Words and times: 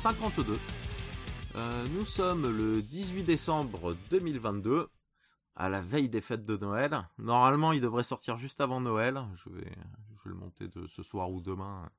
52. 0.00 0.54
Euh, 1.56 1.86
nous 1.88 2.06
sommes 2.06 2.56
le 2.56 2.80
18 2.80 3.22
décembre 3.22 3.94
2022, 4.08 4.88
à 5.56 5.68
la 5.68 5.82
veille 5.82 6.08
des 6.08 6.22
fêtes 6.22 6.46
de 6.46 6.56
Noël. 6.56 7.06
Normalement, 7.18 7.72
il 7.72 7.82
devrait 7.82 8.02
sortir 8.02 8.38
juste 8.38 8.62
avant 8.62 8.80
Noël. 8.80 9.20
Je 9.34 9.50
vais, 9.50 9.70
je 10.16 10.24
vais 10.24 10.30
le 10.30 10.36
monter 10.36 10.68
de 10.68 10.86
ce 10.86 11.02
soir 11.02 11.30
ou 11.30 11.42
demain. 11.42 11.90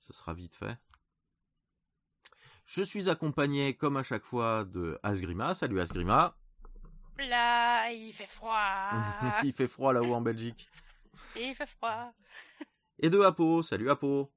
Ça 0.00 0.12
sera 0.12 0.34
vite 0.34 0.56
fait. 0.56 0.76
Je 2.66 2.82
suis 2.82 3.08
accompagné, 3.08 3.74
comme 3.76 3.96
à 3.96 4.02
chaque 4.02 4.24
fois, 4.24 4.64
de 4.64 4.98
Asgrima. 5.04 5.54
Salut 5.54 5.78
Asgrima. 5.78 6.34
Là, 7.16 7.92
il 7.92 8.12
fait 8.12 8.26
froid. 8.26 8.90
il 9.44 9.52
fait 9.52 9.68
froid 9.68 9.92
là-haut 9.92 10.14
en 10.14 10.20
Belgique. 10.20 10.68
il 11.36 11.54
fait 11.54 11.64
froid. 11.64 12.12
Et 12.98 13.08
de 13.08 13.20
Apo. 13.20 13.62
Salut 13.62 13.88
Apo. 13.88 14.32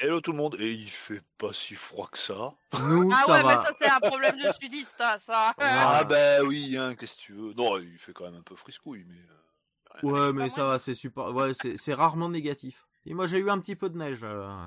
Hello 0.00 0.20
tout 0.20 0.30
le 0.30 0.38
monde, 0.38 0.56
et 0.60 0.72
il 0.72 0.88
fait 0.88 1.22
pas 1.38 1.52
si 1.52 1.74
froid 1.74 2.08
que 2.08 2.18
ça. 2.18 2.54
Nous, 2.80 3.10
ah 3.12 3.22
ça 3.26 3.32
ouais, 3.32 3.42
va. 3.42 3.56
mais 3.56 3.62
ça 3.64 3.72
c'est 3.80 3.90
un 3.90 3.98
problème 4.00 4.36
de 4.36 4.52
sudiste, 4.60 5.00
hein, 5.00 5.18
ça. 5.18 5.54
Ah 5.58 6.04
ben 6.04 6.44
oui, 6.46 6.76
hein, 6.76 6.94
qu'est-ce 6.94 7.16
que 7.16 7.20
tu 7.22 7.32
veux. 7.32 7.52
Non, 7.54 7.78
il 7.78 7.98
fait 7.98 8.12
quand 8.12 8.24
même 8.24 8.36
un 8.36 8.42
peu 8.42 8.54
friscouille, 8.54 9.04
mais... 9.08 9.16
euh, 9.18 9.34
Ouais, 10.04 10.32
mais 10.32 10.44
Pas 10.44 10.48
ça 10.50 10.64
va, 10.66 10.78
c'est 10.78 10.94
super. 10.94 11.34
Ouais, 11.34 11.52
c'est 11.52 11.76
c'est 11.76 11.94
rarement 11.94 12.28
négatif. 12.28 12.86
Et 13.06 13.14
moi, 13.14 13.26
j'ai 13.26 13.38
eu 13.38 13.50
un 13.50 13.58
petit 13.58 13.74
peu 13.74 13.90
de 13.90 13.98
neige. 13.98 14.22
euh. 14.22 14.66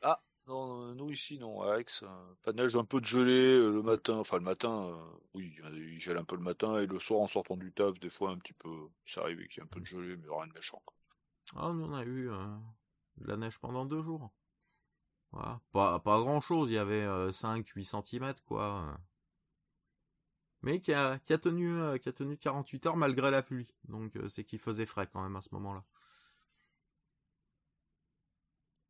Ah, 0.00 0.22
non, 0.46 0.94
nous 0.94 1.10
ici, 1.10 1.38
non, 1.38 1.62
Aix, 1.74 1.84
euh, 2.02 2.06
pas 2.42 2.52
de 2.52 2.62
neige, 2.62 2.74
un 2.76 2.84
peu 2.84 3.00
de 3.00 3.04
gelée 3.04 3.58
euh, 3.58 3.70
le 3.70 3.82
matin, 3.82 4.14
enfin 4.14 4.36
le 4.38 4.42
matin, 4.44 4.86
euh, 4.88 4.96
oui, 5.34 5.54
il 5.74 5.98
gèle 6.00 6.16
un 6.16 6.24
peu 6.24 6.36
le 6.36 6.42
matin, 6.42 6.78
et 6.78 6.86
le 6.86 6.98
soir 6.98 7.20
en 7.20 7.28
sortant 7.28 7.56
du 7.58 7.72
taf, 7.72 7.98
des 8.00 8.08
fois 8.08 8.30
un 8.30 8.38
petit 8.38 8.54
peu, 8.54 8.70
ça 9.04 9.20
arrive 9.20 9.46
qu'il 9.48 9.58
y 9.58 9.60
ait 9.60 9.64
un 9.64 9.66
peu 9.66 9.80
de 9.80 9.84
gelée, 9.86 10.16
mais 10.16 10.28
rien 10.34 10.46
de 10.46 10.54
méchant. 10.54 10.80
quoi. 10.86 10.96
Ah, 11.56 11.72
nous, 11.74 11.84
on 11.84 11.94
a 11.94 12.04
eu 12.04 12.30
euh, 12.30 12.46
de 13.18 13.28
la 13.28 13.36
neige 13.36 13.58
pendant 13.58 13.84
deux 13.84 14.00
jours. 14.00 14.30
Pas, 15.72 15.98
pas 16.00 16.20
grand 16.20 16.40
chose, 16.40 16.70
il 16.70 16.74
y 16.74 16.78
avait 16.78 17.06
5-8 17.30 17.84
cm, 17.84 18.34
quoi. 18.46 18.98
Mais 20.62 20.80
qui 20.80 20.92
a, 20.92 21.18
qui, 21.20 21.32
a 21.32 21.38
tenu, 21.38 21.70
euh, 21.80 21.98
qui 21.98 22.08
a 22.08 22.12
tenu 22.12 22.36
48 22.36 22.86
heures 22.86 22.96
malgré 22.96 23.30
la 23.30 23.42
pluie. 23.42 23.68
Donc, 23.88 24.16
euh, 24.16 24.28
c'est 24.28 24.44
qu'il 24.44 24.58
faisait 24.58 24.86
frais 24.86 25.06
quand 25.06 25.22
même 25.22 25.36
à 25.36 25.42
ce 25.42 25.48
moment-là. 25.52 25.84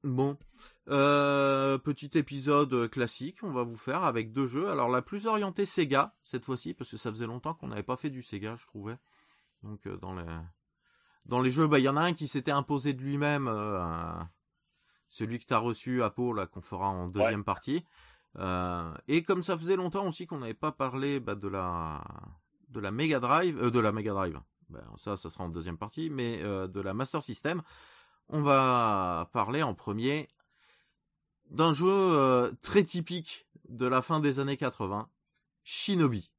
Bon, 0.06 0.39
euh, 0.89 1.78
petit 1.78 2.11
épisode 2.17 2.72
euh, 2.74 2.86
classique, 2.89 3.39
on 3.42 3.50
va 3.50 3.64
vous 3.64 3.77
faire 3.77 4.05
avec 4.05 4.33
deux 4.33 4.47
jeux. 4.47 4.69
Alors 4.69 4.89
la 4.89 5.02
plus 5.02 5.27
orientée 5.27 5.64
Sega 5.64 6.14
cette 6.22 6.44
fois-ci, 6.44 6.74
parce 6.74 6.91
que 6.92 6.97
ça 6.97 7.11
faisait 7.11 7.27
longtemps 7.27 7.55
qu'on 7.55 7.69
n'avait 7.69 7.83
pas 7.83 7.97
fait 7.97 8.11
du 8.11 8.22
Sega, 8.22 8.55
je 8.56 8.67
trouvais. 8.67 8.97
Donc 9.64 9.84
euh, 9.86 9.97
dans 9.97 10.14
les 10.14 10.24
dans 11.24 11.41
les 11.41 11.50
jeux, 11.50 11.67
bah 11.67 11.80
il 11.80 11.84
y 11.84 11.89
en 11.89 11.97
a 11.97 12.02
un 12.02 12.12
qui 12.12 12.28
s'était 12.28 12.52
imposé 12.52 12.92
de 12.92 13.02
lui-même, 13.02 13.48
euh, 13.48 14.17
celui 15.09 15.39
que 15.39 15.47
t'as 15.47 15.59
reçu 15.59 16.03
à 16.03 16.11
Pau 16.11 16.33
là 16.33 16.47
qu'on 16.47 16.61
fera 16.61 16.89
en 16.89 17.08
deuxième 17.08 17.45
partie. 17.45 17.85
Euh, 18.39 18.92
et 19.08 19.23
comme 19.23 19.42
ça 19.42 19.57
faisait 19.57 19.77
longtemps 19.77 20.07
aussi 20.07 20.27
qu'on 20.27 20.39
n'avait 20.39 20.55
pas 20.55 20.73
parlé 20.73 21.20
bah, 21.20 21.35
de 21.35 21.48
la 21.48 22.03
de 22.69 22.80
la 22.80 22.91
Mega 22.91 23.20
Drive, 23.20 23.58
euh, 23.63 23.70
de 23.70 23.80
la 23.80 23.92
Mega 23.92 24.13
Drive. 24.13 24.41
Ben, 24.69 24.85
ça, 24.97 25.17
ça 25.17 25.30
sera 25.30 25.45
en 25.45 25.48
deuxième 25.48 25.79
partie, 25.79 26.11
mais 26.11 26.41
euh, 26.42 26.67
de 26.67 26.80
la 26.80 26.95
Master 26.95 27.23
System. 27.23 27.63
On 28.29 28.42
va 28.42 29.30
parler 29.33 29.63
en 29.63 29.75
premier 29.75 30.29
d'un 31.51 31.73
jeu 31.73 31.89
euh, 31.89 32.51
très 32.63 32.83
typique 32.83 33.47
de 33.69 33.86
la 33.86 34.03
fin 34.03 34.20
des 34.20 34.41
années 34.41 34.57
80, 34.57 35.09
Shinobi. 35.63 36.30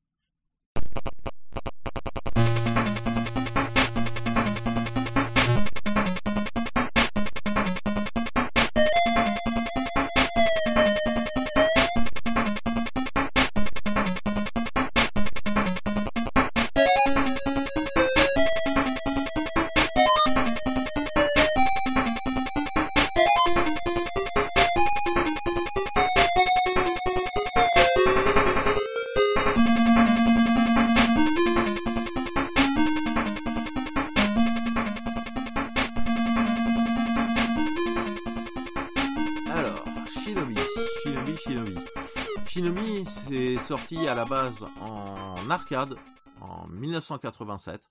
Sorti 43.87 44.07
à 44.09 44.15
la 44.15 44.25
base 44.25 44.65
en 44.81 45.49
arcade 45.49 45.95
en 46.41 46.67
1987. 46.67 47.89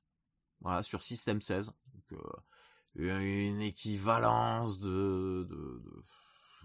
Voilà, 0.61 0.83
sur 0.83 1.03
System 1.03 1.41
16. 1.41 1.73
Donc, 1.95 2.21
euh, 2.99 3.19
une 3.51 3.61
équivalence 3.63 4.79
de, 4.79 5.47
de, 5.49 5.55
de- 5.55 6.03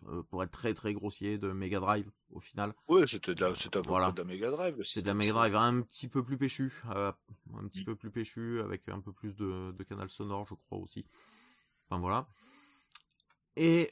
euh, 0.09 0.23
pour 0.23 0.43
être 0.43 0.51
très 0.51 0.73
très 0.73 0.93
grossier, 0.93 1.37
de 1.37 1.51
Mega 1.53 1.79
Drive 1.79 2.09
au 2.31 2.39
final. 2.41 2.73
Ouais, 2.89 3.05
c'était 3.07 3.33
de 3.35 3.45
la, 3.45 3.55
c'était 3.55 3.79
Voilà. 3.85 4.11
de 4.11 4.17
la 4.21 4.25
Mega 4.25 4.49
Drive. 4.51 4.81
C'est 4.83 5.01
de 5.01 5.07
la 5.07 5.13
Mega. 5.13 5.31
Drive 5.33 5.55
un 5.55 5.81
petit 5.81 6.07
peu 6.09 6.23
plus 6.25 6.37
péchu, 6.37 6.73
euh, 6.89 7.11
un 7.57 7.67
petit 7.67 7.81
Mm. 7.81 7.85
peu 7.85 7.95
plus 7.95 8.11
péchu, 8.11 8.59
avec 8.61 8.89
un 8.89 8.99
peu 8.99 9.13
plus 9.13 9.35
de, 9.35 9.71
de 9.71 9.83
canal 9.83 10.09
sonore, 10.09 10.45
je 10.45 10.55
crois 10.55 10.77
aussi. 10.79 11.05
Enfin 11.89 11.99
voilà. 12.01 12.27
Et 13.55 13.91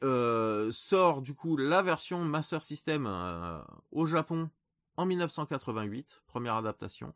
sort 0.71 1.21
du 1.21 1.33
coup 1.33 1.55
la 1.57 1.81
version 1.81 2.23
Master 2.25 2.61
System 2.63 3.07
au 3.91 4.05
Japon 4.05 4.49
en 4.99 5.05
1988, 5.05 6.23
première 6.27 6.55
adaptation. 6.55 7.13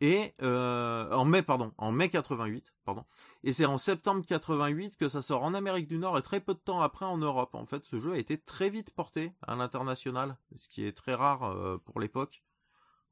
Et 0.00 0.34
euh, 0.42 1.12
en 1.12 1.26
mai, 1.26 1.42
pardon, 1.42 1.72
en 1.76 1.92
mai 1.92 2.08
88, 2.08 2.74
pardon. 2.84 3.04
Et 3.42 3.52
c'est 3.52 3.66
en 3.66 3.76
septembre 3.76 4.24
88 4.26 4.96
que 4.96 5.08
ça 5.10 5.20
sort 5.20 5.42
en 5.42 5.52
Amérique 5.52 5.86
du 5.86 5.98
Nord 5.98 6.16
et 6.16 6.22
très 6.22 6.40
peu 6.40 6.54
de 6.54 6.58
temps 6.58 6.80
après 6.80 7.04
en 7.04 7.18
Europe. 7.18 7.54
En 7.54 7.66
fait, 7.66 7.84
ce 7.84 8.00
jeu 8.00 8.12
a 8.12 8.18
été 8.18 8.38
très 8.38 8.70
vite 8.70 8.90
porté 8.90 9.34
à 9.46 9.54
l'international, 9.54 10.38
ce 10.56 10.66
qui 10.68 10.84
est 10.86 10.92
très 10.92 11.14
rare 11.14 11.44
euh, 11.44 11.76
pour 11.76 12.00
l'époque. 12.00 12.42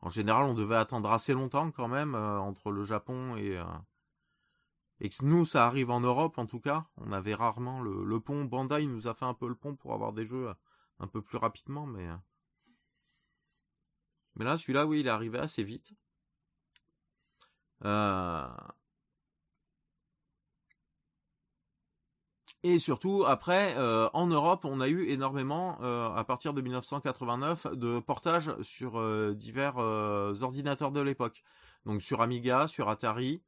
En 0.01 0.09
général, 0.09 0.45
on 0.45 0.55
devait 0.55 0.77
attendre 0.77 1.13
assez 1.13 1.35
longtemps 1.35 1.71
quand 1.71 1.89
même 1.89 2.15
euh, 2.15 2.39
entre 2.39 2.71
le 2.73 2.85
Japon 2.85 3.37
et 3.37 3.61
et 5.01 5.09
que 5.09 5.25
nous 5.25 5.45
ça 5.45 5.67
arrive 5.67 5.91
en 5.91 6.01
Europe 6.01 6.39
en 6.39 6.47
tout 6.47 6.61
cas. 6.61 6.87
On 6.97 7.13
avait 7.13 7.35
rarement 7.35 7.83
le, 7.83 8.05
le 8.05 8.21
pont. 8.21 8.45
Bandai 8.45 8.87
nous 8.87 9.07
a 9.07 9.15
fait 9.15 9.27
un 9.27 9.35
peu 9.35 9.49
le 9.49 9.55
pont 9.55 9.75
pour 9.75 9.93
avoir 9.93 10.13
des 10.13 10.25
jeux 10.25 10.51
un 10.99 11.07
peu 11.09 11.21
plus 11.21 11.39
rapidement, 11.39 11.87
mais 11.87 12.09
mais 14.37 14.45
là 14.45 14.59
celui-là 14.59 14.87
oui 14.87 15.01
il 15.01 15.07
est 15.07 15.11
arrivé 15.11 15.39
assez 15.39 15.65
vite. 15.65 15.93
Euh, 17.85 18.47
Et 22.65 22.79
surtout, 22.79 23.25
après, 23.27 23.75
euh, 23.77 24.09
en 24.13 24.29
Europe, 24.29 24.65
on 24.65 24.81
a 24.81 24.87
eu 24.89 25.09
énormément, 25.09 25.79
euh, 25.83 26.15
à 26.15 26.23
partir 26.23 26.55
de 26.55 26.61
1989, 26.61 27.67
de 27.75 27.99
portages 27.99 28.55
sur 28.63 29.01
euh, 29.01 29.35
divers 29.35 29.79
ordinateurs 29.79 30.93
de 30.93 31.01
l'époque. 31.01 31.43
Donc 31.87 32.03
sur 32.03 32.21
Amiga, 32.21 32.69
sur 32.69 32.89
Atari, 32.89 33.43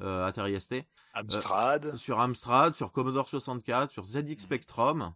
Atari 0.00 0.60
ST, 0.60 0.84
Amstrad. 1.14 1.96
sur 1.96 2.18
Amstrad, 2.18 2.74
sur 2.74 2.90
Commodore 2.90 3.28
64, 3.28 3.92
sur 3.92 4.04
ZX 4.04 4.38
Spectrum. 4.38 5.12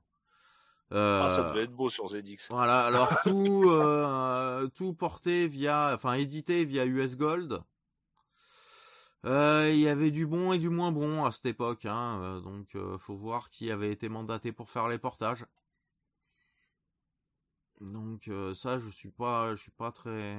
Euh, 0.92 1.22
Ah, 1.24 1.30
ça 1.30 1.42
devait 1.50 1.62
être 1.64 1.72
beau 1.74 1.88
sur 1.90 2.06
ZX. 2.08 2.48
voilà, 2.50 2.84
alors 2.86 3.08
tout, 3.22 3.64
euh, 3.70 4.68
tout 4.74 4.92
porté 4.92 5.48
via, 5.48 5.92
enfin 5.94 6.14
édité 6.14 6.64
via 6.64 6.84
US 6.84 7.16
Gold. 7.16 7.62
Euh, 9.24 9.70
Il 9.72 9.78
y 9.80 9.88
avait 9.88 10.10
du 10.10 10.26
bon 10.26 10.52
et 10.52 10.58
du 10.58 10.68
moins 10.68 10.92
bon 10.92 11.24
à 11.24 11.32
cette 11.32 11.46
époque, 11.46 11.86
hein, 11.86 12.20
euh, 12.22 12.40
donc 12.40 12.74
euh, 12.74 12.98
faut 12.98 13.16
voir 13.16 13.48
qui 13.50 13.70
avait 13.70 13.90
été 13.92 14.08
mandaté 14.08 14.52
pour 14.52 14.68
faire 14.68 14.88
les 14.88 14.98
portages. 14.98 15.46
Donc 17.80 18.28
euh, 18.28 18.54
ça, 18.54 18.78
je 18.78 18.88
suis 18.88 19.10
pas, 19.10 19.54
je 19.54 19.60
suis 19.60 19.70
pas 19.72 19.90
très, 19.90 20.36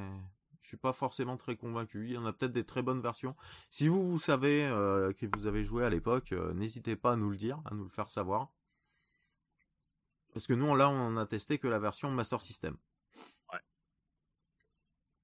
je 0.62 0.68
suis 0.68 0.78
pas 0.78 0.94
forcément 0.94 1.36
très 1.38 1.56
convaincu. 1.56 2.06
Il 2.08 2.14
y 2.14 2.18
en 2.18 2.26
a 2.26 2.34
peut-être 2.34 2.52
des 2.54 2.64
très 2.66 2.82
bonnes 2.82 3.02
versions. 3.02 3.36
Si 3.70 3.88
vous 3.88 4.10
vous 4.10 4.20
savez 4.20 4.66
euh, 4.66 5.12
que 5.14 5.26
vous 5.36 5.48
avez 5.48 5.64
joué 5.64 5.84
à 5.86 5.90
l'époque, 5.90 6.32
euh, 6.32 6.54
n'hésitez 6.54 6.96
pas 6.96 7.14
à 7.14 7.16
nous 7.16 7.30
le 7.30 7.38
dire, 7.38 7.60
à 7.66 7.74
nous 7.74 7.84
le 7.84 7.90
faire 7.90 8.10
savoir. 8.12 8.50
Parce 10.34 10.48
que 10.48 10.54
nous, 10.54 10.76
là, 10.76 10.90
on 10.90 11.18
a 11.18 11.26
testé 11.26 11.60
que 11.60 11.68
la 11.68 11.80
version 11.80 12.10
Master 12.12 12.42
System. 12.42 12.76
Ouais. 13.52 13.60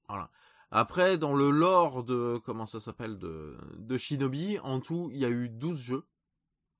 Voilà. 0.07 0.29
Après, 0.71 1.17
dans 1.17 1.33
le 1.33 1.49
lore 1.49 2.03
de, 2.03 2.39
comment 2.45 2.65
ça 2.67 2.79
s'appelle, 2.79 3.17
de, 3.17 3.57
de 3.77 3.97
Shinobi, 3.97 4.59
en 4.59 4.79
tout, 4.79 5.09
il 5.11 5.17
y 5.19 5.25
a 5.25 5.29
eu 5.29 5.49
12 5.49 5.81
jeux. 5.81 6.05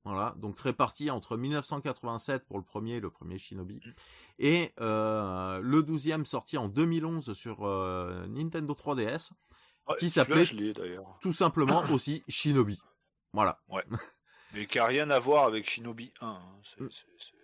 Voilà. 0.06 0.34
Donc, 0.38 0.60
répartis 0.60 1.10
entre 1.10 1.38
1987 1.38 2.46
pour 2.46 2.58
le 2.58 2.64
premier, 2.64 3.00
le 3.00 3.10
premier 3.10 3.38
Shinobi. 3.38 3.81
Et, 4.38 4.74
euh, 4.80 5.60
le 5.62 5.81
12e 5.81 6.24
sorti 6.26 6.58
en 6.58 6.70
2011 6.70 7.34
sur 7.34 7.66
euh, 7.68 8.28
Nintendo 8.28 8.74
3DS. 8.74 9.31
Ouais, 9.88 9.96
qui 9.98 10.10
s'appelait-. 10.10 10.46
Tout 11.22 11.34
simplement 11.34 11.81
aussi 11.92 12.24
Shinobi. 12.28 12.80
Voilà. 13.34 13.60
Ouais. 13.70 13.84
Mais 14.54 14.66
qui 14.68 14.80
a 14.80 14.86
rien 14.86 15.10
à 15.10 15.20
voir 15.20 15.46
avec 15.46 15.68
Shinobi 15.70 16.14
1. 16.22 16.28
hein. 16.28 16.42
C'est- 16.64 16.81
Mm. 16.84 16.90
c'est- 16.92 16.98
c'est- 17.18 17.26
c'est- 17.31 17.39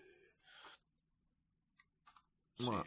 Voilà. 2.59 2.83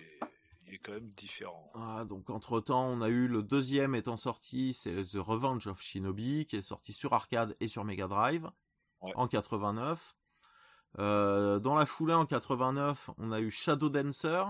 Il 0.67 0.75
est 0.75 0.79
quand 0.79 0.93
même 0.93 1.11
différent. 1.17 1.71
Ah, 1.75 2.05
donc 2.05 2.29
entre 2.31 2.61
temps, 2.61 2.87
on 2.87 3.01
a 3.01 3.09
eu 3.09 3.27
le 3.27 3.43
deuxième 3.43 3.95
étant 3.95 4.17
sorti, 4.19 4.75
c'est 4.75 5.03
The 5.03 5.17
Revenge 5.17 5.67
of 5.67 5.81
Shinobi, 5.81 6.45
qui 6.47 6.57
est 6.57 6.63
sorti 6.63 6.93
sur 6.93 7.15
arcade 7.15 7.57
et 7.61 7.69
sur 7.69 7.85
Mega 7.85 8.07
Drive 8.07 8.51
Ouais. 9.01 9.13
en 9.15 9.29
89. 9.29 10.17
Euh, 10.99 11.59
dans 11.61 11.75
la 11.77 11.87
foulée 11.87 12.15
en 12.15 12.27
89, 12.27 13.11
on 13.19 13.31
a 13.33 13.41
eu 13.41 13.51
Shadow 13.51 13.89
Dancer, 13.89 14.45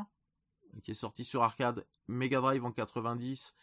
qui 0.82 0.92
est 0.92 0.94
sorti 0.94 1.24
sur 1.24 1.42
arcade, 1.42 1.86
Mega 2.08 2.40
Drive 2.40 2.64
en 2.64 2.72
90 2.72 3.54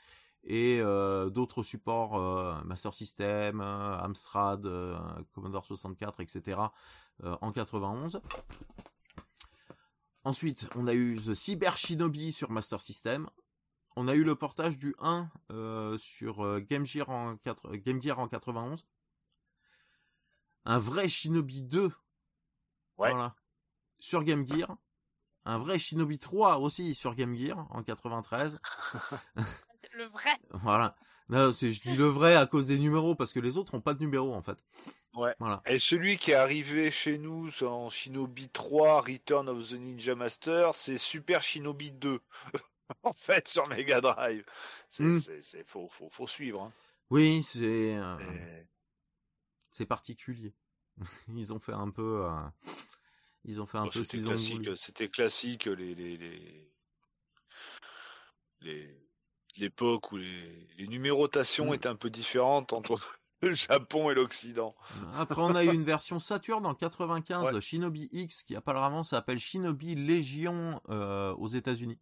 et 0.43 0.79
euh, 0.79 1.31
d'autres 1.31 1.63
supports 1.63 2.17
euh, 2.17 2.53
Master 2.63 2.93
System, 2.93 3.61
Amstrad, 3.61 4.61
Commodore 5.33 5.65
64, 5.65 6.19
etc. 6.21 6.59
en 7.23 7.51
91. 7.51 8.21
Ensuite, 10.25 10.67
on 10.73 10.87
a 10.87 10.93
eu 10.93 11.17
The 11.17 11.35
Cyber 11.35 11.77
Shinobi 11.77 12.31
sur 12.31 12.49
Master 12.49 12.81
System. 12.81 13.29
On 13.95 14.07
a 14.07 14.15
eu 14.15 14.23
le 14.23 14.33
portage 14.33 14.79
du 14.79 14.95
1 14.99 15.29
euh, 15.51 15.99
sur 15.99 16.43
euh, 16.43 16.59
Game, 16.59 16.83
Gear 16.83 17.09
en 17.11 17.37
4, 17.37 17.67
euh, 17.67 17.77
Game 17.77 18.01
Gear 18.01 18.17
en 18.17 18.27
91. 18.27 18.87
Un 20.65 20.79
vrai 20.79 21.07
Shinobi 21.07 21.61
2 21.61 21.91
Ouais. 22.97 23.11
voilà, 23.11 23.35
sur 23.99 24.23
Game 24.23 24.47
Gear. 24.47 24.75
Un 25.45 25.59
vrai 25.59 25.77
Shinobi 25.77 26.17
3 26.17 26.57
aussi 26.57 26.95
sur 26.95 27.13
Game 27.13 27.35
Gear 27.35 27.67
en 27.69 27.83
93. 27.83 28.57
Le 29.93 30.05
vrai. 30.05 30.31
Voilà. 30.49 30.95
Non, 31.29 31.51
je 31.51 31.81
dis 31.81 31.95
le 31.95 32.05
vrai 32.05 32.35
à 32.35 32.45
cause 32.45 32.67
des 32.67 32.77
numéros 32.77 33.15
parce 33.15 33.33
que 33.33 33.39
les 33.39 33.57
autres 33.57 33.73
ont 33.73 33.81
pas 33.81 33.93
de 33.93 33.99
numéros 33.99 34.33
en 34.33 34.41
fait. 34.41 34.63
Ouais. 35.15 35.33
Voilà. 35.39 35.61
Et 35.65 35.79
celui 35.79 36.17
qui 36.17 36.31
est 36.31 36.35
arrivé 36.35 36.91
chez 36.91 37.17
nous 37.17 37.49
en 37.63 37.89
Shinobi 37.89 38.49
3, 38.49 39.01
Return 39.01 39.47
of 39.49 39.69
the 39.69 39.73
Ninja 39.73 40.13
Master, 40.15 40.75
c'est 40.75 40.97
Super 40.97 41.41
Shinobi 41.41 41.91
2. 41.91 42.19
en 43.03 43.13
fait, 43.13 43.47
sur 43.47 43.67
Mega 43.67 44.01
Drive. 44.01 44.45
C'est, 44.89 45.03
Mm. 45.03 45.19
faut, 45.67 45.87
faut, 45.89 46.09
faut 46.09 46.27
suivre. 46.27 46.63
hein. 46.63 46.71
Oui, 47.09 47.43
c'est 47.43 47.95
euh, 47.95 48.17
Et- 48.19 48.67
c'est 49.71 49.85
particulier. 49.85 50.53
Ils 51.29 51.53
ont 51.53 51.59
fait 51.59 51.73
un 51.73 51.89
peu 51.91 52.25
euh, 52.25 52.71
ils 53.43 53.61
ont 53.61 53.65
fait 53.65 53.77
un 53.77 53.83
Bon, 53.85 53.89
peu 53.91 54.03
ce 54.03 54.09
qu'ils 54.09 54.29
ont 54.29 54.35
voulu. 54.35 54.75
c'était 54.77 55.07
classique 55.09 55.65
les 55.65 55.93
les 55.93 56.17
les 56.17 56.71
les- 58.61 58.97
l'époque 59.57 60.11
où 60.11 60.17
les, 60.17 60.67
les 60.77 60.87
numérotations 60.87 61.71
Mm. 61.71 61.73
étaient 61.75 61.87
un 61.89 61.95
peu 61.95 62.09
différentes 62.09 62.73
entre 62.73 62.97
le 63.41 63.53
Japon 63.53 64.09
et 64.09 64.13
l'Occident. 64.15 64.75
Après, 65.13 65.41
on 65.41 65.55
a 65.55 65.63
eu 65.63 65.73
une 65.73 65.83
version 65.83 66.19
Saturn 66.19 66.65
en 66.65 66.73
95, 66.73 67.53
Ouais. 67.53 67.61
Shinobi 67.61 68.09
X, 68.11 68.43
qui 68.43 68.55
apparemment 68.55 69.03
s'appelle 69.03 69.39
Shinobi 69.39 69.95
Légion 69.95 70.81
euh, 70.89 71.33
aux 71.35 71.47
États-Unis. 71.47 71.99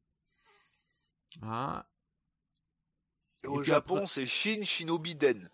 Et 3.44 3.47
au 3.47 3.63
Japon, 3.63 3.95
après- 3.97 4.07
c'est 4.07 4.25
Shin 4.25 4.63
Shinobi 4.63 5.15
Den. 5.15 5.50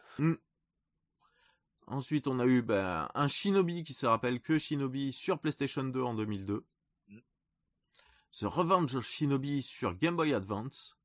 Ensuite, 1.88 2.28
on 2.28 2.40
a 2.40 2.46
eu 2.46 2.62
ben, 2.62 3.10
un 3.16 3.28
Shinobi 3.28 3.84
qui 3.84 3.94
se 3.96 4.06
rappelle 4.06 4.42
que 4.42 4.60
Shinobi 4.60 5.12
sur 5.12 5.40
PlayStation 5.40 5.84
2 5.84 6.02
en 6.04 6.14
2002. 6.14 6.64
Mm. 7.08 7.20
The 8.40 8.44
Revenge 8.44 8.96
of 8.96 9.08
Shinobi 9.08 9.64
sur 9.64 9.96
Game 9.96 10.16
Boy 10.16 10.36
Advance. 10.36 10.99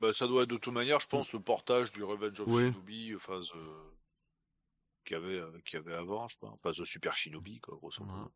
Bah, 0.00 0.12
ça 0.12 0.26
doit 0.26 0.44
être 0.44 0.50
de 0.50 0.56
toute 0.56 0.72
manière, 0.72 0.98
je 1.00 1.06
pense, 1.08 1.32
le 1.32 1.40
portage 1.40 1.92
du 1.92 2.02
Revenge 2.02 2.40
of 2.40 2.48
Oui. 2.48 2.68
Shinobi, 2.70 3.14
enfin, 3.14 3.40
the- 3.40 3.94
qu'il 5.04 5.14
y 5.14 5.20
avait, 5.20 5.38
euh, 5.40 5.60
qu'il 5.66 5.74
y 5.74 5.82
avait 5.82 5.94
avant, 5.94 6.26
je 6.28 6.38
pense. 6.38 6.52
Enfin, 6.54 6.70
The 6.70 6.84
Super 6.86 7.14
Shinobi, 7.14 7.60
quoi, 7.60 7.76
grosso 7.76 8.02
modo. 8.04 8.32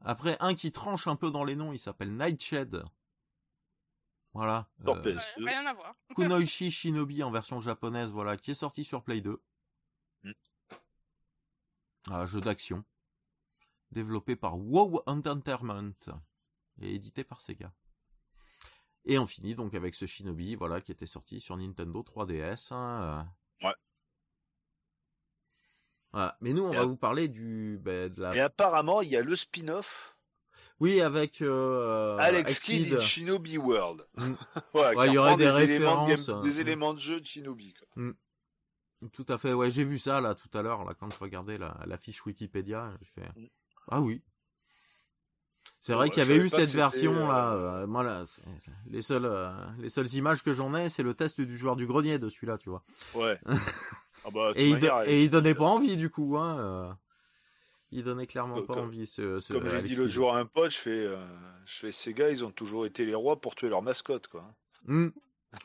Après, 0.00 0.36
un 0.40 0.54
qui 0.54 0.70
tranche 0.70 1.06
un 1.06 1.16
peu 1.16 1.30
dans 1.30 1.44
les 1.44 1.56
noms, 1.56 1.72
il 1.72 1.78
s'appelle 1.78 2.14
Nightshed. 2.14 2.82
Voilà. 4.34 4.68
Euh, 4.86 4.94
PS2. 5.02 5.42
Ouais, 5.44 5.50
rien 5.50 5.66
à 5.66 5.74
voir. 5.74 5.94
Kunoichi 6.14 6.70
Shinobi 6.70 7.22
en 7.22 7.30
version 7.30 7.60
japonaise, 7.60 8.10
voilà, 8.10 8.36
qui 8.36 8.50
est 8.50 8.54
sorti 8.54 8.84
sur 8.84 9.02
Play 9.02 9.20
2. 9.22 9.42
Mm. 10.24 10.32
Un 12.10 12.26
jeu 12.26 12.40
d'action. 12.40 12.84
Développé 13.90 14.36
par 14.36 14.58
WoW 14.58 15.02
Entertainment. 15.06 15.94
Et 16.80 16.94
édité 16.94 17.24
par 17.24 17.40
Sega. 17.40 17.72
Et 19.10 19.18
on 19.18 19.26
finit 19.26 19.54
donc 19.54 19.74
avec 19.74 19.94
ce 19.94 20.06
Shinobi, 20.06 20.54
voilà, 20.54 20.80
qui 20.82 20.92
était 20.92 21.06
sorti 21.06 21.40
sur 21.40 21.56
Nintendo 21.56 22.02
3DS. 22.02 22.72
hein, 22.74 23.26
euh. 23.62 23.66
Ouais. 23.66 23.74
Voilà. 26.12 26.36
Mais 26.42 26.52
nous, 26.52 26.62
on 26.64 26.72
Et 26.72 26.76
va 26.76 26.84
vous 26.84 26.96
parler 26.98 27.28
du, 27.28 27.78
ben, 27.82 28.10
de 28.10 28.20
la... 28.20 28.36
Et 28.36 28.40
apparemment, 28.40 29.00
il 29.00 29.08
y 29.08 29.16
a 29.16 29.22
le 29.22 29.34
spin-off 29.34 30.14
Oui, 30.78 31.00
avec 31.00 31.40
euh, 31.40 32.18
Alex 32.18 32.60
Kidd. 32.60 32.94
In 32.94 33.00
Shinobi 33.00 33.56
World. 33.56 34.06
Mm. 34.16 34.34
Ouais, 34.74 35.08
il 35.08 35.14
y 35.14 35.18
aurait 35.18 35.36
des 35.38 35.44
éléments 35.62 36.04
de 36.06 36.10
références, 36.12 36.44
des 36.44 36.58
hein. 36.58 36.60
éléments 36.60 36.94
de 36.94 36.98
jeu 37.00 37.20
de 37.20 37.26
Shinobi. 37.26 37.74
quoi. 37.74 38.12
Tout 39.12 39.26
à 39.28 39.38
fait, 39.38 39.52
ouais, 39.54 39.70
j'ai 39.70 39.84
vu 39.84 39.98
ça 39.98 40.20
là 40.20 40.34
tout 40.34 40.50
à 40.58 40.60
l'heure, 40.60 40.84
là 40.84 40.92
quand 40.92 41.08
je 41.12 41.18
regardais 41.18 41.56
la, 41.56 41.78
la 41.86 41.96
fiche 41.98 42.24
Wikipédia, 42.26 42.92
j'ai 43.00 43.06
fait 43.22 43.28
Mm. 43.36 43.46
ah 43.90 44.00
oui. 44.00 44.22
C'est 45.80 45.92
vrai 45.94 46.10
qu'il 46.10 46.18
y 46.18 46.22
avait 46.26 46.36
eu 46.36 46.48
cette 46.48 46.70
version 46.70 47.28
là. 47.28 47.52
euh, 47.54 47.82
euh, 47.82 47.86
moi 47.86 48.02
là, 48.02 48.24
c'est- 48.26 48.42
les 48.90 49.00
seules 49.02 49.24
euh, 49.24 49.48
les 49.78 49.88
seules 49.88 50.12
images 50.14 50.42
que 50.42 50.52
j'en 50.52 50.74
ai, 50.74 50.88
c'est 50.88 51.02
le 51.04 51.14
test 51.14 51.40
du 51.40 51.56
joueur 51.56 51.76
du 51.76 51.86
grenier 51.86 52.18
de 52.18 52.28
celui-là, 52.28 52.58
tu 52.58 52.68
vois. 52.68 52.82
Ouais. 53.14 53.38
ah 54.24 54.30
bah, 54.32 54.52
Et 54.56 54.66
il, 54.68 54.72
toute 54.74 54.80
do- 54.82 54.86
manière, 54.88 55.08
et 55.08 55.22
il 55.24 55.30
donnait 55.30 55.54
pas 55.54 55.64
envie 55.66 55.96
du 55.96 56.10
coup, 56.10 56.36
hein. 56.36 56.58
euh. 56.58 56.92
Il 57.90 58.02
donnait 58.02 58.26
clairement 58.26 58.56
Comme- 58.56 58.66
pas 58.66 58.76
envie 58.82 59.06
ce. 59.06 59.40
ce 59.40 59.54
Comme 59.54 59.66
j'ai 59.68 59.80
dit 59.80 59.94
l'autre 59.94 60.10
jour 60.10 60.34
à 60.34 60.38
un 60.40 60.44
pote, 60.44 60.72
je 60.72 60.76
fais, 60.78 60.90
euh, 60.90 61.16
je 61.64 61.78
fais 61.78 61.92
ces 61.92 62.12
gars, 62.12 62.28
ils 62.28 62.44
ont 62.44 62.50
toujours 62.50 62.84
été 62.84 63.06
les 63.06 63.14
rois 63.14 63.40
pour 63.40 63.54
tuer 63.54 63.68
leur 63.70 63.80
mascotte, 63.82 64.28
quoi. 64.28 64.44
Mm. 64.84 65.08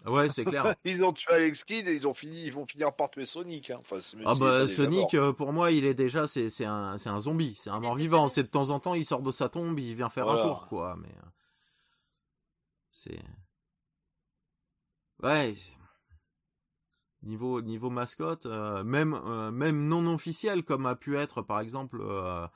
Ouais, 0.05 0.29
c'est 0.29 0.45
clair. 0.45 0.75
Ils 0.85 1.03
ont 1.03 1.11
tué 1.13 1.31
Alex 1.33 1.63
Kidd 1.65 1.87
et 1.87 1.93
ils 1.93 2.07
ont 2.07 2.13
fini, 2.13 2.45
ils 2.45 2.53
vont 2.53 2.65
finir 2.65 2.95
par 2.95 3.09
tuer 3.09 3.25
Sonic. 3.25 3.69
Hein. 3.69 3.77
Enfin, 3.79 3.97
Ah 4.25 4.33
bah 4.35 4.59
mort. 4.59 4.67
Sonic, 4.67 5.13
euh, 5.13 5.33
pour 5.33 5.51
moi, 5.51 5.71
il 5.71 5.83
est 5.85 5.93
déjà, 5.93 6.25
c'est 6.25 6.47
un, 6.65 6.97
c'est 6.97 7.09
un 7.09 7.19
zombie, 7.19 7.55
c'est 7.55 7.69
un 7.69 7.79
mort-vivant. 7.79 8.23
décédé. 8.23 8.33
C'est 8.35 8.43
de 8.43 8.51
temps 8.51 8.69
en 8.69 8.79
temps, 8.79 8.93
il 8.93 9.05
sort 9.05 9.21
de 9.21 9.31
sa 9.31 9.49
tombe, 9.49 9.77
il 9.79 9.93
vient 9.95 10.09
faire 10.09 10.29
un 10.29 10.41
tour, 10.41 10.67
quoi. 10.67 10.95
Mais 11.01 11.09
euh, 11.09 11.27
c'est 12.91 13.19
ouais. 15.23 15.55
Niveau 17.23 17.61
niveau 17.61 17.89
mascotte, 17.89 18.45
euh, 18.45 18.83
même 18.83 19.13
euh, 19.13 19.49
même 19.49 19.87
non 19.87 20.05
officiel, 20.13 20.63
comme 20.63 20.85
a 20.85 20.95
pu 20.95 21.17
être 21.17 21.41
par 21.41 21.61
exemple 21.61 21.99
euh, 22.01 22.47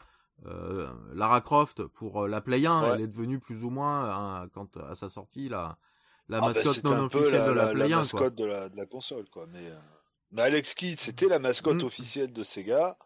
Lara 1.13 1.39
Croft 1.39 1.84
pour 1.86 2.27
la 2.27 2.41
Play 2.41 2.65
1, 2.65 2.81
Ouais. 2.84 2.89
elle 2.96 3.01
est 3.01 3.07
devenue 3.07 3.39
plus 3.39 3.63
ou 3.63 3.69
moins 3.69 4.10
hein, 4.41 4.50
quand 4.53 4.75
à 4.77 4.93
sa 4.96 5.07
sortie 5.07 5.48
la 5.48 5.77
la 6.29 6.38
Ah 6.38 6.41
bah, 6.41 6.48
mascotte 6.53 6.84
non 6.84 7.05
officielle 7.05 7.31
la, 7.41 7.48
de 7.48 7.51
la, 7.53 7.65
la- 7.65 7.72
Play 7.72 7.88
la 7.89 7.96
1, 7.96 8.00
mascotte 8.00 8.19
quoi. 8.22 8.29
de 8.31 8.46
la, 8.46 8.69
de 8.69 8.77
la 8.77 8.86
console, 8.86 9.29
quoi. 9.29 9.46
Mais, 9.48 9.65
euh, 9.69 9.79
mais 10.31 10.41
Alex 10.43 10.74
Kidd, 10.74 11.00
c'était 11.00 11.27
la 11.27 11.39
mascotte 11.39 11.77
Mm. 11.81 11.86
officielle 11.86 12.34
de 12.34 12.43
Sega 12.43 12.98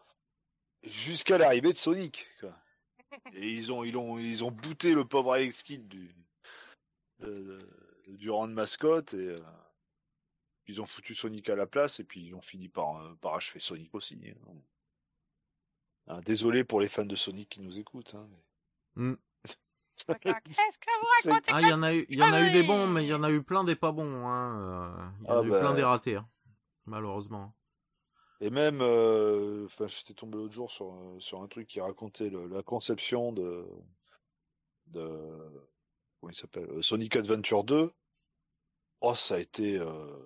jusqu'à 0.82 1.38
l'arrivée 1.38 1.72
de 1.72 1.78
Sonic. 1.78 2.28
Quoi. 2.40 2.56
Et 3.34 3.48
ils 3.48 3.70
ont, 3.72 3.84
ils 3.84 3.96
ont, 3.96 4.18
ils 4.18 4.42
ont 4.44 4.50
booté 4.50 4.94
le 4.94 5.04
pauvre 5.04 5.32
Alex 5.34 5.62
Kidd 5.62 5.86
du, 5.86 6.14
euh, 7.22 7.60
du 8.08 8.30
rang 8.30 8.48
de 8.48 8.54
mascotte 8.54 9.14
et 9.14 9.28
euh, 9.28 9.36
ils 10.66 10.80
ont 10.80 10.86
foutu 10.86 11.14
Sonic 11.14 11.48
à 11.50 11.54
la 11.56 11.66
place 11.66 12.00
et 12.00 12.04
puis 12.04 12.24
ils 12.26 12.34
ont 12.34 12.40
fini 12.42 12.68
par, 12.68 12.96
euh, 13.02 13.14
par 13.20 13.34
achever 13.34 13.60
Sonic 13.60 13.94
aussi. 13.94 14.18
hein. 14.26 14.54
Hein, 16.08 16.20
désolé 16.24 16.64
pour 16.64 16.80
les 16.80 16.88
fans 16.88 17.04
de 17.04 17.14
Sonic 17.14 17.48
qui 17.48 17.60
nous 17.60 17.78
écoutent. 17.78 18.14
hein, 18.14 18.26
mais- 18.96 19.04
Mm. 19.04 19.16
Qu'est-ce 20.06 20.78
que 20.78 21.00
vous 21.00 21.30
racontez 21.30 21.52
Ah, 21.54 21.60
il 21.62 21.68
y 21.68 21.72
en 21.72 21.82
a 21.82 21.94
eu, 21.94 22.06
il 22.08 22.18
y 22.18 22.22
en 22.22 22.32
a 22.32 22.40
eu 22.42 22.50
des 22.50 22.62
bons, 22.62 22.86
mais 22.86 23.04
il 23.04 23.08
y 23.08 23.14
en 23.14 23.22
a 23.22 23.30
eu 23.30 23.42
plein 23.42 23.64
des 23.64 23.76
pas 23.76 23.92
bons. 23.92 24.26
Hein. 24.26 24.58
euh, 24.60 25.10
Il 25.20 25.26
y 25.26 25.30
en 25.30 25.34
Ah 25.36 25.38
a 25.40 25.44
eu 25.44 25.50
bah. 25.50 25.60
plein 25.60 25.74
des 25.74 25.82
ratés, 25.84 26.16
hein, 26.16 26.28
malheureusement. 26.86 27.54
Et 28.40 28.50
même, 28.50 28.80
euh, 28.80 29.66
enfin, 29.66 29.86
j'étais 29.86 30.14
tombé 30.14 30.36
l'autre 30.36 30.52
jour 30.52 30.70
sur, 30.70 30.92
euh, 30.94 31.20
sur 31.20 31.42
un 31.42 31.46
truc 31.48 31.68
qui 31.68 31.80
racontait 31.80 32.28
le- 32.28 32.48
la 32.48 32.62
conception 32.64 33.32
de, 33.32 33.64
de, 34.88 35.08
comment 36.20 36.30
il 36.30 36.34
s'appelle, 36.34 36.68
euh, 36.70 36.82
Sonic 36.82 37.14
Adventure 37.16 37.62
2. 37.64 37.92
Oh, 39.00 39.14
ça 39.14 39.36
a 39.36 39.38
été, 39.38 39.78
euh, 39.78 40.16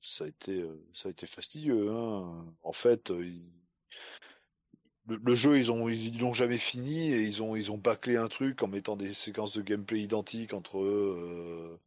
ça 0.00 0.24
a 0.24 0.28
été, 0.28 0.64
ça 0.94 1.08
a 1.08 1.12
été 1.12 1.26
fastidieux. 1.26 1.90
Hein. 1.90 2.46
En 2.62 2.72
fait, 2.72 3.10
euh, 3.10 3.26
il- 3.26 3.52
le, 5.06 5.16
le 5.24 5.34
jeu, 5.34 5.58
ils 5.58 5.70
ont, 5.72 5.88
ils 5.88 6.18
l'ont 6.20 6.32
jamais 6.32 6.58
fini 6.58 7.12
et 7.12 7.22
ils 7.22 7.42
ont, 7.42 7.54
ils 7.56 7.70
ont 7.72 7.78
bâclé 7.78 8.16
un 8.16 8.28
truc 8.28 8.62
en 8.62 8.68
mettant 8.68 8.96
des 8.96 9.14
séquences 9.14 9.52
de 9.56 9.62
gameplay 9.62 10.00
identiques 10.00 10.52
entre 10.54 10.78
euh, 10.82 11.78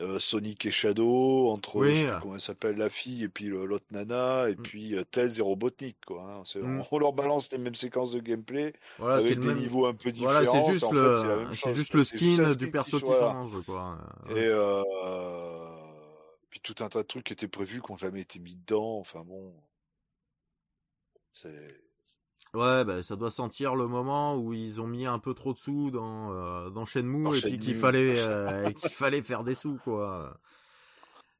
euh, 0.00 0.18
Sonic 0.18 0.66
et 0.66 0.70
Shadow, 0.72 1.48
entre 1.50 1.76
Oui. 1.76 1.94
je 1.94 2.00
sais 2.00 2.06
plus 2.12 2.20
comment 2.20 2.34
elle 2.34 2.40
s'appelle 2.40 2.76
la 2.76 2.90
fille 2.90 3.22
et 3.22 3.28
puis 3.28 3.46
l'autre 3.46 3.84
nana 3.92 4.48
et 4.50 4.54
Mm. 4.56 4.62
puis 4.62 4.94
euh, 4.96 5.04
Tails 5.04 5.38
et 5.38 5.42
Robotnik 5.42 5.96
quoi. 6.04 6.22
hein. 6.22 6.60
Mm. 6.60 6.82
On 6.90 6.98
leur 6.98 7.12
balance 7.12 7.50
les 7.52 7.58
mêmes 7.58 7.76
séquences 7.76 8.10
de 8.12 8.18
gameplay 8.20 8.72
Voilà, 8.98 9.20
c'est 9.20 9.28
avec 9.28 9.38
des 9.40 9.46
même. 9.46 9.58
niveaux 9.58 9.86
un 9.86 9.94
peu 9.94 10.10
différents. 10.10 10.32
Voilà, 10.42 10.46
c'est 10.50 10.72
juste 10.72 10.90
le, 10.92 11.48
c'est 11.52 11.74
juste 11.74 11.94
le 11.94 12.02
skin 12.04 12.52
du 12.54 12.70
perso 12.72 12.98
qui 12.98 13.06
change, 13.06 13.62
quoi. 13.64 13.98
Et 14.30 14.34
euh, 14.38 14.82
puis 16.50 16.60
tout 16.60 16.74
un 16.82 16.88
tas 16.88 17.02
de 17.02 17.06
trucs 17.06 17.24
qui 17.24 17.32
étaient 17.32 17.46
prévus 17.48 17.80
qui 17.80 17.92
n'ont 17.92 17.96
jamais 17.96 18.20
été 18.22 18.38
mis 18.40 18.54
dedans. 18.56 18.98
Enfin 18.98 19.22
bon, 19.24 19.54
c'est 21.32 21.68
Ouais, 22.52 22.84
bah, 22.84 23.02
ça 23.02 23.16
doit 23.16 23.30
sentir 23.30 23.74
le 23.74 23.86
moment 23.88 24.36
où 24.36 24.52
ils 24.52 24.80
ont 24.80 24.86
mis 24.86 25.06
un 25.06 25.18
peu 25.18 25.34
trop 25.34 25.54
de 25.54 25.58
sous 25.58 25.90
dans 25.90 26.32
euh, 26.32 26.70
dans 26.70 26.84
Shenmue 26.84 27.24
Dans 27.24 27.32
et 27.34 27.40
puis 27.40 27.58
qu'il 27.58 27.74
fallait 27.74 28.14
euh, 28.18 28.70
qu'il 28.70 28.90
fallait 28.90 29.22
faire 29.22 29.42
des 29.42 29.54
sous 29.56 29.78
quoi. 29.82 30.38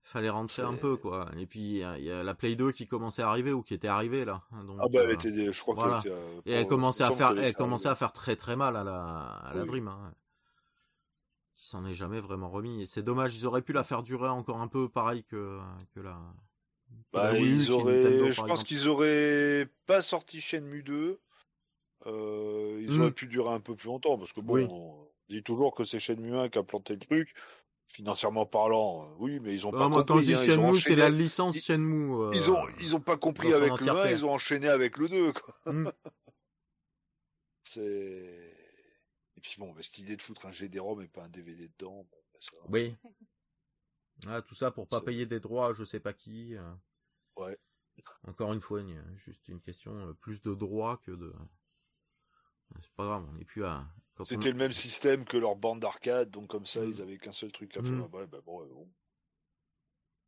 Fallait 0.03 0.29
rentrer 0.31 0.63
un 0.63 0.75
peu 0.75 0.97
quoi. 0.97 1.27
Et 1.39 1.47
puis 1.47 1.61
il 1.61 1.77
y, 1.79 2.11
a- 2.11 2.23
la 2.23 2.35
Play 2.35 2.57
2 2.57 2.73
qui 2.73 2.87
commençait 2.87 3.23
à 3.23 3.29
arriver 3.29 3.53
ou 3.53 3.63
qui 3.63 3.75
était 3.75 3.89
arrivée 3.89 4.25
là. 4.25 4.43
Donc, 4.67 4.79
Ah 4.81 4.87
bah 4.93 5.01
elle 5.03 5.11
euh, 5.11 5.15
était, 5.15 5.31
des- 5.33 5.53
je 5.53 5.61
crois 5.61 5.75
voilà. 5.75 6.01
qu'elle 6.03 6.13
était. 6.13 6.21
euh, 6.21 6.41
et 6.47 6.53
elle 6.53 6.67
commençait 6.67 7.05
à 7.05 7.11
faire 7.13 7.31
elle 7.39 7.55
commençait 7.55 7.89
à 7.89 7.95
faire 7.95 8.13
très 8.13 8.35
très 8.37 8.55
mal 8.57 8.77
à 8.77 8.83
la 8.85 9.01
à 9.01 9.55
la. 9.55 9.65
Dream. 9.65 9.89
Hein. 9.89 10.13
Qui 11.57 11.69
s'en 11.69 11.87
est 11.87 11.95
jamais 11.95 12.21
vraiment 12.21 12.51
remis. 12.51 12.83
Et 12.83 12.87
c'est 12.87 13.03
dommage, 13.03 13.37
ils 13.37 13.47
auraient 13.47 13.63
pu 13.63 13.73
la 13.73 13.83
faire 13.85 14.03
durer 14.03 14.29
encore 14.29 14.61
un 14.61 14.69
peu 14.69 14.89
pareil 14.89 15.25
que 15.25 15.59
que 15.95 16.01
la. 16.01 16.19
Bah, 17.13 17.37
ils 17.39 17.71
auraient, 17.71 18.03
Nintendo, 18.03 18.31
je 18.33 18.43
pense 18.43 18.65
qu'ils 18.65 18.89
auraient 18.89 19.69
pas 19.87 20.03
sorti 20.03 20.41
Shenmue 20.41 20.83
2. 20.83 21.21
Euh, 22.07 22.79
ils 22.83 22.91
Mm. 22.97 23.01
auraient 23.01 23.13
pu 23.13 23.27
durer 23.27 23.51
un 23.51 23.61
peu 23.61 23.75
plus 23.75 23.87
longtemps 23.87 24.19
parce 24.19 24.33
que 24.33 24.41
bon, 24.41 24.55
Oui. 24.55 24.67
on 24.71 25.09
dit 25.31 25.43
toujours 25.43 25.75
que 25.75 25.85
c'est 25.85 26.01
Shenmue 26.01 26.37
1 26.37 26.49
qui 26.51 26.59
a 26.59 26.63
planté 26.63 26.95
le 26.95 26.99
truc. 27.01 27.35
Financièrement 27.93 28.45
parlant, 28.47 29.05
euh, 29.05 29.15
oui, 29.19 29.39
mais 29.41 29.55
ils 29.55 29.67
ont 29.67 29.71
Ah, 29.75 29.79
pas 29.79 29.89
moi, 29.89 30.05
quand 30.05 30.15
je 30.21 30.21
compris. 30.21 30.27
dis 30.27 30.51
hein, 30.51 30.57
Shenmue, 30.57 30.81
c'est 30.81 30.97
la 30.97 31.11
licence 31.11 31.57
ils- 31.57 31.61
Shenmue. 31.61 32.13
euh, 32.15 32.31
Ils 32.35 32.51
ont, 32.51 32.65
ils 32.81 32.97
ont 32.97 33.01
pas 33.01 33.17
compris 33.17 33.51
dans 33.51 33.57
avec 33.59 33.69
le 33.69 33.73
1, 33.75 33.77
entièreté. 33.77 34.11
ils 34.11 34.25
ont 34.25 34.31
enchaîné 34.33 34.69
avec 34.69 34.99
le 34.99 35.09
2. 35.09 35.33
Quoi. 35.33 35.55
Mm. 35.73 35.91
C'est. 37.65 37.81
Et 39.37 39.41
puis 39.41 39.57
bon, 39.59 39.73
bah, 39.73 39.81
cette 39.83 39.99
idée 39.99 40.17
de 40.17 40.23
foutre 40.23 40.47
un 40.47 40.51
GD-ROM 40.51 41.01
et 41.03 41.09
pas 41.09 41.23
un 41.25 41.29
DVD 41.29 41.69
dedans, 41.79 42.07
bon, 42.11 42.19
bah, 42.33 42.39
ça- 42.41 42.51
Oui. 42.69 42.95
Ah, 44.27 44.43
tout 44.43 44.55
ça 44.55 44.71
pour 44.71 44.89
pas 44.89 45.01
payer 45.01 45.27
des 45.27 45.41
droits, 45.41 45.69
à 45.69 45.73
je 45.73 45.85
sais 45.85 46.01
pas 46.01 46.13
qui. 46.13 46.55
euh. 46.57 46.75
Ouais. 47.37 47.59
Encore 48.27 48.53
une 48.53 48.61
fois, 48.61 48.81
juste 49.17 49.49
une 49.49 49.61
question 49.63 49.95
euh, 50.09 50.13
plus 50.15 50.41
de 50.41 50.55
droits 50.55 50.97
que 50.99 51.11
de. 51.13 51.33
C'est 52.81 52.91
pas 52.93 53.05
grave, 53.05 53.27
on 53.29 53.33
n'est 53.35 53.45
plus 53.45 53.65
à. 53.65 53.87
on- 54.19 54.25
C'était 54.25 54.51
le 54.51 54.57
même 54.59 54.73
système 54.73 55.25
que 55.25 55.37
leur 55.37 55.55
bande 55.57 55.81
d'arcade, 55.81 56.31
donc 56.31 56.49
comme 56.51 56.67
ça, 56.67 56.81
Mm. 56.81 56.89
ils 56.91 57.03
avaient 57.03 57.19
qu'un 57.19 57.33
seul 57.33 57.53
truc 57.53 57.77
à 57.77 57.83
Mm. 57.83 57.85
faire. 58.01 58.15
Ouais, 58.15 58.27
bah, 58.27 58.41
bon, 58.45 58.61
ouais, 58.63 58.69
bon. 58.69 58.91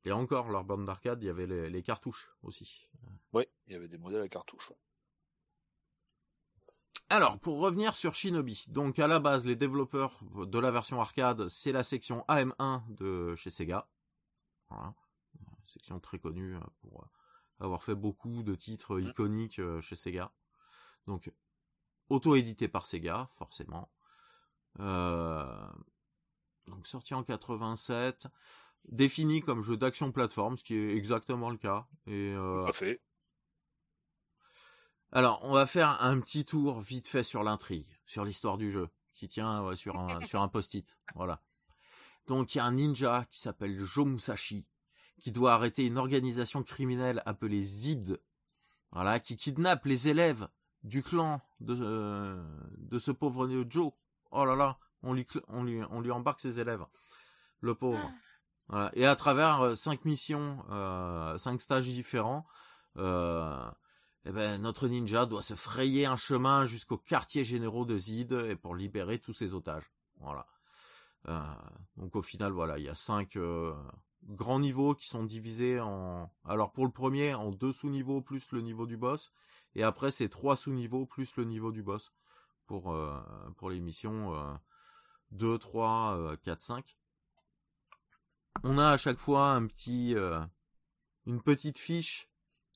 Et 0.04 0.12
encore, 0.12 0.48
leur 0.50 0.64
bande 0.64 0.84
d'arcade, 0.84 1.20
il 1.22 1.26
y 1.26 1.30
avait 1.30 1.46
les, 1.46 1.68
les 1.70 1.82
cartouches 1.82 2.30
aussi. 2.42 2.88
Ouais, 3.32 3.50
il 3.66 3.72
y 3.72 3.76
avait 3.76 3.88
des 3.88 3.98
modèles 3.98 4.22
à 4.22 4.28
cartouche. 4.28 4.70
ouais. 4.70 4.76
Alors, 7.08 7.38
pour 7.38 7.60
revenir 7.60 7.94
sur 7.94 8.14
Shinobi, 8.14 8.64
donc 8.68 8.98
à 8.98 9.06
la 9.06 9.20
base, 9.20 9.46
les 9.46 9.54
développeurs 9.54 10.18
de 10.34 10.58
la 10.58 10.72
version 10.72 11.00
arcade, 11.00 11.48
c'est 11.48 11.70
la 11.70 11.84
section 11.84 12.24
AM1 12.28 12.82
de 12.88 13.36
chez 13.36 13.50
Sega. 13.50 13.88
Voilà. 14.68 14.92
Une 15.38 15.68
section 15.68 16.00
très 16.00 16.18
connue 16.18 16.56
euh, 16.56 16.60
pour 16.80 17.02
euh, 17.02 17.64
avoir 17.64 17.82
fait 17.82 17.94
beaucoup 17.94 18.42
de 18.42 18.56
titres 18.56 19.00
iconiques 19.00 19.60
euh, 19.60 19.80
chez 19.80 19.94
Sega. 19.94 20.32
Donc, 21.06 21.32
auto-édité 22.08 22.66
par 22.66 22.86
Sega, 22.86 23.28
forcément. 23.38 23.88
Euh, 24.80 25.68
donc, 26.66 26.88
sorti 26.88 27.14
en 27.14 27.22
87. 27.22 28.26
Défini 28.88 29.40
comme 29.40 29.62
jeu 29.62 29.76
d'action 29.76 30.12
plateforme, 30.12 30.56
ce 30.56 30.64
qui 30.64 30.74
est 30.74 30.96
exactement 30.96 31.50
le 31.50 31.56
cas. 31.56 31.86
Et 32.06 32.32
euh, 32.34 32.64
Tout 32.64 32.70
à 32.70 32.72
fait. 32.72 33.00
Alors, 35.12 35.40
on 35.42 35.52
va 35.52 35.66
faire 35.66 36.02
un 36.02 36.20
petit 36.20 36.44
tour 36.44 36.80
vite 36.80 37.08
fait 37.08 37.22
sur 37.22 37.42
l'intrigue, 37.42 37.88
sur 38.06 38.24
l'histoire 38.24 38.58
du 38.58 38.70
jeu, 38.70 38.88
qui 39.14 39.28
tient 39.28 39.62
ouais, 39.64 39.76
sur 39.76 39.98
un 39.98 40.20
sur 40.26 40.42
un 40.42 40.48
post-it. 40.48 40.98
Voilà. 41.14 41.42
Donc, 42.26 42.54
il 42.54 42.58
y 42.58 42.60
a 42.60 42.64
un 42.64 42.72
ninja 42.72 43.24
qui 43.30 43.38
s'appelle 43.40 43.80
Joe 43.84 44.06
Musashi, 44.06 44.68
qui 45.20 45.32
doit 45.32 45.54
arrêter 45.54 45.86
une 45.86 45.96
organisation 45.98 46.62
criminelle 46.62 47.22
appelée 47.24 47.64
Zid, 47.64 48.20
voilà, 48.92 49.20
qui 49.20 49.36
kidnappe 49.36 49.84
les 49.84 50.08
élèves 50.08 50.48
du 50.82 51.02
clan 51.02 51.40
de 51.60 51.76
euh, 51.80 52.44
de 52.78 52.98
ce 52.98 53.10
pauvre 53.10 53.48
Joe. 53.68 53.92
Oh 54.32 54.44
là 54.44 54.56
là, 54.56 54.78
on 55.02 55.12
lui 55.14 55.22
cl- 55.22 55.42
on 55.48 55.62
lui 55.64 55.82
on 55.90 56.00
lui 56.00 56.10
embarque 56.10 56.40
ses 56.40 56.58
élèves, 56.60 56.84
le 57.60 57.74
pauvre. 57.74 58.12
Voilà. 58.68 58.90
Et 58.94 59.06
à 59.06 59.14
travers 59.14 59.60
euh, 59.60 59.74
cinq 59.76 60.04
missions, 60.04 60.64
euh, 60.70 61.38
cinq 61.38 61.60
stages 61.60 61.86
différents. 61.86 62.46
Euh, 62.96 63.70
eh 64.26 64.32
ben, 64.32 64.60
notre 64.60 64.88
ninja 64.88 65.24
doit 65.24 65.42
se 65.42 65.54
frayer 65.54 66.04
un 66.04 66.16
chemin 66.16 66.66
jusqu'au 66.66 66.98
quartier 66.98 67.44
généraux 67.44 67.84
de 67.84 67.96
Zid 67.96 68.56
pour 68.56 68.74
libérer 68.74 69.18
tous 69.18 69.32
ses 69.32 69.54
otages. 69.54 69.90
Voilà. 70.18 70.46
Euh, 71.28 71.40
donc 71.96 72.16
au 72.16 72.22
final, 72.22 72.52
voilà, 72.52 72.78
il 72.78 72.84
y 72.84 72.88
a 72.88 72.94
cinq 72.94 73.36
euh, 73.36 73.72
grands 74.24 74.60
niveaux 74.60 74.94
qui 74.94 75.06
sont 75.06 75.24
divisés 75.24 75.80
en. 75.80 76.30
Alors 76.44 76.72
pour 76.72 76.84
le 76.84 76.90
premier, 76.90 77.34
en 77.34 77.50
deux 77.50 77.72
sous-niveaux 77.72 78.20
plus 78.20 78.50
le 78.50 78.60
niveau 78.60 78.86
du 78.86 78.96
boss, 78.96 79.30
et 79.74 79.82
après 79.82 80.10
c'est 80.10 80.28
trois 80.28 80.56
sous-niveaux 80.56 81.06
plus 81.06 81.36
le 81.36 81.44
niveau 81.44 81.70
du 81.70 81.82
boss 81.82 82.12
pour 82.66 82.92
euh, 82.92 83.20
pour 83.56 83.70
les 83.70 83.80
missions 83.80 84.34
euh, 84.34 84.54
2, 85.32 85.58
3, 85.58 86.16
euh, 86.16 86.36
4, 86.42 86.62
5. 86.62 86.96
On 88.64 88.78
a 88.78 88.90
à 88.90 88.96
chaque 88.96 89.18
fois 89.18 89.50
un 89.50 89.66
petit 89.66 90.16
une 91.26 91.42
petite 91.42 91.78
fiche 91.78 92.28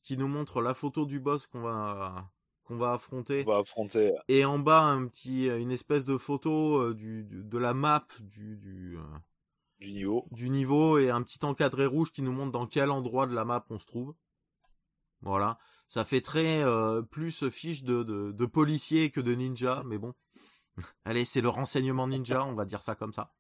qui 0.03 0.17
nous 0.17 0.29
montre 0.29 0.61
la 0.63 0.75
photo 0.75 1.05
du 1.07 1.21
boss 1.21 1.47
qu'on 1.47 1.61
va 1.63 2.31
qu'on 2.65 2.77
va 2.77 2.93
affronter 2.93 3.45
On 3.47 3.53
va 3.53 3.59
affronter. 3.59 4.13
et 4.29 4.45
en 4.45 4.59
bas 4.59 4.83
un 4.83 5.07
petit 5.07 5.47
une 5.49 5.71
espèce 5.73 6.05
de 6.05 6.17
photo 6.17 6.79
euh, 6.79 6.95
du, 6.95 7.25
du- 7.25 7.43
de 7.45 7.59
la 7.59 7.75
map 7.75 8.07
du 8.21 8.57
du, 8.57 8.97
euh, 8.99 9.03
du 9.79 9.91
niveau. 9.93 10.27
du 10.31 10.49
niveau 10.51 10.99
et 10.99 11.11
un 11.11 11.23
petit 11.23 11.45
encadré 11.45 11.87
rouge 11.87 12.13
qui 12.13 12.23
nous 12.23 12.33
montre 12.33 12.53
dans 12.53 12.67
quel 12.67 12.91
endroit 12.91 13.27
de 13.27 13.35
la 13.35 13.45
map 13.45 13.65
on 13.71 13.79
se 13.79 13.87
trouve. 13.87 14.15
Voilà, 15.23 15.59
ça 15.89 16.05
fait 16.05 16.23
très 16.23 16.63
euh, 16.65 17.03
plus 17.03 17.49
fiche 17.51 17.83
de, 17.83 18.03
de 18.03 18.33
de 18.33 18.47
policier 18.47 19.11
que 19.11 19.21
de 19.21 19.35
ninja, 19.35 19.83
mais 19.85 19.99
bon. 19.99 20.15
Allez, 21.05 21.25
c'est 21.27 21.43
le 21.43 21.49
renseignement 21.51 22.09
ninja, 22.09 22.45
on 22.45 22.55
va 22.55 22.65
dire 22.65 22.81
ça 22.83 22.95
comme 22.95 23.13
ça. 23.13 23.35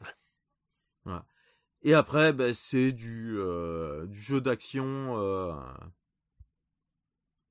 Voilà. 1.04 1.24
Et 1.82 1.94
après, 1.94 2.32
ben, 2.32 2.52
c'est 2.54 2.92
du, 2.92 3.34
euh, 3.38 4.06
du 4.06 4.20
jeu 4.20 4.40
d'action 4.40 4.84
euh, 5.18 5.52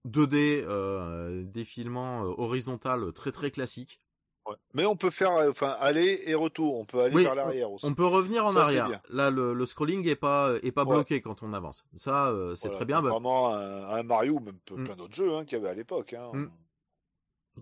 2D 0.06 0.64
euh, 0.66 1.44
défilement 1.46 2.24
euh, 2.26 2.34
horizontal 2.38 3.14
très 3.14 3.32
très 3.32 3.52
classique. 3.52 4.00
Ouais. 4.46 4.56
Mais 4.74 4.86
on 4.86 4.96
peut 4.96 5.10
faire, 5.10 5.32
enfin, 5.50 5.76
aller 5.80 6.24
et 6.26 6.34
retour. 6.36 6.78
On 6.80 6.86
peut 6.86 7.02
aller 7.02 7.16
Oui, 7.16 7.24
vers 7.24 7.36
l'arrière 7.36 7.70
aussi. 7.72 7.86
On 7.86 7.94
peut 7.94 8.06
revenir 8.06 8.46
en 8.46 8.54
Ça, 8.54 8.70
c'est 8.70 8.78
arrière. 8.80 9.02
Là, 9.10 9.30
le, 9.30 9.54
le 9.54 9.66
scrolling 9.66 10.08
est 10.08 10.16
pas 10.16 10.54
est 10.64 10.72
pas 10.72 10.84
Ouais. 10.86 10.96
bloqué 10.96 11.20
quand 11.22 11.44
on 11.44 11.52
avance. 11.54 11.84
Ça, 11.96 12.34
c'est 12.56 12.68
Voilà, 12.68 12.76
très 12.78 12.86
bien. 12.86 13.02
bah, 13.02 13.10
Vraiment 13.10 13.54
un, 13.54 13.84
un 13.90 14.04
Mario, 14.04 14.36
ou 14.36 14.40
même 14.40 14.58
Mm. 14.72 14.84
plein 14.86 14.96
d'autres 14.96 15.16
jeux 15.16 15.36
hein, 15.36 15.44
qu'il 15.46 15.58
y 15.58 15.62
avait 15.62 15.70
à 15.70 15.74
l'époque. 15.74 16.14
Hein. 16.14 16.32
Mm. 16.34 16.52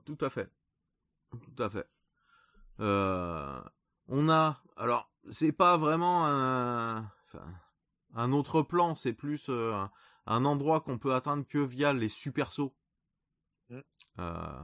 Tout 0.06 0.18
à 0.22 0.30
fait. 0.30 0.48
Tout 1.32 1.64
à 1.64 1.70
fait. 1.70 1.88
On 4.08 4.30
a, 4.30 4.62
alors, 4.76 5.12
c'est 5.30 5.52
pas 5.52 5.78
vraiment 5.78 6.26
un, 6.26 7.12
enfin, 7.28 7.46
un 8.14 8.32
autre 8.32 8.62
plan, 8.62 8.96
c'est 8.96 9.14
plus 9.14 9.48
euh, 9.50 9.84
un, 10.26 10.46
endroit 10.46 10.82
qu'on 10.82 10.98
peut 10.98 11.14
atteindre 11.14 11.46
que 11.48 11.60
via 11.60 11.94
les 11.94 12.10
super 12.10 12.52
sauts. 12.52 12.76
Mm. 13.70 13.80
Euh, 14.20 14.64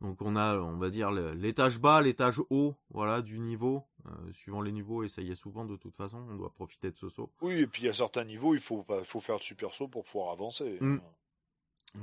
donc 0.00 0.22
on 0.22 0.34
a, 0.36 0.56
on 0.58 0.78
va 0.78 0.88
dire, 0.88 1.10
l'étage 1.10 1.78
bas, 1.78 2.00
l'étage 2.00 2.40
haut, 2.50 2.76
voilà, 2.90 3.20
du 3.20 3.38
niveau. 3.38 3.86
Euh, 4.06 4.32
suivant 4.32 4.62
les 4.62 4.72
niveaux, 4.72 5.02
et 5.02 5.08
ça 5.08 5.20
y 5.20 5.30
est 5.30 5.34
souvent 5.34 5.66
de 5.66 5.76
toute 5.76 5.94
façon, 5.94 6.24
on 6.30 6.36
doit 6.36 6.52
profiter 6.54 6.90
de 6.90 6.96
ce 6.96 7.10
saut. 7.10 7.30
Oui, 7.42 7.58
et 7.58 7.66
puis 7.66 7.86
à 7.86 7.92
certains 7.92 8.24
niveaux, 8.24 8.54
il 8.54 8.60
faut, 8.60 8.82
faire 9.20 9.36
le 9.36 9.42
super 9.42 9.74
saut 9.74 9.88
pour 9.88 10.04
pouvoir 10.04 10.32
avancer. 10.32 10.78
Mm. 10.80 11.00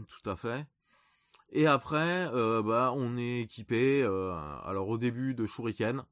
Tout 0.08 0.30
à 0.30 0.36
fait. 0.36 0.68
Et 1.50 1.66
après, 1.66 2.28
euh, 2.34 2.62
bah, 2.62 2.94
on 2.96 3.18
est 3.18 3.42
équipé, 3.42 4.04
euh, 4.04 4.38
alors 4.64 4.90
au 4.90 4.98
début 4.98 5.34
de 5.34 5.46
shuriken. 5.46 6.04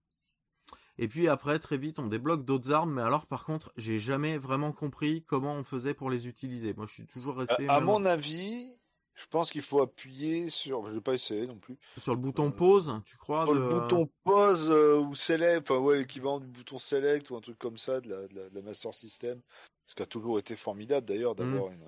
Et 0.97 1.07
puis 1.07 1.27
après, 1.27 1.59
très 1.59 1.77
vite, 1.77 1.99
on 1.99 2.07
débloque 2.07 2.45
d'autres 2.45 2.71
armes. 2.71 2.93
Mais 2.93 3.01
alors, 3.01 3.25
par 3.25 3.45
contre, 3.45 3.71
j'ai 3.75 3.99
jamais 3.99 4.37
vraiment 4.37 4.71
compris 4.71 5.23
comment 5.23 5.53
on 5.53 5.63
faisait 5.63 5.93
pour 5.93 6.09
les 6.09 6.27
utiliser. 6.27 6.73
Moi, 6.73 6.85
je 6.85 6.93
suis 6.93 7.05
toujours 7.05 7.35
resté 7.35 7.67
à 7.67 7.79
mon 7.79 8.05
avis, 8.05 8.79
je 9.15 9.25
pense 9.29 9.51
qu'il 9.51 9.61
faut 9.61 9.81
appuyer 9.81 10.49
sur. 10.49 10.85
Je 10.87 10.93
l'ai 10.93 11.01
pas 11.01 11.13
essayé 11.13 11.47
non 11.47 11.57
plus. 11.57 11.77
sur 11.97 12.13
le 12.13 12.21
bouton 12.21 12.47
euh, 12.47 12.51
pause, 12.51 13.01
tu 13.05 13.17
crois 13.17 13.43
Sur 13.45 13.53
le 13.53 13.67
bouton 13.67 14.09
pause 14.23 14.69
euh, 14.71 14.97
ou 14.99 15.15
select, 15.15 15.69
enfin 15.69 15.79
ouais, 15.79 15.99
l'équivalent 15.99 16.39
du 16.39 16.47
bouton 16.47 16.79
select 16.79 17.29
ou 17.29 17.35
un 17.35 17.41
truc 17.41 17.57
comme 17.57 17.77
ça 17.77 18.01
de 18.01 18.09
la, 18.09 18.27
de 18.27 18.35
la, 18.35 18.49
de 18.49 18.55
la 18.55 18.61
Master 18.61 18.93
System. 18.93 19.41
Ce 19.85 19.95
qui 19.95 20.01
a 20.01 20.05
toujours 20.05 20.39
été 20.39 20.55
formidable 20.55 21.05
d'ailleurs 21.05 21.35
d'avoir 21.35 21.71
une. 21.71 21.83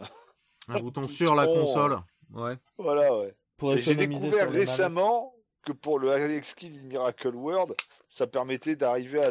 un 0.68 0.80
bouton 0.80 1.08
sur 1.08 1.36
la 1.36 1.46
console. 1.48 1.98
Ouais. 2.34 2.58
voilà, 2.78 3.16
ouais. 3.18 3.36
J'ai 3.82 3.96
découvert 3.96 4.52
récemment 4.52 5.34
que 5.68 5.74
pour 5.74 6.00
le 6.00 6.10
Alex 6.12 6.54
Kidd 6.56 6.84
Miracle 6.86 7.36
World, 7.36 7.76
ça 8.10 8.26
permettait 8.26 8.76
d'arriver 8.78 9.22
à 9.22 9.30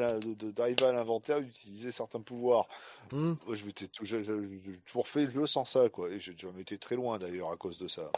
l'inventaire 0.92 1.38
et 1.38 1.44
d'utiliser 1.44 1.92
certains 1.92 2.20
pouvoirs. 2.20 2.68
Moi, 3.12 3.36
je 3.52 3.64
m'étais 3.64 3.88
toujours 3.88 5.08
fait 5.08 5.24
le 5.24 5.30
jeu 5.30 5.46
sans 5.46 5.64
ça, 5.64 5.88
quoi. 5.88 6.10
Et 6.10 6.20
j'ai 6.20 6.36
jamais 6.36 6.60
été 6.62 6.76
très 6.78 6.94
loin 6.96 7.18
d'ailleurs 7.18 7.50
à 7.50 7.56
cause 7.56 7.78
de 7.78 7.88
ça. 7.88 8.10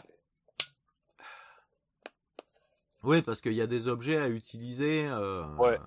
Oui, 3.03 3.21
parce 3.21 3.39
qu'il 3.39 3.53
y 3.53 3.61
a 3.61 3.67
des 3.67 3.87
objets 3.87 4.17
à 4.17 4.27
utiliser. 4.27 5.07
euh, 5.07 5.45
Ouais. 5.55 5.77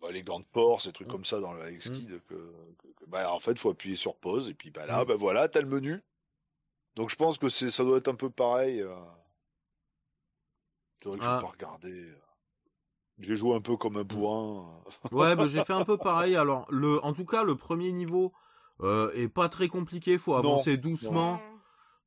Bah, 0.00 0.12
les 0.12 0.22
gants 0.22 0.38
de 0.40 0.44
porc, 0.44 0.82
ces 0.82 0.90
Mm. 0.90 0.92
trucs 0.92 1.08
comme 1.08 1.24
ça 1.24 1.40
dans 1.40 1.52
le 1.52 1.62
Alex 1.62 1.90
Mm. 1.90 1.92
Kidd, 1.94 2.20
que, 2.28 2.34
que- 2.34 2.92
que- 3.00 3.04
bah, 3.08 3.32
en 3.32 3.40
fait, 3.40 3.58
faut 3.58 3.70
appuyer 3.70 3.96
sur 3.96 4.14
pause 4.14 4.48
et 4.48 4.54
puis 4.54 4.70
bah 4.70 4.86
là, 4.86 5.02
Mm. 5.02 5.08
bah 5.08 5.16
voilà, 5.16 5.48
t'as 5.48 5.60
le 5.62 5.66
menu. 5.66 6.00
Donc 6.94 7.10
je 7.10 7.16
pense 7.16 7.38
que 7.38 7.48
ça 7.48 7.82
doit 7.82 7.98
être 7.98 8.08
un 8.08 8.14
peu 8.14 8.30
pareil. 8.30 8.80
Euh... 8.82 8.94
C'est 11.12 11.18
vrai 11.18 11.18
que 11.18 11.24
je 11.24 11.28
Ah. 11.28 11.38
pas 11.40 11.46
regarder. 11.48 11.92
euh. 12.10 12.20
J'ai 13.18 13.36
joué 13.36 13.54
un 13.54 13.60
peu 13.60 13.76
comme 13.76 13.96
un 13.96 14.04
bourrin. 14.04 14.80
euh. 15.12 15.16
Ouais, 15.16 15.36
bah, 15.36 15.46
j'ai 15.46 15.64
fait 15.64 15.72
un 15.72 15.84
peu 15.84 15.96
pareil. 15.96 16.36
Alors, 16.36 16.66
le, 16.70 17.02
en 17.04 17.12
tout 17.12 17.24
cas, 17.24 17.44
le 17.44 17.54
premier 17.56 17.92
niveau 17.92 18.32
euh, 18.80 19.10
est 19.14 19.28
pas 19.28 19.48
très 19.48 19.68
compliqué. 19.68 20.18
Faut 20.18 20.32
Non, 20.32 20.38
avancer 20.38 20.76
doucement. 20.76 21.40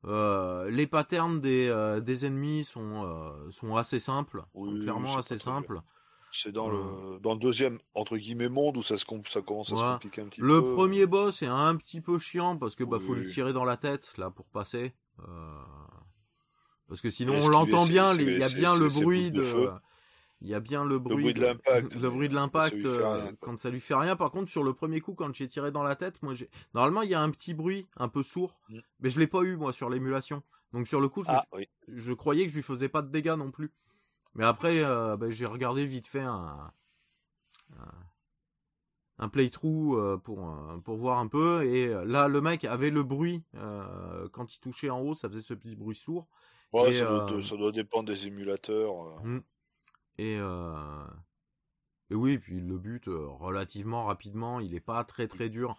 Euh, 0.05 0.69
les 0.69 0.87
patterns 0.87 1.41
des, 1.41 1.67
euh, 1.67 1.99
des 1.99 2.25
ennemis 2.25 2.63
sont, 2.63 3.05
sont 3.49 3.75
assez 3.75 3.99
simples, 3.99 4.43
sont 4.53 4.61
Oui, 4.61 4.79
clairement 4.81 5.17
assez 5.17 5.37
simples. 5.37 5.81
C'est 6.31 6.51
dans 6.51 6.69
le 6.69 7.19
dans 7.21 7.33
le 7.33 7.39
deuxième 7.39 7.79
entre 7.95 8.15
guillemets 8.15 8.49
monde 8.49 8.77
où 8.77 8.83
ça 8.83 8.97
se 8.97 9.05
ça 9.27 9.41
commence 9.41 9.73
à 9.73 9.75
se 9.75 9.81
compliquer 9.93 10.21
un 10.21 10.27
petit 10.27 10.39
Le 10.41 10.61
peu. 10.61 10.75
premier 10.75 11.07
boss 11.07 11.41
est 11.41 11.47
un 11.47 11.75
petit 11.75 12.01
peu 12.01 12.19
chiant 12.19 12.55
parce 12.55 12.75
que 12.75 12.83
bah 12.83 12.99
faut 12.99 13.15
lui 13.15 13.27
tirer 13.27 13.51
dans 13.51 13.65
la 13.65 13.77
tête 13.77 14.13
là 14.17 14.29
pour 14.29 14.45
passer. 14.45 14.93
Parce 16.89 16.99
que 17.01 17.09
sinon 17.09 17.35
on 17.41 17.47
l'entend 17.47 17.85
bien, 17.85 18.13
il 18.15 18.37
y 18.39 18.43
a 18.43 18.49
bien 18.49 18.75
le 18.75 18.87
bruit 18.89 19.31
de, 19.31 19.69
il 20.41 20.47
y 20.47 20.53
a 20.55 20.59
bien 20.59 20.83
le 20.83 20.97
bruit, 20.99 21.21
bruit 21.21 21.33
de 21.33 21.41
l'impact, 21.41 21.95
le 21.95 22.09
bruit 22.09 22.29
de 22.29 22.35
euh, 22.87 23.31
quand 23.41 23.57
ça 23.59 23.69
lui 23.69 23.79
fait 23.79 23.93
rien. 23.95 24.15
Par 24.15 24.31
contre 24.31 24.49
sur 24.49 24.63
le 24.63 24.73
premier 24.73 24.99
coup 24.99 25.13
quand 25.13 25.33
j'ai 25.35 25.47
tiré 25.47 25.71
dans 25.71 25.83
la 25.83 25.95
tête, 25.95 26.21
moi 26.23 26.33
j'ai 26.33 26.49
normalement 26.73 27.03
il 27.03 27.09
y 27.09 27.13
a 27.13 27.21
un 27.21 27.29
petit 27.29 27.53
bruit 27.53 27.87
un 27.97 28.07
peu 28.09 28.23
sourd, 28.23 28.59
Mm. 28.69 28.79
mais 29.01 29.09
je 29.09 29.19
l'ai 29.19 29.27
pas 29.27 29.41
eu 29.43 29.55
moi 29.55 29.71
sur 29.71 29.89
l'émulation. 29.89 30.41
Donc 30.73 30.87
sur 30.87 30.99
le 31.01 31.09
coup 31.09 31.23
je, 31.23 31.29
Ah 31.31 31.41
suis- 31.53 31.67
oui. 31.87 31.95
je 31.95 32.13
croyais 32.13 32.45
que 32.45 32.51
je 32.51 32.55
lui 32.55 32.63
faisais 32.63 32.89
pas 32.89 33.01
de 33.01 33.09
dégâts 33.09 33.35
non 33.37 33.51
plus. 33.51 33.71
Mais 34.35 34.45
après 34.45 34.83
euh, 34.83 35.15
bah, 35.17 35.29
j'ai 35.29 35.45
regardé 35.45 35.85
vite 35.85 36.07
fait 36.07 36.21
un 36.21 36.71
un- 39.19 39.29
playthrough 39.29 39.95
euh, 39.97 40.17
pour 40.17 40.55
pour 40.85 40.95
voir 40.95 41.19
un 41.19 41.27
peu 41.27 41.65
et 41.65 41.87
là 42.05 42.27
le 42.29 42.39
mec 42.41 42.63
avait 42.65 42.89
le 42.89 43.03
bruit 43.03 43.43
euh, 43.55 44.27
quand 44.31 44.55
il 44.55 44.59
touchait 44.59 44.89
en 44.89 45.01
haut 45.01 45.13
ça 45.13 45.27
faisait 45.29 45.41
ce 45.41 45.53
petit 45.53 45.75
bruit 45.75 45.95
sourd 45.95 46.27
Ouais, 46.71 46.91
Et, 46.91 46.93
ça, 46.93 47.05
doit, 47.05 47.31
euh, 47.31 47.41
ça 47.41 47.55
doit 47.57 47.71
dépendre 47.71 48.05
des 48.09 48.27
émulateurs. 48.27 49.19
euh. 49.25 49.39
et 50.17 50.37
euh, 50.39 51.05
et 52.09 52.15
oui 52.15 52.37
puis 52.37 52.59
le 52.59 52.77
but 52.77 53.05
relativement 53.07 54.05
rapidement 54.05 54.59
il 54.59 54.75
est 54.75 54.79
pas 54.79 55.03
très 55.03 55.27
très 55.27 55.49
dur 55.49 55.77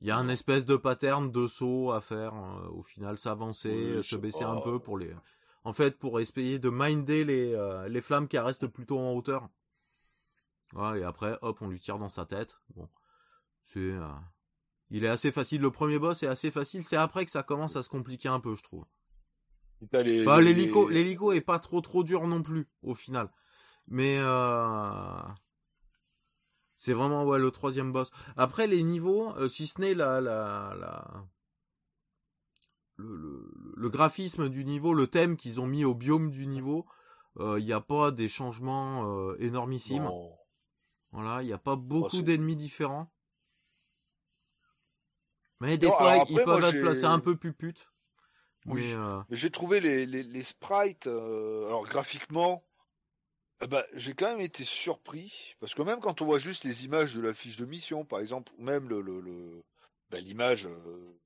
il 0.00 0.08
y 0.08 0.10
a 0.10 0.16
un 0.16 0.28
espèce 0.28 0.66
de 0.66 0.76
pattern 0.76 1.30
de 1.30 1.46
saut 1.46 1.92
à 1.92 2.00
faire 2.00 2.34
euh, 2.34 2.68
au 2.68 2.82
final 2.82 3.18
s'avancer 3.18 3.96
Oui, 3.98 4.04
se 4.04 4.16
baisser 4.16 4.44
pas- 4.44 4.50
un 4.50 4.60
peu 4.60 4.78
pour 4.78 4.98
les 4.98 5.14
en 5.64 5.72
fait 5.72 5.98
pour 5.98 6.20
essayer 6.20 6.58
de 6.58 6.70
minder 6.70 7.24
les 7.24 7.52
euh, 7.54 7.88
les 7.88 8.00
flammes 8.00 8.28
qui 8.28 8.38
restent 8.38 8.66
plutôt 8.66 8.98
en 8.98 9.12
hauteur 9.12 9.48
Ouais, 10.72 10.98
et 11.00 11.04
après, 11.04 11.38
hop, 11.42 11.58
on 11.62 11.68
lui 11.68 11.78
tire 11.78 11.96
dans 11.98 12.08
sa 12.08 12.26
tête. 12.26 12.58
Bon, 12.74 12.88
c'est, 13.62 13.78
euh, 13.78 14.08
il 14.90 15.04
est 15.04 15.08
assez 15.08 15.30
facile. 15.30 15.60
Le 15.62 15.70
premier 15.70 15.98
boss 16.00 16.24
est 16.24 16.26
assez 16.26 16.50
facile. 16.50 16.82
C'est 16.82 16.96
après 16.96 17.24
que 17.24 17.30
ça 17.30 17.44
commence 17.44 17.76
à 17.76 17.82
se 17.84 17.88
compliquer 17.88 18.28
un 18.28 18.40
peu, 18.40 18.56
je 18.56 18.64
trouve. 18.64 18.84
Les- 19.92 20.24
Bah, 20.24 20.40
les- 20.40 20.54
l'hélico, 20.54 20.88
l'hélico 20.88 21.32
est 21.32 21.40
pas 21.40 21.58
trop 21.58 21.80
trop 21.80 22.02
dur 22.02 22.26
non 22.26 22.42
plus 22.42 22.66
au 22.82 22.94
final. 22.94 23.28
Mais 23.88 24.16
euh... 24.18 25.20
c'est 26.78 26.92
vraiment 26.94 27.24
ouais 27.24 27.38
le 27.38 27.50
troisième 27.50 27.92
boss. 27.92 28.10
Après 28.36 28.66
les 28.66 28.82
niveaux, 28.82 29.34
euh, 29.36 29.48
si 29.48 29.66
ce 29.66 29.80
n'est 29.80 29.94
la 29.94 30.20
la 30.20 30.74
la 30.80 31.24
le, 32.96 33.16
le, 33.16 33.52
le 33.76 33.90
graphisme 33.90 34.48
du 34.48 34.64
niveau, 34.64 34.94
le 34.94 35.06
thème 35.06 35.36
qu'ils 35.36 35.60
ont 35.60 35.66
mis 35.66 35.84
au 35.84 35.94
biome 35.94 36.30
du 36.30 36.46
niveau, 36.46 36.86
il 37.38 37.64
n'y 37.64 37.72
a 37.74 37.82
pas 37.82 38.10
des 38.12 38.28
changements 38.30 39.04
euh, 39.28 39.36
énormissimes. 39.40 40.04
Non. 40.04 40.32
Voilà, 41.12 41.42
il 41.42 41.46
n'y 41.46 41.52
a 41.52 41.58
pas 41.58 41.76
beaucoup 41.76 42.08
c'est- 42.16 42.22
d'ennemis 42.22 42.56
différents. 42.56 43.12
Mais 45.60 45.76
des 45.78 45.86
Non, 45.88 45.92
fois, 45.92 46.24
ils 46.28 46.34
peuvent 46.42 46.64
être 46.64 46.80
placés 46.80 47.04
un 47.04 47.18
peu 47.18 47.36
puputes. 47.36 47.90
Oui. 48.66 48.82
Mais 48.82 48.92
euh, 48.94 49.22
j'ai 49.30 49.50
trouvé 49.50 49.80
les, 49.80 50.06
les, 50.06 50.22
les 50.22 50.42
sprites, 50.42 51.06
euh, 51.06 51.66
alors 51.66 51.84
graphiquement, 51.86 52.64
eh 53.62 53.66
ben, 53.66 53.84
j'ai 53.94 54.14
quand 54.14 54.28
même 54.30 54.40
été 54.40 54.64
surpris, 54.64 55.54
parce 55.60 55.74
que 55.74 55.82
même 55.82 56.00
quand 56.00 56.20
on 56.22 56.26
voit 56.26 56.38
juste 56.38 56.64
les 56.64 56.84
images 56.84 57.14
de 57.14 57.20
la 57.20 57.34
fiche 57.34 57.56
de 57.56 57.66
mission, 57.66 58.04
par 58.04 58.20
exemple, 58.20 58.52
ou 58.58 58.62
même 58.64 58.88
le, 58.88 59.00
le, 59.00 59.20
le- 59.20 59.64
ben, 60.10 60.22
l'image 60.24 60.66
euh, 60.66 61.18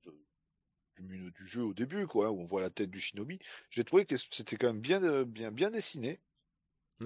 du 0.99 1.31
du 1.31 1.47
jeu 1.47 1.63
au 1.63 1.73
début, 1.73 2.07
quoi, 2.07 2.31
où 2.31 2.39
on 2.39 2.45
voit 2.45 2.61
la 2.61 2.69
tête 2.69 2.89
du 2.91 2.99
shinobi, 3.01 3.39
j'ai 3.69 3.83
trouvé 3.83 4.05
que 4.05 4.15
c'était 4.17 4.55
quand 4.57 4.67
même 4.67 4.81
bien, 4.81 5.23
bien, 5.23 5.51
bien 5.51 5.69
dessiné. 5.71 6.21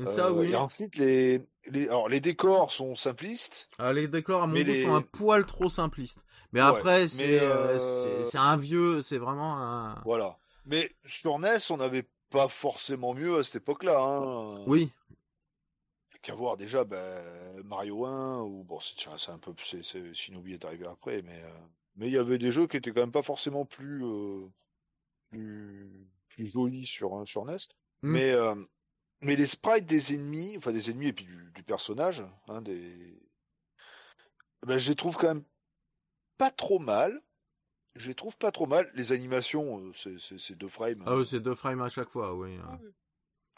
Ça, 0.06 0.28
Euh, 0.28 0.32
oui. 0.32 0.52
Et 0.52 0.56
ensuite, 0.56 0.96
les, 0.98 1.42
les, 1.68 1.86
alors, 1.88 2.10
les 2.10 2.20
décors 2.22 2.72
sont 2.72 2.96
simplistes. 2.96 3.70
Ah, 3.78 3.94
les 3.94 4.08
décors, 4.08 4.44
à 4.44 4.48
mon 4.48 4.54
goût, 4.54 4.64
les- 4.64 4.84
sont 4.84 4.94
un 4.96 5.02
poil 5.02 5.46
trop 5.46 5.70
simplistes. 5.70 6.26
Mais 6.52 6.62
Ouais, 6.62 6.68
après, 6.68 7.08
c'est 7.08 7.40
euh, 7.40 7.78
euh, 7.78 8.24
c'est- 8.24 8.38
un 8.38 8.58
vieux, 8.58 9.02
c'est 9.02 9.18
vraiment 9.18 9.58
un... 9.58 10.02
Voilà. 10.06 10.38
Mais 10.66 10.96
sur 11.06 11.38
NES, 11.40 11.58
on 11.70 11.78
n'avait 11.78 12.08
pas 12.30 12.48
forcément 12.48 13.14
mieux 13.14 13.38
à 13.38 13.44
cette 13.44 13.58
époque-là. 13.58 14.00
Hein. 14.00 14.52
Oui, 14.68 14.92
qu'à 16.22 16.34
voir 16.34 16.58
déjà 16.58 16.84
ben, 16.84 17.24
Mario 17.66 18.04
1 18.06 18.42
ou 18.42 18.64
bon 18.64 18.80
c'est 18.80 19.30
un 19.30 19.38
peu 19.38 19.54
c'est 19.64 19.84
c'est- 19.86 20.12
Shinobi 20.16 20.54
est 20.54 20.66
arrivé 20.66 20.88
après 20.88 21.22
mais 21.22 21.40
euh, 21.44 21.50
mais 21.96 22.08
il 22.08 22.14
y 22.14 22.18
avait 22.18 22.40
des 22.40 22.52
jeux 22.52 22.66
qui 22.66 22.78
étaient 22.78 22.92
quand 22.92 23.02
même 23.02 23.12
pas 23.12 23.22
forcément 23.22 23.64
plus 23.64 24.04
euh, 24.04 24.48
plus, 25.30 25.88
plus 26.30 26.48
jolis 26.52 26.88
sur 26.88 27.14
hein, 27.14 27.26
sur 27.26 27.46
NES 27.46 27.58
Mm. 28.02 28.12
mais 28.12 28.32
euh, 28.32 28.56
mais 29.22 29.36
les 29.36 29.46
sprites 29.46 29.86
des 29.86 30.14
ennemis 30.14 30.56
enfin 30.58 30.72
des 30.72 30.90
ennemis 30.90 31.08
et 31.08 31.14
puis 31.14 31.26
du, 31.26 31.52
du 31.56 31.64
personnage 31.64 32.24
hein, 32.48 32.62
des 32.62 33.20
ben, 34.66 34.78
je 34.78 34.90
les 34.90 34.96
trouve 34.96 35.16
quand 35.18 35.28
même 35.28 35.44
pas 36.38 36.52
trop 36.52 36.80
mal 36.80 37.22
je 37.96 38.08
les 38.10 38.16
trouve 38.16 38.38
pas 38.38 38.52
trop 38.52 38.66
mal 38.68 38.90
les 38.94 39.12
animations 39.12 39.80
euh, 40.06 40.18
c'est 40.38 40.56
deux 40.58 40.68
frames 40.68 41.04
ah, 41.06 41.18
ouais, 41.18 41.24
c'est 41.24 41.40
deux 41.40 41.56
frames 41.56 41.82
à 41.82 41.90
chaque 41.90 42.10
fois, 42.10 42.36
oui. 42.36 42.56
hein. 42.58 42.80
Mm. 42.82 42.92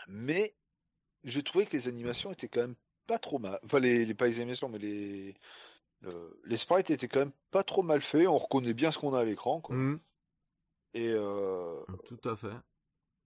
mais 0.08 0.56
j'ai 1.24 1.44
trouvé 1.44 1.66
que 1.66 1.76
les 1.76 1.88
animations 1.88 2.32
étaient 2.32 2.48
quand 2.48 2.62
même 2.62 2.76
pas 3.08 3.18
trop 3.20 3.40
mal. 3.40 3.60
Enfin, 3.64 3.80
les, 3.80 4.06
les 4.06 4.14
pas 4.14 4.28
les 4.28 4.40
animations, 4.40 4.70
mais 4.70 4.78
les 4.80 5.34
le- 6.02 6.40
les 6.46 6.58
sprites 6.58 6.90
étaient 6.92 7.08
quand 7.08 7.20
même 7.20 7.32
pas 7.52 7.64
trop 7.64 7.82
mal 7.84 8.02
faits. 8.02 8.28
On 8.28 8.38
reconnaît 8.38 8.74
bien 8.74 8.92
ce 8.92 9.00
qu'on 9.00 9.14
a 9.16 9.22
à 9.22 9.24
l'écran. 9.26 9.60
quoi. 9.62 9.76
Mm, 9.76 10.00
Et 10.94 11.10
euh, 11.10 11.84
tout 12.06 12.20
à 12.30 12.36
fait. 12.36 12.54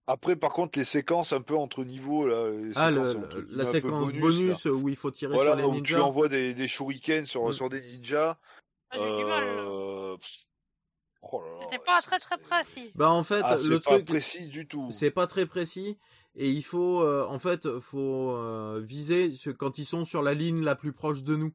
Après, 0.06 0.36
par 0.36 0.52
contre, 0.52 0.78
les 0.78 0.84
séquences 0.84 1.32
un 1.32 1.40
peu 1.42 1.56
entre 1.56 1.84
niveaux 1.84 2.26
là, 2.26 2.50
les 2.50 2.72
Ah, 2.76 2.90
le- 2.90 3.00
entre 3.16 3.44
la 3.50 3.64
séquence 3.64 4.12
bonus, 4.12 4.64
où 4.66 4.88
il 4.88 4.96
faut 4.96 5.10
tirer 5.10 5.34
voilà, 5.34 5.52
sur 5.52 5.56
les 5.58 5.64
où 5.64 5.72
tu 5.80 5.92
ninjas. 5.94 6.00
envoies 6.02 6.28
des, 6.28 6.54
des 6.54 6.68
shurikens 6.68 7.28
sur, 7.28 7.48
Mm. 7.48 7.52
sur 7.52 7.68
des 7.68 7.80
ninjas. 7.80 8.38
Ah, 8.90 8.96
J'ai 8.98 9.16
du 9.16 9.24
mal. 9.24 9.44
Euh, 9.48 10.16
oh 11.22 11.42
C'était 11.62 11.78
pas 11.78 12.00
c'est- 12.00 12.06
très 12.06 12.18
très 12.18 12.36
c'est- 12.36 12.44
précis. 12.44 12.90
Bah, 12.94 13.10
en 13.10 13.22
fait, 13.22 13.42
Ah, 13.44 13.56
c'est 13.56 13.68
le 13.68 13.80
pas 13.80 13.92
truc, 13.96 14.06
précis 14.06 14.48
du 14.48 14.66
tout. 14.68 14.88
c'est 14.90 15.10
pas 15.10 15.26
très 15.26 15.46
précis. 15.46 15.98
Et 16.34 16.48
il 16.48 16.62
faut, 16.62 17.02
euh, 17.02 17.26
en 17.28 17.38
fait, 17.38 17.78
faut 17.78 18.30
euh, 18.36 18.80
viser 18.82 19.30
quand 19.58 19.78
ils 19.78 19.84
sont 19.84 20.04
sur 20.04 20.22
la 20.22 20.32
ligne 20.34 20.62
la 20.64 20.74
plus 20.74 20.92
proche 20.92 21.22
de 21.22 21.36
nous. 21.36 21.52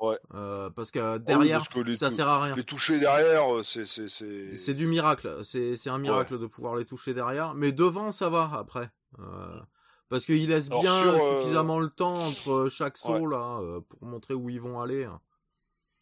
Ouais. 0.00 0.18
Euh, 0.34 0.70
parce 0.70 0.90
que 0.90 1.18
oui, 1.18 1.24
derrière, 1.24 1.58
parce 1.58 1.68
que 1.68 1.80
les, 1.80 1.96
ça 1.96 2.10
sert 2.10 2.26
à 2.26 2.42
rien. 2.42 2.56
les 2.56 2.64
toucher 2.64 2.98
derrière, 2.98 3.54
euh, 3.54 3.62
c'est 3.62 3.84
c'est 3.84 4.08
c'est. 4.08 4.56
C'est 4.56 4.74
du 4.74 4.86
miracle. 4.86 5.44
C'est 5.44 5.76
c'est 5.76 5.90
un 5.90 5.98
miracle 5.98 6.38
de 6.38 6.46
pouvoir 6.46 6.76
les 6.76 6.86
toucher 6.86 7.12
derrière. 7.14 7.54
Mais 7.54 7.70
devant, 7.72 8.10
ça 8.10 8.28
va 8.30 8.50
après. 8.54 8.90
Euh, 9.18 9.60
parce 10.08 10.24
qu'il 10.24 10.48
laisse 10.48 10.68
Alors, 10.68 10.80
bien 10.82 11.02
sur, 11.02 11.14
euh, 11.22 11.38
suffisamment 11.40 11.78
le 11.78 11.90
temps 11.90 12.16
entre 12.26 12.68
chaque 12.70 12.96
saut 12.96 13.12
Ouais. 13.18 13.30
là 13.36 13.80
pour 13.88 14.08
montrer 14.08 14.34
où 14.34 14.48
ils 14.48 14.60
vont 14.60 14.80
aller. 14.80 15.06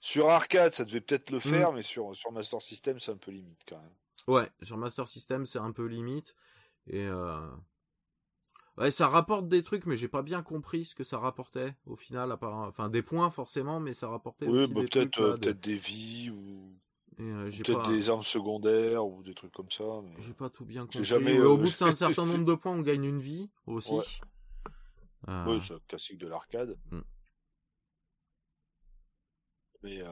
Sur 0.00 0.30
arcade, 0.30 0.74
ça 0.74 0.84
devait 0.84 1.00
peut-être 1.00 1.30
Mm. 1.30 1.34
le 1.34 1.40
faire, 1.40 1.72
mais 1.72 1.82
sur, 1.82 2.14
sur 2.14 2.30
Master 2.30 2.62
System, 2.62 3.00
c'est 3.00 3.10
un 3.10 3.16
peu 3.16 3.32
limite 3.32 3.60
quand 3.68 3.78
même. 3.78 3.90
Ouais, 4.28 4.48
sur 4.62 4.76
Master 4.76 5.08
System, 5.08 5.44
c'est 5.44 5.58
un 5.58 5.72
peu 5.72 5.86
limite. 5.86 6.36
Et. 6.86 7.08
Ouais, 8.78 8.90
ça 8.90 9.08
rapporte 9.08 9.46
des 9.46 9.62
trucs, 9.62 9.86
mais 9.86 9.96
j'ai 9.96 10.08
pas 10.08 10.22
bien 10.22 10.42
compris 10.42 10.84
ce 10.84 10.94
que 10.94 11.04
ça 11.04 11.18
rapportait 11.18 11.74
au 11.86 11.96
final. 11.96 12.32
À 12.32 12.36
part... 12.36 12.54
Enfin, 12.54 12.88
des 12.88 13.02
points 13.02 13.30
forcément, 13.30 13.80
mais 13.80 13.92
ça 13.92 14.08
rapportait 14.08 14.46
Oui, 14.46 14.62
aussi 14.64 14.72
bah, 14.74 14.80
des 14.82 14.86
peut-être 14.88 15.10
trucs. 15.12 15.24
là, 15.26 15.32
euh, 15.32 15.36
peut-être 15.38 15.60
des 15.60 15.76
vies 15.76 16.30
ou 16.30 16.74
euh, 17.20 17.50
j'ai 17.50 17.64
peut-être 17.64 17.82
pas... 17.82 17.88
des 17.88 18.10
armes 18.10 18.22
secondaires 18.22 19.04
ou 19.06 19.22
des 19.22 19.34
trucs 19.34 19.52
comme 19.52 19.70
ça. 19.70 19.84
mais- 20.04 20.22
J'ai 20.22 20.32
pas 20.34 20.50
tout 20.50 20.64
bien 20.64 20.82
compris. 20.82 21.04
jamais, 21.04 21.36
euh, 21.38 21.48
Au 21.48 21.56
bout 21.58 21.70
d'un 21.78 21.94
certain 21.94 22.24
nombre 22.24 22.44
de 22.44 22.54
points, 22.54 22.72
on 22.72 22.82
gagne 22.82 23.04
une 23.04 23.20
vie 23.20 23.50
aussi. 23.66 23.92
Ouais. 23.92 24.04
Euh, 25.28 25.44
Ouais, 25.46 25.58
c'est 25.66 25.74
un 25.74 25.80
classique 25.88 26.18
de 26.18 26.28
l'arcade. 26.28 26.78
Mm. 26.92 27.00
Mais 29.82 30.02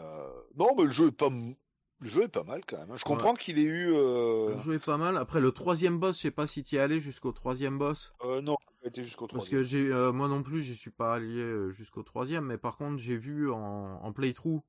non, 0.57 0.75
mais 0.77 0.85
le 0.85 0.91
jeu 0.91 1.09
est 1.09 1.13
pas 1.13 1.27
m- 1.27 1.55
le 2.01 2.09
jeu 2.09 2.23
est 2.25 2.29
pas 2.29 2.43
mal 2.45 2.63
quand 2.67 2.77
même. 2.79 2.91
hein. 2.91 2.97
Je 2.97 3.05
comprends 3.05 3.35
qu'il 3.35 3.59
ait 3.59 3.63
eu. 3.63 3.93
Euh... 3.95 4.51
Le 4.51 4.57
jeu 4.59 4.75
est 4.75 4.85
pas 4.85 4.97
mal. 4.97 5.17
Après 5.17 5.41
le 5.41 5.51
troisième 5.53 5.99
boss, 5.99 6.17
je 6.17 6.23
sais 6.23 6.31
pas 6.31 6.47
si 6.47 6.63
tu 6.63 6.77
es 6.77 6.79
allé 6.79 7.01
jusqu'au 7.01 7.33
troisième 7.33 7.79
boss. 7.79 8.13
euh, 8.25 8.41
non, 8.43 8.57
été 8.83 9.03
jusqu'au 9.03 9.27
Parce 9.27 9.47
troisième. 9.47 9.61
que 9.63 9.67
j'ai, 9.67 9.93
euh, 9.93 10.13
moi 10.13 10.29
non 10.29 10.43
plus, 10.43 10.63
j'y 10.63 10.75
suis 10.77 10.91
pas 10.91 11.15
allé 11.15 11.37
euh, 11.39 11.71
jusqu'au 11.71 12.03
troisième, 12.03 12.45
mais 12.47 12.59
par 12.59 12.77
contre, 12.77 12.99
j'ai 12.99 13.17
vu 13.17 13.51
en, 13.51 13.57
en 14.03 14.13
playthrough 14.13 14.63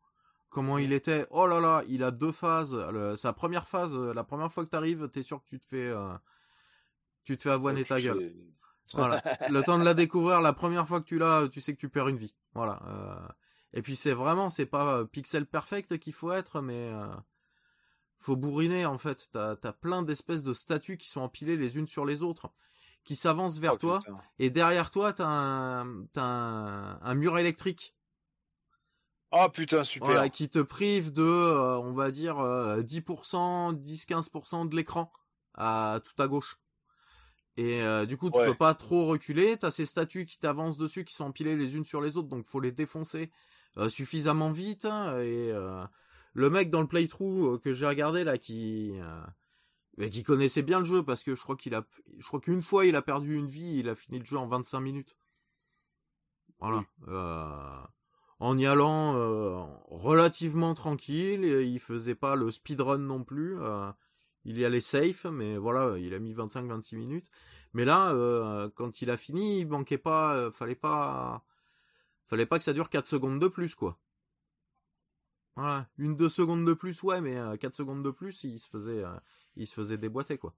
comment 0.50 0.78
il 0.78 0.94
était. 0.94 1.28
Oh 1.30 1.46
là 1.48 1.60
là, 1.60 1.84
il 1.88 2.02
a 2.04 2.12
deux 2.12 2.32
phases. 2.32 2.76
Le- 2.76 3.16
sa 3.16 3.34
première 3.34 3.68
phase, 3.68 3.96
la 3.96 4.24
première 4.24 4.52
fois 4.52 4.64
que 4.66 4.70
t'arrives, 4.70 5.10
t'es 5.10 5.22
sûr 5.24 5.42
que 5.44 5.48
tu 5.50 5.60
te 5.60 5.66
fais, 5.66 5.88
euh, 5.90 6.14
tu 7.26 7.36
te 7.38 7.44
fais 7.44 7.52
avoiner 7.52 7.84
ta 7.84 8.00
gueule. 8.00 8.34
Voilà. 8.94 9.22
Le 9.50 9.62
temps 9.64 9.78
de 9.78 9.84
la 9.84 9.94
découvrir, 9.94 10.40
la 10.42 10.54
première 10.54 10.88
fois 10.88 11.02
que 11.02 11.06
tu 11.06 11.18
l'as, 11.20 11.50
tu 11.52 11.60
sais 11.60 11.74
que 11.74 11.78
tu 11.80 11.90
perds 11.90 12.08
une 12.08 12.16
vie. 12.18 12.34
Voilà. 12.54 12.80
Et 13.74 13.82
puis 13.82 13.96
c'est 13.96 14.14
vraiment, 14.14 14.50
c'est 14.50 14.66
pas 14.66 15.00
euh, 15.00 15.06
pixel 15.06 15.46
perfect 15.46 15.98
qu'il 16.00 16.14
faut 16.14 16.32
être, 16.32 16.62
mais 16.62 16.90
euh, 16.92 17.08
faut 18.20 18.36
bourriner 18.36 18.86
en 18.86 18.98
fait. 18.98 19.30
T'as 19.32 19.56
as 19.64 19.74
plein 19.74 20.02
d'espèces 20.04 20.44
de 20.44 20.54
statues 20.54 20.98
qui 20.98 21.08
sont 21.08 21.22
empilées 21.22 21.58
les 21.58 21.78
unes 21.78 21.88
sur 21.88 22.06
les 22.06 22.22
autres, 22.24 22.52
qui 23.04 23.16
s'avancent 23.16 23.60
vers 23.60 23.74
Oh, 23.74 23.78
toi, 23.78 24.06
putain. 24.06 24.24
et 24.40 24.50
derrière 24.50 24.92
toi 24.92 25.14
t'as 25.14 25.28
un, 25.28 26.04
un, 26.16 27.00
un 27.02 27.16
mur 27.16 27.38
électrique. 27.38 27.96
Ah 29.32 29.50
putain, 29.50 29.84
super. 29.86 30.16
Voilà, 30.16 30.30
qui 30.30 30.50
te 30.50 30.60
prive 30.60 31.12
de, 31.12 31.24
euh, 31.24 31.78
on 31.80 31.94
va 31.94 32.12
dire, 32.12 32.40
euh, 32.40 32.82
10%, 32.84 33.74
10-15% 33.74 34.66
de 34.66 34.76
l'écran 34.76 35.12
à 35.56 36.00
tout 36.04 36.22
à 36.22 36.28
gauche. 36.28 36.58
Et 37.58 37.82
euh, 37.82 38.06
du 38.06 38.18
coup, 38.18 38.30
tu 38.30 38.42
Ouais. 38.42 38.44
peux 38.44 38.56
pas 38.56 38.76
trop 38.76 39.08
reculer. 39.08 39.58
T'as 39.58 39.72
ces 39.72 39.86
statues 39.86 40.26
qui 40.26 40.40
t'avancent 40.40 40.78
dessus, 40.78 41.06
qui 41.06 41.14
sont 41.16 41.26
empilées 41.26 41.58
les 41.58 41.76
unes 41.76 41.86
sur 41.86 42.02
les 42.02 42.18
autres, 42.18 42.28
donc 42.30 42.46
faut 42.46 42.60
les 42.60 42.72
défoncer 42.72 43.32
suffisamment 43.90 44.52
vite. 44.52 44.86
hein, 44.86 45.18
et 45.20 45.52
euh, 45.52 45.84
le 46.34 46.50
mec 46.50 46.70
dans 46.70 46.82
le 46.82 46.88
playthrough 46.88 47.56
euh, 47.56 47.58
que 47.60 47.74
j'ai 47.74 47.86
regardé 47.88 48.24
là, 48.24 48.38
qui 48.38 48.94
euh, 49.00 50.10
qui 50.10 50.24
connaissait 50.24 50.62
bien 50.62 50.80
le 50.80 50.86
jeu, 50.86 51.04
parce 51.04 51.24
que 51.24 51.34
je 51.36 51.42
crois 51.42 51.56
qu'il 51.56 51.74
a, 51.76 51.84
je 52.20 52.28
crois 52.28 52.40
qu'une 52.40 52.62
fois 52.62 52.86
il 52.86 52.96
a 52.96 53.02
perdu 53.02 53.36
une 53.36 53.48
vie, 53.48 53.78
il 53.80 53.90
a 53.90 53.96
fini 53.96 54.20
le 54.20 54.26
jeu 54.26 54.38
en 54.38 54.48
25 54.48 54.80
minutes. 54.80 55.18
Voilà. 56.60 56.78
Oui. 56.80 56.86
Euh, 57.10 57.82
en 58.40 58.58
y 58.58 58.66
allant 58.68 59.16
euh, 59.16 59.64
relativement 59.88 60.74
tranquille, 60.76 61.44
et 61.44 61.64
il 61.66 61.80
faisait 61.80 62.16
pas 62.16 62.36
le 62.36 62.52
speedrun 62.52 63.00
non 63.00 63.24
plus. 63.24 63.60
euh, 63.62 63.92
il 64.46 64.58
y 64.58 64.64
allait 64.66 64.80
safe, 64.82 65.26
mais 65.26 65.58
voilà, 65.58 65.98
il 65.98 66.14
a 66.14 66.20
mis 66.20 66.34
25-26 66.34 66.96
minutes. 66.96 67.28
Mais 67.74 67.84
là, 67.86 68.12
euh, 68.14 68.70
quand 68.76 69.02
il 69.02 69.10
a 69.12 69.18
fini, 69.18 69.60
il 69.62 69.68
manquait 69.68 69.98
pas, 69.98 70.36
euh, 70.36 70.52
fallait 70.52 70.76
pas, 70.76 71.44
fallait 72.28 72.46
pas 72.46 72.58
que 72.58 72.64
ça 72.66 72.74
dure 72.74 72.90
4 72.90 73.06
secondes 73.08 73.40
de 73.40 73.48
plus, 73.48 73.76
quoi. 73.76 74.00
Voilà, 75.56 75.88
une 75.98 76.16
deux 76.16 76.30
secondes 76.30 76.66
de 76.66 76.74
plus, 76.74 77.02
ouais, 77.04 77.20
mais 77.20 77.36
euh, 77.36 77.58
4 77.58 77.74
secondes 77.74 78.04
de 78.04 78.12
plus, 78.12 78.44
il 78.44 78.60
se 78.60 78.70
faisait, 78.70 79.04
euh, 79.04 79.18
il 79.56 79.66
se 79.68 79.74
faisait 79.74 79.98
déboîter, 79.98 80.38
quoi. 80.38 80.56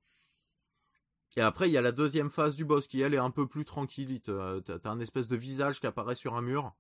Et 1.38 1.42
après, 1.42 1.70
il 1.70 1.72
y 1.72 1.78
a 1.78 1.82
la 1.82 1.92
deuxième 1.92 2.30
phase 2.30 2.56
du 2.56 2.66
boss 2.66 2.88
qui, 2.88 3.02
elle, 3.02 3.14
est 3.14 3.18
un 3.18 3.32
peu 3.32 3.48
plus 3.48 3.64
tranquille. 3.66 4.20
T'as 4.22 4.90
un 4.90 5.00
espèce 5.00 5.28
de 5.28 5.36
visage 5.38 5.80
qui 5.80 5.88
apparaît 5.88 6.16
sur 6.16 6.36
un 6.36 6.42
mur, 6.42 6.76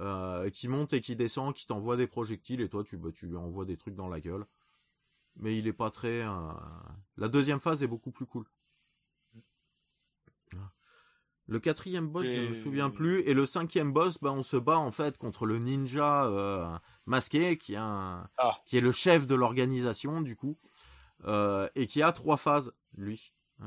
euh, 0.00 0.50
qui 0.50 0.68
monte 0.68 0.92
et 0.92 1.00
qui 1.00 1.16
descend, 1.16 1.54
qui 1.54 1.66
t'envoie 1.66 1.96
des 1.96 2.06
projectiles, 2.06 2.60
et 2.60 2.68
toi, 2.68 2.84
tu, 2.84 2.96
bah, 2.96 3.10
tu 3.14 3.26
lui 3.26 3.36
envoies 3.36 3.64
des 3.64 3.76
trucs 3.76 3.94
dans 3.94 4.08
la 4.08 4.20
gueule. 4.20 4.46
Mais 5.36 5.56
il 5.58 5.66
est 5.66 5.72
pas 5.72 5.90
très... 5.90 6.22
euh, 6.22 6.52
La 7.16 7.28
deuxième 7.28 7.60
phase 7.60 7.82
est 7.82 7.86
beaucoup 7.88 8.10
plus 8.12 8.26
cool. 8.26 8.44
Le 11.50 11.58
quatrième 11.60 12.08
boss, 12.08 12.26
je 12.26 12.40
me 12.42 12.50
Et- 12.50 12.54
souviens 12.54 12.90
plus. 12.90 13.20
Et 13.22 13.32
le 13.32 13.46
cinquième 13.46 13.92
boss, 13.92 14.18
bah, 14.20 14.30
on 14.32 14.42
se 14.42 14.56
bat 14.58 14.76
en 14.78 14.90
fait 14.90 15.16
contre 15.16 15.46
le 15.46 15.58
ninja 15.58 16.26
euh, 16.26 16.68
masqué, 17.06 17.56
qui, 17.56 17.72
est 17.72 17.76
un- 17.76 18.28
Ah. 18.36 18.58
qui 18.66 18.76
est 18.76 18.82
le 18.82 18.92
chef 18.92 19.26
de 19.26 19.34
l'organisation, 19.34 20.20
du 20.20 20.36
coup. 20.36 20.56
euh, 21.24 21.68
et 21.74 21.88
qui 21.88 22.00
a 22.00 22.12
trois 22.12 22.36
phases, 22.36 22.72
lui. 22.96 23.32
Euh, 23.62 23.66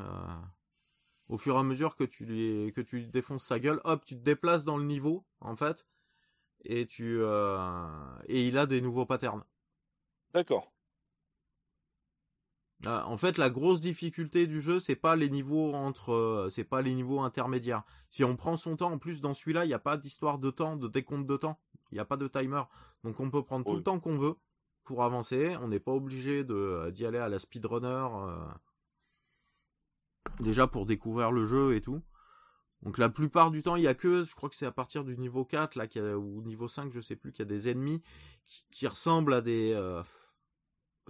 au 1.27 1.37
fur 1.37 1.55
et 1.55 1.59
à 1.59 1.63
mesure 1.63 1.97
que 1.97 2.05
tu 2.05 2.23
lui 2.25 2.71
que 2.73 2.79
tu 2.79 2.97
lui 2.99 3.07
défonces 3.07 3.43
sa 3.43 3.59
gueule, 3.59 3.81
hop, 3.83 4.05
tu 4.05 4.15
te 4.15 4.21
déplaces 4.23 4.63
dans 4.63 4.77
le 4.77 4.85
niveau, 4.85 5.25
en 5.41 5.55
fait. 5.57 5.85
Et 6.63 6.85
tu 6.87 7.19
et 8.27 8.47
il 8.47 8.57
a 8.57 8.65
des 8.67 8.79
nouveaux 8.79 9.05
patterns. 9.05 9.43
D'accord. 10.33 10.71
Ah, 12.85 13.05
En 13.07 13.17
fait, 13.17 13.37
la 13.37 13.49
grosse 13.49 13.79
difficulté 13.79 14.47
du 14.47 14.59
jeu, 14.61 14.79
c'est 14.79 14.95
pas 14.95 15.15
les 15.15 15.29
niveaux 15.29 15.73
entre, 15.73 16.11
euh, 16.13 16.49
c'est 16.49 16.63
pas 16.63 16.81
les 16.81 16.95
niveaux 16.95 17.19
intermédiaires. 17.21 17.83
Si 18.09 18.23
on 18.23 18.35
prend 18.35 18.57
son 18.57 18.75
temps, 18.75 18.91
en 18.91 18.97
plus 18.97 19.21
dans 19.21 19.33
celui-là, 19.33 19.65
il 19.65 19.67
n'y 19.67 19.73
a 19.73 19.79
pas 19.79 19.97
d'histoire 19.97 20.39
de 20.39 20.49
temps, 20.49 20.75
de 20.77 20.87
décompte 20.87 21.27
de 21.27 21.37
temps. 21.37 21.59
Il 21.91 21.95
n'y 21.95 21.99
a 21.99 22.05
pas 22.05 22.17
de 22.17 22.27
timer, 22.27 22.63
donc 23.03 23.19
on 23.19 23.29
peut 23.29 23.43
prendre 23.43 23.65
tout 23.65 23.71
le 23.77 23.83
temps 23.83 23.99
qu'on 23.99 24.17
veut 24.17 24.35
pour 24.83 25.03
avancer. 25.03 25.55
On 25.61 25.67
n'est 25.67 25.79
pas 25.79 25.91
obligé 25.91 26.43
de 26.43 26.53
euh, 26.55 26.91
d'y 26.91 27.05
aller 27.05 27.17
à 27.19 27.29
la 27.29 27.37
speedrunner. 27.37 28.07
euh, 28.13 28.45
déjà 30.39 30.67
pour 30.67 30.85
découvrir 30.85 31.31
le 31.31 31.45
jeu 31.45 31.75
et 31.75 31.81
tout. 31.81 32.01
Donc 32.83 32.97
la 32.97 33.09
plupart 33.09 33.51
du 33.51 33.61
temps, 33.61 33.75
il 33.75 33.83
y 33.83 33.87
a 33.87 33.93
que, 33.93 34.23
je 34.23 34.33
crois 34.33 34.49
que 34.49 34.55
c'est 34.55 34.65
à 34.65 34.71
partir 34.71 35.03
du 35.03 35.17
niveau 35.17 35.45
4 35.45 35.75
là, 35.75 35.85
a- 35.95 36.15
ou 36.17 36.41
niveau 36.41 36.67
5, 36.67 36.91
je 36.93 37.01
sais 37.01 37.15
plus, 37.15 37.31
qu'il 37.31 37.43
y 37.45 37.47
a 37.47 37.49
des 37.49 37.69
ennemis 37.69 38.01
qui, 38.47 38.65
qui 38.71 38.87
ressemblent 38.87 39.33
à 39.33 39.41
des, 39.41 39.71
euh, 39.73 40.01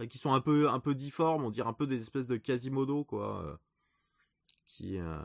qui 0.10 0.18
sont 0.18 0.34
un 0.34 0.42
peu, 0.42 0.70
un 0.70 0.80
peu 0.80 0.96
difformes, 0.96 1.44
on 1.44 1.50
dirait 1.50 1.70
un 1.70 1.74
peu 1.74 1.88
des 1.88 2.02
espèces 2.02 2.28
de 2.28 2.38
Quasimodo 2.38 3.04
quoi, 3.04 3.44
euh, 3.46 3.58
qui, 4.68 4.98
euh, 4.98 5.20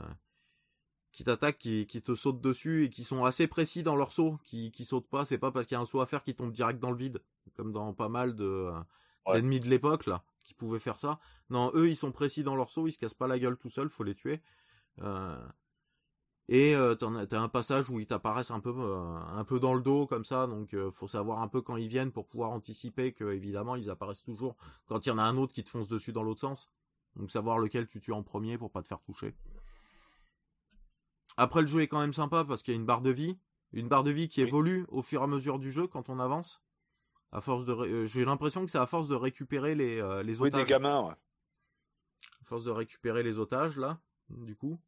qui 1.13 1.25
t'attaquent, 1.25 1.59
qui, 1.59 1.87
qui 1.87 2.03
te 2.03 2.15
sautent 2.15 2.41
dessus 2.41 2.85
et 2.85 2.91
qui 2.91 3.05
sont 3.05 3.25
assez 3.25 3.47
précis 3.47 3.83
dans 3.83 3.97
leur 3.97 4.13
saut, 4.13 4.39
qui, 4.45 4.71
qui 4.71 4.85
sautent 4.85 5.09
pas. 5.09 5.25
C'est 5.25 5.39
pas 5.39 5.53
parce 5.53 5.67
qu'il 5.67 5.77
y 5.77 5.79
a 5.79 5.81
un 5.81 5.87
saut 5.87 6.01
à 6.01 6.07
faire 6.07 6.23
qui 6.25 6.35
tombe 6.35 6.53
direct 6.53 6.79
dans 6.81 6.91
le 6.91 6.97
vide, 6.97 7.23
comme 7.57 7.73
dans 7.73 7.93
pas 7.95 8.09
mal 8.09 8.35
de 8.35 8.45
euh, 8.45 8.81
Ouais. 9.27 9.43
de 9.43 9.69
l'époque 9.69 10.07
là, 10.07 10.23
qui 10.45 10.55
pouvaient 10.55 10.79
faire 10.79 11.01
ça. 11.01 11.19
Non, 11.51 11.73
eux 11.75 11.89
ils 11.89 11.97
sont 11.97 12.13
précis 12.13 12.45
dans 12.45 12.55
leur 12.55 12.71
saut, 12.71 12.87
ils 12.87 12.93
se 12.93 12.99
cassent 12.99 13.13
pas 13.15 13.27
la 13.27 13.41
gueule 13.41 13.57
tout 13.57 13.69
seuls, 13.69 13.89
faut 13.89 14.05
les 14.05 14.15
tuer. 14.15 14.41
Et 16.49 16.77
euh, 16.77 16.95
t'as 16.95 17.41
un 17.41 17.49
passage 17.49 17.91
où 17.91 17.99
ils 17.99 18.07
t'apparaissent 18.07 18.53
un 18.53 18.61
peu, 18.61 18.73
euh, 18.77 19.17
un 19.35 19.45
peu 19.45 19.59
dans 19.59 19.75
le 19.75 19.81
dos 19.81 20.07
comme 20.07 20.25
ça, 20.25 20.47
donc 20.47 20.75
euh, 20.75 20.93
faut 20.93 21.09
savoir 21.09 21.41
un 21.41 21.49
peu 21.49 21.61
quand 21.61 21.77
ils 21.77 21.89
viennent 21.89 22.13
pour 22.13 22.25
pouvoir 22.27 22.51
anticiper 22.51 23.13
que 23.13 23.25
évidemment 23.33 23.75
ils 23.75 23.91
apparaissent 23.91 24.23
toujours 24.23 24.57
quand 24.87 25.05
il 25.05 25.09
y 25.09 25.13
en 25.13 25.19
a 25.19 25.25
un 25.25 25.37
autre 25.39 25.53
qui 25.53 25.65
te 25.65 25.71
fonce 25.71 25.89
dessus 25.89 26.13
dans 26.13 26.23
l'autre 26.23 26.41
sens. 26.41 26.71
Donc 27.17 27.33
savoir 27.33 27.59
lequel 27.59 27.89
tu 27.89 27.99
tues 28.01 28.13
en 28.13 28.23
premier 28.23 28.59
pour 28.59 28.71
pas 28.71 28.81
te 28.83 28.87
faire 28.87 29.01
toucher. 29.01 29.35
Après 31.37 31.63
le 31.63 31.67
jeu 31.67 31.81
est 31.81 31.89
quand 31.89 32.01
même 32.01 32.13
sympa 32.13 32.45
parce 32.45 32.63
qu'il 32.63 32.75
y 32.75 32.77
a 32.77 32.81
une 32.81 32.87
barre 32.87 33.03
de 33.03 33.11
vie, 33.11 33.39
une 33.73 33.89
barre 33.89 34.05
de 34.05 34.13
vie 34.13 34.29
qui 34.29 34.41
évolue 34.41 34.87
au 34.89 35.03
fur 35.03 35.23
et 35.23 35.25
à 35.25 35.27
mesure 35.27 35.59
du 35.59 35.73
jeu 35.73 35.89
quand 35.89 36.09
on 36.11 36.21
avance. 36.21 36.63
À 37.33 37.41
force 37.41 37.65
de, 37.65 37.73
ré- 37.73 37.91
euh, 37.91 38.07
j'ai 38.07 38.25
l'impression 38.25 38.65
que 38.65 38.71
c'est 38.71 38.79
à 38.79 38.87
force 38.87 39.09
de 39.09 39.17
récupérer 39.17 39.75
les 39.75 39.97
les 40.25 40.41
Oui, 40.41 40.51
des 40.51 40.59
otages. 40.59 40.69
gamins, 40.69 41.03
ouais. 41.09 41.15
À 42.41 42.45
force 42.45 42.63
de 42.63 42.71
récupérer 42.71 43.25
les 43.25 43.41
otages 43.41 43.77
là, 43.77 43.99
du 44.29 44.55
coup. 44.55 44.79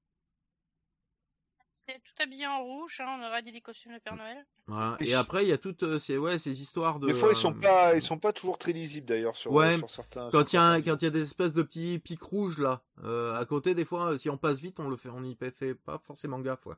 Tout 1.89 2.23
habillé 2.23 2.47
en 2.47 2.63
rouge, 2.63 3.01
hein, 3.01 3.19
on 3.19 3.27
aurait 3.27 3.43
dit 3.43 3.51
des 3.53 3.63
costumes 3.63 3.95
de 3.95 3.99
Père 3.99 4.15
Noël. 4.17 4.45
Voilà. 4.67 4.97
Oui. 5.01 5.09
Et 5.09 5.15
après, 5.15 5.45
il 5.45 5.49
y 5.49 5.53
a 5.53 5.59
toutes 5.59 5.83
euh, 5.85 5.99
ces, 5.99 6.19
ouais, 6.19 6.37
ces 6.39 6.61
histoires 6.61 6.99
de. 7.01 7.07
Des 7.07 7.15
fois, 7.15 7.31
ils 7.31 7.37
sont 7.37 7.55
euh, 7.57 7.61
pas, 7.61 7.95
ils 7.95 8.03
sont 8.03 8.19
pas 8.19 8.33
toujours 8.35 8.59
très 8.59 8.73
lisibles 8.73 9.07
d'ailleurs 9.07 9.37
sur, 9.37 9.53
Ouais, 9.53 9.77
sur 9.79 9.89
certains. 9.89 10.29
Quand 10.31 10.53
il 10.53 10.57
y, 10.57 10.59
a 10.59 10.63
un- 10.65 10.75
certains 10.77 10.91
quand 10.93 11.01
il 11.01 11.05
y 11.05 11.09
a 11.09 11.11
des 11.11 11.23
espèces 11.23 11.55
de 11.55 11.63
petits 11.63 11.99
pics 11.99 12.23
rouges 12.23 12.59
là, 12.59 12.83
euh, 13.05 13.35
à 13.35 13.45
côté, 13.47 13.75
des 13.75 13.87
fois, 13.87 14.19
si 14.19 14.29
on 14.29 14.37
passe 14.37 14.61
vite, 14.61 14.79
on 14.81 14.89
le 14.91 14.97
fait, 14.97 15.09
on 15.09 15.25
y 15.25 15.35
fait 15.35 15.75
pas 15.75 15.99
forcément 15.99 16.41
gaffe, 16.41 16.67
ouais. 16.67 16.77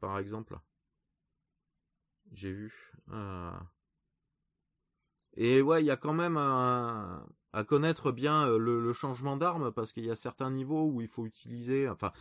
Par 0.00 0.18
exemple. 0.18 0.58
J'ai 2.32 2.52
vu. 2.52 2.92
euh. 3.12 3.50
Et 5.36 5.60
ouais, 5.62 5.82
il 5.82 5.86
y 5.86 5.90
a 5.90 5.96
quand 5.96 6.14
même 6.14 6.36
un- 6.36 7.26
à 7.52 7.64
connaître 7.64 8.12
bien 8.12 8.46
le, 8.46 8.80
le 8.80 8.92
changement 8.92 9.36
d'arme 9.36 9.72
parce 9.72 9.92
qu'il 9.92 10.04
y 10.06 10.10
a 10.10 10.16
certains 10.16 10.50
niveaux 10.50 10.86
où 10.86 11.00
il 11.00 11.08
faut 11.08 11.26
utiliser. 11.26 11.88
Enfin, 11.88 12.12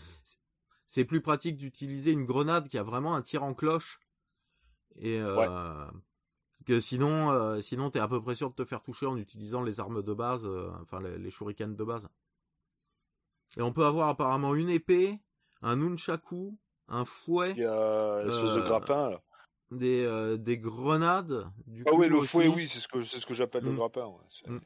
c'est- 0.90 1.06
plus 1.06 1.22
pratique 1.22 1.56
d'utiliser 1.56 2.12
une 2.12 2.26
grenade 2.26 2.68
qui 2.68 2.78
a 2.78 2.84
vraiment 2.84 3.16
un 3.16 3.22
tir 3.22 3.44
en 3.44 3.54
cloche. 3.54 4.00
Et 4.98 5.18
euh, 5.22 5.86
que 6.66 6.80
sinon, 6.82 7.30
euh, 7.32 7.62
sinon 7.62 7.90
t'es 7.90 8.00
à 8.00 8.08
peu 8.10 8.22
près 8.22 8.36
sûr 8.36 8.50
de 8.50 8.56
te 8.56 8.66
faire 8.66 8.82
toucher 8.82 9.06
en 9.06 9.16
utilisant 9.16 9.62
les 9.64 9.80
armes 9.80 10.02
de 10.04 10.14
base, 10.14 10.46
euh, 10.46 10.70
enfin 10.82 11.00
les, 11.02 11.18
les 11.18 11.32
shurikens 11.32 11.78
de 11.78 11.84
base. 11.86 12.10
Et 13.56 13.62
on 13.62 13.72
peut 13.72 13.86
avoir 13.86 14.10
apparemment 14.10 14.54
une 14.56 14.70
épée, 14.70 15.20
un 15.62 15.78
nunchaku, 15.78 16.58
un 16.90 17.06
fouet, 17.06 17.52
Il 17.52 17.60
y 17.62 17.66
a 17.66 18.24
de 18.24 18.30
Euh, 18.30 18.64
grappin 18.66 19.10
là. 19.12 19.22
des, 19.72 20.38
des 20.38 20.58
grenades. 20.58 21.48
Du 21.66 21.84
Ah 21.88 21.92
coup, 21.92 21.98
oui, 22.00 22.08
le 22.10 22.18
aussi. 22.18 22.28
fouet, 22.28 22.48
oui, 22.48 22.68
c'est 22.68 22.80
ce 22.80 22.88
que 22.88 23.04
c'est 23.04 23.20
ce 23.20 23.26
que 23.26 23.34
j'appelle 23.34 23.64
le 23.64 23.72
Mm. 23.72 23.76
grappin. 23.78 24.06
Ouais. 24.08 24.60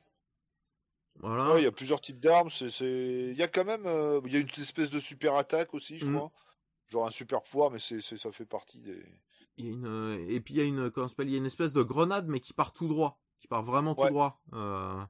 Voilà. 1.20 1.54
Ouais, 1.54 1.62
il 1.62 1.64
y 1.64 1.68
a 1.68 1.72
plusieurs 1.72 2.02
types 2.02 2.20
d'armes. 2.20 2.50
Il 2.82 3.34
y 3.38 3.44
a 3.44 3.48
quand 3.48 3.66
même, 3.66 3.86
euh, 3.86 4.20
il 4.26 4.34
y 4.34 4.36
a 4.36 4.40
une 4.40 4.50
espèce 4.58 4.90
de 4.90 5.00
super 5.00 5.36
attaque 5.36 5.74
aussi, 5.74 5.98
je 6.00 6.06
Mm. 6.06 6.16
crois. 6.16 6.32
Genre 6.90 7.08
un 7.08 7.12
super 7.12 7.42
pouvoir, 7.44 7.72
mais 7.72 7.80
c'est, 7.80 8.02
ça 8.02 8.32
fait 8.32 8.46
partie 8.46 8.80
des. 8.80 9.04
Il 9.58 9.66
y 9.66 9.70
a 9.70 9.72
une, 9.72 9.86
euh, 9.86 10.26
et 10.28 10.40
puis 10.42 10.56
il 10.56 10.58
y 10.58 10.62
a 10.62 10.64
une, 10.66 10.90
comment 10.90 11.08
ça 11.08 11.12
s'appelle, 11.12 11.30
il 11.30 11.34
y 11.34 11.36
a 11.36 11.40
une 11.40 11.46
espèce 11.46 11.74
de 11.74 11.84
grenade, 11.84 12.28
mais 12.28 12.40
qui 12.40 12.54
part 12.54 12.74
tout 12.74 12.88
droit, 12.88 13.22
qui 13.40 13.48
part 13.48 13.64
vraiment 13.64 13.96
tout 13.96 14.02
Ouais. 14.04 14.10
droit. 14.10 14.42
Euh, 14.54 15.04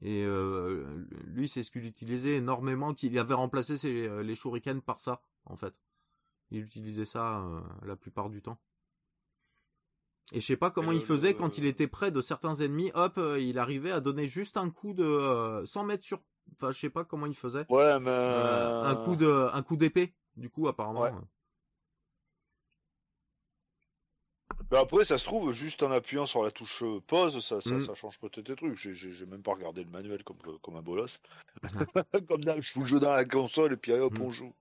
et 0.00 0.24
euh, 0.24 1.06
lui, 1.26 1.48
c'est 1.48 1.62
ce 1.62 1.70
qu'il 1.70 1.86
utilisait 1.86 2.36
énormément, 2.36 2.92
qu'il 2.94 3.18
avait 3.18 3.34
remplacé 3.34 3.78
ses, 3.78 4.06
euh, 4.08 4.22
les 4.22 4.34
shurikens 4.34 4.82
par 4.84 5.00
ça, 5.00 5.22
en 5.44 5.56
fait. 5.56 5.80
Il 6.50 6.60
utilisait 6.64 7.04
ça 7.04 7.40
euh, 7.40 7.60
la 7.84 7.96
plupart 7.96 8.30
du 8.30 8.42
temps. 8.42 8.58
Et 10.32 10.40
je 10.40 10.46
sais 10.46 10.56
pas 10.56 10.70
comment 10.70 10.92
il 10.92 11.00
faisait 11.00 11.34
quand 11.34 11.56
il 11.58 11.64
était 11.64 11.86
près 11.88 12.10
de 12.10 12.20
certains 12.20 12.54
ennemis. 12.56 12.90
Hop, 12.94 13.16
euh, 13.18 13.40
il 13.40 13.58
arrivait 13.58 13.90
à 13.92 14.00
donner 14.00 14.26
juste 14.26 14.56
un 14.56 14.68
coup 14.70 14.92
de, 14.92 15.02
euh, 15.04 15.64
sans 15.64 15.84
mettre 15.84 16.04
sur, 16.04 16.18
enfin, 16.54 16.70
je 16.72 16.78
sais 16.78 16.90
pas 16.90 17.04
comment 17.04 17.26
il 17.26 17.34
faisait. 17.34 17.64
Ouais, 17.70 17.98
mais 18.00 18.10
Euh, 18.10 18.84
un 18.84 18.96
coup 18.96 19.16
de, 19.16 19.48
un 19.52 19.62
coup 19.62 19.76
d'épée, 19.76 20.14
du 20.36 20.50
coup, 20.50 20.68
apparemment. 20.68 21.00
Ouais. 21.02 21.12
Bah 24.70 24.80
après, 24.80 25.04
ça 25.06 25.16
se 25.16 25.24
trouve, 25.24 25.50
juste 25.52 25.82
en 25.82 25.90
appuyant 25.90 26.26
sur 26.26 26.42
la 26.42 26.50
touche 26.50 26.82
euh, 26.82 27.00
pause, 27.06 27.42
ça, 27.42 27.60
ça, 27.62 27.74
Mm. 27.76 27.84
ça 27.86 27.94
change 27.94 28.18
peut-être 28.18 28.46
des 28.46 28.56
trucs. 28.56 28.76
J'ai, 28.76 29.24
même 29.26 29.42
pas 29.42 29.54
regardé 29.54 29.82
le 29.82 29.88
manuel 29.90 30.22
comme, 30.24 30.36
comme 30.60 30.76
un 30.76 30.82
bolos. 30.82 31.20
comme 32.28 32.44
d'hab, 32.44 32.60
je 32.60 32.72
fous 32.72 32.80
le 32.80 32.86
jeu 32.86 33.00
dans 33.00 33.10
la 33.12 33.24
console 33.24 33.72
et 33.72 33.76
puis 33.78 33.92
allez, 33.92 34.02
hop, 34.02 34.18
Mm. 34.18 34.22
on 34.22 34.30
joue. 34.30 34.52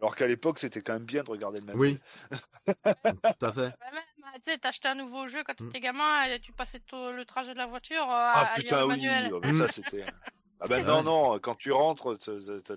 Alors 0.00 0.14
qu'à 0.16 0.26
l'époque, 0.26 0.58
c'était 0.58 0.80
quand 0.82 0.94
même 0.94 1.04
bien 1.04 1.22
de 1.24 1.30
regarder 1.30 1.60
le 1.60 1.66
manuel. 1.66 1.80
Oui. 1.80 2.74
Tout 2.74 3.46
à 3.46 3.52
fait. 3.52 3.74
Bah, 3.80 3.86
même, 3.92 4.02
euh, 4.34 4.38
tu 4.42 4.50
sais, 4.50 4.58
t'achetais 4.58 4.88
un 4.88 4.94
nouveau 4.94 5.26
jeu 5.28 5.42
quand 5.44 5.58
Mm. 5.60 5.66
t'étais 5.68 5.80
gamin 5.80 6.24
et 6.24 6.40
tu 6.40 6.52
passais 6.52 6.80
tout 6.80 6.96
le 7.12 7.24
trajet 7.24 7.52
de 7.52 7.58
la 7.58 7.66
voiture 7.66 8.02
euh, 8.02 8.06
à, 8.10 8.32
Ah 8.34 8.40
à 8.40 8.44
lire 8.58 8.64
putain, 8.64 8.78
le 8.80 8.82
oui, 8.84 8.88
manuel. 8.88 9.30
oh, 9.34 9.40
mais 9.42 9.52
ça 9.52 9.68
c'était. 9.68 10.04
Ah 10.60 10.66
ben 10.68 10.84
non, 10.86 11.02
non, 11.02 11.38
quand 11.38 11.54
tu 11.54 11.70
rentres, 11.70 12.16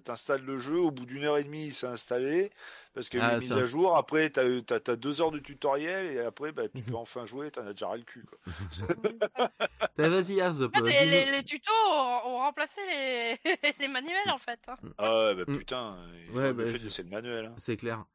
t'installes 0.04 0.44
le 0.44 0.58
jeu, 0.58 0.78
au 0.78 0.92
bout 0.92 1.06
d'une 1.06 1.24
heure 1.24 1.38
et 1.38 1.46
demie, 1.46 1.68
il 1.68 1.74
s'est 1.74 1.88
installé, 1.88 2.52
parce 2.94 3.08
qu'il 3.08 3.20
y 3.20 3.24
a 3.24 3.26
eu 3.26 3.30
Ah, 3.30 3.34
une 3.36 3.40
mise 3.40 3.50
ça. 3.50 3.56
à 3.56 3.64
jour, 3.64 3.96
après 3.96 4.30
t'as 4.30 4.44
t'as 4.80 4.96
deux 4.98 5.22
heures 5.22 5.32
de 5.32 5.40
tutoriel, 5.40 6.08
et 6.08 6.20
après 6.20 6.52
bah, 6.52 6.68
tu 6.68 6.80
Mhm. 6.80 6.84
peux 6.84 6.96
enfin 6.96 7.26
jouer, 7.26 7.52
t'en 7.52 7.66
as 7.66 7.72
déjà 7.72 7.88
ras 7.88 7.96
le 7.98 8.04
cul. 8.04 8.26
Vas-y, 9.98 10.42
euh, 10.42 10.88
les, 10.88 10.92
dis-nous- 11.06 11.12
les- 11.12 11.32
les 11.32 11.44
tutos 11.44 11.72
ont, 11.92 12.20
ont 12.30 12.38
remplacé 12.40 12.82
les, 12.88 13.40
les 13.80 13.88
manuels 13.88 14.30
en 14.30 14.38
fait. 14.38 14.60
hein. 14.68 14.76
Ah 14.98 15.26
ouais, 15.26 15.36
bah 15.36 15.44
Mm. 15.48 15.58
putain, 15.58 15.98
Ouais, 16.34 16.54
bah, 16.54 16.64
je- 16.68 16.78
de 16.78 16.84
laisser 16.84 17.04
le 17.04 17.10
manuel. 17.10 17.46
hein. 17.48 17.54
C'est 17.58 17.78
clair. 17.78 18.06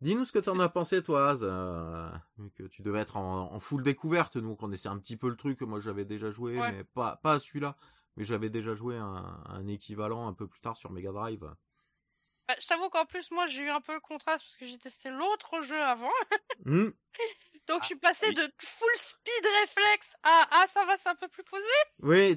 Dis-nous 0.00 0.24
ce 0.24 0.32
que 0.32 0.38
t'en 0.38 0.58
as 0.60 0.70
pensé, 0.70 1.02
toi, 1.02 1.28
Az. 1.30 1.40
euh, 1.44 2.08
vu 2.38 2.50
que 2.56 2.62
tu 2.62 2.80
devais 2.80 3.00
être 3.00 3.18
en, 3.18 3.52
en 3.52 3.58
full 3.60 3.82
découverte, 3.82 4.36
nous, 4.36 4.56
qu'on 4.56 4.72
essaie 4.72 4.88
un 4.88 4.96
petit 4.98 5.18
peu 5.18 5.28
le 5.28 5.36
truc. 5.36 5.60
Moi, 5.60 5.78
j'avais 5.78 6.06
déjà 6.06 6.30
joué, 6.30 6.58
Ouais. 6.58 6.72
mais 6.72 6.84
pas, 6.84 7.16
pas 7.22 7.34
à 7.34 7.38
celui-là. 7.38 7.76
Mais 8.16 8.24
j'avais 8.24 8.50
déjà 8.50 8.74
joué 8.74 8.96
un, 8.96 9.42
un 9.46 9.66
équivalent 9.68 10.26
un 10.28 10.34
peu 10.34 10.46
plus 10.46 10.60
tard 10.60 10.76
sur 10.76 10.90
Mega 10.90 11.12
Drive. 11.12 11.50
Bah, 12.48 12.56
je 12.60 12.66
t'avoue 12.66 12.88
qu'en 12.90 13.06
plus, 13.06 13.30
moi, 13.30 13.46
j'ai 13.46 13.62
eu 13.62 13.70
un 13.70 13.80
peu 13.80 13.94
le 13.94 14.00
contraste 14.00 14.44
parce 14.44 14.56
que 14.56 14.64
j'ai 14.66 14.76
testé 14.78 15.08
l'autre 15.10 15.62
jeu 15.62 15.80
avant. 15.80 16.10
Hmm, 16.66 16.90
Donc, 17.68 17.80
je 17.80 17.86
suis 17.86 17.96
passé 17.96 18.26
oui. 18.28 18.34
de 18.34 18.42
full 18.58 18.96
speed 18.96 19.46
réflexe 19.62 20.14
à 20.22 20.46
ah, 20.50 20.66
ça 20.66 20.84
va, 20.84 20.98
c'est 20.98 21.08
un 21.08 21.14
peu 21.14 21.26
plus 21.28 21.42
posé. 21.42 21.64
Oui, 22.02 22.36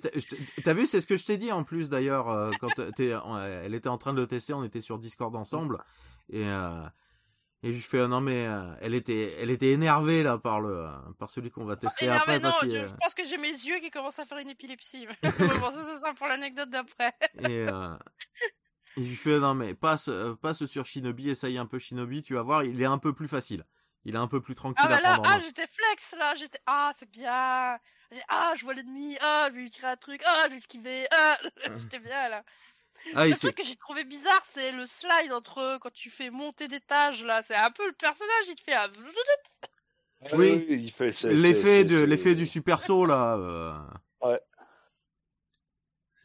t'as 0.63 0.73
vu, 0.73 0.85
c'est 0.85 1.01
ce 1.01 1.07
que 1.07 1.17
je 1.17 1.25
t'ai 1.25 1.35
dit 1.35 1.51
en 1.51 1.65
plus 1.65 1.89
d'ailleurs 1.89 2.29
euh, 2.29 2.51
quand 2.61 2.79
elle 2.79 3.73
était 3.75 3.89
en 3.89 3.97
train 3.97 4.13
de 4.13 4.21
le 4.21 4.27
tester, 4.27 4.53
on 4.53 4.63
était 4.63 4.79
sur 4.79 4.97
Discord 4.97 5.35
ensemble 5.35 5.83
et 6.29 6.47
euh, 6.47 6.85
et 7.63 7.73
je 7.73 7.79
fais 7.79 8.01
ah 8.01 8.07
non 8.07 8.21
mais 8.21 8.45
euh, 8.45 8.75
elle 8.81 8.93
était 8.93 9.35
elle 9.39 9.49
était 9.49 9.71
énervée 9.71 10.21
là 10.21 10.37
par 10.37 10.61
le 10.61 10.85
par 11.17 11.29
celui 11.29 11.49
qu'on 11.49 11.65
va 11.65 11.75
tester 11.75 12.05
Énervé, 12.05 12.19
après 12.21 12.39
non, 12.39 12.49
parce 12.49 12.59
que 12.59 12.69
je, 12.69 12.87
je 12.87 12.95
pense 12.95 13.13
que 13.13 13.25
j'ai 13.25 13.37
mes 13.37 13.47
yeux 13.47 13.79
qui 13.79 13.89
commencent 13.89 14.19
à 14.19 14.25
faire 14.25 14.37
une 14.37 14.49
épilepsie. 14.49 15.07
Bon, 15.23 15.71
ça, 15.71 15.83
c'est 15.85 15.99
ça 15.99 16.13
pour 16.13 16.27
l'anecdote 16.27 16.69
d'après. 16.69 17.13
et, 17.39 17.65
euh, 17.69 17.95
et 18.97 19.03
je 19.03 19.09
lui 19.09 19.15
fais 19.15 19.39
non 19.39 19.53
mais 19.53 19.73
passe 19.73 20.09
euh, 20.09 20.35
passe 20.35 20.65
sur 20.65 20.85
Shinobi, 20.85 21.29
essaye 21.29 21.57
un 21.57 21.65
peu 21.65 21.79
Shinobi, 21.79 22.21
tu 22.21 22.33
vas 22.35 22.43
voir, 22.43 22.63
il 22.63 22.81
est 22.81 22.85
un 22.85 22.97
peu 22.97 23.13
plus 23.13 23.27
facile. 23.27 23.65
Il 24.05 24.15
est 24.15 24.19
un 24.19 24.27
peu 24.27 24.41
plus 24.41 24.55
tranquille 24.55 24.83
Ah, 24.85 24.89
bah 24.89 24.97
à 24.97 24.99
prendre 25.01 25.21
en 25.21 25.31
ah, 25.31 25.37
main. 25.37 25.43
j'étais 25.43 25.67
flex 25.67 26.15
là, 26.19 26.35
j'étais 26.35 26.59
ah, 26.65 26.91
c'est 26.93 27.09
bien. 27.09 27.77
Ah, 28.27 28.53
je 28.55 28.63
vois 28.63 28.73
l'ennemi, 28.73 29.17
ah, 29.21 29.47
je 29.49 29.55
vais 29.55 29.61
lui 29.61 29.69
tirer 29.69 29.87
un 29.87 29.95
truc, 29.95 30.21
ah, 30.25 30.43
je 30.45 30.49
vais 30.51 30.57
esquiver, 30.57 31.07
ah, 31.11 31.37
j'étais 31.77 31.99
bien 31.99 32.29
là. 32.29 32.43
Ah, 33.15 33.27
le 33.27 33.35
truc 33.35 33.55
que 33.55 33.63
j'ai 33.63 33.75
trouvé 33.75 34.03
bizarre, 34.05 34.41
c'est 34.45 34.71
le 34.71 34.85
slide 34.85 35.31
entre 35.33 35.59
eux 35.61 35.79
quand 35.79 35.91
tu 35.93 36.09
fais 36.09 36.29
monter 36.29 36.67
d'étage 36.67 37.23
là. 37.23 37.41
C'est 37.43 37.55
un 37.55 37.71
peu 37.71 37.85
le 37.85 37.93
personnage, 37.93 38.45
il 38.47 38.55
te 38.55 38.61
fait 38.63 38.75
un. 38.75 38.87
Oui. 40.33 40.65
il 40.69 40.89
fait 40.91 41.11
c'est- 41.11 41.33
l'effet 41.33 41.83
de 41.83 41.99
l'effet 41.99 42.33
du 42.35 42.45
super 42.47 42.81
saut 42.81 43.05
là. 43.05 43.35
euh, 43.35 43.77
Ouais. 44.21 44.39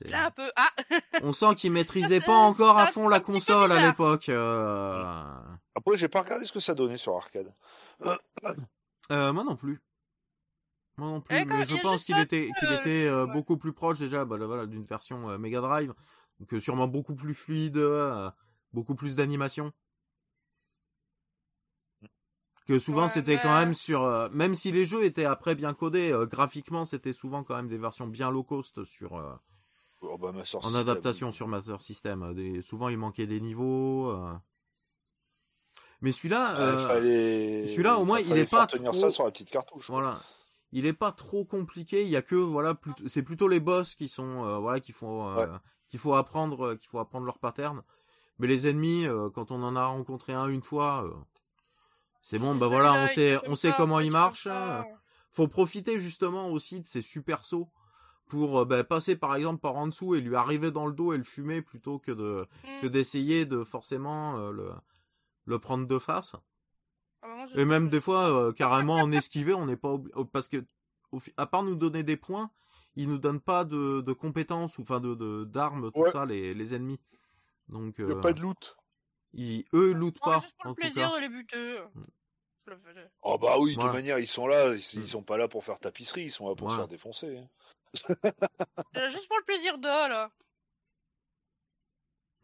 c'est- 0.00 0.08
Là 0.08 0.26
un 0.26 0.30
peu. 0.30 0.50
Ah 0.56 0.68
On 1.24 1.32
sent 1.32 1.54
qu'il 1.56 1.72
maîtrisait 1.72 2.20
pas 2.20 2.36
encore 2.36 2.78
à 2.78 2.86
fond 2.86 3.08
la 3.08 3.20
console 3.20 3.72
à 3.72 3.82
l'époque. 3.82 4.28
euh, 4.28 5.34
Après, 5.74 5.96
j'ai 5.96 6.08
pas 6.08 6.22
regardé 6.22 6.44
ce 6.44 6.52
que 6.52 6.60
ça 6.60 6.74
donnait 6.74 6.96
sur 6.96 7.16
arcade. 7.16 7.52
Euh, 9.10 9.32
moi 9.32 9.42
non 9.42 9.56
plus. 9.56 9.80
Moi 10.98 11.08
non 11.08 11.20
plus, 11.22 11.34
Eh, 11.34 11.46
quand- 11.46 11.56
mais 11.56 11.64
je 11.64 11.76
pense 11.80 12.04
qu'il 12.04 12.18
était, 12.18 12.50
qu'il 12.58 12.68
euh, 12.68 12.78
était 12.78 13.06
euh, 13.06 13.24
beaucoup 13.24 13.56
plus 13.56 13.72
proche 13.72 13.98
déjà 13.98 14.26
bah, 14.26 14.36
là, 14.36 14.44
voilà, 14.44 14.66
d'une 14.66 14.84
version 14.84 15.30
euh, 15.30 15.38
Mega 15.38 15.62
Drive, 15.62 15.94
donc 16.40 16.52
euh, 16.54 16.60
sûrement 16.60 16.88
beaucoup 16.88 17.14
plus 17.14 17.34
fluide, 17.34 17.76
euh, 17.76 18.30
beaucoup 18.72 18.94
plus 18.94 19.16
d'animation. 19.16 19.72
Que 22.66 22.78
souvent 22.78 23.02
Ouais, 23.04 23.08
c'était 23.08 23.38
quand 23.40 23.56
même 23.58 23.72
sur, 23.72 24.02
euh, 24.02 24.28
même 24.32 24.54
si 24.54 24.70
les 24.72 24.84
jeux 24.84 25.02
étaient 25.04 25.24
après 25.24 25.54
bien 25.54 25.72
codés, 25.72 26.10
euh, 26.12 26.26
graphiquement 26.26 26.84
c'était 26.84 27.14
souvent 27.14 27.42
quand 27.42 27.56
même 27.56 27.68
des 27.68 27.78
versions 27.78 28.06
bien 28.06 28.30
low 28.30 28.42
cost 28.42 28.84
sur, 28.84 29.16
euh, 29.16 29.32
Oh, 30.02 30.16
bah, 30.18 30.30
Master 30.32 30.60
en 30.60 30.62
System. 30.64 30.80
adaptation 30.80 31.32
sur 31.32 31.48
Master 31.48 31.80
System. 31.80 32.34
Des, 32.34 32.60
souvent 32.62 32.88
il 32.88 32.98
manquait 32.98 33.26
des 33.26 33.40
niveaux. 33.40 34.10
euh. 34.10 34.32
Mais 36.02 36.12
celui-là, 36.12 36.56
euh, 36.60 36.86
fallait- 36.86 37.66
celui-là, 37.66 37.98
au 37.98 38.04
moins, 38.04 38.20
il 38.20 38.36
est 38.36 38.48
pas 38.48 38.66
tenir 38.68 38.92
trop- 38.92 39.00
ça 39.00 39.10
sur 39.10 39.24
la 39.24 39.32
petite 39.32 39.50
cartouche. 39.50 39.88
quoi. 39.88 40.00
Voilà. 40.00 40.20
Il 40.70 40.86
est 40.86 40.92
pas 40.92 41.10
trop 41.10 41.44
compliqué. 41.44 42.02
Il 42.04 42.08
y 42.10 42.16
a 42.16 42.22
que 42.22 42.36
voilà, 42.36 42.78
c'est 43.06 43.22
plutôt 43.24 43.48
les 43.48 43.58
boss 43.58 43.94
qui 43.96 44.06
sont 44.06 44.44
euh, 44.44 44.58
voilà 44.58 44.80
faut 44.92 45.22
euh, 45.22 45.48
qu'il 45.88 45.98
faut 45.98 46.14
apprendre 46.14 46.68
euh, 46.68 46.76
qu'il 46.76 46.88
faut 46.88 46.98
apprendre 46.98 47.26
leur 47.26 47.38
pattern. 47.38 47.82
Mais 48.38 48.46
les 48.46 48.68
ennemis, 48.68 49.06
euh, 49.06 49.30
quand 49.30 49.50
on 49.50 49.62
en 49.62 49.74
a 49.76 49.86
rencontré 49.86 50.32
un 50.32 50.46
une 50.48 50.62
fois, 50.62 51.04
euh, 51.04 51.10
c'est 52.22 52.38
bon. 52.38 52.54
Bah 52.54 52.66
voilà, 52.66 52.94
on 53.04 53.06
sait 53.08 53.38
on 53.46 53.54
sait 53.56 53.72
comment 53.76 53.98
fait 53.98 54.04
il 54.06 54.10
comme 54.12 54.20
marche. 54.20 54.44
ça. 54.44 54.80
euh. 54.80 54.82
Faut 55.30 55.48
profiter 55.48 55.98
justement 55.98 56.48
aussi 56.48 56.80
de 56.80 56.86
ces 56.86 57.02
super 57.02 57.44
sauts 57.44 57.68
pour 58.28 58.64
bah, 58.66 58.82
passer 58.84 59.16
par 59.16 59.34
exemple 59.34 59.60
par 59.60 59.76
en 59.76 59.86
dessous 59.86 60.14
et 60.14 60.20
lui 60.20 60.36
arriver 60.36 60.70
dans 60.70 60.86
le 60.86 60.92
dos 60.92 61.12
et 61.12 61.16
le 61.16 61.22
fumer 61.24 61.62
plutôt 61.62 61.98
que 61.98 62.12
de 62.12 62.46
Mm. 62.64 62.80
que 62.82 62.86
d'essayer 62.86 63.44
de 63.46 63.64
forcément 63.64 64.36
euh, 64.38 64.50
le 64.52 64.70
le 65.46 65.58
prendre 65.58 65.86
de 65.86 65.98
face. 65.98 66.34
Ah 67.22 67.26
bah, 67.28 67.34
moi, 67.36 67.46
Et 67.56 67.64
même 67.64 67.88
des 67.88 68.00
fois, 68.00 68.30
euh, 68.30 68.52
carrément 68.52 68.96
en 68.96 69.10
esquiver, 69.12 69.54
on 69.54 69.66
n'est 69.66 69.76
pas 69.76 69.88
obli- 69.94 70.12
parce 70.30 70.48
que 70.48 70.64
au 71.12 71.18
à 71.36 71.46
part 71.46 71.62
nous 71.62 71.74
donner 71.74 72.02
des 72.02 72.16
points, 72.16 72.50
ils 72.98 73.08
nous 73.08 73.18
donnent 73.18 73.40
pas 73.40 73.64
de, 73.64 74.00
de 74.02 74.12
compétences 74.12 74.76
ou 74.78 74.82
enfin 74.82 75.00
de 75.00 75.14
de- 75.14 75.44
d'armes, 75.44 75.90
tout 75.92 76.00
Ouais. 76.00 76.10
ça, 76.10 76.26
les, 76.26 76.52
les 76.54 76.74
ennemis. 76.74 77.00
Donc 77.68 77.94
Il 77.98 78.04
n'y 78.06 78.12
a 78.12 78.16
euh, 78.16 78.20
pas 78.20 78.32
de 78.32 78.40
loot. 78.40 78.76
ils, 79.32 79.64
eux 79.74 79.92
lootent 79.92 80.18
Non, 80.26 80.32
pas. 80.32 80.40
juste 80.40 80.56
pour 80.60 80.70
le 80.70 80.74
plaisir 80.74 81.08
cas. 81.10 81.16
de 81.16 81.20
les 81.20 81.28
buter. 81.28 81.78
Le 82.66 82.76
faisais. 82.76 83.10
Oh 83.22 83.38
bah 83.38 83.56
oui, 83.58 83.70
de 83.70 83.74
Voilà. 83.76 83.90
toute 83.92 83.98
manière, 84.00 84.18
ils 84.18 84.26
sont 84.26 84.46
là, 84.46 84.74
ils, 84.74 84.84
ils 84.94 85.00
Mm. 85.00 85.06
sont 85.06 85.22
pas 85.22 85.38
là 85.38 85.48
pour 85.48 85.64
faire 85.64 85.78
tapisserie, 85.80 86.24
ils 86.24 86.30
sont 86.30 86.48
là 86.48 86.54
pour 86.54 86.66
Voilà. 86.68 86.82
se 86.84 86.88
faire 86.88 86.88
défoncer. 86.88 87.38
hein. 87.38 87.48
Euh, 88.96 89.10
Juste 89.10 89.26
pour 89.28 89.38
le 89.38 89.44
plaisir 89.44 89.78
de 89.78 89.86
là. 89.88 90.30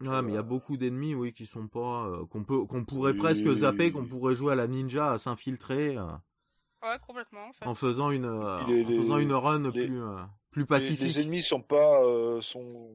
Ouais, 0.01 0.23
mais 0.23 0.33
il 0.33 0.35
y 0.35 0.39
a 0.39 0.43
beaucoup 0.43 0.77
d'ennemis, 0.77 1.15
oui, 1.15 1.33
qui 1.33 1.47
sont 1.47 1.69
pas 1.69 2.07
euh, 2.07 2.27
qu'on 2.27 2.43
peut 2.45 2.65
qu'on 2.65 2.85
pourrait 2.85 3.13
Oui. 3.13 3.19
presque 3.19 3.47
zapper, 3.53 3.93
qu'on 3.93 4.07
pourrait 4.07 4.35
jouer 4.35 4.53
à 4.53 4.57
la 4.57 4.67
ninja, 4.67 5.13
à 5.13 5.19
s'infiltrer 5.19 5.97
euh, 5.97 6.07
Ouais, 6.83 6.99
complètement 7.07 7.47
en 7.49 7.53
fait. 7.53 7.65
en 7.67 7.75
faisant 7.75 8.11
une 8.11 8.25
euh, 8.27 8.63
Les- 8.67 8.85
en 8.85 8.89
faisant 9.03 9.17
les- 9.17 9.23
une 9.25 9.33
run 9.33 9.63
les- 9.63 9.71
plus 9.87 10.03
euh, 10.03 10.23
plus 10.55 10.63
Les, 10.63 10.67
pacifique. 10.67 11.01
les 11.17 11.21
ennemis 11.23 11.43
sont 11.43 11.61
pas 11.61 12.01
euh, 12.05 12.41
sont 12.41 12.91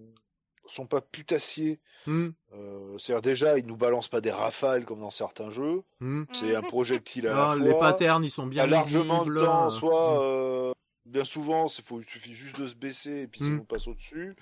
sont 0.66 0.86
pas 0.86 1.02
putassiers. 1.02 1.80
Hmm, 2.06 2.30
Euh, 2.54 2.96
C'est-à-dire 3.00 3.22
déjà, 3.24 3.58
ils 3.58 3.66
nous 3.66 3.76
balancent 3.76 4.08
pas 4.08 4.22
des 4.22 4.30
rafales 4.32 4.86
comme 4.86 5.00
dans 5.00 5.10
certains 5.10 5.50
jeux. 5.50 5.82
hmm. 6.00 6.24
C'est 6.32 6.56
un 6.56 6.62
Mhm. 6.62 6.68
projectile 6.68 7.28
à 7.28 7.52
Ah, 7.52 7.56
la 7.56 7.66
les 7.66 7.72
fois. 7.72 7.80
patterns, 7.80 8.24
ils 8.24 8.30
sont 8.30 8.46
bien 8.48 8.64
a 8.64 8.68
largement 8.68 9.20
visibles, 9.24 9.40
le 9.40 9.46
temps, 9.46 9.70
soit 9.72 10.24
euh, 10.24 10.72
bien 11.06 11.24
souvent, 11.24 11.68
faut, 11.68 12.00
il 12.00 12.06
suffit 12.06 12.34
juste 12.34 12.60
de 12.62 12.68
se 12.68 12.76
baisser 12.76 13.22
et 13.22 13.28
puis 13.28 13.40
ça 13.42 13.48
Mm. 13.48 13.56
nous 13.58 13.64
passe 13.64 13.88
au-dessus. 13.88 14.36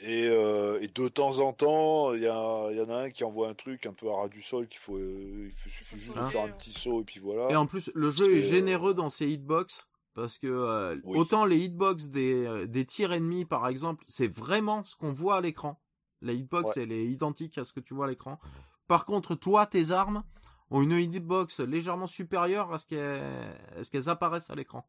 Et, 0.00 0.26
euh, 0.28 0.78
et 0.82 0.88
de 0.88 1.08
temps 1.08 1.40
en 1.40 1.52
temps, 1.54 2.12
il 2.14 2.22
y, 2.22 2.28
en 2.30 2.90
a 2.90 2.94
un 2.96 3.10
qui 3.10 3.24
envoie 3.24 3.48
un 3.48 3.54
truc 3.54 3.84
un 3.86 3.92
peu 3.94 4.08
à 4.10 4.14
ras 4.14 4.28
du 4.28 4.42
sol 4.42 4.68
qu'il 4.68 4.78
faut, 4.80 4.96
euh, 4.96 5.46
il 5.48 5.52
faut- 5.56 5.70
suffit 5.70 5.98
juste 5.98 6.14
de 6.14 6.20
Ah. 6.22 6.28
faire 6.28 6.42
un 6.42 6.50
petit 6.50 6.72
saut 6.72 7.00
et 7.00 7.04
puis 7.04 7.18
voilà. 7.20 7.50
Et 7.50 7.56
en 7.56 7.66
plus, 7.66 7.90
le 7.94 8.10
jeu 8.10 8.32
est 8.36 8.38
euh, 8.38 8.42
généreux 8.50 8.92
dans 8.94 9.08
ses 9.10 9.26
hitbox. 9.28 9.88
Parce 10.18 10.38
que 10.38 10.48
euh, 10.48 10.96
Oui. 11.04 11.16
autant 11.18 11.44
les 11.44 11.58
hitbox 11.58 12.08
des, 12.08 12.44
euh, 12.44 12.66
des 12.66 12.84
tirs 12.84 13.12
ennemis, 13.12 13.44
par 13.44 13.68
exemple, 13.68 14.04
c'est 14.08 14.26
vraiment 14.32 14.84
ce 14.84 14.96
qu'on 14.96 15.12
voit 15.12 15.36
à 15.36 15.40
l'écran. 15.40 15.80
La 16.22 16.32
hitbox, 16.32 16.74
Ouais. 16.76 16.82
elle 16.82 16.92
est 16.92 17.06
identique 17.06 17.56
à 17.58 17.64
ce 17.64 17.72
que 17.72 17.78
tu 17.80 17.94
vois 17.94 18.06
à 18.06 18.08
l'écran. 18.08 18.40
Par 18.88 19.06
contre, 19.06 19.36
toi, 19.36 19.66
tes 19.66 19.92
armes 19.92 20.24
ont 20.70 20.82
une 20.82 20.92
hitbox 20.92 21.60
légèrement 21.60 22.08
supérieure 22.08 22.72
à 22.72 22.78
ce 22.78 22.86
qu'elles 22.86 23.56
à 23.76 23.84
ce 23.84 23.90
qu'elles 23.90 24.08
apparaissent 24.08 24.50
à 24.50 24.56
l'écran. 24.56 24.84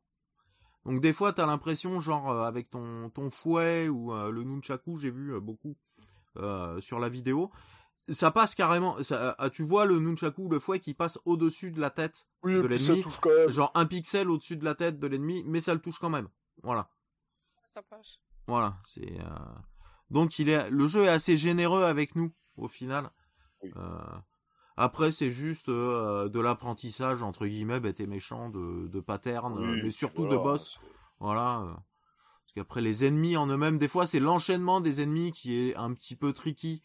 Donc 0.85 1.01
des 1.01 1.13
fois, 1.13 1.31
t'as 1.31 1.45
l'impression, 1.45 1.99
genre 1.99 2.31
euh, 2.31 2.43
avec 2.45 2.69
ton, 2.71 3.09
ton 3.11 3.29
fouet 3.29 3.87
ou 3.87 4.11
euh, 4.13 4.31
le 4.31 4.43
nunchaku, 4.43 4.97
j'ai 4.97 5.11
vu 5.11 5.35
euh, 5.35 5.39
beaucoup 5.39 5.75
sur 6.79 6.99
la 6.99 7.09
vidéo, 7.09 7.51
ça 8.13 8.31
passe 8.31 8.55
carrément. 8.55 9.01
Ça, 9.03 9.35
ah, 9.37 9.49
tu 9.49 9.63
vois 9.63 9.85
le 9.85 9.99
nunchaku, 9.99 10.49
le 10.49 10.59
fouet 10.59 10.79
qui 10.79 10.93
passe 10.93 11.19
au-dessus 11.25 11.71
de 11.71 11.79
la 11.79 11.89
tête 11.89 12.27
oui, 12.43 12.53
de 12.55 12.61
l'ennemi, 12.67 13.01
touche 13.01 13.19
quand 13.21 13.29
même. 13.29 13.49
genre 13.49 13.71
un 13.75 13.85
pixel 13.85 14.29
au-dessus 14.29 14.57
de 14.57 14.65
la 14.65 14.75
tête 14.75 14.99
de 14.99 15.07
l'ennemi, 15.07 15.43
mais 15.45 15.59
ça 15.59 15.73
le 15.73 15.79
touche 15.81 15.99
quand 15.99 16.09
même. 16.09 16.27
Voilà, 16.63 16.89
Ça 17.73 17.81
passe. 17.83 18.19
voilà. 18.47 18.77
C'est 18.85 19.19
euh, 19.19 19.25
donc 20.09 20.39
il 20.39 20.49
est, 20.49 20.69
le 20.69 20.87
jeu 20.87 21.03
est 21.05 21.09
assez 21.09 21.37
généreux 21.37 21.83
avec 21.83 22.15
nous 22.15 22.31
au 22.57 22.67
final. 22.67 23.09
Oui. 23.63 23.71
Euh, 23.77 24.17
Après, 24.75 25.11
c'est 25.11 25.31
juste 25.31 25.69
euh, 25.69 26.29
de 26.29 26.39
l'apprentissage 26.39 27.21
entre 27.21 27.45
guillemets, 27.47 27.79
bête 27.79 27.99
et 27.99 28.07
méchant, 28.07 28.49
de, 28.49 28.87
de 28.87 28.99
pattern, 28.99 29.53
Oui, 29.57 29.79
euh, 29.79 29.81
mais 29.83 29.91
surtout 29.91 30.23
voilà, 30.23 30.37
de 30.37 30.41
boss. 30.41 30.79
Voilà. 31.19 31.65
Parce 32.43 32.53
qu'après, 32.55 32.81
les 32.81 33.05
ennemis 33.05 33.37
en 33.37 33.45
eux-mêmes, 33.47 33.77
des 33.77 33.87
fois, 33.87 34.07
c'est 34.07 34.19
l'enchaînement 34.19 34.81
des 34.81 35.01
ennemis 35.01 35.31
qui 35.31 35.55
est 35.57 35.75
un 35.75 35.93
petit 35.93 36.15
peu 36.15 36.33
tricky. 36.33 36.81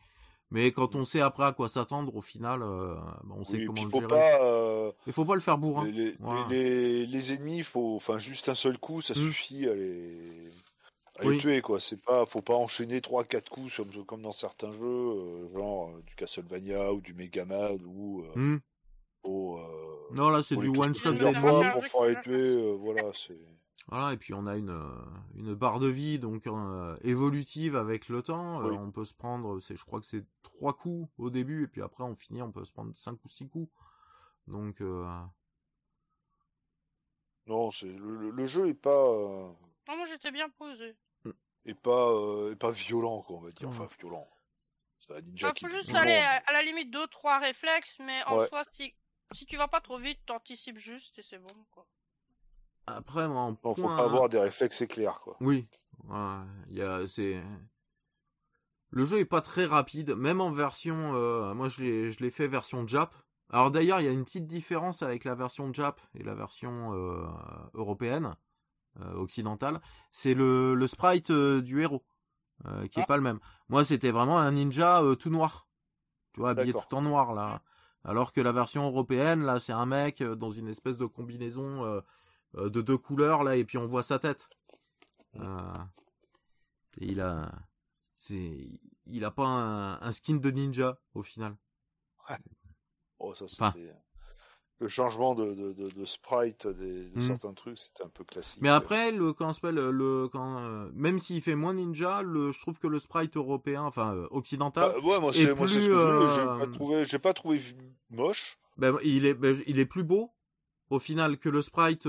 Mais 0.51 0.71
quand 0.73 0.95
on 0.95 1.05
sait 1.05 1.21
après 1.21 1.45
à 1.45 1.53
quoi 1.53 1.69
s'attendre, 1.69 2.15
au 2.15 2.21
final, 2.21 2.63
euh, 2.63 2.95
bah, 3.25 3.35
on 3.37 3.45
sait 3.45 3.57
Oui, 3.59 3.65
comment 3.67 3.83
le 3.85 3.89
faut 3.91 3.97
gérer. 4.01 4.09
pas. 4.09 4.45
euh, 4.45 4.93
Il 5.07 5.13
faut 5.13 5.25
pas 5.25 5.35
le 5.35 5.41
faire 5.41 5.59
bourrin. 5.59 5.85
les, 5.87 5.93
les, 5.93 6.17
Voilà. 6.21 6.47
les, 6.51 7.07
les 7.07 7.33
ennemis, 7.33 7.63
faut, 7.63 7.97
enfin, 7.97 8.19
juste 8.19 8.49
un 8.49 8.55
seul 8.55 8.79
coup, 8.79 9.01
ça 9.01 9.15
Mm. 9.15 9.17
suffit 9.23 9.67
à 9.69 9.75
les, 9.75 10.51
à 11.19 11.25
les 11.25 11.39
tuer 11.39 11.61
quoi. 11.61 11.81
C'est 11.81 12.03
pas, 12.05 12.25
faut 12.27 12.43
pas 12.43 12.55
enchaîner 12.55 13.01
3-4 13.01 13.49
coups 13.49 13.77
comme, 13.77 14.05
comme 14.05 14.23
dans 14.23 14.33
certains 14.33 14.71
jeux, 14.73 14.79
euh, 14.85 15.49
genre 15.55 15.91
du 16.07 16.15
Castlevania 16.15 16.93
ou 16.93 17.01
du 17.01 17.15
Megaman 17.15 17.79
ou. 17.87 18.23
Hmm. 18.37 18.59
non 20.15 20.29
là 20.29 20.43
c'est 20.43 20.57
du 20.57 20.69
one 20.69 20.95
shot 20.95 21.15
pour 21.91 22.05
les 22.05 22.21
tuer. 22.21 22.73
voilà 22.79 23.03
c'est. 23.15 23.39
Voilà, 23.89 24.15
et 24.15 24.17
puis 24.17 24.33
on 24.33 24.47
a 24.47 24.57
une, 24.57 24.81
une 25.35 25.55
barre 25.55 25.79
de 25.79 25.89
vie 25.89 26.19
donc 26.19 26.49
évolutive 27.03 27.77
avec 27.77 28.09
le 28.09 28.23
temps. 28.23 28.65
on 28.65 28.91
peut 28.91 29.05
se 29.05 29.15
prendre, 29.15 29.61
c'est, 29.61 29.77
je 29.77 29.85
crois 29.85 30.01
que 30.01 30.07
c'est 30.07 30.25
trois 30.43 30.73
coups 30.73 31.11
au 31.19 31.29
début, 31.29 31.65
et 31.65 31.69
puis 31.69 31.83
après 31.83 32.03
on 32.03 32.17
finit, 32.17 32.41
on 32.41 32.51
peut 32.51 32.65
se 32.65 32.73
prendre 32.73 32.97
cinq 32.97 33.23
ou 33.25 33.29
six 33.29 33.49
coups. 33.49 33.71
Donc. 34.47 34.81
Non, 37.47 37.71
c'est 37.71 37.95
le, 37.95 38.47
jeu 38.47 38.69
est 38.69 38.75
pas. 38.75 38.91
Non, 38.91 39.97
moi 39.97 40.07
j'étais 40.07 40.33
bien 40.33 40.49
posé 40.49 40.97
et 41.67 41.75
pas, 41.75 42.11
euh, 42.11 42.55
pas 42.55 42.71
violent, 42.71 43.23
quoi, 43.23 43.37
on 43.37 43.41
va 43.41 43.51
dire. 43.51 43.69
Enfin, 43.69 43.89
violent. 43.99 44.29
Ça 45.01 45.21
ninja 45.21 45.53
Il 45.55 45.69
faut 45.69 45.75
juste 45.75 45.95
aller 45.95 46.15
à, 46.15 46.53
la 46.53 46.63
limite 46.63 46.95
2-3 46.95 47.41
réflexes, 47.41 47.99
mais 48.01 48.23
en 48.25 48.47
soi, 48.47 48.63
si, 48.71 48.95
si 49.33 49.47
tu 49.47 49.57
vas 49.57 49.69
pas 49.69 49.81
trop 49.81 49.99
vite, 49.99 50.21
t'anticipes 50.27 50.79
juste 50.79 51.19
et 51.19 51.23
c'est 51.23 51.39
bon, 51.39 51.65
quoi. 51.71 51.87
Après, 52.87 53.29
moi, 53.29 53.43
en 53.43 53.55
point... 53.55 53.75
faut 53.75 53.89
pas 53.89 54.05
avoir 54.05 54.29
des 54.29 54.39
réflexes 54.39 54.83
éclairs, 54.83 55.21
quoi. 55.21 55.37
Oui. 55.41 55.67
Il 56.69 56.77
y 56.77 56.83
a, 56.83 57.07
c'est... 57.07 57.43
Le 58.91 59.05
jeu 59.05 59.19
est 59.19 59.25
pas 59.25 59.41
très 59.41 59.65
rapide, 59.65 60.15
même 60.15 60.41
en 60.41 60.51
version... 60.51 61.15
Euh, 61.15 61.55
moi, 61.55 61.69
je 61.69 61.83
l'ai, 61.83 62.11
je 62.11 62.21
l'ai 62.21 62.31
fait 62.31 62.47
version 62.47 62.87
Jap. 62.87 63.15
Alors 63.51 63.71
d'ailleurs, 63.71 64.01
il 64.01 64.05
y 64.05 64.09
a 64.09 64.13
une 64.13 64.25
petite 64.25 64.47
différence 64.47 65.03
avec 65.03 65.25
la 65.25 65.35
version 65.35 65.73
Jap 65.73 66.01
et 66.15 66.23
la 66.23 66.35
version 66.35 66.93
euh, 66.95 67.27
européenne. 67.75 68.37
Euh, 69.01 69.15
occidental, 69.15 69.81
c'est 70.13 70.35
le, 70.35 70.77
le 70.77 70.87
sprite 70.87 71.33
du 71.33 71.83
héros, 71.83 72.05
qui 72.93 73.01
est 73.01 73.03
ah. 73.03 73.07
pas 73.07 73.17
le 73.17 73.25
même. 73.25 73.41
Moi, 73.69 73.83
c'était 73.83 74.13
vraiment 74.13 74.39
un 74.39 74.53
ninja 74.53 75.03
tout 75.19 75.31
noir, 75.31 75.67
tu 76.33 76.39
vois, 76.39 76.51
habillé 76.51 76.73
tout 76.73 76.95
en 76.95 77.03
noir 77.03 77.35
là. 77.35 77.61
Alors 78.05 78.33
que 78.33 78.41
la 78.41 78.53
version 78.53 78.87
européenne, 78.87 79.43
là, 79.43 79.59
c'est 79.59 79.73
un 79.73 79.85
mec 79.85 80.23
dans 80.23 80.53
une 80.53 80.69
espèce 80.69 80.97
de 80.97 81.07
combinaison 81.07 82.01
de 82.57 82.81
deux 82.81 82.99
couleurs 82.99 83.45
là, 83.45 83.57
et 83.57 83.65
puis 83.65 83.79
on 83.79 83.87
voit 83.87 84.03
sa 84.03 84.19
tête. 84.19 84.49
et 85.37 85.41
il 87.01 87.21
a, 87.21 87.51
c'est, 88.19 88.81
il 89.07 89.25
a 89.25 89.31
pas 89.31 89.47
un, 89.47 90.13
skin 90.13 90.37
de 90.37 90.51
ninja 90.51 90.99
au 91.15 91.23
final. 91.23 91.57
Oh, 93.19 93.35
ça, 93.35 93.75
le 94.81 94.89
changement 94.89 95.35
de, 95.35 95.55
de, 95.55 95.73
de, 95.73 96.05
sprite 96.05 96.67
des, 96.67 97.05
de 97.05 97.19
hmm. 97.19 97.23
certains 97.23 97.53
trucs, 97.55 97.79
c'était 97.79 98.03
un 98.03 98.09
peu 98.09 98.25
classique. 98.25 98.61
Mais 98.61 98.69
après, 98.69 99.13
le 99.13 99.33
quand 99.33 99.53
s'appelle 99.53 99.77
le 99.77 100.29
quand 100.29 100.59
euh, 100.59 100.91
même 100.95 101.19
s'il 101.19 101.41
fait 101.41 101.55
moins 101.55 101.75
ninja, 101.75 102.23
le 102.23 102.53
je 102.53 102.61
trouve 102.61 102.79
que 102.79 102.87
le 102.87 102.99
sprite 102.99 103.37
européen, 103.37 103.83
enfin 103.83 104.15
euh, 104.15 104.27
occidental, 104.31 104.93
bah, 104.93 105.07
ouais, 105.07 105.21
moi 105.21 105.33
c'est 105.33 105.55
plus. 105.55 105.69
J'ai 105.69 105.91
pas 105.91 105.95
euh, 105.95 106.67
trouvé, 106.67 107.05
j'ai 107.05 107.19
pas 107.19 107.33
trouvé 107.33 107.61
moche. 108.11 108.59
Ben, 108.77 108.97
il 109.05 109.27
est 109.27 109.35
ben, 109.35 109.57
il 109.67 109.79
est 109.79 109.87
plus 109.87 110.05
beau 110.05 110.33
au 110.91 110.99
final 110.99 111.39
que 111.39 111.49
le 111.49 111.63
sprite 111.63 112.09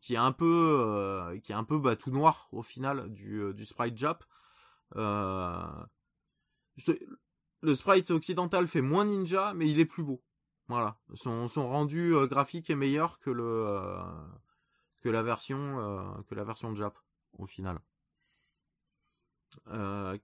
qui 0.00 0.14
est 0.14 0.18
un 0.18 0.32
peu 0.32 1.40
qui 1.42 1.52
est 1.52 1.56
un 1.56 1.64
peu 1.64 1.78
bah, 1.78 1.96
tout 1.96 2.10
noir 2.10 2.48
au 2.52 2.62
final 2.62 3.10
du 3.10 3.52
du 3.54 3.64
sprite 3.64 3.96
Jap. 3.96 4.24
Le 7.64 7.74
sprite 7.74 8.10
occidental 8.10 8.68
fait 8.68 8.82
moins 8.82 9.06
ninja, 9.06 9.54
mais 9.54 9.70
il 9.70 9.80
est 9.80 9.86
plus 9.86 10.02
beau. 10.02 10.22
Voilà, 10.68 10.98
son, 11.14 11.48
son 11.48 11.68
rendu 11.68 12.14
euh, 12.14 12.26
graphique 12.26 12.68
est 12.68 12.74
meilleur 12.74 13.18
que 13.20 13.30
le 13.30 13.44
euh, 13.44 14.02
que 15.02 15.08
la 15.08 15.22
version 15.22 15.78
euh, 15.78 16.22
que 16.28 16.34
la 16.34 16.44
version 16.44 16.74
Jap 16.74 16.98
au 17.38 17.46
final. 17.46 17.78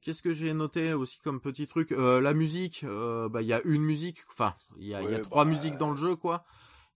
Qu'est-ce 0.00 0.22
que 0.22 0.33
j'ai 0.33 0.53
noté 0.53 0.92
aussi 0.92 1.18
comme 1.20 1.40
petit 1.40 1.66
truc? 1.66 1.90
La 1.92 2.35
musique, 2.35 2.85
bah 2.85 3.42
il 3.42 3.46
y 3.46 3.53
a 3.53 3.62
une 3.64 3.83
musique, 3.83 4.24
enfin 4.29 4.55
il 4.76 4.88
y 4.88 4.94
a, 4.94 5.03
y 5.03 5.14
a 5.14 5.20
trois 5.20 5.44
bah, 5.44 5.50
musiques 5.50 5.76
dans 5.76 5.92
le 5.92 5.96
jeu 5.96 6.16
quoi. 6.16 6.44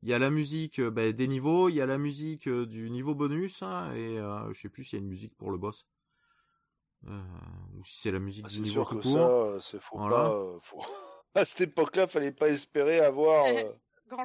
Il 0.05 0.11
y 0.11 0.15
a 0.15 0.19
la 0.19 0.31
musique 0.31 0.81
bah, 0.81 1.11
des 1.13 1.27
niveaux, 1.27 1.69
il 1.69 1.75
y 1.75 1.81
a 1.81 1.87
la 1.87 1.99
musique 1.99 2.49
du 2.49 2.91
niveau 2.91 3.15
bonus 3.15 3.63
hein, 3.63 3.93
et 3.95 4.17
je 4.53 4.61
sais 4.61 4.69
plus 4.69 4.85
s'il 4.85 4.99
y 4.99 5.03
a 5.03 5.03
une 5.03 5.09
musique 5.09 5.35
pour 5.37 5.51
le 5.51 5.59
boss. 5.59 5.87
ou 7.07 7.85
si 7.85 8.01
c'est 8.01 8.13
la 8.13 8.21
musique 8.21 8.45
ah, 8.47 8.53
du 8.53 8.61
niveau 8.61 8.85
tout 8.85 9.01
court. 9.01 9.03
Ça, 9.03 9.61
c'est 9.61 9.81
faut 9.81 9.97
pas, 9.97 10.59
faut 10.61 10.81
à 11.35 11.45
cette 11.45 11.63
époque-là, 11.63 12.07
fallait 12.07 12.33
pas 12.33 12.49
espérer 12.49 13.01
avoir 13.01 13.45
euh, 13.47 13.73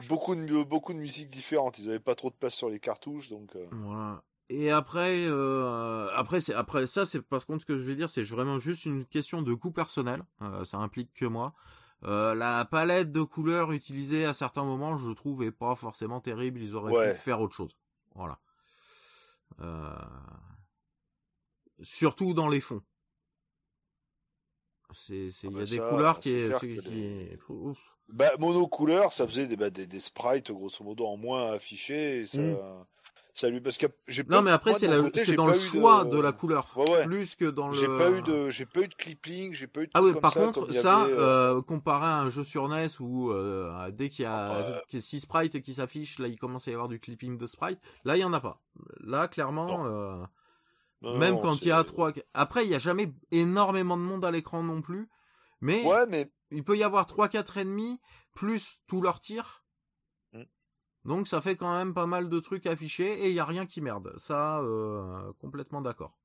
beaucoup 0.07 0.35
de 0.35 0.63
beaucoup 0.63 0.93
de 0.93 0.99
musiques 0.99 1.29
différentes. 1.29 1.79
Ils 1.79 1.89
avaient 1.89 1.99
pas 1.99 2.15
trop 2.15 2.29
de 2.29 2.35
place 2.35 2.53
sur 2.53 2.69
les 2.69 2.79
cartouches, 2.79 3.29
donc. 3.29 3.55
Euh. 3.55 3.67
Voilà. 3.71 4.23
Et 4.49 4.71
après, 4.71 5.25
euh, 5.27 6.09
après, 6.15 6.41
c'est 6.41 6.55
après 6.55 6.87
ça, 6.87 7.05
c'est 7.05 7.21
parce 7.21 7.45
contre 7.45 7.61
ce 7.61 7.65
que 7.67 7.77
je 7.77 7.83
vais 7.83 7.95
dire, 7.95 8.09
c'est 8.09 8.23
vraiment 8.23 8.59
juste 8.59 8.85
une 8.85 9.05
question 9.05 9.41
de 9.41 9.53
goût 9.53 9.71
personnel. 9.71 10.23
ça 10.63 10.77
implique 10.77 11.13
que 11.13 11.25
moi. 11.25 11.53
La 12.01 12.65
palette 12.65 13.11
de 13.11 13.23
couleurs 13.23 13.71
utilisée 13.71 14.25
à 14.25 14.33
certains 14.33 14.63
moments, 14.63 14.97
je 14.97 15.11
trouve, 15.11 15.43
est 15.43 15.51
pas 15.51 15.75
forcément 15.75 16.19
terrible. 16.19 16.61
Ils 16.61 16.75
auraient 16.75 17.11
pu 17.11 17.17
faire 17.17 17.41
autre 17.41 17.55
chose. 17.55 17.75
Voilà. 18.15 18.39
Surtout 21.81 22.33
dans 22.33 22.49
les 22.49 22.61
fonds. 22.61 22.81
C'est, 24.91 25.29
c'est, 25.31 25.47
ah 25.47 25.51
il 25.51 25.53
y 25.53 25.57
a 25.57 25.59
bah 25.59 25.69
des 25.69 25.89
couleurs 25.89 26.19
qui, 26.19 26.31
est, 26.31 26.59
qui, 26.59 26.79
Bah, 28.09 28.31
monocouleur, 28.39 29.13
ça 29.13 29.27
faisait 29.27 29.45
des, 29.45 29.55
bah, 29.55 29.69
des, 29.69 29.85
des, 29.85 29.99
sprites, 29.99 30.51
grosso 30.51 30.83
modo, 30.83 31.05
en 31.05 31.15
moins 31.15 31.51
affichés, 31.51 32.25
ça, 32.25 32.39
mmh. 32.39 32.85
Ça 33.39 33.49
lui, 33.49 33.61
parce 33.61 33.77
que 33.77 33.87
j'ai 34.07 34.23
Non, 34.23 34.41
mais 34.41 34.51
après, 34.51 34.73
c'est, 34.73 34.87
dans 35.35 35.47
le 35.47 35.53
choix 35.53 36.03
de... 36.03 36.19
la 36.19 36.31
couleur. 36.31 36.67
Plus 37.05 37.35
que 37.35 37.45
dans 37.45 37.69
le. 37.69 37.73
J'ai 37.73 37.87
pas 37.87 38.11
eu 38.11 38.21
de, 38.21 38.49
j'ai 38.49 38.65
pas 38.65 38.81
eu 38.81 38.87
de 38.87 38.93
clipping, 38.93 39.53
j'ai 39.53 39.67
pas 39.67 39.81
eu 39.81 39.85
de. 39.85 39.91
Ah 39.93 40.01
oui, 40.01 40.13
par 40.19 40.33
contre, 40.33 40.71
ça, 40.73 41.05
euh, 41.05 41.57
euh... 41.57 41.61
comparé 41.61 42.05
à 42.05 42.17
un 42.19 42.29
jeu 42.29 42.43
sur 42.43 42.67
NES 42.67 42.89
où, 42.99 43.31
euh, 43.31 43.91
dès 43.91 44.09
qu'il 44.09 44.23
y 44.23 44.25
a, 44.25 44.51
ah, 44.51 44.71
bah... 44.71 44.99
6 44.99 45.21
sprites 45.21 45.61
qui 45.61 45.73
s'affichent, 45.73 46.19
là, 46.19 46.27
il 46.27 46.37
commence 46.37 46.67
à 46.67 46.71
y 46.71 46.73
avoir 46.73 46.89
du 46.89 46.99
clipping 46.99 47.37
de 47.37 47.47
sprites. 47.47 47.79
Là, 48.03 48.17
il 48.17 48.19
y 48.19 48.25
en 48.25 48.33
a 48.33 48.41
pas. 48.41 48.61
Là, 48.99 49.27
clairement, 49.27 49.85
euh, 49.85 50.23
même 51.01 51.39
quand 51.39 51.61
il 51.61 51.69
y 51.69 51.71
a 51.71 51.83
trois. 51.83 52.11
Après, 52.33 52.65
il 52.65 52.69
y 52.69 52.75
a 52.75 52.79
jamais 52.79 53.11
énormément 53.31 53.97
de 53.97 54.03
monde 54.03 54.25
à 54.25 54.31
l'écran 54.31 54.63
non 54.63 54.81
plus. 54.81 55.09
Mais, 55.61 55.83
ouais, 55.83 56.05
mais... 56.07 56.31
il 56.51 56.63
peut 56.63 56.77
y 56.77 56.83
avoir 56.83 57.05
trois, 57.05 57.27
quatre 57.27 57.57
ennemis 57.57 57.99
plus 58.33 58.79
tous 58.87 59.01
leurs 59.01 59.19
tirs. 59.19 59.63
Donc 61.05 61.27
ça 61.27 61.41
fait 61.41 61.55
quand 61.55 61.75
même 61.75 61.93
pas 61.93 62.05
mal 62.05 62.29
de 62.29 62.39
trucs 62.39 62.65
affichés 62.65 63.25
et 63.25 63.29
il 63.29 63.33
y 63.33 63.39
a 63.39 63.45
rien 63.45 63.65
qui 63.65 63.81
merde. 63.81 64.13
Ça, 64.17 64.59
euh, 64.59 65.31
complètement 65.39 65.81
d'accord. 65.81 66.17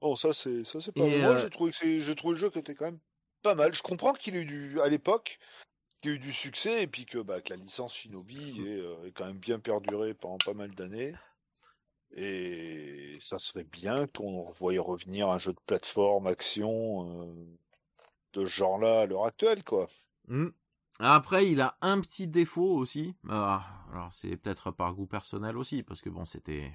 Bon, 0.00 0.14
ça 0.14 0.32
c'est 0.32 0.64
ça 0.64 0.80
c'est 0.80 0.92
pas. 0.92 1.02
Moi, 1.02 1.10
euh... 1.10 1.38
j'ai 1.38 1.50
trouvé 1.50 1.72
que 1.72 2.00
j'ai 2.00 2.14
trouvé 2.14 2.34
le 2.34 2.40
jeu 2.40 2.50
qui 2.50 2.58
était 2.58 2.74
quand 2.74 2.86
même 2.86 3.00
pas 3.42 3.54
mal. 3.54 3.74
Je 3.74 3.82
comprends 3.82 4.12
qu'il 4.12 4.36
ait 4.36 4.42
eu 4.42 4.44
du 4.44 4.80
à 4.80 4.88
l'époque 4.88 5.38
qu'il 6.00 6.12
ait 6.12 6.14
eu 6.14 6.18
du 6.18 6.32
succès 6.32 6.82
et 6.82 6.86
puis 6.86 7.06
que, 7.06 7.18
bah, 7.18 7.40
que 7.40 7.50
la 7.50 7.56
licence 7.56 7.94
Shinobi 7.94 8.62
est, 8.66 8.80
euh, 8.80 9.06
est 9.06 9.12
quand 9.12 9.26
même 9.26 9.38
bien 9.38 9.58
perdurée 9.58 10.14
pendant 10.14 10.38
pas 10.38 10.54
mal 10.54 10.72
d'années. 10.74 11.14
Et 12.16 13.18
ça 13.20 13.38
serait 13.38 13.64
bien 13.64 14.06
qu'on 14.06 14.50
voyait 14.52 14.78
revenir 14.78 15.28
un 15.28 15.38
jeu 15.38 15.52
de 15.52 15.60
plateforme, 15.66 16.26
action, 16.26 17.22
euh, 17.22 17.34
de 18.32 18.46
ce 18.46 18.46
genre-là 18.46 19.00
à 19.00 19.06
l'heure 19.06 19.26
actuelle, 19.26 19.62
quoi. 19.62 19.88
Mmh. 20.28 20.48
Après, 21.00 21.48
il 21.48 21.60
a 21.60 21.76
un 21.80 22.00
petit 22.00 22.26
défaut 22.26 22.76
aussi. 22.76 23.14
Ah, 23.28 23.62
alors, 23.92 24.12
c'est 24.12 24.36
peut-être 24.36 24.70
par 24.70 24.94
goût 24.94 25.06
personnel 25.06 25.56
aussi, 25.56 25.82
parce 25.82 26.02
que 26.02 26.10
bon, 26.10 26.24
c'était. 26.24 26.72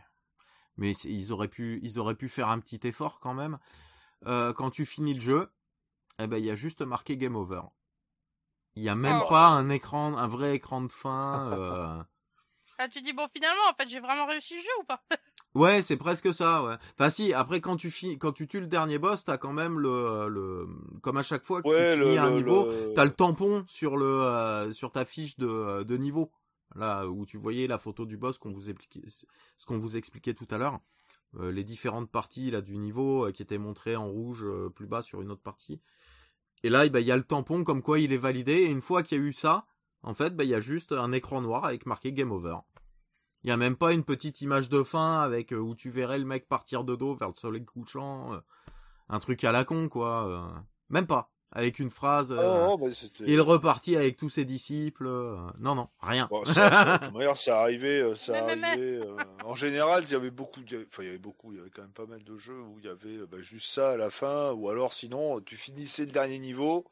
Mais 0.78 0.92
ils 0.92 1.32
auraient 1.32 1.50
pu, 1.50 1.80
ils 1.84 2.00
auraient 2.00 2.16
pu 2.16 2.30
faire 2.30 2.50
un 2.50 2.60
petit 2.60 2.80
effort 2.88 3.20
quand 3.20 3.34
même. 3.34 3.60
Euh, 4.26 4.54
quand 4.54 4.72
tu 4.72 4.86
finis 4.86 5.14
le 5.14 5.22
jeu, 5.22 5.52
eh 6.20 6.28
ben, 6.28 6.38
il 6.38 6.46
y 6.46 6.52
a 6.52 6.56
juste 6.56 6.82
marqué 6.82 7.18
game 7.18 7.36
over. 7.36 7.62
Il 8.76 8.84
y 8.84 8.90
a 8.90 8.96
même 8.96 9.22
oh. 9.24 9.30
pas 9.30 9.48
un 9.48 9.70
écran, 9.70 10.18
un 10.18 10.28
vrai 10.28 10.56
écran 10.56 10.82
de 10.82 10.92
fin. 10.92 11.52
Euh... 11.52 12.04
Ah, 12.80 12.90
tu 12.90 13.04
dis 13.04 13.14
bon 13.14 13.28
finalement 13.32 13.70
en 13.70 13.76
fait 13.76 13.88
j'ai 13.88 14.00
vraiment 14.00 14.26
réussi 14.26 14.56
le 14.56 14.62
jeu 14.62 14.70
ou 14.82 14.84
pas? 14.84 15.02
Ouais, 15.56 15.84
c'est 15.84 15.98
presque 15.98 16.34
ça, 16.34 16.64
ouais. 16.64 16.76
Enfin 16.94 17.10
si, 17.12 17.32
après 17.32 17.62
quand 17.62 17.78
tu 17.78 17.92
finis, 17.92 18.18
quand 18.18 18.32
tu 18.32 18.48
tues 18.48 18.60
le 18.60 18.68
dernier 18.68 18.98
boss, 18.98 19.24
t'as 19.24 19.38
quand 19.38 19.54
même 19.54 19.80
le, 19.80 20.28
le, 20.28 20.68
comme 21.02 21.18
à 21.18 21.24
chaque 21.24 21.46
fois 21.46 21.62
que 21.62 21.68
tu 21.96 22.02
finis 22.02 22.18
un 22.18 22.32
niveau, 22.32 22.72
t'as 22.96 23.06
le 23.06 23.12
tampon 23.12 23.64
sur 23.68 23.96
le, 23.98 24.06
euh, 24.06 24.72
sur 24.72 24.92
ta 24.92 25.06
fiche 25.06 25.38
de, 25.38 25.84
de 25.84 25.98
niveau. 25.98 26.32
Là 26.76 27.08
où 27.08 27.24
tu 27.28 27.38
voyais 27.38 27.68
la 27.68 27.78
photo 27.78 28.08
du 28.08 28.18
boss 28.18 28.40
qu'on 28.40 28.52
vous 28.52 28.72
expliquait, 28.72 29.08
ce 29.08 29.66
qu'on 29.68 29.78
vous 29.78 29.96
expliquait 29.96 30.34
tout 30.34 30.48
à 30.50 30.58
l'heure, 30.58 30.80
euh, 31.40 31.52
les 31.52 31.64
différentes 31.64 32.10
parties 32.10 32.50
là 32.50 32.62
du 32.62 32.80
niveau 32.80 33.28
euh, 33.28 33.32
qui 33.32 33.44
étaient 33.44 33.60
montrées 33.60 33.96
en 33.96 34.08
rouge 34.08 34.44
plus 34.74 34.88
bas 34.88 35.04
sur 35.04 35.22
une 35.22 35.30
autre 35.30 35.44
partie. 35.44 35.80
Et 36.64 36.70
là, 36.70 36.86
eh 36.86 36.90
ben, 36.90 37.00
il 37.00 37.06
y 37.06 37.12
a 37.12 37.18
le 37.18 37.24
tampon 37.24 37.64
comme 37.64 37.84
quoi 37.84 38.00
il 38.00 38.12
est 38.12 38.18
validé. 38.18 38.54
Et 38.54 38.72
une 38.72 38.82
fois 38.82 39.04
qu'il 39.04 39.20
y 39.20 39.22
a 39.22 39.24
eu 39.24 39.34
ça, 39.34 39.68
en 40.02 40.14
fait, 40.14 40.36
ben, 40.36 40.46
il 40.46 40.50
y 40.50 40.56
a 40.56 40.60
juste 40.60 40.94
un 40.94 41.12
écran 41.12 41.42
noir 41.42 41.66
avec 41.66 41.86
marqué 41.86 42.12
Game 42.12 42.32
Over. 42.32 42.58
Il 43.44 43.50
y 43.50 43.52
a 43.52 43.58
même 43.58 43.76
pas 43.76 43.94
une 43.94 44.04
petite 44.04 44.42
image 44.42 44.70
de 44.70 44.84
fin 44.84 45.20
avec 45.22 45.52
euh, 45.52 45.58
où 45.58 45.76
tu 45.76 45.90
verrais 45.90 46.20
le 46.20 46.26
mec 46.26 46.48
partir 46.48 46.84
de 46.84 46.96
dos 46.96 47.16
vers 47.16 47.28
le 47.30 47.36
soleil 47.36 47.66
couchant, 47.66 48.34
euh, 48.34 48.38
un 49.10 49.20
truc 49.20 49.44
à 49.44 49.52
la 49.52 49.66
con 49.66 49.90
quoi. 49.90 50.28
Euh. 50.28 50.60
même 50.90 51.08
pas. 51.08 51.30
avec 51.56 51.78
une 51.80 51.90
phrase. 51.92 52.32
Ah, 52.36 52.42
euh, 52.42 52.68
non, 52.68 52.78
bah, 52.78 52.88
il 53.28 53.40
repartit 53.42 53.96
avec 53.96 54.18
tous 54.18 54.30
ses 54.30 54.44
disciples. 54.46 55.06
euh, 55.06 55.36
non, 55.60 55.76
non, 55.76 55.90
rien. 56.02 56.28
Bon, 56.32 56.44
ça, 56.46 56.72
ça, 56.72 56.98
d'ailleurs, 57.14 57.38
ça 57.38 57.60
arrivait, 57.62 58.02
euh, 58.02 58.16
ça 58.16 58.34
Mais, 58.34 58.56
mais, 58.56 58.56
mais. 58.56 58.68
arrivait. 58.70 59.06
euh, 59.06 59.16
en 59.46 59.54
général, 59.56 60.04
il 60.08 60.12
y 60.12 60.16
avait 60.16 60.32
beaucoup, 60.32 60.62
il 60.66 60.72
y 60.72 60.76
avait- 60.76 60.88
enfin, 60.88 61.04
il 61.04 61.08
y 61.08 61.10
avait 61.10 61.18
beaucoup, 61.20 61.52
il 61.52 61.58
y 61.58 61.62
avait 61.62 61.70
quand 61.70 61.84
même 61.84 61.92
pas 61.92 62.08
mal 62.08 62.24
de 62.24 62.38
jeux 62.40 62.60
où 62.60 62.80
il 62.80 62.86
y 62.86 62.90
avait 62.90 63.28
bah, 63.28 63.38
juste 63.42 63.68
ça 63.68 63.92
à 63.92 63.98
la 63.98 64.10
fin, 64.10 64.52
ou 64.54 64.68
alors 64.70 64.94
sinon, 64.94 65.42
tu 65.42 65.56
finissais 65.56 66.06
le 66.06 66.12
dernier 66.12 66.40
niveau, 66.40 66.86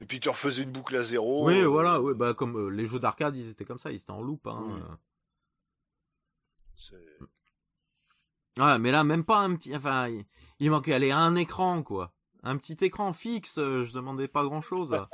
et 0.00 0.04
puis 0.06 0.20
tu 0.20 0.28
refaisais 0.28 0.62
une 0.62 0.70
boucle 0.72 0.94
à 0.96 1.02
zéro. 1.02 1.46
oui, 1.48 1.60
euh, 1.62 1.66
voilà, 1.66 2.00
ouais, 2.00 2.14
bah 2.14 2.32
comme 2.34 2.56
euh, 2.56 2.68
les 2.70 2.86
jeux 2.86 3.00
d'arcade, 3.00 3.36
ils 3.36 3.50
étaient 3.50 3.64
comme 3.64 3.78
ça, 3.80 3.90
ils 3.90 3.96
étaient 4.00 4.10
en 4.12 4.22
loop. 4.22 4.46
Hein, 4.46 4.62
Oui. 4.68 4.80
Ouais, 8.58 8.78
mais 8.78 8.90
là, 8.90 9.04
même 9.04 9.24
pas 9.24 9.38
un 9.38 9.54
petit. 9.54 9.74
Enfin, 9.74 10.08
il, 10.08 10.24
il 10.58 10.70
manquait 10.70 10.94
aller 10.94 11.10
un 11.12 11.34
écran, 11.36 11.82
quoi. 11.82 12.12
Un 12.42 12.56
petit 12.56 12.76
écran 12.84 13.12
fixe, 13.12 13.58
euh, 13.58 13.82
je 13.84 13.92
demandais 13.92 14.28
pas 14.28 14.44
grand 14.44 14.62
chose. 14.62 14.96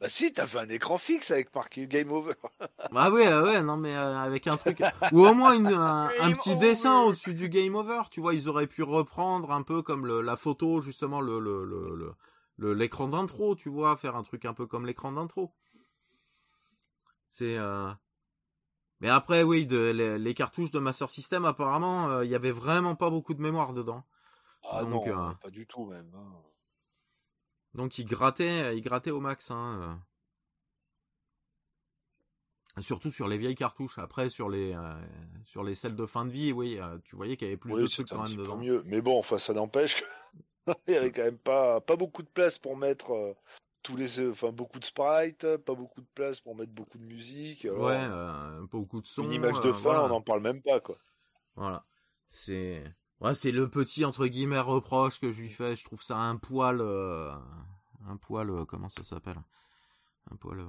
Bah 0.00 0.08
si, 0.08 0.32
t'as 0.32 0.48
fait 0.48 0.58
un 0.58 0.68
écran 0.68 0.98
fixe 0.98 1.30
avec 1.30 1.54
marqué 1.54 1.86
Game 1.86 2.10
Over. 2.10 2.34
ah 2.92 3.08
ouais, 3.12 3.24
ah 3.28 3.40
ouais, 3.44 3.62
non, 3.62 3.76
mais 3.76 3.94
euh, 3.94 4.18
avec 4.18 4.48
un 4.48 4.56
truc. 4.56 4.82
Ou 5.12 5.24
au 5.24 5.32
moins 5.32 5.54
une, 5.54 5.68
un, 5.68 6.10
un 6.20 6.32
petit 6.32 6.50
over. 6.50 6.58
dessin 6.58 7.02
au-dessus 7.02 7.34
du 7.34 7.48
game 7.48 7.76
over, 7.76 8.00
tu 8.10 8.20
vois, 8.20 8.34
ils 8.34 8.48
auraient 8.48 8.66
pu 8.66 8.82
reprendre 8.82 9.52
un 9.52 9.62
peu 9.62 9.80
comme 9.80 10.04
le, 10.04 10.20
la 10.20 10.36
photo, 10.36 10.80
justement, 10.80 11.20
le, 11.20 11.38
le, 11.38 11.64
le, 11.64 11.94
le- 11.94 12.14
le- 12.56 12.74
l'écran 12.74 13.06
d'intro, 13.06 13.54
tu 13.54 13.68
vois, 13.68 13.96
faire 13.96 14.16
un 14.16 14.24
truc 14.24 14.44
un 14.44 14.54
peu 14.54 14.66
comme 14.66 14.86
l'écran 14.86 15.12
d'intro. 15.12 15.54
C'est. 17.30 17.56
euh, 17.56 17.88
Mais 19.02 19.08
après, 19.10 19.42
oui, 19.42 19.66
de, 19.66 19.90
les, 19.90 20.18
les 20.18 20.34
cartouches 20.34 20.70
de 20.70 20.78
Master 20.78 21.10
System, 21.10 21.44
apparemment, 21.44 22.08
euh, 22.08 22.24
il 22.24 22.30
y 22.30 22.34
avait 22.34 22.52
vraiment 22.52 22.94
pas 22.94 23.10
beaucoup 23.10 23.34
de 23.34 23.42
mémoire 23.42 23.74
dedans. 23.74 24.04
Ah 24.70 24.84
Donc, 24.84 25.06
non, 25.08 25.30
euh, 25.30 25.32
pas 25.34 25.50
du 25.50 25.66
tout 25.66 25.84
même. 25.86 26.10
hein. 26.14 26.32
Donc 27.74 27.98
il 27.98 28.04
grattait, 28.06 28.76
il 28.76 28.80
grattait 28.82 29.10
au 29.10 29.20
max. 29.20 29.50
Hein. 29.50 29.98
euh. 32.76 32.82
Surtout 32.82 33.10
sur 33.10 33.28
les 33.28 33.38
vieilles 33.38 33.54
cartouches. 33.54 33.98
Après 33.98 34.28
sur 34.28 34.48
les 34.48 34.72
euh, 34.74 34.94
sur 35.44 35.62
les 35.62 35.74
celles 35.74 35.96
de 35.96 36.06
fin 36.06 36.24
de 36.24 36.30
vie, 36.30 36.52
oui, 36.52 36.78
euh, 36.78 36.98
tu 37.04 37.16
voyais 37.16 37.36
qu'il 37.36 37.48
y 37.48 37.50
avait 37.50 37.58
plus 37.58 37.72
Oui, 37.72 37.82
de 37.82 37.86
trucs 37.86 38.08
quand 38.08 38.22
même 38.22 38.36
dedans. 38.36 38.56
mieux. 38.56 38.82
Mais 38.86 39.00
bon, 39.02 39.18
enfin, 39.18 39.38
ça 39.38 39.52
n'empêche 39.52 39.96
qu'il 39.96 40.06
y 40.94 40.96
avait 40.96 41.12
quand 41.12 41.22
même 41.24 41.38
pas, 41.38 41.80
pas 41.80 41.96
beaucoup 41.96 42.22
de 42.22 42.28
place 42.28 42.58
pour 42.58 42.76
mettre 42.76 43.12
euh, 43.12 43.34
tous 43.82 43.96
les, 43.96 44.28
enfin, 44.28 44.52
beaucoup 44.52 44.78
de 44.78 44.84
sprites, 44.84 45.56
pas 45.58 45.74
beaucoup 45.74 46.00
de 46.00 46.06
place 46.14 46.40
pour 46.40 46.54
mettre 46.54 46.72
beaucoup 46.72 46.98
de 46.98 47.04
musique. 47.04 47.64
alors, 47.64 47.80
Ouais, 47.80 47.98
euh, 47.98 48.66
beaucoup 48.70 49.00
de 49.00 49.06
son. 49.06 49.24
une 49.24 49.32
image 49.32 49.60
de 49.60 49.70
euh, 49.70 49.72
fin, 49.72 49.80
voilà. 49.80 50.04
on 50.04 50.08
n'en 50.08 50.20
parle 50.20 50.40
même 50.42 50.62
pas, 50.62 50.80
quoi. 50.80 50.96
Voilà. 51.56 51.84
C'est 52.30 52.82
ouais, 53.20 53.34
c'est 53.34 53.52
le 53.52 53.68
petit 53.68 54.04
entre 54.04 54.26
guillemets 54.26 54.58
reproche 54.60 55.18
que 55.20 55.32
je 55.32 55.40
lui 55.42 55.50
fais. 55.50 55.76
Je 55.76 55.84
trouve 55.84 56.02
ça 56.02 56.16
un 56.16 56.36
poil, 56.36 56.78
euh, 56.80 57.32
un 58.08 58.16
poil, 58.16 58.64
comment 58.66 58.88
ça 58.88 59.02
s'appelle? 59.02 59.36
Un 60.30 60.36
poil 60.36 60.60
euh, 60.60 60.64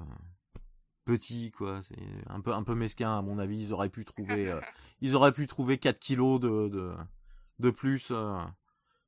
petit 1.06 1.52
quoi. 1.52 1.82
C'est 1.84 1.96
un 2.28 2.42
peu 2.42 2.52
un 2.54 2.64
peu 2.64 2.76
mesquin 2.76 3.18
à 3.18 3.22
mon 3.22 3.40
avis. 3.40 3.60
Ils 3.68 3.74
auraient 3.74 3.90
pu 3.90 4.04
trouver, 4.04 4.54
ils 5.02 5.16
auraient 5.16 5.32
pu 5.32 5.48
trouver 5.48 5.78
4 5.78 6.00
kilos 6.00 6.40
de 6.40 6.68
de, 6.68 6.94
de 7.60 7.70
plus 7.70 8.12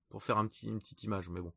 pour 0.10 0.24
faire 0.24 0.38
un 0.38 0.48
petit 0.48 0.68
une 0.68 0.80
petite 0.80 1.04
image. 1.04 1.30
Mais 1.30 1.42
bon. 1.42 1.52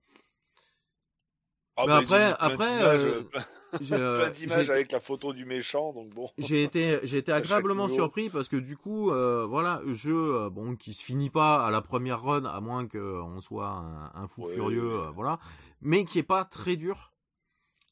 Ah, 1.80 1.84
Mais 1.86 1.86
bah, 1.86 1.98
après- 1.98 2.36
après, 2.40 2.78
d'images, 2.78 3.04
euh, 3.04 3.22
plein- 3.32 3.44
J'ai, 3.80 3.94
euh, 3.94 4.30
d'images 4.30 4.70
avec 4.70 4.90
la 4.92 4.98
photo 5.00 5.32
du 5.32 5.44
méchant, 5.44 5.92
donc 5.92 6.08
bon. 6.14 6.28
j'ai 6.38 6.62
été 6.64 6.98
j'ai 7.04 7.18
été 7.18 7.30
agréablement 7.32 7.86
surpris 7.88 8.30
parce 8.30 8.48
que 8.48 8.56
du 8.56 8.76
coup 8.76 9.10
euh, 9.10 9.44
voilà 9.46 9.80
jeu 9.92 10.34
euh, 10.34 10.50
bon 10.50 10.74
qui 10.74 10.92
se 10.94 11.04
finit 11.04 11.28
pas 11.30 11.64
à 11.66 11.70
la 11.70 11.80
première 11.82 12.22
run 12.22 12.44
à 12.46 12.60
moins 12.60 12.86
que 12.88 12.98
on 13.20 13.40
soit 13.42 13.68
un, 13.68 14.10
un 14.14 14.26
fou 14.26 14.46
Ouais, 14.46 14.54
furieux 14.54 14.96
ouais. 14.98 15.04
euh, 15.06 15.10
voilà 15.14 15.38
mais 15.82 16.04
qui 16.06 16.18
est 16.18 16.22
pas 16.22 16.44
très 16.46 16.76
dur 16.76 17.12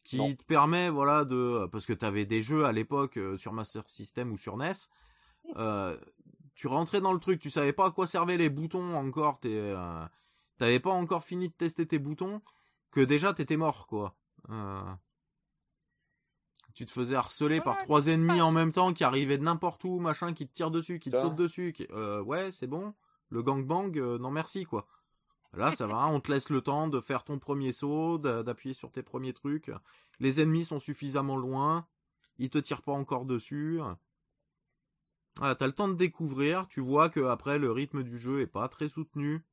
qui 0.03 0.17
Non. 0.17 0.33
te 0.33 0.45
permet 0.45 0.89
voilà 0.89 1.25
de 1.27 1.67
parce 1.71 1.85
que 1.85 1.93
t'avais 1.93 2.25
des 2.25 2.41
jeux 2.43 2.65
à 2.65 2.73
l'époque 2.73 3.19
euh, 3.19 3.37
sur 3.37 3.53
Master 3.53 3.83
System 3.87 4.33
ou 4.33 4.39
sur 4.39 4.57
NES 4.57 4.73
euh, 5.57 5.95
tu 6.55 6.69
rentrais 6.69 7.03
dans 7.03 7.13
le 7.13 7.21
truc 7.21 7.39
tu 7.39 7.51
savais 7.51 7.75
pas 7.75 7.87
à 7.87 7.91
quoi 7.91 8.07
servaient 8.07 8.39
les 8.39 8.49
boutons 8.49 8.95
encore 8.97 9.39
euh, 9.45 10.07
t'avais 10.57 10.81
pas 10.81 10.91
encore 10.93 11.23
fini 11.23 11.49
de 11.51 11.55
tester 11.55 11.87
tes 11.87 11.99
boutons 11.99 12.41
que 12.97 13.05
déjà 13.05 13.35
t'étais 13.35 13.59
mort 13.59 13.87
quoi 13.87 14.17
Euh, 14.49 14.95
tu 16.75 16.85
te 16.87 16.91
faisais 16.91 17.15
harceler 17.15 17.61
par 17.61 17.77
trois 17.79 18.07
ennemis 18.09 18.41
en 18.41 18.53
même 18.53 18.73
temps 18.73 18.93
qui 18.95 19.05
arrivaient 19.05 19.39
de 19.39 19.43
n'importe 19.45 19.85
où, 19.85 19.99
machin, 19.99 20.33
qui 20.35 20.47
te 20.47 20.53
tirent 20.55 20.71
dessus, 20.71 20.99
qui 20.99 21.11
te 21.11 21.17
sautent 21.23 21.37
dessus. 21.37 21.73
Qui... 21.75 21.87
Euh, 21.91 22.23
ouais, 22.23 22.53
c'est 22.53 22.67
bon. 22.67 22.95
Le 23.29 23.43
gangbang, 23.43 23.97
euh, 23.99 24.19
non 24.19 24.31
merci 24.31 24.65
quoi. 24.65 24.87
Là, 25.53 25.73
ça 25.73 25.87
va, 25.87 26.07
on 26.07 26.21
te 26.21 26.31
laisse 26.31 26.49
le 26.51 26.61
temps 26.61 26.87
de 26.89 27.01
faire 27.01 27.25
ton 27.25 27.39
premier 27.39 27.73
saut, 27.73 28.19
d'a- 28.19 28.43
d'appuyer 28.43 28.75
sur 28.75 28.91
tes 28.91 29.03
premiers 29.03 29.33
trucs. 29.33 29.71
Les 30.19 30.41
ennemis 30.41 30.65
sont 30.65 30.79
suffisamment 30.79 31.37
loin, 31.37 31.87
ils 32.39 32.51
te 32.51 32.59
tirent 32.59 32.83
pas 32.83 32.93
encore 32.93 33.25
dessus. 33.27 33.81
Ah, 35.41 35.55
t'as 35.55 35.67
le 35.67 35.73
temps 35.73 35.89
de 35.89 35.95
découvrir, 35.95 36.67
tu 36.69 36.81
vois 36.81 37.09
que 37.11 37.21
après 37.21 37.59
le 37.59 37.71
rythme 37.73 38.03
du 38.03 38.19
jeu 38.19 38.41
est 38.41 38.47
pas 38.47 38.69
très 38.69 38.89
soutenu. 38.89 39.45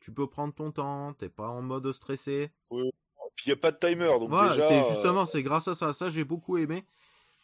Tu 0.00 0.12
peux 0.12 0.26
prendre 0.28 0.54
ton 0.54 0.70
temps, 0.70 1.12
t'es 1.14 1.28
pas 1.28 1.48
en 1.48 1.62
mode 1.62 1.90
stressé. 1.92 2.50
Puis 2.70 3.46
il 3.46 3.48
y 3.50 3.52
a 3.52 3.56
pas 3.56 3.70
de 3.70 3.76
timer, 3.78 4.06
donc 4.18 4.30
Voilà, 4.30 4.54
déjà. 4.54 4.66
c'est 4.68 4.80
euh, 4.80 4.88
justement, 4.88 5.26
c'est 5.26 5.42
grâce 5.42 5.68
à 5.68 5.74
ça. 5.74 5.92
Ça, 5.92 6.10
j'ai 6.10 6.24
beaucoup 6.24 6.56
aimé. 6.58 6.84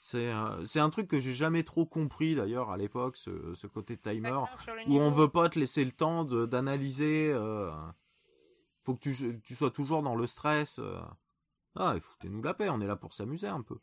C'est 0.01 0.33
euh, 0.33 0.65
c'est 0.67 0.81
un 0.81 0.91
truc 0.91 1.09
que 1.09 1.19
j'ai 1.21 1.33
jamais 1.33 1.63
trop 1.63 1.87
compris 1.87 2.35
d'ailleurs 2.35 2.71
à 2.71 2.77
l'époque, 2.77 3.17
ce, 3.17 3.55
ce 3.55 3.67
côté 3.67 3.97
timer, 3.97 4.29
où 4.87 5.01
on 5.01 5.11
veut 5.11 5.29
pas 5.29 5.49
te 5.49 5.59
laisser 5.59 5.85
le 5.85 5.93
temps 5.93 6.25
de- 6.25 6.47
d'analyser. 6.47 7.33
Euh, 7.33 7.71
faut 8.83 8.95
que 8.95 9.01
tu, 9.01 9.41
tu 9.43 9.55
sois 9.55 9.71
toujours 9.71 10.03
dans 10.03 10.15
le 10.15 10.27
stress. 10.27 10.79
euh. 10.79 11.01
Ah, 11.77 11.95
foutez-nous 11.99 12.43
la 12.43 12.55
paix, 12.55 12.69
on 12.69 12.81
est 12.81 12.87
là 12.87 12.97
pour 12.97 13.15
s'amuser 13.15 13.47
un 13.49 13.63
peu. 13.63 13.79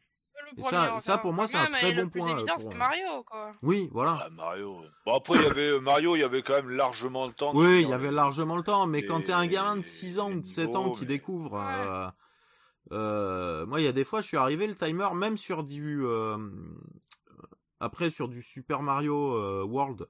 Le 0.55 0.59
Et 0.59 0.99
ça- 1.01 1.17
pour 1.19 1.33
moi, 1.33 1.45
quand 1.45 1.51
c'est 1.51 1.57
un 1.57 1.65
très 1.71 1.89
et 1.91 1.93
le 1.93 2.03
bon 2.03 2.09
plus 2.09 2.19
point, 2.21 2.29
évident, 2.37 2.53
euh, 2.53 2.55
pour, 2.55 2.71
c'est 2.71 2.75
euh, 2.75 2.77
Mario, 2.77 3.23
quoi. 3.23 3.51
Oui, 3.61 3.89
voilà. 3.91 4.17
Ah, 4.21 4.29
Mario. 4.29 4.81
Bon, 5.05 5.15
après, 5.15 5.35
il 5.37 5.43
y 5.43 5.45
avait 5.47 5.79
Mario, 5.79 6.15
il 6.15 6.19
y 6.19 6.23
avait 6.23 6.41
quand 6.43 6.53
même 6.53 6.69
largement 6.69 7.25
le 7.27 7.33
temps. 7.33 7.51
Oui, 7.55 7.81
il 7.83 7.89
y 7.89 7.93
avait 7.93 8.11
largement 8.11 8.55
le 8.57 8.63
temps, 8.63 8.85
mais 8.87 9.03
quand 9.05 9.19
les- 9.19 9.23
t'es 9.25 9.33
un 9.33 9.47
gamin 9.47 9.77
de 9.77 9.81
6 9.81 10.19
ans 10.19 10.31
ou 10.31 10.39
de 10.41 10.45
7 10.45 10.75
ans 10.75 10.91
qui 10.91 11.01
mais- 11.01 11.07
découvre, 11.07 11.53
Ouais. 11.53 11.61
euh, 11.87 12.07
euh, 12.91 13.65
moi 13.67 13.79
il 13.79 13.83
y 13.85 13.87
a 13.87 13.91
des 13.93 14.03
fois 14.03 14.21
je 14.21 14.27
suis 14.27 14.37
arrivé 14.37 14.67
le 14.67 14.75
timer 14.75 15.07
même 15.13 15.37
sur 15.37 15.63
du 15.63 16.03
euh, 16.03 16.37
après 17.79 18.09
sur 18.09 18.27
du 18.27 18.41
Super 18.41 18.81
Mario 18.81 19.35
euh, 19.35 19.63
World 19.63 20.07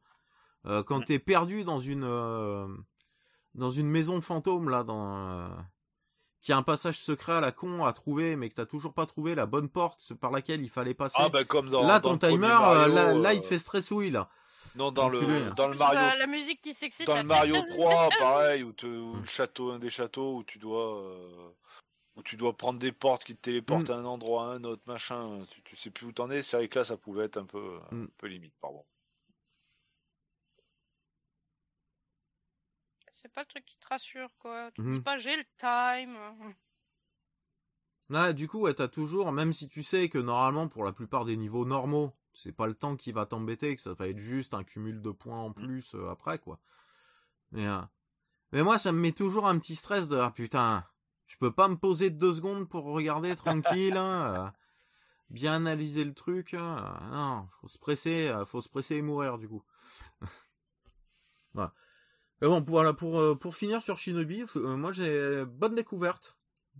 euh, 0.65 0.81
quand 0.81 1.01
t'es 1.05 1.19
perdu 1.19 1.63
dans 1.63 1.79
une 1.79 2.03
euh, 2.05 2.67
dans 3.53 3.69
une 3.69 3.87
maison 3.87 4.19
fantôme 4.21 4.69
là 4.69 4.83
dans 4.83 5.27
euh, 5.29 5.47
qui 6.41 6.51
a 6.53 6.57
un 6.57 6.63
passage 6.63 6.97
secret 6.97 7.33
à 7.33 7.39
la 7.41 7.51
con 7.51 7.85
à 7.85 7.93
trouver 7.93 8.35
mais 8.35 8.49
que 8.49 8.55
t'as 8.55 8.65
toujours 8.65 8.93
pas 8.93 9.05
trouvé 9.05 9.35
la 9.35 9.45
bonne 9.45 9.69
porte 9.69 10.13
par 10.15 10.31
laquelle 10.31 10.61
il 10.61 10.69
fallait 10.69 10.93
passer. 10.93 11.15
Ah, 11.19 11.29
bah, 11.29 11.43
comme 11.43 11.69
dans. 11.69 11.85
là 11.85 11.99
dans 11.99 12.17
ton 12.17 12.27
timer 12.29 12.47
Mario, 12.47 12.79
euh, 12.81 12.87
là, 12.87 13.13
là, 13.13 13.33
il 13.33 13.39
euh, 13.39 13.41
te 13.41 13.45
fait 13.47 13.59
stressouille 13.59 14.09
là. 14.11 14.27
Non, 14.75 14.91
dans 14.91 15.07
enculé. 15.07 15.25
le, 15.45 15.51
dans 15.51 15.67
le 15.67 15.75
Mario 15.77 15.99
La, 15.99 16.17
la 16.17 16.27
musique 16.27 16.61
qui 16.61 16.73
s'excite. 16.73 17.05
Dans 17.05 17.17
le 17.17 17.23
Mario 17.23 17.55
3, 17.69 18.09
pareil, 18.17 18.63
où, 18.63 18.71
te- 18.71 18.85
où 18.85 19.15
le 19.15 19.25
château, 19.25 19.71
un 19.71 19.79
des 19.79 19.89
châteaux, 19.89 20.37
où 20.37 20.43
tu 20.45 20.59
dois, 20.59 20.95
euh, 21.03 21.49
où 22.15 22.23
tu 22.23 22.37
dois 22.37 22.53
prendre 22.55 22.79
des 22.79 22.93
portes 22.93 23.23
qui 23.25 23.35
te 23.35 23.41
téléportent 23.41 23.89
Mm. 23.89 23.93
à 23.93 23.95
un 23.97 24.05
endroit, 24.05 24.43
à 24.45 24.47
un 24.55 24.63
autre, 24.63 24.81
machin. 24.85 25.39
Tu, 25.51 25.61
tu 25.63 25.75
sais 25.75 25.89
plus 25.89 26.07
où 26.07 26.11
t'en 26.13 26.31
es. 26.31 26.41
C'est 26.41 26.55
vrai 26.55 26.69
que 26.69 26.79
là, 26.79 26.85
ça 26.85 26.95
pouvait 26.95 27.25
être 27.25 27.35
un 27.37 27.43
peu, 27.45 27.79
un 27.91 27.95
Mm. 27.95 28.07
peu 28.17 28.27
limite, 28.27 28.53
pardon. 28.61 28.85
C'est 33.21 33.31
pas 33.31 33.41
le 33.41 33.47
truc 33.47 33.65
qui 33.65 33.77
te 33.77 33.87
rassure, 33.87 34.29
quoi. 34.39 34.71
Tu 34.71 34.81
Mhm. 34.81 34.93
dis 34.93 34.99
pas 34.99 35.17
j'ai 35.19 35.35
le 35.37 35.45
time. 35.57 36.17
Là, 38.09 38.33
du 38.33 38.47
coup, 38.47 38.61
ouais, 38.61 38.73
t'as 38.73 38.87
toujours, 38.87 39.31
même 39.31 39.53
si 39.53 39.67
tu 39.67 39.83
sais 39.83 40.09
que 40.09 40.17
normalement, 40.17 40.67
pour 40.67 40.83
la 40.83 40.91
plupart 40.91 41.23
des 41.23 41.37
niveaux 41.37 41.65
normaux, 41.65 42.11
c'est 42.33 42.51
pas 42.51 42.65
le 42.67 42.73
temps 42.73 42.95
qui 42.95 43.11
va 43.11 43.25
t'embêter, 43.25 43.75
que 43.75 43.81
ça 43.81 43.93
va 43.93 44.07
être 44.07 44.17
juste 44.17 44.53
un 44.53 44.63
cumul 44.63 45.01
de 45.01 45.11
points 45.11 45.39
en 45.39 45.51
plus 45.53 45.93
euh, 45.93 46.09
après, 46.09 46.39
quoi. 46.39 46.59
Mais, 47.51 47.67
euh, 47.67 47.79
mais 48.51 48.63
moi, 48.63 48.79
ça 48.79 48.91
me 48.91 48.99
met 48.99 49.11
toujours 49.11 49.47
un 49.47 49.59
petit 49.59 49.75
stress 49.75 50.07
de, 50.07 50.17
ah 50.17 50.31
putain, 50.31 50.83
je 51.27 51.37
peux 51.37 51.51
pas 51.51 51.67
me 51.67 51.75
poser 51.77 52.09
deux 52.09 52.33
secondes 52.33 52.67
pour 52.67 52.85
regarder 52.85 53.35
tranquille, 53.35 53.97
hein, 53.97 54.33
euh, 54.35 54.49
bien 55.29 55.53
analyser 55.53 56.03
le 56.03 56.13
truc, 56.13 56.55
hein, 56.55 56.99
non, 57.11 57.47
faut 57.61 57.67
se 57.67 57.77
presser, 57.77 58.33
faut 58.47 58.61
se 58.61 58.69
presser 58.69 58.95
et 58.97 59.01
mourir, 59.01 59.37
du 59.37 59.47
coup. 59.47 59.63
Mais 62.41 62.47
bon, 62.47 62.61
pour, 62.63 62.75
voilà, 62.75 62.93
pour, 62.93 63.19
euh, 63.19 63.35
pour 63.35 63.55
finir 63.55 63.83
sur 63.83 63.97
Shinobi, 63.97 64.43
euh, 64.55 64.75
moi 64.75 64.91
j'ai 64.91 65.45
bonne 65.45 65.75
découverte. 65.75 66.37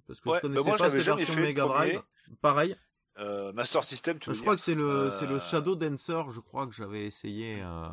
Parce 0.08 0.20
que 0.22 0.30
Ouais, 0.30 0.38
je 0.38 0.48
bah 0.48 0.54
connaissais 0.54 0.70
moi, 0.70 0.78
pas 0.78 0.90
cette 0.90 1.02
version 1.02 1.36
Mega 1.36 1.66
Drive. 1.66 2.02
Pareil. 2.42 2.76
Euh, 3.18 3.52
Master 3.54 3.84
System, 3.84 4.20
tu 4.20 4.30
veux 4.30 4.36
Je 4.36 4.42
crois 4.42 4.56
que 4.56 4.62
c'est 4.62 4.74
le, 4.76 5.10
c'est 5.10 5.28
le 5.28 5.36
Euh, 5.36 5.40
Shadow 5.40 5.76
Dancer, 5.76 6.32
je 6.32 6.40
crois 6.40 6.66
que 6.66 6.74
j'avais 6.74 7.06
essayé 7.06 7.62
euh, 7.62 7.88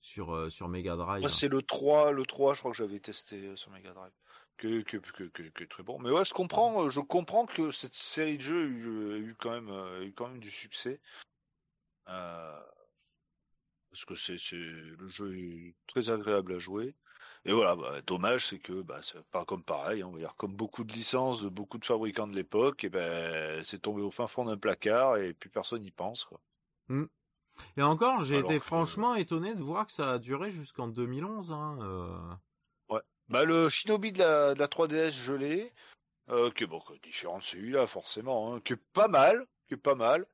sur, 0.00 0.34
euh, 0.34 0.48
sur 0.48 0.68
Mega 0.68 0.96
Drive. 0.96 1.20
Moi, 1.20 1.30
c'est 1.30 1.48
le 1.48 1.60
3, 1.60 2.12
le 2.12 2.24
3, 2.24 2.54
je 2.54 2.60
crois 2.60 2.70
que 2.70 2.76
j'avais 2.76 3.00
testé 3.00 3.36
euh, 3.36 3.56
sur 3.56 3.70
Mega 3.72 3.92
Drive. 3.92 4.12
Que, 4.56 4.82
que, 4.82 4.96
que, 4.96 5.64
très 5.64 5.82
bon. 5.84 5.98
Mais 6.00 6.10
ouais, 6.10 6.24
je 6.24 6.34
comprends, 6.34 6.84
euh, 6.84 6.88
je 6.88 7.00
comprends 7.00 7.46
que 7.46 7.70
cette 7.70 7.94
série 7.94 8.38
de 8.38 8.42
jeux 8.42 8.62
a 8.62 8.66
eu, 8.66 9.12
a 9.12 9.16
eu 9.18 9.36
quand 9.38 9.50
même, 9.50 9.68
euh, 9.68 10.00
a 10.00 10.02
eu 10.02 10.12
quand 10.12 10.28
même 10.28 10.40
du 10.40 10.50
succès. 10.50 11.00
Euh, 12.08 12.60
parce 13.90 14.04
que 14.04 14.14
c'est, 14.14 14.36
le 14.52 15.08
jeu 15.08 15.36
est 15.36 15.74
très 15.86 16.10
agréable 16.10 16.54
à 16.54 16.58
jouer. 16.58 16.94
Et 17.44 17.52
voilà, 17.52 17.76
bah, 17.76 18.00
dommage, 18.06 18.46
c'est 18.46 18.58
que 18.58 18.82
bah, 18.82 19.00
c'est 19.02 19.22
pas 19.30 19.44
comme 19.44 19.62
pareil, 19.62 20.02
on 20.04 20.12
va 20.12 20.18
dire 20.18 20.34
comme 20.36 20.54
beaucoup 20.54 20.84
de 20.84 20.92
licences 20.92 21.42
de 21.42 21.48
beaucoup 21.48 21.78
de 21.78 21.84
fabricants 21.84 22.26
de 22.26 22.34
l'époque, 22.34 22.84
et 22.84 22.88
ben 22.88 23.62
c'est 23.64 23.80
tombé 23.80 24.02
au 24.02 24.10
fin 24.10 24.26
fond 24.26 24.44
d'un 24.44 24.58
placard 24.58 25.16
et 25.16 25.32
plus 25.32 25.48
personne 25.48 25.82
n'y 25.82 25.90
pense. 25.90 26.24
Quoi. 26.24 26.40
Et 27.76 27.82
encore, 27.82 28.22
j'ai 28.22 28.38
été 28.38 28.54
que- 28.54 28.64
franchement 28.64 29.14
étonné 29.14 29.54
de 29.54 29.62
voir 29.62 29.86
que 29.86 29.92
ça 29.92 30.12
a 30.12 30.18
duré 30.18 30.50
jusqu'en 30.50 30.88
2011. 30.88 31.52
Hein, 31.52 31.78
euh. 31.80 32.98
Bah, 33.28 33.44
le 33.44 33.68
Shinobi 33.68 34.12
de 34.12 34.20
la, 34.20 34.54
de 34.54 34.58
la 34.58 34.68
3DS, 34.68 35.10
je 35.10 35.34
l'ai. 35.34 35.72
Euh, 36.30 36.50
qui 36.50 36.64
est 36.64 36.66
bon, 36.66 36.82
différent 37.02 37.38
de 37.38 37.42
celui-là, 37.42 37.86
forcément. 37.86 38.54
Hein, 38.54 38.60
qui 38.60 38.72
est 38.72 38.82
pas 38.94 39.08
mal. 39.08 39.46
Qui 39.66 39.74
est 39.74 39.78
pas 39.78 39.94
mal. 39.94 40.26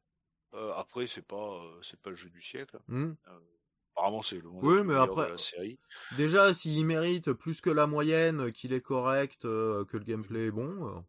Euh, 0.55 0.73
après, 0.77 1.07
c'est 1.07 1.27
pas, 1.27 1.37
euh, 1.37 1.81
c'est 1.83 2.01
pas 2.01 2.11
le 2.11 2.17
jeu 2.17 2.31
du 2.31 2.41
siècle. 2.41 2.79
Hmm. 2.89 3.15
Apparemment, 3.97 4.23
c'est 4.23 4.37
le 4.37 4.49
Oui, 4.49 4.83
mais 4.85 4.95
après- 4.95 5.27
de 5.27 5.33
la 5.33 5.39
série. 5.39 5.79
Déjà, 6.17 6.53
s'il 6.53 6.85
mérite 6.85 7.33
plus 7.33 7.61
que 7.61 7.71
la 7.71 7.87
moyenne, 7.87 8.51
qu'il 8.53 8.73
est 8.73 8.81
correct, 8.81 9.45
euh, 9.45 9.85
que 9.85 9.97
le 9.97 10.05
gameplay 10.05 10.47
est 10.47 10.51
bon, 10.51 10.89
euh, 10.89 11.01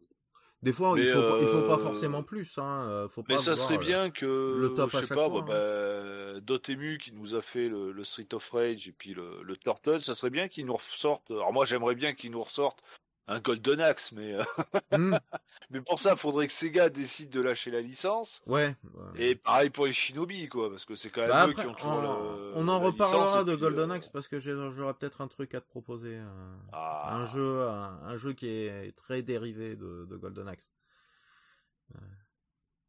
des 0.62 0.72
fois, 0.72 0.94
il 0.96 1.06
faut, 1.06 1.40
il 1.40 1.46
faut 1.46 1.62
pas 1.62 1.74
euh, 1.74 1.78
forcément 1.78 2.22
plus. 2.22 2.58
Hein, 2.58 2.86
euh, 2.88 3.08
Mais 3.28 3.38
ça 3.38 3.54
serait 3.54 3.76
euh, 3.76 3.78
bien 3.78 4.10
que, 4.10 4.56
le 4.58 4.74
top 4.74 4.90
je 4.90 4.98
sais 4.98 5.06
pas, 5.14 5.28
fois, 5.28 5.42
bah, 5.42 5.44
bah, 5.46 6.40
Dotemu 6.40 6.98
qui 6.98 7.12
nous 7.12 7.34
a 7.34 7.42
fait 7.42 7.68
le, 7.68 7.92
le 7.92 8.04
Street 8.04 8.28
of 8.32 8.50
Rage 8.50 8.88
et 8.88 8.92
puis 8.92 9.14
le, 9.14 9.42
le 9.42 9.56
Turtle, 9.56 10.02
ça 10.02 10.14
serait 10.14 10.30
bien 10.30 10.48
qu'il 10.48 10.66
nous 10.66 10.74
ressorte. 10.76 11.30
Alors 11.30 11.52
moi, 11.52 11.64
j'aimerais 11.66 11.94
bien 11.94 12.14
qu'il 12.14 12.30
nous 12.30 12.42
ressorte 12.42 12.82
un 13.28 13.40
Golden 13.40 13.80
Axe, 13.80 14.12
mais 14.12 14.34
euh, 14.34 14.44
hmm, 14.96 15.16
mais 15.70 15.80
pour 15.80 15.98
ça, 15.98 16.12
il 16.12 16.16
faudrait 16.18 16.46
que 16.46 16.52
Sega 16.52 16.88
décide 16.90 17.30
de 17.30 17.40
lâcher 17.40 17.70
la 17.72 17.80
licence. 17.80 18.42
ouais. 18.46 18.76
Et 19.16 19.34
pareil 19.34 19.70
pour 19.70 19.86
les 19.86 19.92
Shinobi, 19.92 20.48
quoi, 20.48 20.70
parce 20.70 20.84
que 20.84 20.94
c'est 20.94 21.10
quand 21.10 21.22
même 21.22 21.30
Bah 21.30 21.46
eux 21.46 21.50
après, 21.50 21.62
qui 21.64 21.68
ont 21.68 21.74
toujours 21.74 21.92
on, 21.92 22.02
le- 22.02 22.52
on 22.54 22.68
en 22.68 22.78
reparlera 22.80 23.42
de 23.44 23.52
puis, 23.52 23.60
Golden 23.60 23.90
euh, 23.90 23.94
Axe 23.94 24.08
parce 24.08 24.28
que 24.28 24.38
j'aurai 24.38 24.94
peut-être 24.94 25.20
un 25.22 25.28
truc 25.28 25.54
à 25.54 25.60
te 25.60 25.68
proposer. 25.68 26.16
Un, 26.18 26.58
Ah. 26.72 27.16
un 27.16 27.24
jeu, 27.26 27.66
un, 27.68 28.00
un 28.04 28.16
jeu 28.16 28.32
qui 28.32 28.48
est 28.48 28.94
très 28.96 29.22
dérivé 29.22 29.74
de, 29.76 30.04
de 30.08 30.16
Golden 30.16 30.46
Axe, 30.48 30.70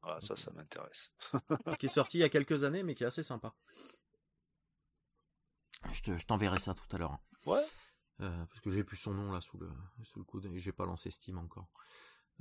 Voilà, 0.03 0.21
ça, 0.21 0.35
ça 0.35 0.51
m'intéresse. 0.51 1.11
qui 1.79 1.87
est 1.87 1.89
sorti 1.89 2.17
il 2.19 2.21
y 2.21 2.23
a 2.23 2.29
quelques 2.29 2.63
années, 2.63 2.83
mais 2.83 2.93
qui 2.95 3.03
est 3.03 3.07
assez 3.07 3.23
sympa. 3.23 3.53
Je 5.91 6.01
te- 6.01 6.15
je 6.17 6.25
t'enverrai 6.25 6.59
ça 6.59 6.73
tout 6.73 6.95
à 6.95 6.99
l'heure. 6.99 7.11
hein. 7.13 7.19
Ouais. 7.45 7.65
Euh, 8.21 8.45
parce 8.47 8.59
que 8.61 8.71
j'ai 8.71 8.83
plus 8.83 8.97
son 8.97 9.13
nom 9.13 9.31
là 9.31 9.41
sous 9.41 9.57
le 9.59 9.69
sous 10.03 10.17
le 10.19 10.25
coude 10.25 10.45
et 10.47 10.59
j'ai 10.59 10.71
pas 10.71 10.85
lancé 10.85 11.11
Steam 11.11 11.37
encore. 11.37 11.67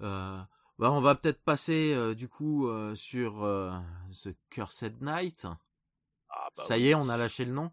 Euh, 0.01 0.41
bah 0.79 0.91
on 0.91 1.01
va 1.01 1.14
peut-être 1.14 1.43
passer 1.43 1.93
euh, 1.95 2.14
du 2.14 2.29
coup 2.29 2.68
euh, 2.68 2.95
sur 2.95 3.45
euh, 3.45 3.72
The 4.22 4.31
Cursed 4.51 5.03
Night. 5.03 5.47
Ah, 6.31 6.49
bah 6.57 6.62
Ça 6.66 6.77
oui. 6.77 6.83
y 6.83 6.89
est, 6.89 6.95
on 6.95 7.09
a 7.09 7.16
lâché 7.16 7.45
le 7.45 7.53
nom. 7.53 7.70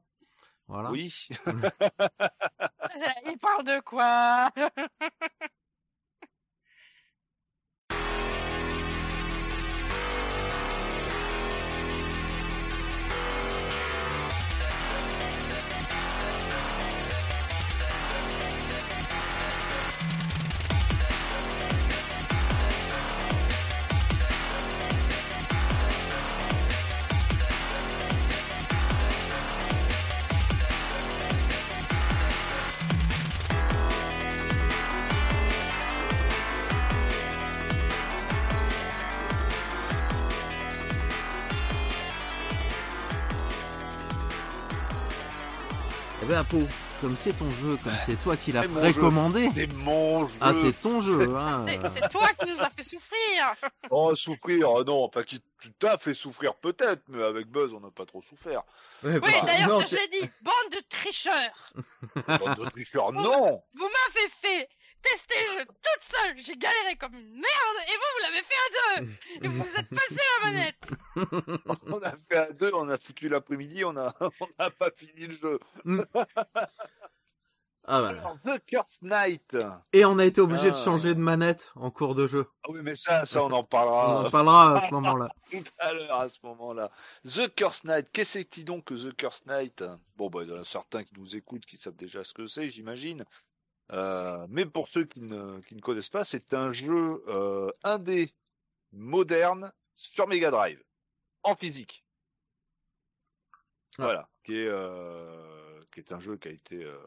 Voilà. 0.67 0.91
Oui. 0.91 1.13
Il 3.25 3.37
parle 3.41 3.65
de 3.65 3.79
quoi? 3.81 4.51
Apo, 46.33 46.59
comme 47.01 47.15
c'est 47.15 47.33
ton 47.33 47.49
jeu, 47.51 47.77
comme 47.83 47.93
c'est 48.05 48.15
toi 48.21 48.35
qui 48.37 48.51
l'as 48.51 48.63
précommandé. 48.67 49.49
C'est 49.53 49.71
mon 49.73 50.25
jeu. 50.25 50.35
Ah, 50.41 50.53
c'est 50.53 50.79
ton 50.81 51.01
jeu, 51.01 51.35
hein. 51.35 51.65
C'est 51.93 52.09
toi 52.09 52.27
qui 52.39 52.49
nous 52.49 52.59
as 52.61 52.69
fait 52.69 52.83
souffrir 52.83 53.55
Oh, 53.89 54.15
souffrir, 54.15 54.69
oh 54.69 54.83
non, 54.83 55.09
pas 55.09 55.23
qui 55.23 55.41
t'a 55.79 55.97
fait 55.97 56.13
souffrir 56.13 56.55
peut-être, 56.55 57.03
mais 57.07 57.23
avec 57.23 57.47
Buzz, 57.47 57.73
on 57.73 57.79
n'a 57.79 57.91
pas 57.91 58.05
trop 58.05 58.21
souffert. 58.21 58.61
Ouais, 59.03 59.13
Oui, 59.13 59.19
bah, 59.19 59.27
d'ailleurs, 59.45 59.81
je 59.81 59.95
l'ai 59.95 60.07
dit, 60.07 60.29
bande 60.41 60.71
de 60.71 60.81
tricheurs 60.89 61.73
Bande 62.27 62.57
de 62.57 62.69
tricheurs, 62.69 63.11
non 63.11 63.61
Vous 63.75 63.85
m'avez 63.85 64.29
fait 64.29 64.69
tester 65.03 65.35
le 65.39 65.59
jeu 65.59 65.65
toute 65.65 66.01
seule, 66.01 66.39
j'ai 66.39 66.55
galéré 66.55 66.95
comme 66.95 67.13
une 67.13 67.33
merde, 67.33 67.77
et 67.87 67.91
vous, 67.91 68.11
vous 68.15 68.23
l'avez 68.23 68.41
fait 68.43 68.53
à 68.55 69.01
deux 69.01 69.07
Et 69.43 69.47
vous 69.47 69.63
vous 69.63 69.75
êtes 69.75 69.89
passé 69.89 70.21
la 70.41 70.51
manette 70.51 70.89
On 71.87 72.01
a 72.01 72.13
fait 72.29 72.37
à 72.37 72.51
deux, 72.53 72.71
on 72.73 72.89
a 72.89 72.97
foutu 72.97 73.29
l'après-midi, 73.29 73.83
on 73.85 73.95
a, 73.97 74.13
on 74.39 74.47
n'a 74.59 74.69
pas 74.71 74.89
fini 74.91 75.27
le 75.27 75.35
jeu. 75.35 75.59
Ah, 77.85 78.01
bah. 78.01 78.07
Alors, 78.11 78.37
The 78.45 78.65
Curse 78.65 79.01
Knight. 79.01 79.57
Et 79.91 80.05
on 80.05 80.17
a 80.17 80.23
été 80.23 80.39
obligé 80.39 80.71
de 80.71 80.75
Ah. 80.75 80.83
changer 80.85 81.13
de 81.15 81.19
manette 81.19 81.73
en 81.75 81.91
cours 81.91 82.15
de 82.15 82.27
jeu. 82.27 82.47
Ah 82.63 82.67
oui, 82.71 82.79
mais 82.81 82.95
ça, 82.95 83.25
ça, 83.25 83.43
on 83.43 83.51
en 83.51 83.59
On 83.59 83.63
parlera 83.65 84.25
en 84.25 84.29
parlera 84.31 84.77
à 84.77 84.87
ce 84.87 84.93
moment-là. 84.93 85.27
tout 85.51 85.61
à 85.79 85.91
l'heure, 85.91 86.21
à 86.21 86.29
ce 86.29 86.37
moment-là. 86.43 86.91
The 87.25 87.53
Curse 87.53 87.83
Knight. 87.83 88.07
Qu'est-ce 88.13 88.39
que 88.39 88.47
c'est 88.53 88.63
donc 88.63 88.85
que 88.85 88.93
The 88.93 89.13
Curse 89.17 89.45
Knight 89.47 89.83
Bon, 90.15 90.29
bah, 90.29 90.43
il 90.43 90.49
y 90.49 90.53
en 90.53 90.61
a 90.61 90.63
certains 90.63 91.03
qui 91.03 91.13
nous 91.17 91.35
écoutent 91.35 91.65
qui 91.65 91.75
savent 91.75 91.97
déjà 91.97 92.23
ce 92.23 92.33
que 92.33 92.47
c'est, 92.47 92.69
j'imagine. 92.69 93.25
Euh, 93.93 94.45
mais 94.49 94.65
pour 94.65 94.87
ceux 94.87 95.05
qui 95.05 95.21
ne, 95.21 95.59
qui 95.61 95.75
ne 95.75 95.81
connaissent 95.81 96.09
pas, 96.09 96.23
c'est 96.23 96.53
un 96.53 96.71
jeu 96.71 97.23
euh, 97.27 97.69
indé 97.83 98.33
moderne 98.91 99.71
sur 99.95 100.27
Mega 100.27 100.49
Drive, 100.51 100.83
en 101.43 101.55
physique. 101.55 102.03
Ah. 103.99 104.03
Voilà, 104.03 104.29
qui 104.43 104.55
est, 104.57 104.67
euh, 104.67 105.81
qui 105.93 105.99
est 105.99 106.11
un 106.11 106.19
jeu 106.19 106.37
qui 106.37 106.47
a 106.47 106.51
été, 106.51 106.83
euh, 106.83 106.97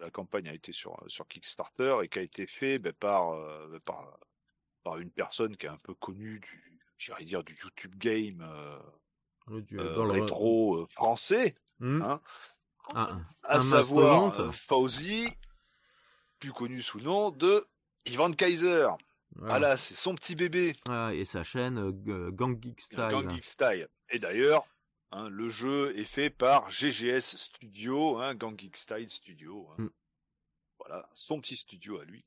la 0.00 0.10
campagne 0.10 0.48
a 0.48 0.54
été 0.54 0.72
sur, 0.72 0.96
sur 1.08 1.28
Kickstarter 1.28 1.98
et 2.02 2.08
qui 2.08 2.18
a 2.18 2.22
été 2.22 2.46
fait 2.46 2.78
ben, 2.78 2.94
par, 2.94 3.32
euh, 3.34 3.78
par, 3.84 4.18
par 4.82 4.96
une 4.98 5.10
personne 5.10 5.56
qui 5.56 5.66
est 5.66 5.70
un 5.70 5.76
peu 5.84 5.94
connue 5.94 6.40
du, 6.40 6.80
dire, 7.24 7.44
du 7.44 7.54
YouTube 7.62 7.94
game 7.96 8.40
euh, 8.40 8.78
Oui, 9.48 9.62
du- 9.62 9.78
euh, 9.78 9.94
dans 9.94 10.06
le- 10.06 10.12
rétro 10.22 10.86
français, 10.88 11.54
Hmm. 11.80 12.00
hein. 12.02 12.20
Ah, 12.94 13.18
à 13.44 13.56
Un 13.56 13.60
savoir 13.60 14.54
Fauzi, 14.54 15.26
plus 16.44 16.52
connu 16.52 16.82
sous 16.82 16.98
le 16.98 17.04
nom 17.04 17.30
de 17.30 17.66
Ivan 18.06 18.30
Kaiser. 18.32 18.86
voilà. 19.36 19.58
Voilà, 19.58 19.76
c'est 19.76 19.94
son 19.94 20.14
petit 20.14 20.34
bébé. 20.34 20.72
Ah, 20.88 21.10
et 21.14 21.24
sa 21.24 21.42
chaîne 21.42 21.78
euh, 21.78 21.90
G- 22.30 22.32
Gang 22.36 22.62
Geek 22.62 22.80
Style. 22.80 22.98
Gang 22.98 23.30
Geek 23.30 23.44
Style. 23.44 23.88
Et 24.10 24.18
d'ailleurs, 24.18 24.66
hein, 25.12 25.28
le 25.30 25.48
jeu 25.48 25.98
est 25.98 26.04
fait 26.04 26.28
par 26.30 26.68
GGS 26.70 27.20
Studio, 27.36 28.18
hein, 28.18 28.34
Gang 28.34 28.58
Geek 28.60 28.76
Style 28.76 29.08
Studio. 29.08 29.68
hein. 29.72 29.84
Mm. 29.84 29.88
Voilà, 30.80 31.08
son 31.14 31.40
petit 31.40 31.56
studio 31.56 31.98
à 31.98 32.04
lui. 32.04 32.24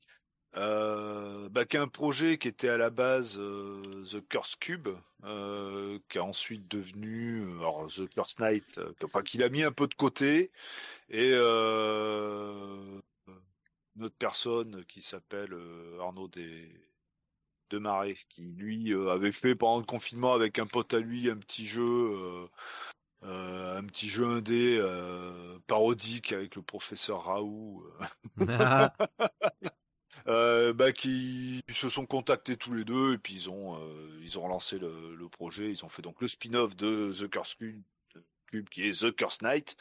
Euh, 0.56 1.48
bah, 1.50 1.64
qui 1.66 1.76
est 1.76 1.80
un 1.80 1.86
projet 1.88 2.38
qui 2.38 2.48
était 2.48 2.70
à 2.70 2.78
la 2.78 2.88
base 2.90 3.36
euh, 3.38 3.82
The 4.10 4.26
Curse 4.28 4.56
Cube, 4.56 4.88
euh, 5.24 5.98
qui 6.08 6.18
a 6.18 6.24
ensuite 6.24 6.66
devenu 6.66 7.42
euh, 7.42 7.58
alors, 7.58 7.86
The 7.88 8.08
Curse 8.08 8.38
Knight, 8.38 8.78
euh, 8.78 8.92
enfin 9.04 9.22
qu'il 9.22 9.42
a 9.44 9.48
mis 9.50 9.62
un 9.62 9.70
peu 9.70 9.86
de 9.86 9.94
côté, 9.94 10.50
et 11.10 11.30
euh, 11.34 13.00
une 13.98 14.04
autre 14.04 14.16
personne 14.18 14.84
qui 14.86 15.02
s'appelle 15.02 15.52
euh, 15.52 15.98
Arnaud 16.00 16.28
des 16.28 16.70
de 17.70 17.78
Marais, 17.78 18.14
qui 18.30 18.42
lui 18.42 18.94
euh, 18.94 19.10
avait 19.10 19.32
fait 19.32 19.54
pendant 19.54 19.78
le 19.78 19.84
confinement 19.84 20.32
avec 20.32 20.58
un 20.58 20.66
pote 20.66 20.94
à 20.94 21.00
lui 21.00 21.28
un 21.28 21.36
petit 21.36 21.66
jeu, 21.66 21.82
euh, 21.82 22.46
euh, 23.24 23.78
un 23.78 23.84
petit 23.84 24.08
jeu 24.08 24.24
indé 24.26 24.78
euh, 24.80 25.58
parodique 25.66 26.32
avec 26.32 26.56
le 26.56 26.62
professeur 26.62 27.24
Raoult, 27.24 27.84
Ah, 28.48 28.94
euh, 30.28 30.72
bah, 30.72 30.92
qui 30.92 31.60
se 31.70 31.88
sont 31.88 32.06
contactés 32.06 32.56
tous 32.56 32.72
les 32.72 32.84
deux 32.84 33.14
et 33.14 33.18
puis 33.18 33.34
ils 33.34 33.50
ont 33.50 33.76
euh, 33.82 34.18
ils 34.22 34.38
ont 34.38 34.42
relancé 34.42 34.78
le, 34.78 35.14
le 35.14 35.28
projet, 35.28 35.70
ils 35.70 35.84
ont 35.84 35.88
fait 35.88 36.02
donc 36.02 36.20
le 36.22 36.28
spin-off 36.28 36.74
de 36.76 37.12
The 37.12 37.28
Curse 37.28 37.54
Cube, 37.56 37.82
Cube, 38.46 38.68
qui 38.68 38.88
est 38.88 39.02
The 39.02 39.14
Curse 39.14 39.42
Knight, 39.42 39.76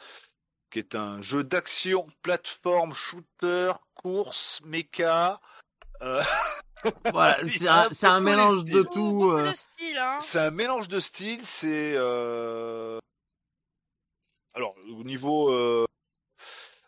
qui 0.71 0.79
est 0.79 0.95
un 0.95 1.21
jeu 1.21 1.43
d'action, 1.43 2.07
plateforme, 2.21 2.93
shooter, 2.93 3.73
course, 3.95 4.61
mecha. 4.65 5.39
euh, 6.01 6.21
voilà, 7.11 7.37
Il 7.43 7.51
c'est 7.51 7.67
un, 7.67 7.87
un 7.87 7.89
c'est 7.91 8.07
un 8.07 8.19
mélange 8.21 8.63
de 8.65 8.83
tout. 8.83 9.19
Beaucoup 9.21 9.31
euh. 9.31 9.51
de 9.51 9.55
style, 9.55 9.97
hein 9.97 10.19
C'est 10.19 10.39
un 10.39 10.51
mélange 10.51 10.87
de 10.89 10.99
styles, 10.99 11.45
c'est 11.45 11.93
euh... 11.95 12.99
alors 14.53 14.75
au 14.89 15.03
niveau 15.03 15.51
euh, 15.51 15.85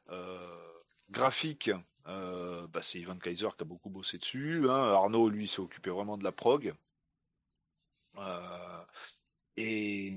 euh, 0.10 0.74
graphique, 1.10 1.72
euh, 2.08 2.68
bah, 2.68 2.82
c'est 2.82 3.00
Ivan 3.00 3.18
Kaiser 3.18 3.50
qui 3.58 3.62
a 3.64 3.66
beaucoup 3.66 3.90
bossé 3.90 4.18
dessus. 4.18 4.70
hein. 4.70 4.94
Arnaud, 4.94 5.30
lui, 5.30 5.48
s'est 5.48 5.60
occupé 5.62 5.90
vraiment 5.90 6.18
de 6.18 6.24
la 6.24 6.32
prog. 6.32 6.74
Euh, 8.18 8.86
Et 9.58 10.14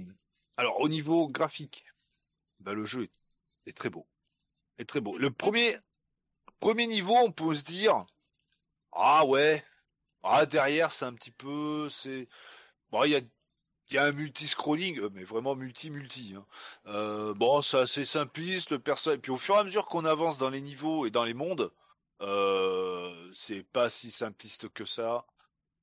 alors 0.56 0.80
au 0.80 0.88
niveau 0.88 1.28
graphique, 1.28 1.84
bah, 2.60 2.74
le 2.74 2.84
jeu 2.84 3.04
est, 3.04 3.10
est 3.66 3.76
très 3.76 3.90
beau, 3.90 4.06
est 4.78 4.88
très 4.88 5.00
beau. 5.00 5.18
Le 5.18 5.30
premier, 5.30 5.76
Premier 6.60 6.86
niveau, 6.86 7.16
on 7.16 7.32
peut 7.32 7.54
se 7.54 7.64
dire, 7.64 8.06
ah 8.92 9.24
ouais, 9.26 9.64
ah 10.22 10.46
derrière 10.46 10.92
c'est 10.92 11.04
un 11.04 11.12
petit 11.14 11.32
peu, 11.32 11.88
c'est, 11.88 12.28
bon 12.90 13.04
il 13.04 13.10
y 13.10 13.16
a, 13.16 13.20
il 13.90 13.94
y 13.94 13.98
a 13.98 14.04
un 14.04 14.12
multi-scrolling, 14.12 15.00
euh, 15.00 15.10
mais 15.12 15.24
vraiment 15.24 15.54
multi-multi. 15.56 16.34
Hein. 16.36 16.46
Euh, 16.86 17.34
bon, 17.34 17.60
c'est 17.60 17.78
assez 17.78 18.04
simpliste, 18.04 18.70
le 18.70 18.78
personnage. 18.78 19.18
Et 19.18 19.20
puis 19.20 19.32
au 19.32 19.36
fur 19.36 19.56
et 19.56 19.58
à 19.58 19.64
mesure 19.64 19.86
qu'on 19.86 20.04
avance 20.04 20.38
dans 20.38 20.50
les 20.50 20.60
niveaux 20.60 21.04
et 21.04 21.10
dans 21.10 21.24
les 21.24 21.34
mondes, 21.34 21.72
euh, 22.22 23.30
c'est 23.32 23.64
pas 23.64 23.90
si 23.90 24.10
simpliste 24.10 24.68
que 24.68 24.84
ça. 24.84 25.26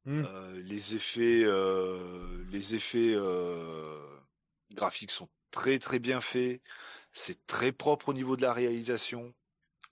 Mm. 0.06 0.24
Euh, 0.26 0.62
les 0.64 0.96
effets, 0.96 1.44
euh, 1.44 2.46
les 2.50 2.76
effets 2.76 3.14
euh, 3.14 4.00
graphiques 4.74 5.12
sont 5.12 5.30
très 5.52 5.78
très 5.78 6.00
bien 6.00 6.22
faits. 6.22 6.62
C'est 7.14 7.46
très 7.48 7.72
propre 7.72 8.10
au 8.10 8.14
niveau 8.14 8.36
de 8.36 8.42
la 8.42 8.54
réalisation. 8.54 9.34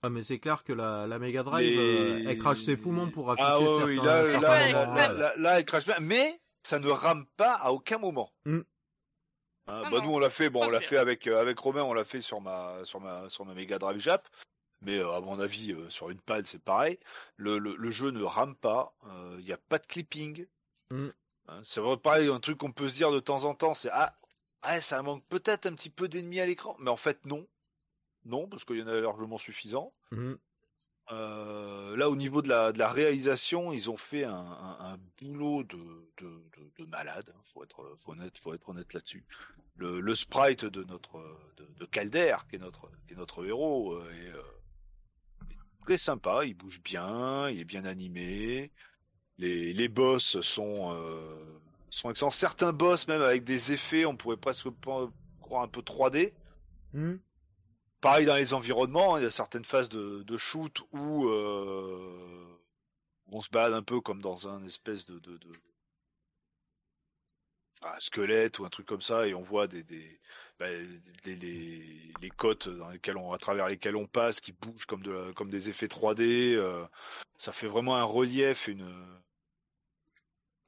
Ah 0.02 0.10
mais 0.10 0.22
c'est 0.22 0.38
clair 0.38 0.62
que 0.62 0.72
la, 0.72 1.06
la 1.08 1.18
Mega 1.18 1.42
Drive, 1.42 1.66
Les- 1.68 1.76
euh, 2.24 2.24
elle 2.30 2.38
crache 2.38 2.60
ses 2.60 2.76
poumons 2.76 3.10
pour 3.10 3.30
afficher 3.32 3.48
Ah 3.50 3.58
ouais, 3.60 3.66
certains, 3.66 3.84
oui, 3.86 3.96
là, 3.96 4.24
certains 4.30 4.40
là, 4.72 4.86
moments. 4.86 4.94
là, 4.96 5.12
là, 5.12 5.32
là, 5.36 5.58
elle 5.58 5.64
crache 5.64 5.84
bien, 5.86 5.96
mais 6.00 6.40
ça 6.62 6.78
ne 6.78 6.88
rame 6.88 7.26
pas 7.36 7.54
à 7.54 7.72
aucun 7.72 7.98
moment. 7.98 8.32
Mm. 8.44 8.58
Hein, 8.58 8.62
Ah 9.66 9.90
bah, 9.90 9.98
non, 9.98 10.04
nous 10.04 10.10
on 10.14 10.18
l'a 10.18 10.30
fait, 10.30 10.48
bon 10.50 10.64
on 10.64 10.70
l'a 10.70 10.80
fait 10.80 10.96
avec 10.96 11.26
euh, 11.26 11.40
avec 11.40 11.58
Romain, 11.58 11.82
on 11.82 11.92
l'a 11.92 12.04
fait 12.04 12.20
sur 12.20 12.40
ma 12.40 12.76
sur 12.84 13.00
ma 13.00 13.28
sur 13.28 13.44
ma 13.44 13.54
Mega 13.54 13.78
Drive 13.78 13.98
Jap, 13.98 14.28
mais 14.82 14.98
euh, 14.98 15.12
à 15.12 15.20
mon 15.20 15.40
avis 15.40 15.72
euh, 15.72 15.90
sur 15.90 16.08
une 16.10 16.20
pad 16.20 16.46
c'est 16.46 16.62
pareil. 16.62 16.98
Le, 17.36 17.58
le, 17.58 17.74
le 17.76 17.90
jeu 17.90 18.10
ne 18.10 18.22
rame 18.22 18.54
pas, 18.54 18.94
il 19.38 19.44
n'y 19.44 19.52
a 19.52 19.58
pas 19.58 19.78
de 19.78 19.86
clipping. 19.86 20.46
Mm. 20.90 21.08
Hein, 21.48 21.60
c'est 21.64 21.80
vrai 21.80 21.96
pareil 21.96 22.28
un 22.28 22.40
truc 22.40 22.58
qu'on 22.58 22.72
peut 22.72 22.88
se 22.88 22.94
dire 22.94 23.10
de 23.10 23.20
temps 23.20 23.44
en 23.44 23.54
temps, 23.54 23.74
c'est 23.74 23.90
ah 23.92 24.14
ouais, 24.66 24.80
ça 24.80 25.02
manque 25.02 25.24
peut-être 25.28 25.66
un 25.66 25.74
petit 25.74 25.90
peu 25.90 26.08
d'ennemis 26.08 26.40
à 26.40 26.46
l'écran, 26.46 26.76
mais 26.78 26.90
en 26.90 26.96
fait 26.96 27.24
non, 27.26 27.46
non 28.24 28.48
parce 28.48 28.64
qu'il 28.64 28.78
y 28.78 28.82
en 28.82 28.88
a 28.88 29.00
largement 29.00 29.38
suffisant. 29.38 29.92
Mm. 30.10 30.34
Euh, 31.10 31.96
là, 31.96 32.10
au 32.10 32.16
niveau 32.16 32.42
de 32.42 32.50
la, 32.50 32.70
de 32.70 32.78
la 32.78 32.90
réalisation, 32.90 33.72
ils 33.72 33.88
ont 33.88 33.96
fait 33.96 34.24
un, 34.24 34.34
un, 34.34 34.92
un 34.92 34.98
boulot 35.18 35.62
de, 35.64 35.78
de, 36.18 36.26
de, 36.58 36.70
de 36.78 36.84
malade. 36.84 37.32
hein, 37.34 37.40
Faut 37.44 37.64
être, 37.64 37.94
faut 37.96 38.12
honnête, 38.12 38.36
faut 38.36 38.52
être 38.52 38.68
honnête 38.68 38.92
là-dessus. 38.92 39.24
Le, 39.76 40.00
le 40.00 40.14
sprite 40.14 40.66
de 40.66 40.84
notre, 40.84 41.18
de, 41.56 41.64
de 41.78 41.84
Calder, 41.86 42.36
qui 42.50 42.56
est 42.56 42.58
notre, 42.58 42.90
qui 43.06 43.14
est 43.14 43.16
notre 43.16 43.46
héros, 43.46 43.94
euh, 43.94 44.10
est, 44.10 44.34
euh, 44.34 44.42
est 45.50 45.56
très 45.82 45.96
sympa. 45.96 46.44
Il 46.44 46.54
bouge 46.54 46.82
bien, 46.82 47.48
il 47.48 47.60
est 47.60 47.64
bien 47.64 47.86
animé. 47.86 48.70
Les, 49.38 49.72
les 49.72 49.88
boss 49.88 50.40
sont, 50.42 50.92
euh, 50.92 51.58
sont 51.90 52.10
excellents. 52.10 52.30
Certains 52.30 52.72
boss, 52.72 53.08
même 53.08 53.22
avec 53.22 53.44
des 53.44 53.72
effets, 53.72 54.04
on 54.04 54.16
pourrait 54.16 54.36
presque 54.36 54.68
pas- 54.70 55.10
croire 55.40 55.62
un 55.62 55.68
peu 55.68 55.80
3D. 55.82 56.34
Mm. 56.92 57.14
Pareil 58.00 58.26
dans 58.26 58.36
les 58.36 58.54
environnements, 58.54 59.16
il 59.16 59.24
y 59.24 59.26
a 59.26 59.30
certaines 59.30 59.64
phases 59.64 59.88
de, 59.88 60.22
de 60.22 60.36
shoot 60.36 60.82
où 60.92 61.28
euh, 61.28 62.56
on 63.26 63.40
se 63.40 63.50
balade 63.50 63.72
un 63.72 63.82
peu 63.82 64.00
comme 64.00 64.20
dans 64.22 64.46
un 64.48 64.62
espèce 64.64 65.04
de, 65.06 65.18
de, 65.18 65.36
de- 65.38 65.50
un 67.82 67.98
squelette 68.00 68.58
ou 68.58 68.64
un 68.64 68.68
truc 68.70 68.86
comme 68.86 69.00
ça 69.00 69.26
et 69.26 69.34
on 69.34 69.42
voit 69.42 69.68
des, 69.68 69.82
des, 69.84 70.20
bah, 70.58 70.66
des- 71.24 71.36
les, 71.36 72.12
les 72.20 72.30
côtes 72.30 72.68
dans 72.68 72.90
lesquelles 72.90 73.16
on, 73.16 73.32
à 73.32 73.38
travers 73.38 73.68
lesquelles 73.68 73.96
on 73.96 74.06
passe 74.06 74.40
qui 74.40 74.52
bougent 74.52 74.86
comme, 74.86 75.02
de, 75.02 75.12
la- 75.12 75.32
comme 75.32 75.50
des 75.50 75.70
effets 75.70 75.86
3D. 75.86 76.54
euh, 76.54 76.84
ça 77.38 77.52
fait 77.52 77.68
vraiment 77.68 77.96
un 77.96 78.04
relief, 78.04 78.66
une 78.68 78.88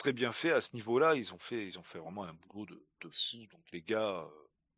très 0.01 0.13
bien 0.13 0.33
fait 0.33 0.51
à 0.53 0.61
ce 0.61 0.75
niveau-là. 0.75 1.15
Ils 1.15 1.33
ont 1.35 1.39
fait, 1.39 1.65
ils 1.67 1.79
ont 1.79 1.83
fait 1.83 1.99
vraiment 1.99 2.25
un 2.25 2.33
boulot 2.35 2.67
de, 2.67 2.83
de 3.03 3.11
fou. 3.11 3.47
Donc 3.53 3.63
les 3.73 3.83
gars, 3.83 4.25
euh, 4.25 4.29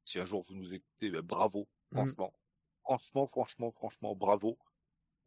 si 0.04 0.18
un 0.18 0.24
jour 0.24 0.42
vous 0.42 0.54
nous 0.54 0.74
écoutez, 0.74 1.10
bah, 1.10 1.22
bravo, 1.22 1.68
Mm. 1.92 1.96
franchement. 1.96 2.32
Franchement, 2.84 3.26
franchement, 3.28 3.70
franchement, 3.72 4.16
bravo. 4.16 4.58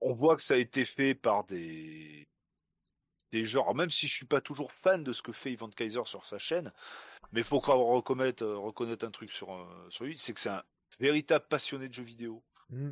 On 0.02 0.14
voit 0.14 0.36
que 0.36 0.44
ça 0.44 0.56
a 0.56 0.58
été 0.58 0.84
fait 0.86 1.16
par 1.16 1.46
des 1.46 2.28
des 3.32 3.44
genres, 3.46 3.76
même 3.76 3.90
si 3.90 4.08
je 4.08 4.14
suis 4.14 4.26
pas 4.26 4.40
toujours 4.40 4.72
fan 4.72 5.04
de 5.04 5.12
ce 5.12 5.22
que 5.22 5.32
fait 5.34 5.52
Ivan 5.52 5.70
Kaiser 5.70 6.06
sur 6.06 6.26
sa 6.26 6.38
chaîne, 6.38 6.72
mais 7.32 7.42
il 7.42 7.44
faut 7.44 7.60
quand 7.60 7.76
même 7.78 7.86
reconnaître, 7.86 8.44
euh, 8.44 8.58
reconnaître 8.58 9.06
un 9.06 9.12
truc 9.12 9.30
sur, 9.30 9.54
euh, 9.54 9.90
sur 9.90 10.06
lui, 10.06 10.18
c'est 10.18 10.34
que 10.34 10.40
c'est 10.40 10.50
un 10.50 10.64
véritable 11.00 11.46
passionné 11.50 11.90
de 11.90 11.94
jeux 11.94 12.04
vidéo. 12.04 12.44
Mm. 12.70 12.92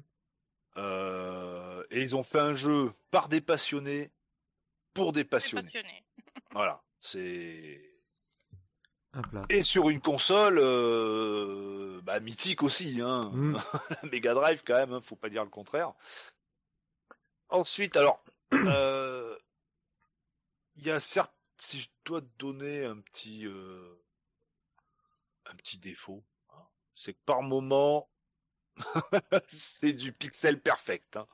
Euh, 0.77 1.83
et 1.91 2.01
ils 2.01 2.15
ont 2.15 2.23
fait 2.23 2.39
un 2.39 2.53
jeu 2.53 2.93
par 3.11 3.29
des 3.29 3.41
passionnés, 3.41 4.11
pour 4.93 5.13
des 5.13 5.23
passionnés. 5.23 5.63
passionné. 5.63 6.03
Voilà, 6.51 6.83
c'est 7.03 7.93
et 9.49 9.61
sur 9.61 9.89
une 9.89 10.01
console 10.01 10.57
euh, 10.59 12.01
bah, 12.03 12.19
mythique 12.19 12.63
aussi, 12.63 12.99
hein. 13.01 13.29
Mm. 13.31 13.57
la 13.89 14.09
Mega 14.09 14.33
Drive 14.33 14.63
quand 14.65 14.75
même, 14.75 14.93
hein, 14.93 15.01
faut 15.01 15.15
pas 15.15 15.29
dire 15.29 15.43
le 15.43 15.49
contraire. 15.49 15.93
Ensuite, 17.49 17.95
alors, 17.95 18.23
euh, 18.53 19.37
il 20.77 20.87
y 20.87 20.91
a 20.91 20.99
certes, 20.99 21.33
si 21.59 21.79
je 21.79 21.89
dois 22.05 22.21
te 22.21 22.27
donner 22.39 22.85
un 22.85 22.97
petit, 22.97 23.45
euh, 23.45 24.01
un 25.45 25.55
petit 25.55 25.77
défaut, 25.77 26.23
hein, 26.49 26.63
c'est 26.95 27.13
que 27.13 27.21
par 27.25 27.43
moment, 27.43 28.09
c'est 29.49 29.93
du 29.93 30.11
pixel 30.11 30.59
perfect. 30.59 31.17
Hein. 31.17 31.27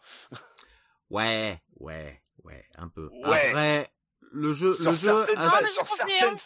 Ouais, 1.10 1.62
ouais, 1.78 2.22
ouais, 2.44 2.66
un 2.76 2.90
peu. 2.90 3.10
Ouais. 3.24 3.48
Après, 3.48 3.94
le 4.32 4.54
jeu, 4.54 4.74
Sur 4.74 4.92
le 4.92 4.98
jeu, 4.98 5.26
certaines, 5.26 5.36
Ah, 5.40 5.60
je 5.66 5.72
sur 5.72 5.88
certaines, 5.88 6.38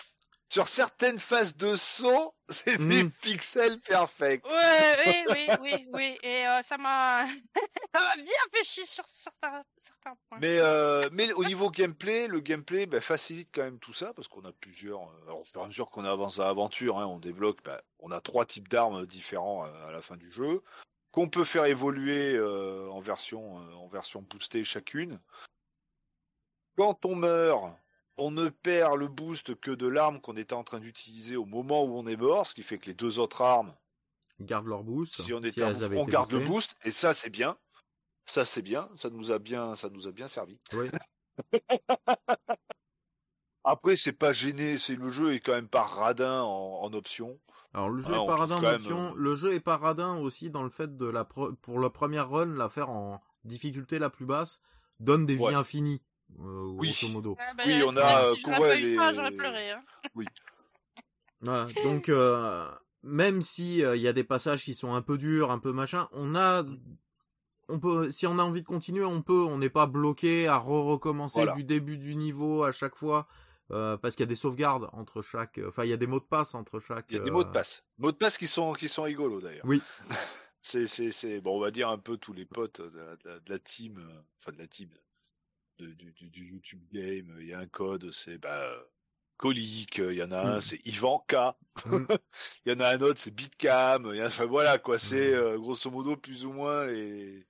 sur 0.49 0.67
certaines 0.67 1.19
phases 1.19 1.55
de 1.57 1.75
saut, 1.75 2.33
c'est 2.49 2.77
des 2.77 3.03
Mm. 3.05 3.11
pixels 3.21 3.79
perfect. 3.81 4.45
Ouais, 4.45 4.97
oui, 5.05 5.25
oui, 5.31 5.47
oui, 5.61 5.87
oui. 5.93 6.17
Et 6.23 6.45
euh, 6.47 6.61
ça 6.61 6.77
m'a 6.77 7.25
ça 7.95 8.01
m'a 8.01 8.15
bien 8.15 8.25
fait 8.51 8.63
chier 8.63 8.85
sur, 8.85 9.05
sur 9.07 9.31
certains, 9.41 9.63
certains 9.77 10.15
points. 10.29 10.39
Mais, 10.39 10.59
euh, 10.59 11.09
mais 11.11 11.31
au 11.33 11.43
niveau 11.45 11.69
gameplay, 11.69 12.27
le 12.27 12.39
gameplay 12.39 12.85
bah, 12.85 13.01
facilite 13.01 13.49
quand 13.53 13.63
même 13.63 13.79
tout 13.79 13.93
ça 13.93 14.13
parce 14.13 14.27
qu'on 14.27 14.45
a 14.45 14.51
plusieurs. 14.51 15.01
euh, 15.01 15.23
Alors, 15.25 15.41
au 15.41 15.45
fur 15.45 15.61
et 15.61 15.63
à 15.63 15.67
mesure 15.67 15.89
qu'on 15.89 16.05
avance 16.05 16.37
dans 16.37 16.45
l'aventure, 16.45 16.99
hein, 16.99 17.05
on 17.07 17.19
débloque. 17.19 17.63
bah, 17.63 17.81
on 17.99 18.11
a 18.11 18.21
trois 18.21 18.45
types 18.45 18.67
d'armes 18.67 19.05
différents 19.05 19.63
à 19.63 19.91
la 19.91 20.01
fin 20.01 20.17
du 20.17 20.31
jeu 20.31 20.61
qu'on 21.11 21.29
peut 21.29 21.43
faire 21.45 21.65
évoluer 21.65 22.33
euh, 22.33 22.89
en 22.89 22.99
version 22.99 23.59
euh, 23.59 23.73
en 23.75 23.87
version 23.87 24.21
boostée 24.23 24.63
chacune. 24.63 25.19
Quand 26.77 27.05
on 27.05 27.15
meurt, 27.15 27.63
on 28.17 28.31
ne 28.31 28.49
perd 28.49 28.97
le 28.97 29.07
boost 29.07 29.55
que 29.59 29.71
de 29.71 29.87
l'arme 29.87 30.19
qu'on 30.21 30.35
était 30.37 30.53
en 30.53 30.63
train 30.63 30.79
d'utiliser 30.79 31.35
au 31.35 31.45
moment 31.45 31.83
où 31.83 31.97
on 31.97 32.05
est 32.07 32.15
mort, 32.15 32.47
ce 32.47 32.53
qui 32.55 32.63
fait 32.63 32.77
que 32.77 32.87
les 32.87 32.93
deux 32.93 33.19
autres 33.19 33.41
armes 33.41 33.73
garde 34.39 34.65
leur 34.67 34.83
boost. 34.83 35.21
si 35.21 35.33
on 35.33 35.41
si 35.41 35.47
était 35.47 35.63
en 35.63 35.67
elles 35.67 35.73
boost, 35.73 35.83
avaient 35.85 35.97
on 35.97 36.03
été 36.03 36.11
garde 36.11 36.31
le 36.31 36.39
boost 36.39 36.75
et 36.83 36.91
ça 36.91 37.13
c'est 37.13 37.29
bien. 37.29 37.57
Ça 38.25 38.45
c'est 38.45 38.61
bien, 38.61 38.89
ça 38.95 39.09
nous 39.09 39.31
a 39.31 39.39
bien, 39.39 39.75
ça 39.75 39.89
nous 39.89 40.07
a 40.07 40.11
bien 40.11 40.27
servi. 40.27 40.57
Oui. 40.73 40.89
Après 43.63 43.95
c'est 43.95 44.11
pas 44.13 44.33
gêné, 44.33 44.77
c'est 44.77 44.95
le 44.95 45.09
jeu 45.09 45.33
est 45.33 45.39
quand 45.39 45.53
même 45.53 45.69
pas 45.69 45.83
radin 45.83 46.41
en, 46.41 46.81
en 46.83 46.93
option. 46.93 47.39
Alors 47.73 47.89
le 47.89 48.01
jeu 48.01 48.13
est 48.13 48.25
pas 48.27 48.35
radin 48.35 48.59
même, 48.61 48.71
d'option. 48.73 49.11
euh, 49.11 49.13
Le 49.15 49.35
jeu 49.35 49.53
est 49.53 49.59
pas 49.61 49.77
radin 49.77 50.17
aussi 50.17 50.49
dans 50.51 50.63
le 50.63 50.69
fait 50.69 50.95
de 50.97 51.05
la 51.05 51.23
pour 51.23 51.79
la 51.79 51.89
première 51.89 52.29
run 52.29 52.45
la 52.55 52.69
faire 52.69 52.89
en 52.89 53.21
difficulté 53.45 53.99
la 53.99 54.09
plus 54.09 54.25
basse 54.25 54.59
donne 54.99 55.25
des 55.25 55.37
Ouais. 55.37 55.49
vies 55.51 55.55
infinies. 55.55 56.01
Euh, 56.39 56.71
Oui. 56.77 56.89
grosso 56.89 57.07
modo. 57.13 57.35
Ah, 57.39 57.53
bah, 57.55 57.63
oui, 57.65 57.81
on 57.85 57.95
a, 57.97 58.25
euh, 58.25 58.33
Si 58.33 58.41
j'aurais 58.41 59.13
j'aurais 59.13 59.31
pleuré. 59.31 59.71
Hein. 59.71 59.83
Voilà, 61.41 61.67
donc 61.83 62.07
euh, 62.07 62.69
même 63.03 63.41
si 63.41 63.79
il 63.79 63.99
y 64.01 64.07
a 64.07 64.13
des 64.13 64.23
passages 64.23 64.63
qui 64.63 64.73
sont 64.73 64.93
un 64.93 65.01
peu 65.01 65.17
durs, 65.17 65.51
un 65.51 65.59
peu 65.59 65.73
machin, 65.73 66.07
on 66.13 66.35
a 66.35 66.63
on 67.67 67.79
peut 67.79 68.09
si 68.09 68.25
on 68.27 68.39
a 68.39 68.43
envie 68.43 68.61
de 68.61 68.67
continuer, 68.67 69.03
on 69.03 69.21
peut, 69.21 69.33
on 69.43 69.57
n'est 69.57 69.69
pas 69.69 69.85
bloqué 69.87 70.47
à 70.47 70.57
re-recommencer 70.57 71.39
Voilà. 71.39 71.53
du 71.53 71.63
début 71.65 71.97
du 71.97 72.15
niveau 72.15 72.63
à 72.63 72.71
chaque 72.71 72.95
fois 72.95 73.27
euh, 73.71 73.97
parce 73.97 74.15
qu'il 74.15 74.23
y 74.23 74.27
a 74.27 74.29
des 74.29 74.35
sauvegardes 74.35 74.89
entre 74.93 75.21
chaque 75.21 75.59
enfin 75.67 75.83
il 75.83 75.89
y 75.89 75.93
a 75.93 75.97
des 75.97 76.07
mots 76.07 76.19
de 76.19 76.25
passe 76.25 76.55
entre 76.55 76.79
chaque 76.79 77.05
Il 77.09 77.17
y 77.17 77.19
a 77.19 77.23
des 77.23 77.31
mots 77.31 77.43
de 77.43 77.49
passe. 77.51 77.83
Mots 77.97 78.11
de 78.11 78.17
passe 78.17 78.37
qui 78.37 78.47
sont 78.47 78.71
qui 78.73 78.87
sont 78.87 79.03
rigolos 79.03 79.41
d'ailleurs. 79.41 79.65
Oui. 79.65 79.81
c'est 80.61 80.87
c'est 80.87 81.11
c'est 81.11 81.41
bon 81.41 81.57
on 81.57 81.59
va 81.59 81.71
dire 81.71 81.89
un 81.89 81.97
peu 81.97 82.15
tous 82.17 82.33
les 82.33 82.45
potes 82.45 82.79
de 82.81 82.99
la, 82.99 83.15
de 83.39 83.49
la- 83.49 83.59
team, 83.59 84.01
enfin 84.39 84.51
de 84.53 84.57
la 84.59 84.67
team 84.67 84.89
de- 85.87 85.93
du, 85.93 86.11
du, 86.13 86.29
du 86.29 86.45
YouTube 86.51 86.81
game. 86.91 87.35
Il 87.39 87.47
y 87.47 87.53
a 87.53 87.59
un 87.59 87.67
code, 87.67 88.11
c'est 88.11 88.37
bah 88.37 88.69
colique. 89.37 89.97
Il 89.97 90.13
y 90.15 90.23
en 90.23 90.31
a 90.31 90.39
un, 90.41 90.57
Mm. 90.57 90.61
c'est 90.61 90.87
Ivan 90.87 91.19
K. 91.27 91.35
Mm. 91.85 92.05
Il 92.65 92.71
y 92.71 92.75
en 92.75 92.79
a 92.79 92.89
un 92.89 93.01
autre, 93.01 93.19
c'est 93.19 93.31
Big 93.33 93.53
Cam. 93.57 94.07
Il 94.11 94.17
y 94.17 94.21
a- 94.21 94.27
Enfin 94.27 94.45
voilà 94.45 94.77
quoi, 94.77 94.97
c'est 94.99 95.31
Mm. 95.31 95.35
euh, 95.39 95.57
grosso 95.59 95.89
modo 95.91 96.15
plus 96.17 96.45
ou 96.45 96.53
moins 96.53 96.85
les 96.87 97.45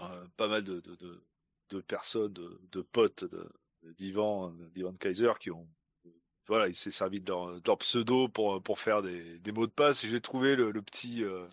euh, 0.00 0.26
pas 0.36 0.48
mal 0.48 0.64
de 0.64 0.80
de, 0.80 0.94
de, 0.96 1.24
de 1.70 1.80
personnes, 1.80 2.32
de, 2.32 2.82
potes 2.82 3.24
d'Ivan, 3.98 4.50
d'Ivan 4.74 4.92
Kaiser 4.94 5.32
qui 5.40 5.50
ont 5.50 5.68
voilà, 6.46 6.68
il 6.68 6.74
s'est 6.74 6.90
servi 6.90 7.20
de 7.22 7.30
leur, 7.30 7.78
pseudo 7.78 8.28
pour 8.28 8.62
pour 8.62 8.78
faire 8.78 9.00
des, 9.02 9.38
des 9.38 9.52
mots 9.52 9.66
de 9.66 9.72
passe. 9.72 10.04
Et 10.04 10.08
j'ai 10.08 10.20
trouvé 10.20 10.56
le, 10.56 10.70
le 10.72 10.82
petit 10.82 11.24
euh, 11.24 11.46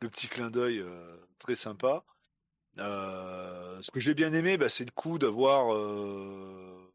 le 0.00 0.08
petit 0.08 0.28
clin 0.28 0.50
d'œil 0.50 0.78
euh, 0.80 1.16
très 1.38 1.54
sympa. 1.56 2.04
Euh, 2.78 3.80
ce 3.80 3.90
que 3.90 4.00
j'ai 4.00 4.14
bien 4.14 4.32
aimé, 4.32 4.56
bah, 4.58 4.68
c'est 4.68 4.84
le 4.84 4.90
coup 4.90 5.18
d'avoir 5.18 5.74
euh, 5.74 6.92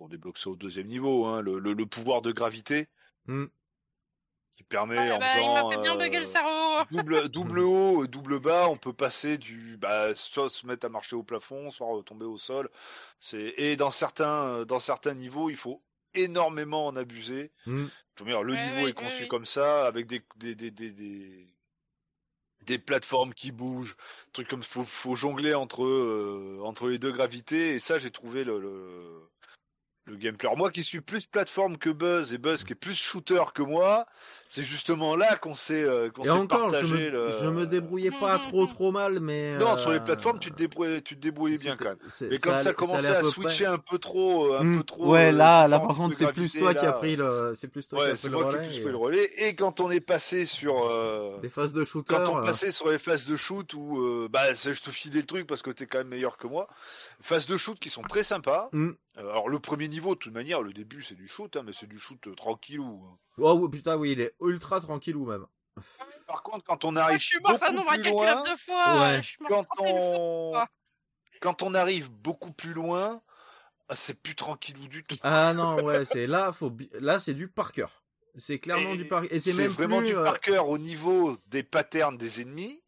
on 0.00 0.08
débloque 0.08 0.38
ça 0.38 0.50
au 0.50 0.56
deuxième 0.56 0.86
niveau, 0.86 1.26
hein, 1.26 1.42
le, 1.42 1.58
le, 1.58 1.72
le 1.74 1.86
pouvoir 1.86 2.22
de 2.22 2.32
gravité 2.32 2.88
Mm. 3.26 3.48
qui 4.56 4.64
permet 4.64 4.96
Ouais, 4.96 5.12
en 5.12 5.20
bah, 5.20 5.26
faisant 5.26 5.54
m'a 5.54 5.64
fait 5.70 5.78
bien 5.78 5.96
bugger 5.96 6.20
le 6.20 6.24
euh, 6.24 6.26
cerveau. 6.26 6.84
double, 6.90 7.28
double 7.28 7.60
haut, 7.60 8.04
euh, 8.04 8.08
double 8.08 8.40
bas, 8.40 8.68
on 8.68 8.76
peut 8.78 8.92
passer 8.94 9.38
du 9.38 9.76
bah, 9.78 10.14
soit 10.14 10.50
se 10.50 10.66
mettre 10.66 10.86
à 10.86 10.88
marcher 10.88 11.16
au 11.16 11.22
plafond, 11.24 11.70
soit 11.70 11.86
retomber 11.88 12.26
au 12.26 12.38
sol. 12.38 12.70
C'est 13.20 13.54
et 13.58 13.76
dans 13.76 13.90
certains 13.90 14.64
dans 14.66 14.78
certains 14.80 15.14
niveaux, 15.14 15.50
il 15.50 15.56
faut 15.56 15.84
énormément 16.14 16.86
en 16.86 16.96
abuser. 16.96 17.52
Mm. 17.66 17.88
Je 18.18 18.24
veux 18.24 18.30
dire, 18.30 18.42
le 18.44 18.54
Ouais, 18.54 18.56
niveau 18.56 18.86
oui, 18.86 18.88
est 18.88 18.94
oui, 18.94 18.94
conçu 18.94 19.26
oui. 19.26 19.28
comme 19.28 19.46
ça, 19.46 19.86
avec 19.86 20.06
des 20.06 20.22
des, 20.36 20.54
des, 20.56 20.70
des, 20.72 20.92
des 22.68 22.78
plateformes 22.78 23.34
qui 23.34 23.50
bougent, 23.50 23.96
trucs 24.32 24.48
comme 24.48 24.62
faut 24.62 24.84
faut 24.84 25.14
jongler 25.16 25.54
entre 25.54 25.84
euh, 25.84 26.60
entre 26.62 26.88
les 26.88 26.98
deux 26.98 27.12
gravités 27.12 27.74
et 27.74 27.78
ça 27.78 27.98
j'ai 27.98 28.10
trouvé 28.10 28.44
le 28.44 29.28
le 30.08 30.16
gameplay. 30.16 30.46
Alors 30.48 30.58
moi 30.58 30.70
qui 30.70 30.82
suis 30.82 31.00
plus 31.00 31.26
plateforme 31.26 31.76
que 31.78 31.90
Buzz 31.90 32.32
et 32.34 32.38
Buzz 32.38 32.64
qui 32.64 32.72
est 32.72 32.76
plus 32.76 32.94
shooter 32.94 33.40
que 33.54 33.62
moi, 33.62 34.06
c'est 34.48 34.62
justement 34.62 35.14
là 35.16 35.36
qu'on 35.36 35.54
s'est 35.54 35.82
euh, 35.82 36.10
qu'on 36.10 36.24
s'est 36.24 36.30
encore, 36.30 36.68
je 36.68 36.72
partagé 36.72 37.04
me, 37.04 37.10
le... 37.10 37.30
je 37.42 37.46
me 37.48 37.66
débrouillais 37.66 38.10
pas 38.10 38.38
trop 38.38 38.66
trop 38.66 38.90
mal, 38.92 39.20
mais. 39.20 39.56
Non, 39.58 39.76
sur 39.76 39.90
les 39.90 39.96
euh, 39.98 40.00
plateformes, 40.00 40.38
tu 40.38 40.50
te 40.50 40.56
débrouillais, 40.56 41.02
tu 41.02 41.16
te 41.16 41.20
débrouillais 41.20 41.58
bien 41.58 41.76
quand 41.76 41.84
même. 41.86 41.96
c'est- 42.08 42.28
Mais 42.28 42.38
quand 42.38 42.52
allait- 42.52 42.62
ça 42.64 42.72
commençait 42.72 43.06
allait 43.06 43.16
à, 43.18 43.20
peu 43.20 43.28
switcher 43.30 43.64
près. 43.64 43.72
un 43.74 43.78
peu 43.78 43.98
trop, 43.98 44.54
euh, 44.54 44.60
un 44.60 44.78
peu 44.78 44.82
trop. 44.84 45.12
Ouais, 45.12 45.28
euh, 45.28 45.32
là, 45.32 45.68
là, 45.68 45.76
différents 45.76 45.86
par 45.88 45.96
contre, 45.96 46.16
c'est 46.16 46.32
plus 46.32 46.52
toi 46.58 46.74
qui 46.74 46.84
là, 46.84 46.88
as 46.90 46.92
pris 46.94 47.16
le, 47.16 47.52
c'est 47.54 47.68
plus 47.68 47.86
toi 47.86 47.98
qui 48.00 48.04
Ouais, 48.10 48.16
c'est 48.16 48.28
pris 48.30 48.38
le 48.38 48.42
moi 48.44 48.52
qui 48.52 48.56
ai 48.56 48.58
relais. 48.58 48.68
plus 48.68 48.78
et- 48.78 48.82
pris 48.82 48.90
le 48.90 48.96
relais. 48.96 49.30
Et 49.48 49.54
quand 49.54 49.80
on 49.80 49.90
est 49.90 50.00
passé 50.00 50.46
sur 50.46 50.88
euh, 50.90 51.38
Des 51.42 51.48
phases 51.50 51.72
de 51.72 51.84
shooter. 51.84 52.14
quand 52.14 52.32
on 52.32 52.38
euh, 52.38 52.42
passait 52.42 52.72
sur 52.72 52.88
les 52.90 52.98
phases 52.98 53.26
de 53.26 53.36
shoot 53.36 53.74
où 53.74 53.98
euh, 54.00 54.28
bah 54.30 54.54
c'est- 54.54 54.72
je 54.72 54.82
te 54.82 54.90
filais 54.90 55.20
le 55.20 55.26
truc 55.26 55.46
parce 55.46 55.60
que 55.62 55.70
t'es 55.70 55.86
quand 55.86 55.98
même 55.98 56.08
meilleur 56.08 56.36
que 56.38 56.46
moi. 56.46 56.68
Phases 57.20 57.46
de 57.46 57.56
shoot 57.56 57.78
qui 57.78 57.90
sont 57.90 58.02
très 58.02 58.22
sympas. 58.22 58.68
Mm. 58.72 58.90
Euh, 59.18 59.30
alors 59.30 59.48
le 59.48 59.58
premier 59.58 59.88
niveau, 59.88 60.14
de 60.14 60.20
toute 60.20 60.32
manière, 60.32 60.62
le 60.62 60.72
début 60.72 61.02
c'est 61.02 61.14
du 61.16 61.26
shoot, 61.28 61.56
hein, 61.56 61.62
mais 61.64 61.72
c'est 61.72 61.88
du 61.88 61.98
shoot 61.98 62.24
euh, 62.28 62.34
tranquillou. 62.34 63.02
hein. 63.06 63.18
Oh 63.38 63.68
putain, 63.68 63.96
oui, 63.96 64.12
il 64.12 64.20
est 64.20 64.34
ultra 64.40 64.80
tranquillou 64.80 65.26
même. 65.26 65.46
Par 66.26 66.42
contre, 66.42 66.64
quand 66.64 66.84
on 66.84 66.92
Moi, 66.92 67.02
arrive 67.02 67.20
beaucoup 67.42 67.72
nombre 67.72 67.92
plus 67.92 68.10
loin, 68.10 68.42
de 68.42 68.56
fois. 68.58 69.00
Ouais. 69.00 69.22
Je 69.22 69.28
suis 69.28 69.38
morte 69.40 69.66
quand 69.68 69.76
30 69.76 69.86
000 69.86 69.98
fois. 69.98 70.06
on 70.16 70.52
fois. 70.52 70.68
quand 71.40 71.62
on 71.62 71.74
arrive 71.74 72.10
beaucoup 72.10 72.52
plus 72.52 72.72
loin, 72.72 73.22
ah, 73.88 73.96
c'est 73.96 74.20
plus 74.20 74.34
tranquillou 74.34 74.86
du 74.88 75.02
tout. 75.04 75.16
Ah 75.22 75.54
non, 75.54 75.82
ouais, 75.82 76.04
c'est 76.04 76.26
là, 76.26 76.52
faut, 76.52 76.70
là, 77.00 77.18
c'est 77.18 77.34
du 77.34 77.48
par 77.48 77.72
cœur. 77.72 78.02
C'est 78.36 78.58
clairement 78.58 78.90
Et 78.92 78.96
du 78.96 79.06
par 79.06 79.24
Et 79.24 79.40
c'est 79.40 79.52
C'est 79.52 79.62
même 79.62 79.70
vraiment 79.70 79.98
plus. 79.98 80.08
du 80.08 80.16
euh, 80.16 80.24
par 80.24 80.40
cœur 80.40 80.68
au 80.68 80.78
niveau 80.78 81.38
des 81.46 81.62
patterns 81.62 82.16
des 82.18 82.42
ennemis, 82.42 82.82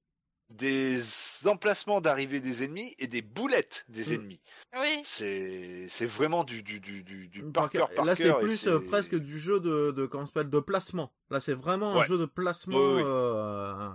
des 0.51 1.01
emplacements 1.47 2.01
d'arrivée 2.01 2.41
des 2.41 2.65
ennemis 2.65 2.95
et 2.99 3.07
des 3.07 3.23
boulettes 3.23 3.85
des 3.89 4.07
Mm. 4.11 4.13
ennemis. 4.15 4.41
Oui. 4.79 5.01
C'est 5.05 5.87
c'est 5.89 6.07
vraiment 6.07 6.45
du 6.45 6.63
du 6.63 6.81
du 6.81 7.03
du, 7.03 7.29
du 7.29 7.43
par 7.45 7.65
par 7.65 7.71
cœur. 7.71 7.91
par 7.91 8.05
Là, 8.05 8.15
c'est 8.17 8.33
plus 8.39 8.67
euh, 8.67 8.81
presque 8.81 9.15
du 9.17 9.39
jeu 9.39 9.61
de, 9.61 9.93
de 9.93 10.07
comment 10.07 10.27
s'appelle, 10.27 10.51
de 10.51 10.61
placement. 10.61 11.13
Là, 11.31 11.41
c'est 11.41 11.55
vraiment 11.55 11.99
un 12.01 12.05
jeu 12.05 12.19
de 12.19 12.27
placement. 12.27 12.77
Oui, 12.79 12.95
oui. 12.97 13.03
euh, 13.07 13.89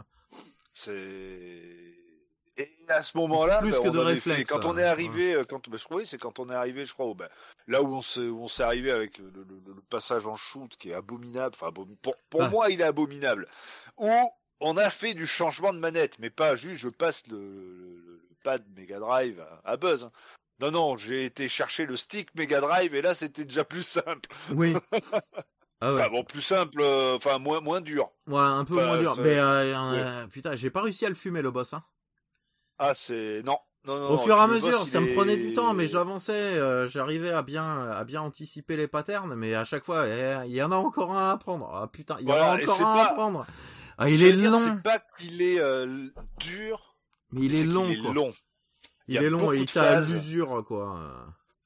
C'est 0.74 1.93
et 2.58 2.72
à 2.88 3.01
ce 3.03 3.18
moment-là, 3.18 3.60
Plus 3.60 3.72
ben, 3.72 3.84
que 3.84 3.88
on 3.89 3.91
de 3.91 3.99
réflexe, 3.99 4.38
fait- 4.38 4.43
quand 4.45 4.64
on 4.66 4.76
hein. 4.76 4.78
est 4.78 4.84
arrivé, 4.84 5.34
euh, 5.36 5.43
quand 5.43 5.68
ben, 5.70 5.78
je 5.78 5.84
crois 5.84 5.97
oui, 5.97 6.03
c'est 6.08 6.18
quand 6.18 6.39
on 6.39 6.49
est 6.49 6.53
arrivé, 6.56 6.86
je 6.86 6.93
crois, 6.93 7.06
au- 7.06 7.14
ben, 7.14 7.28
là 7.68 7.82
où 7.84 7.93
on 7.93 8.01
s'est 8.01 8.22
où 8.22 8.43
on 8.43 8.47
s'est 8.47 8.64
arrivé 8.64 8.91
avec 8.91 9.18
le, 9.18 9.26
le- 9.26 9.43
le- 9.43 9.74
le 9.76 9.82
passage 9.89 10.26
en 10.26 10.38
shoot 10.38 10.72
qui 10.78 10.91
est 10.91 10.93
abominable. 10.93 11.53
Enfin, 11.60 11.74
pour 11.74 11.86
pour 12.30 12.41
Ah. 12.43 12.47
moi, 12.49 12.70
il 12.70 12.80
est 12.80 12.86
abominable. 12.86 13.49
Où 13.97 14.10
on 14.60 14.78
a 14.78 14.89
fait 14.89 15.14
du 15.14 15.26
changement 15.28 15.74
de 15.74 15.80
manette, 15.80 16.18
mais 16.20 16.30
pas 16.30 16.56
juste 16.56 16.78
je 16.82 16.89
passe 16.89 17.24
le, 17.28 17.38
le- 17.38 18.22
le 18.30 18.36
pad 18.43 18.64
Mega 18.76 18.99
Drive 18.99 19.39
à, 19.64 19.72
à 19.72 19.78
Buzz. 19.78 20.06
hein. 20.06 20.12
Non, 20.62 20.72
non, 20.72 20.97
j'ai 20.97 21.26
été 21.26 21.47
chercher 21.49 21.86
le 21.86 21.97
stick 21.97 22.34
Mega 22.36 22.62
Drive 22.62 22.95
et 22.95 23.01
là 23.01 23.14
c'était 23.16 23.43
déjà 23.45 23.64
plus 23.64 23.84
simple. 23.84 24.30
Oui. 24.51 24.74
Ah 25.82 25.93
ouais. 25.93 25.99
Enfin 26.01 26.10
bon, 26.10 26.24
plus 26.24 26.41
simple, 26.41 26.80
euh, 26.80 27.18
enfin 27.18 27.38
moins 27.38 27.60
moins 27.60 27.82
dur. 27.82 28.10
Ouais, 28.28 28.39
un 28.39 28.64
peu 28.64 28.76
Enfin, 28.76 28.86
moins 28.88 28.97
dur. 28.97 29.16
Mais 29.20 29.38
euh, 29.38 29.76
euh, 29.76 30.28
putain, 30.28 30.56
j'ai 30.56 30.70
pas 30.70 30.82
réussi 30.82 31.06
à 31.06 31.10
le 31.10 31.16
fumer 31.16 31.41
le 31.41 31.51
boss. 31.51 31.74
Hein. 31.74 31.84
Ah 32.80 32.93
c'est 32.93 33.41
non. 33.45 33.58
Non, 33.86 33.97
non, 33.99 34.08
Au 34.08 34.12
non, 34.14 34.18
fur 34.18 34.36
et 34.38 34.39
à 34.39 34.47
boss, 34.47 34.64
mesure, 34.64 34.88
ça 34.88 35.01
me 35.01 35.14
prenait 35.14 35.36
du 35.36 35.51
temps, 35.51 35.74
mais 35.74 35.86
j'avançais, 35.88 36.32
euh, 36.32 36.88
j'arrivais 36.88 37.32
à 37.32 37.41
bien, 37.43 37.91
à 37.91 38.03
bien 38.06 38.22
anticiper 38.22 38.78
les 38.78 38.88
patterns, 38.88 39.36
mais 39.36 39.53
à 39.53 39.66
chaque 39.66 39.84
fois, 39.84 40.08
eh, 40.08 40.38
il 40.47 40.53
y 40.56 40.64
en 40.64 40.72
a 40.72 40.76
encore 40.78 41.12
un 41.12 41.32
à 41.32 41.38
prendre. 41.38 41.70
Ah 41.72 41.88
putain, 41.88 42.16
il 42.20 42.24
y 42.24 42.26
Voilà, 42.26 42.51
en 42.51 42.56
a 42.56 42.62
encore 42.64 42.82
un 42.82 42.95
pas- 42.95 43.03
à 43.03 43.14
prendre. 43.14 43.45
Ah, 43.98 44.10
il 44.10 44.24
est 44.24 44.34
dire, 44.34 44.52
long, 44.52 44.60
C'est 44.76 44.84
pas 44.84 45.00
qu'il 45.18 45.41
est 45.41 45.60
euh, 45.60 46.08
dur, 46.39 46.96
mais 47.32 47.41
il 47.46 47.56
est 47.56 47.64
long, 47.64 47.93
quoi. 48.04 48.14
long. 48.14 48.34
Il 49.08 49.18
est 49.18 49.30
long 49.30 49.54
et 49.54 49.60
il 49.60 49.66
t'a 49.72 49.98
à 49.98 50.02
l'usure, 50.02 50.64
quoi. 50.68 51.00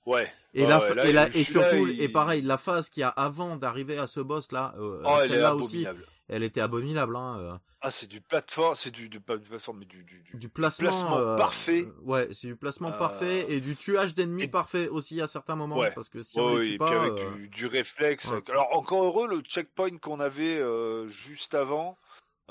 Ouais. 0.05 0.31
Et, 0.53 0.65
la, 0.65 0.79
ouais, 0.79 0.87
fa- 0.87 0.95
là, 0.95 1.05
et, 1.05 1.11
la- 1.13 1.35
et 1.35 1.43
surtout, 1.43 1.87
il- 1.87 2.01
et 2.01 2.09
pareil, 2.09 2.41
la 2.41 2.57
phase 2.57 2.89
qu'il 2.89 3.01
y 3.01 3.03
a 3.03 3.09
avant 3.09 3.55
d'arriver 3.55 3.97
à 3.97 4.07
ce 4.07 4.19
boss 4.19 4.51
là, 4.51 4.73
euh, 4.79 5.01
Oh, 5.05 5.17
celle-là 5.27 5.55
aussi, 5.55 5.85
elle 6.27 6.43
était 6.43 6.61
abominable. 6.61 7.15
Hein, 7.15 7.37
euh, 7.39 7.53
Ah, 7.81 7.91
c'est 7.91 8.07
du 8.07 8.19
plateforme, 8.19 8.75
c'est 8.75 8.89
du, 8.91 9.07
du 9.07 9.21
pas 9.21 9.37
du 9.37 9.47
plateforme, 9.47 9.79
mais 9.79 9.85
du, 9.85 10.03
du, 10.33 10.49
placement, 10.49 10.89
placement 10.89 11.17
euh, 11.17 11.35
parfait. 11.37 11.85
ouais, 12.01 12.27
c'est 12.33 12.47
du 12.47 12.55
placement 12.57 12.89
Euh, 12.89 12.97
parfait 12.97 13.45
et 13.47 13.61
du 13.61 13.75
tuage 13.77 14.15
d'ennemis 14.15 14.43
et- 14.43 14.47
parait 14.49 14.87
aussi 14.89 15.21
à 15.21 15.27
certains 15.27 15.55
moments 15.55 15.77
Ouais. 15.77 15.91
parce 15.91 16.09
que 16.09 16.21
si 16.23 16.37
Ouais, 16.39 16.43
on 16.45 16.53
oui, 16.55 16.61
les 16.61 16.67
et 16.67 16.71
tue 16.71 16.77
puis 16.77 16.77
pas, 16.79 17.01
avec 17.03 17.13
euh, 17.23 17.47
du, 17.47 17.67
réflexe. 17.67 18.29
Alors 18.49 18.75
encore 18.75 19.05
heureux, 19.05 19.27
le 19.29 19.39
checkpoint 19.41 19.97
qu'on 19.99 20.19
avait 20.19 20.59
juste 21.07 21.53
avant, 21.55 21.97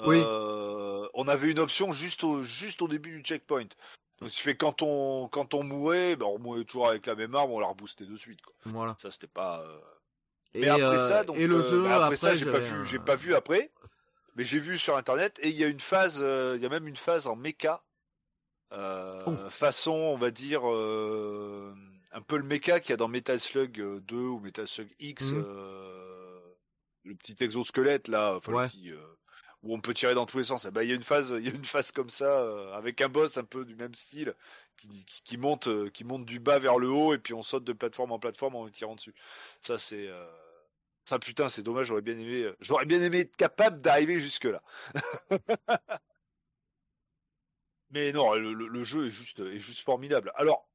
Oui. 0.07 0.17
euh, 0.19 1.09
on 1.15 1.27
avait 1.29 1.51
une 1.51 1.59
option 1.59 1.93
juste 1.93 2.23
au, 2.25 2.43
juste 2.43 2.83
au 2.83 2.89
début 2.89 3.17
du 3.19 3.23
checkpoint. 3.25 3.67
Donc, 4.21 4.31
ce 4.31 4.41
fait 4.41 4.57
quand 4.57 4.83
on, 4.83 5.29
quand 5.29 5.55
on 5.55 5.63
mourait, 5.63 6.17
ben, 6.17 6.27
on 6.27 6.39
mourait 6.39 6.65
toujours 6.65 6.89
avec 6.89 7.07
la 7.07 7.15
même 7.15 7.35
arme, 7.35 7.51
on 7.53 7.61
la 7.61 7.67
reboostait 7.69 8.05
de 8.07 8.17
suite. 8.17 8.43
Quoi. 8.43 8.55
voilà. 8.65 8.97
Ça, 8.99 9.11
c'était 9.11 9.27
pas. 9.29 9.61
euh, 9.63 9.79
Et, 10.55 10.63
Mais 10.63 10.69
après 10.69 10.99
euh, 10.99 11.09
ça, 11.09 11.25
donc, 11.25 11.37
et 11.37 11.47
le 11.47 11.57
euh, 11.57 11.63
jeu 11.63 11.85
après, 11.87 12.03
après, 12.05 12.17
ça, 12.17 12.35
j'ai 12.35 12.51
pas 12.51 12.59
vu, 12.59 12.85
j'ai 12.87 12.99
pas 12.99 13.17
vu 13.17 13.35
après, 13.35 13.71
mais 14.35 14.45
j'ai 14.45 14.59
vu 14.59 14.79
sur 14.79 14.97
internet 14.97 15.39
et 15.43 15.49
il 15.51 15.57
y 15.57 15.63
a 15.65 15.69
une 15.69 15.81
phase, 15.81 16.19
euh, 16.23 16.55
il 16.57 16.63
y 16.63 16.67
a 16.67 16.69
même 16.69 16.89
une 16.89 16.97
phase 16.97 17.27
en 17.27 17.37
mecha, 17.37 17.83
euh, 18.73 19.19
Oh. 19.27 19.51
façon, 19.51 19.93
on 19.93 20.17
va 20.17 20.31
dire, 20.31 20.63
euh, 20.69 21.75
un 22.13 22.21
peu 22.23 22.37
le 22.37 22.43
mecha 22.45 22.81
qu'il 22.81 22.91
y 22.91 22.95
a 22.95 22.97
dans 22.97 23.09
Metal 23.09 23.39
Slug 23.39 23.81
euh, 23.81 24.01
2 24.01 24.17
ou 24.17 24.41
Metal 24.41 24.67
Slug 24.67 24.89
X, 24.99 25.33
Mhm. 25.33 25.39
euh, 25.45 26.41
le 27.05 27.15
petit 27.15 27.37
exosquelette 27.41 28.09
là, 28.09 28.35
enfin, 28.37 28.53
le 28.53 28.59
Ouais. 28.59 28.67
petit, 28.67 28.91
euh, 28.91 28.99
on 29.75 29.81
peut 29.81 29.95
tirer 29.95 30.15
dans 30.15 30.27
tous 30.27 30.39
les 30.39 30.45
sens. 30.45 30.65
Et 30.65 30.71
ben, 30.71 30.83
il 30.83 30.89
y 30.89 30.93
a 30.93 30.95
une 30.95 31.03
phase, 31.03 31.35
il 31.39 31.47
y 31.47 31.51
a 31.51 31.55
une 31.55 31.65
phase 31.65 31.93
comme 31.93 32.11
ça 32.11 32.27
euh, 32.27 32.73
avec 32.75 33.01
un 33.01 33.09
boss 33.09 33.37
un 33.37 33.45
peu 33.45 33.65
du 33.65 33.75
même 33.77 33.95
style 33.95 34.35
qui, 35.25 35.37
monte, 35.37 35.67
euh, 35.67 35.91
qui 35.91 36.05
monte 36.05 36.25
du 36.25 36.39
bas 36.39 36.59
vers 36.59 36.79
le 36.79 36.89
haut 36.89 37.15
et 37.15 37.19
puis 37.19 37.35
on 37.35 37.43
saute 37.43 37.65
de 37.65 37.73
plateforme 37.73 38.13
en 38.13 38.19
plateforme 38.19 38.55
en 38.57 38.69
tirant 38.69 38.95
dessus. 38.95 39.15
Ça 39.61 39.79
c'est 39.79 40.07
euh, 40.09 40.27
ça 41.05 41.19
putain, 41.19 41.49
c'est 41.49 41.63
dommage, 41.63 41.87
j'aurais 41.87 42.03
bien 42.03 43.03
aimé 43.03 43.21
être 43.21 43.37
capable 43.37 43.81
d'arriver 43.81 44.21
jusque 44.21 44.45
là. 44.45 44.63
Mais 47.91 48.13
non, 48.13 48.35
le, 48.35 48.85
jeu 48.85 49.07
est 49.07 49.11
juste 49.11 49.41
est 49.41 49.59
juste 49.59 49.81
formidable. 49.81 50.31
Alors, 50.37 50.69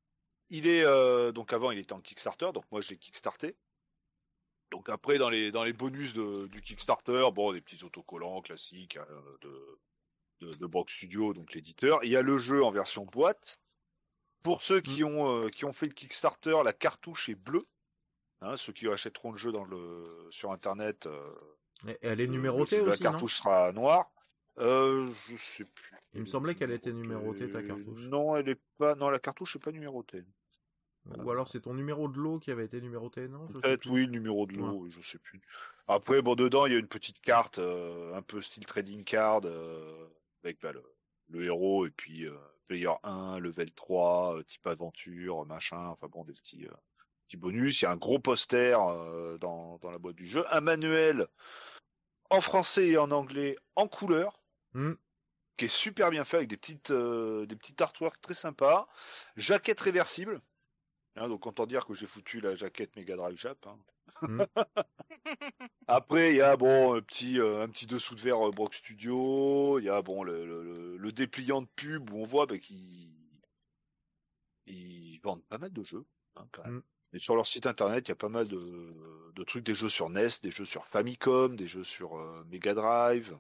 il 0.49 0.65
est 0.67 0.83
donc 1.31 1.53
avant 1.53 1.69
il 1.71 1.77
était 1.77 1.93
en 1.93 2.01
Kickstarter, 2.01 2.51
donc 2.53 2.65
moi 2.71 2.81
je 2.81 2.89
l'ai 2.89 2.97
kickstarté. 2.97 3.55
Donc 4.74 4.89
après 4.89 5.19
dans 5.19 5.30
les 5.30 5.51
dans 5.51 5.63
les 5.63 5.71
bonus 5.71 6.13
de, 6.15 6.47
du 6.47 6.59
Kickstarter, 6.63 7.28
bon 7.32 7.53
des 7.53 7.61
petits 7.61 7.84
autocollants 7.84 8.41
classiques 8.41 8.97
hein, 8.97 9.05
de 9.41 9.80
de, 10.41 10.49
de 10.57 10.65
Brock 10.65 10.89
Studio, 10.89 11.32
donc 11.34 11.53
l'éditeur. 11.53 11.99
Il 12.03 12.09
y 12.09 12.15
a 12.17 12.24
le 12.24 12.39
jeu 12.39 12.63
en 12.63 12.71
version 12.71 13.05
boîte. 13.05 13.59
Pour 14.41 14.63
ceux 14.63 14.82
qui 14.82 15.03
ont 15.03 15.30
euh, 15.45 15.49
qui 15.49 15.63
ont 15.65 15.71
fait 15.71 15.86
le 15.86 15.93
Kickstarter, 15.93 16.55
la 16.65 16.74
cartouche 16.74 17.30
est 17.30 17.36
bleue. 17.36 17.63
Hein, 18.41 18.57
ceux 18.57 18.74
qui 18.74 18.88
achèteront 18.89 19.32
le 19.32 19.38
jeu 19.38 19.51
dans 19.51 19.63
le 19.63 20.28
sur 20.32 20.51
internet, 20.51 21.05
euh, 21.05 21.34
Et 21.88 21.97
Elle 22.01 22.19
est 22.19 22.26
le- 22.26 22.32
numérotée 22.34 22.78
le- 22.78 22.89
aussi, 22.89 23.03
la 23.03 23.11
cartouche 23.11 23.38
sera 23.38 23.71
noire. 23.74 24.09
Euh, 24.57 25.07
je 25.30 25.36
sais 25.38 25.65
plus. 25.65 25.91
Il 26.15 26.21
me 26.21 26.26
semblait 26.26 26.55
qu'elle 26.55 26.71
était 26.71 26.91
numérotée, 26.93 27.47
ta 27.49 27.61
cartouche. 27.61 28.01
Non, 28.01 28.36
elle 28.36 28.49
est 28.49 28.61
pas. 28.80 28.95
Non, 28.95 29.09
la 29.11 29.19
cartouche 29.19 29.55
est 29.55 29.59
pas 29.63 29.71
numérotée. 29.71 30.24
Ou 31.06 31.32
alors 31.32 31.47
c'est 31.49 31.62
ton 31.62 31.74
numéro 31.74 32.08
de 32.08 32.18
lot 32.18 32.39
qui 32.39 32.51
avait 32.51 32.66
été 32.66 32.80
numéroté, 32.80 33.28
non? 33.28 33.45
Peut-être 33.47 33.89
oui, 33.89 34.06
le 34.06 34.12
numéro 34.12 34.45
de 34.45 34.54
lot, 34.54 34.89
je 34.89 35.01
sais 35.01 35.20
plus. 35.20 35.41
Après, 35.88 36.22
bon, 36.22 36.36
dedans, 36.36 36.66
il 36.66 36.74
y 36.74 36.76
a 36.76 36.80
une 36.80 36.88
petite 36.88 37.20
carte, 37.20 37.60
euh, 37.60 38.16
un 38.16 38.22
peu 38.22 38.41
style 38.41 38.66
trading 38.66 39.04
card, 39.04 39.41
euh, 39.43 40.08
avec 40.43 40.62
bah, 40.62 40.72
le, 40.72 40.82
le 41.30 41.43
héros, 41.43 41.86
et 41.86 41.89
puis 41.89 42.26
euh, 42.26 42.38
player 42.68 42.88
1, 43.04 43.39
level 43.39 43.74
3, 43.74 44.38
euh, 44.38 44.43
type 44.43 44.66
aventure, 44.66 45.45
machin, 45.45 45.88
enfin 45.88 46.08
bon, 46.08 46.24
des 46.24 46.32
petits, 46.32 46.68
petits 47.28 47.38
bonus. 47.38 47.82
Il 47.82 47.86
y 47.86 47.88
a 47.88 47.91
un 47.91 47.97
gros 47.97 48.20
poster 48.20 48.78
dans, 49.41 49.78
dans 49.80 49.91
la 49.91 49.97
boîte 49.97 50.16
du 50.16 50.26
jeu, 50.26 50.45
un 50.51 50.62
manuel 50.62 51.28
en 52.30 52.39
français 52.41 52.88
et 52.88 52.97
en 52.97 53.12
anglais 53.12 53.58
en 53.76 53.88
couleur. 53.88 54.39
Hmm. 54.74 54.93
qui 55.58 55.66
est 55.66 55.68
super 55.68 56.10
bien 56.10 56.24
fait 56.24 56.38
avec 56.38 56.49
des 56.49 56.58
petites 56.58 56.89
euh, 56.89 57.45
des 57.45 57.56
petites 57.56 57.80
artworks 57.80 58.20
très 58.22 58.34
sympas, 58.34 58.88
jaquette 59.36 59.80
réversible. 59.80 60.41
Hein, 61.16 61.30
donc 61.30 61.45
autant 61.45 61.66
dire 61.66 61.86
que 61.86 61.93
j'ai 61.93 62.07
foutu 62.07 62.39
la 62.41 62.55
jaquette 62.55 62.95
Mega 62.95 63.16
Drive 63.16 63.38
Jap. 63.38 63.66
hein. 63.68 63.78
Mm. 64.22 64.43
Après 65.88 66.32
il 66.32 66.38
y 66.38 66.41
a 66.41 66.55
bon 66.57 66.95
un 66.95 67.01
petit 67.01 67.39
euh, 67.39 67.61
un 67.61 67.68
petit 67.70 67.86
dessous 67.88 68.16
de 68.16 68.22
verre 68.22 68.47
euh, 68.47 68.51
Brock 68.51 68.74
Studio, 68.74 69.80
il 69.80 69.86
y 69.86 69.89
a 69.89 70.01
bon 70.01 70.24
le, 70.24 70.45
le- 70.45 70.97
le- 70.97 71.11
dépliant 71.11 71.61
de 71.61 71.68
pub 71.76 72.09
où 72.11 72.18
on 72.18 72.24
voit 72.24 72.45
bah, 72.45 72.57
qu'ils 72.57 73.11
ils 74.66 75.20
vendent 75.22 75.43
pas 75.45 75.57
mal 75.57 75.72
de 75.72 75.84
jeux 75.84 76.05
hein, 76.36 76.47
quand 76.51 76.64
même. 76.64 76.76
Mm. 76.78 76.84
Et 77.16 77.20
sur 77.20 77.36
leur 77.36 77.45
site 77.45 77.68
internet, 77.68 78.07
il 78.07 78.09
y 78.09 78.14
a 78.14 78.16
pas 78.16 78.30
mal 78.30 78.47
de, 78.47 79.32
de 79.36 79.43
trucs, 79.43 79.64
des 79.64 79.76
jeux 79.76 79.89
sur 79.89 80.09
NES, 80.09 80.30
des 80.41 80.49
jeux 80.49 80.66
sur 80.66 80.88
Famicom, 80.88 81.55
des 81.55 81.68
jeux 81.68 81.84
sur 81.84 82.18
euh, 82.18 82.43
Mega 82.49 82.74
Drive. 82.74 83.38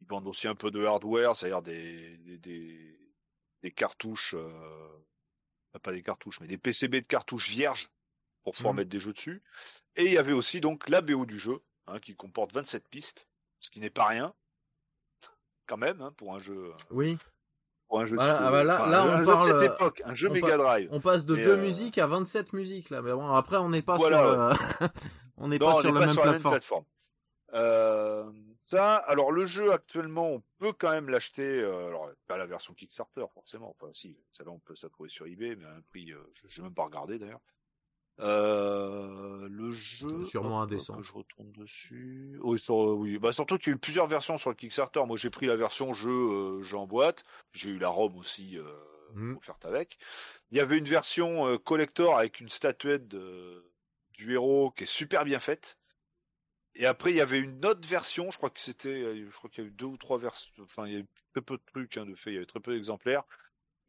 Ils 0.00 0.06
vendent 0.08 0.26
aussi 0.26 0.48
un 0.48 0.54
peu 0.54 0.70
de 0.70 0.84
hardware, 0.84 1.36
c'est-à-dire 1.36 1.60
des, 1.62 2.16
des, 2.18 2.38
des, 2.38 2.98
des 3.62 3.70
cartouches, 3.72 4.34
euh, 4.34 4.88
pas 5.78 5.92
des 5.92 6.02
cartouches, 6.02 6.40
mais 6.40 6.46
des 6.46 6.58
PCB 6.58 7.00
de 7.00 7.06
cartouches 7.06 7.48
vierges 7.48 7.90
pour 8.44 8.54
pouvoir 8.54 8.74
Mhm. 8.74 8.78
mettre 8.78 8.90
des 8.90 8.98
jeux 8.98 9.12
dessus. 9.12 9.42
Et 9.96 10.04
il 10.06 10.12
y 10.12 10.18
avait 10.18 10.32
aussi 10.32 10.60
donc 10.60 10.88
la 10.88 11.00
BO 11.00 11.26
du 11.26 11.38
jeu, 11.38 11.60
hein, 11.86 11.98
qui 12.00 12.14
comporte 12.16 12.52
27 12.52 12.88
pistes, 12.88 13.26
ce 13.60 13.70
qui 13.70 13.80
n'est 13.80 13.90
pas 13.90 14.06
rien, 14.06 14.34
quand 15.66 15.76
même, 15.76 16.00
hein, 16.00 16.12
pour 16.16 16.34
un 16.34 16.38
jeu. 16.38 16.72
Oui. 16.90 17.16
Pour 17.88 18.00
un 18.00 18.06
jeu, 18.06 18.16
Voilà, 18.16 18.38
ah 18.46 18.50
bah 18.50 18.64
là- 18.64 18.80
enfin, 18.80 18.90
là, 18.90 19.02
un 19.02 19.06
on 19.06 19.16
jeu 19.18 19.20
de 19.20 19.26
parle, 19.26 19.42
cette 19.44 19.52
euh, 19.70 19.74
époque, 19.74 20.02
un 20.06 20.14
jeu 20.14 20.28
Mega 20.30 20.56
Drive. 20.56 20.88
On 20.92 21.00
passe 21.00 21.26
de 21.26 21.36
Mais, 21.36 21.44
deux 21.44 21.58
euh, 21.58 21.62
musiques 21.62 21.98
à 21.98 22.06
27 22.06 22.52
musiques 22.54 22.88
là. 22.90 23.02
Mais 23.02 23.12
bon, 23.12 23.30
après 23.32 23.58
on 23.58 23.68
n'est 23.68 23.82
pas 23.82 23.96
Voilà, 23.98 24.54
sur 24.56 24.80
le... 24.80 24.88
on 25.36 25.48
n'est 25.48 25.58
pas 25.58 25.74
sur 25.74 25.92
la 25.92 26.00
pas 26.00 26.06
même 26.06 26.08
sur 26.14 26.24
la 26.24 26.32
même 26.32 26.40
plateforme. 26.40 26.54
plateforme. 26.54 26.84
Euh, 27.54 28.30
ça, 28.72 28.96
alors 28.96 29.32
le 29.32 29.46
jeu 29.46 29.72
actuellement, 29.72 30.28
on 30.30 30.42
peut 30.58 30.72
quand 30.72 30.90
même 30.90 31.08
l'acheter. 31.08 31.42
euh, 31.60 31.88
alors 31.88 32.10
pas 32.26 32.36
la 32.36 32.46
version 32.46 32.74
Kickstarter 32.74 33.24
forcément. 33.34 33.70
Enfin 33.78 33.92
si, 33.92 34.16
celle-là 34.32 34.52
on 34.52 34.58
peut 34.58 34.74
se 34.74 34.86
la 34.86 34.90
trouver 34.90 35.08
sur 35.08 35.26
eBay, 35.26 35.56
mais 35.56 35.64
à 35.64 35.72
un 35.74 35.82
prix, 35.82 36.12
euh, 36.12 36.18
je 36.48 36.60
n'ai 36.60 36.64
même 36.66 36.74
pas 36.74 36.84
regardé 36.84 37.18
d'ailleurs. 37.18 37.40
Euh, 38.20 39.48
le 39.50 39.70
jeu. 39.72 40.24
Sûrement 40.24 40.58
hop, 40.60 40.70
indécent. 40.70 40.96
Que 40.96 41.02
je 41.02 41.12
retourne 41.12 41.50
dessus. 41.52 42.38
Oui, 42.42 42.58
sur, 42.58 42.76
euh, 42.90 42.94
oui. 42.94 43.18
Bah, 43.18 43.32
surtout 43.32 43.56
qu'il 43.58 43.68
y 43.68 43.72
a 43.72 43.76
eu 43.76 43.78
plusieurs 43.78 44.06
versions 44.06 44.38
sur 44.38 44.50
le 44.50 44.56
Kickstarter. 44.56 45.00
Moi, 45.06 45.16
j'ai 45.16 45.30
pris 45.30 45.46
la 45.46 45.56
version 45.56 45.92
jeu, 45.94 46.60
jeu 46.62 46.76
en 46.76 46.86
boîte. 46.86 47.24
J'ai 47.52 47.70
eu 47.70 47.78
la 47.78 47.88
ROM 47.88 48.16
aussi 48.16 48.58
Mhm. 49.14 49.36
offerte 49.38 49.64
avec. 49.64 49.98
Il 50.50 50.58
y 50.58 50.60
avait 50.60 50.78
une 50.78 50.84
version 50.84 51.58
collector 51.58 52.16
avec 52.18 52.40
une 52.40 52.48
statuette 52.48 53.08
de- 53.08 53.64
du 54.12 54.34
héros 54.34 54.70
qui 54.70 54.84
est 54.84 54.86
super 54.86 55.24
bien 55.24 55.38
faite. 55.38 55.78
Et 56.74 56.86
après, 56.86 57.10
il 57.10 57.16
y 57.16 57.20
avait 57.20 57.38
une 57.38 57.64
autre 57.66 57.86
version. 57.86 58.30
Je 58.30 58.36
crois 58.38 58.50
que 58.50 58.60
c'était, 58.60 58.88
euh, 58.88 59.28
je 59.30 59.36
crois 59.36 59.50
qu'il 59.50 59.64
y 59.64 59.66
a 59.66 59.70
eu 59.70 59.72
deux 59.72 59.86
ou 59.86 59.96
trois 59.96 60.18
versions. 60.18 60.52
Enfin, 60.62 60.86
il 60.86 60.92
y 60.92 60.96
a 60.96 61.00
eu 61.00 61.06
très 61.32 61.42
peu 61.42 61.56
de 61.56 61.62
trucs 61.66 61.96
hein, 61.96 62.06
de 62.06 62.14
fait. 62.14 62.30
Il 62.30 62.34
y 62.34 62.36
avait 62.36 62.46
très 62.46 62.60
peu 62.60 62.74
d'exemplaires. 62.74 63.24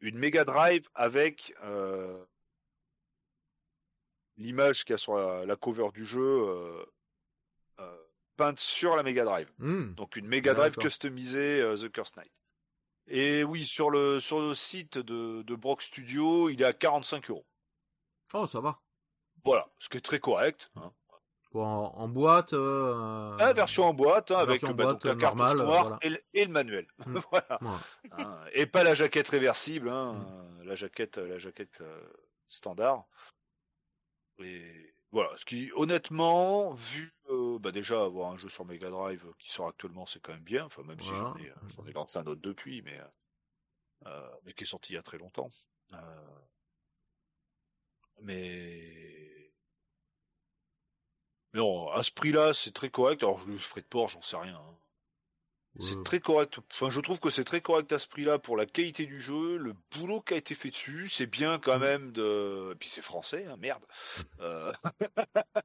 Une 0.00 0.18
Mega 0.18 0.44
Drive 0.44 0.88
avec 0.94 1.54
euh, 1.62 2.22
l'image 4.36 4.84
qu'il 4.84 4.92
y 4.92 4.94
a 4.94 4.98
sur 4.98 5.16
la, 5.16 5.46
la 5.46 5.56
cover 5.56 5.88
du 5.94 6.04
jeu 6.04 6.20
euh, 6.20 6.84
euh, 7.80 8.04
peinte 8.36 8.58
sur 8.58 8.96
la 8.96 9.02
Mega 9.02 9.24
Drive. 9.24 9.50
Hmm. 9.58 9.94
Donc 9.94 10.16
une 10.16 10.26
Mega 10.26 10.52
Drive 10.52 10.72
D'accord. 10.72 10.84
customisée 10.84 11.62
The 11.76 11.90
Curse 11.90 12.16
Knight. 12.16 12.32
Et 13.06 13.44
oui, 13.44 13.66
sur 13.66 13.90
le 13.90 14.18
sur 14.18 14.40
le 14.40 14.54
site 14.54 14.98
de, 14.98 15.42
de 15.42 15.54
Brock 15.54 15.82
Studio, 15.82 16.48
il 16.48 16.60
est 16.62 16.66
à 16.66 16.72
45 16.72 17.30
euros. 17.30 17.46
Oh, 18.32 18.46
ça 18.46 18.60
va. 18.60 18.80
Voilà, 19.44 19.68
ce 19.78 19.88
qui 19.88 19.98
est 19.98 20.00
très 20.00 20.20
correct. 20.20 20.70
Hein. 20.76 20.92
En, 21.54 21.92
en 21.96 22.08
boîte. 22.08 22.52
euh, 22.52 23.36
Ah, 23.38 23.52
version 23.52 23.84
en 23.84 23.94
boîte, 23.94 24.30
hein, 24.32 24.38
avec 24.38 24.60
version 24.60 24.74
bah, 24.74 24.84
boîte, 24.84 24.94
donc, 24.96 25.04
la 25.04 25.10
euh, 25.12 25.14
cartouche 25.16 25.38
normale, 25.40 25.58
noire 25.58 25.82
voilà. 25.82 25.98
et, 26.02 26.08
le, 26.10 26.18
et 26.34 26.44
le 26.46 26.52
manuel. 26.52 26.86
Mm. 27.06 27.18
voilà. 27.30 27.58
hein. 28.12 28.40
Et 28.52 28.66
pas 28.66 28.82
la 28.84 28.94
jaquette 28.94 29.28
réversible, 29.28 29.88
hein, 29.88 30.16
euh, 30.60 30.64
la 30.64 30.74
jaquette, 30.74 31.18
la 31.18 31.38
jaquette 31.38 31.80
euh, 31.80 32.00
standard. 32.48 33.04
Et 34.40 34.94
voilà, 35.12 35.30
ce 35.36 35.44
qui, 35.44 35.70
honnêtement, 35.76 36.72
vu 36.74 37.14
euh, 37.30 37.58
bah 37.60 37.70
déjà 37.70 38.02
avoir 38.02 38.32
un 38.32 38.36
jeu 38.36 38.48
sur 38.48 38.64
Mega 38.64 38.90
Drive 38.90 39.24
qui 39.38 39.50
sort 39.52 39.68
actuellement, 39.68 40.06
c'est 40.06 40.20
quand 40.20 40.32
même 40.32 40.42
bien. 40.42 40.64
Enfin, 40.64 40.82
même 40.82 40.98
si 41.00 41.10
j'en 41.10 41.36
ai, 41.36 41.50
euh, 41.50 41.54
j'en 41.68 41.86
ai 41.86 41.92
lancé 41.92 42.18
un 42.18 42.26
autre 42.26 42.40
depuis, 42.42 42.82
mais 42.82 42.98
euh, 42.98 43.04
euh, 44.08 44.30
mais 44.44 44.52
qui 44.54 44.64
est 44.64 44.66
sorti 44.66 44.92
il 44.92 44.96
y 44.96 44.98
a 44.98 45.02
très 45.04 45.18
longtemps. 45.18 45.50
Euh, 45.92 45.96
mais 48.20 49.43
mais 51.54 51.60
non, 51.60 51.88
à 51.90 52.02
ce 52.02 52.10
prix-là, 52.10 52.52
c'est 52.52 52.72
très 52.72 52.90
correct. 52.90 53.22
Alors, 53.22 53.38
je 53.38 53.52
le 53.52 53.58
ferai 53.58 53.80
de 53.80 53.86
port, 53.86 54.08
j'en 54.08 54.20
sais 54.22 54.36
rien. 54.36 54.56
hein. 54.56 54.76
C'est 55.80 56.04
très 56.04 56.20
correct. 56.20 56.60
Enfin, 56.70 56.88
je 56.88 57.00
trouve 57.00 57.18
que 57.18 57.30
c'est 57.30 57.42
très 57.42 57.60
correct 57.60 57.90
à 57.92 57.98
ce 57.98 58.06
prix-là 58.06 58.38
pour 58.38 58.56
la 58.56 58.64
qualité 58.64 59.06
du 59.06 59.20
jeu, 59.20 59.56
le 59.56 59.74
boulot 59.90 60.20
qui 60.20 60.34
a 60.34 60.36
été 60.36 60.54
fait 60.54 60.70
dessus. 60.70 61.08
C'est 61.08 61.26
bien 61.26 61.58
quand 61.58 61.78
Mm. 61.78 61.82
même 61.82 62.12
de. 62.12 62.70
Et 62.72 62.76
puis 62.76 62.88
c'est 62.88 63.02
français, 63.02 63.46
hein, 63.46 63.56
merde. 63.56 63.84
Euh, 64.38 64.72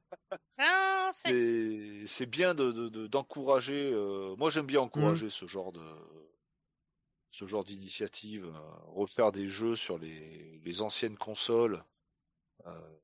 Ah, 0.58 1.10
c'est 1.14 2.26
bien 2.26 2.54
de 2.54 2.70
de- 2.72 2.88
de- 2.88 3.06
d'encourager. 3.06 3.90
euh, 3.92 4.34
Moi, 4.36 4.50
j'aime 4.50 4.66
bien 4.66 4.80
encourager 4.80 5.26
Mm. 5.26 5.30
ce 5.30 5.46
genre 5.46 5.70
de 5.72 5.84
ce 7.30 7.46
genre 7.46 7.62
d'initiative, 7.64 8.46
euh, 8.46 8.58
refaire 8.88 9.30
des 9.30 9.46
jeux 9.46 9.76
sur 9.76 9.96
les 9.98 10.58
les 10.64 10.82
anciennes 10.82 11.16
consoles. 11.16 11.84
euh, 12.66 12.98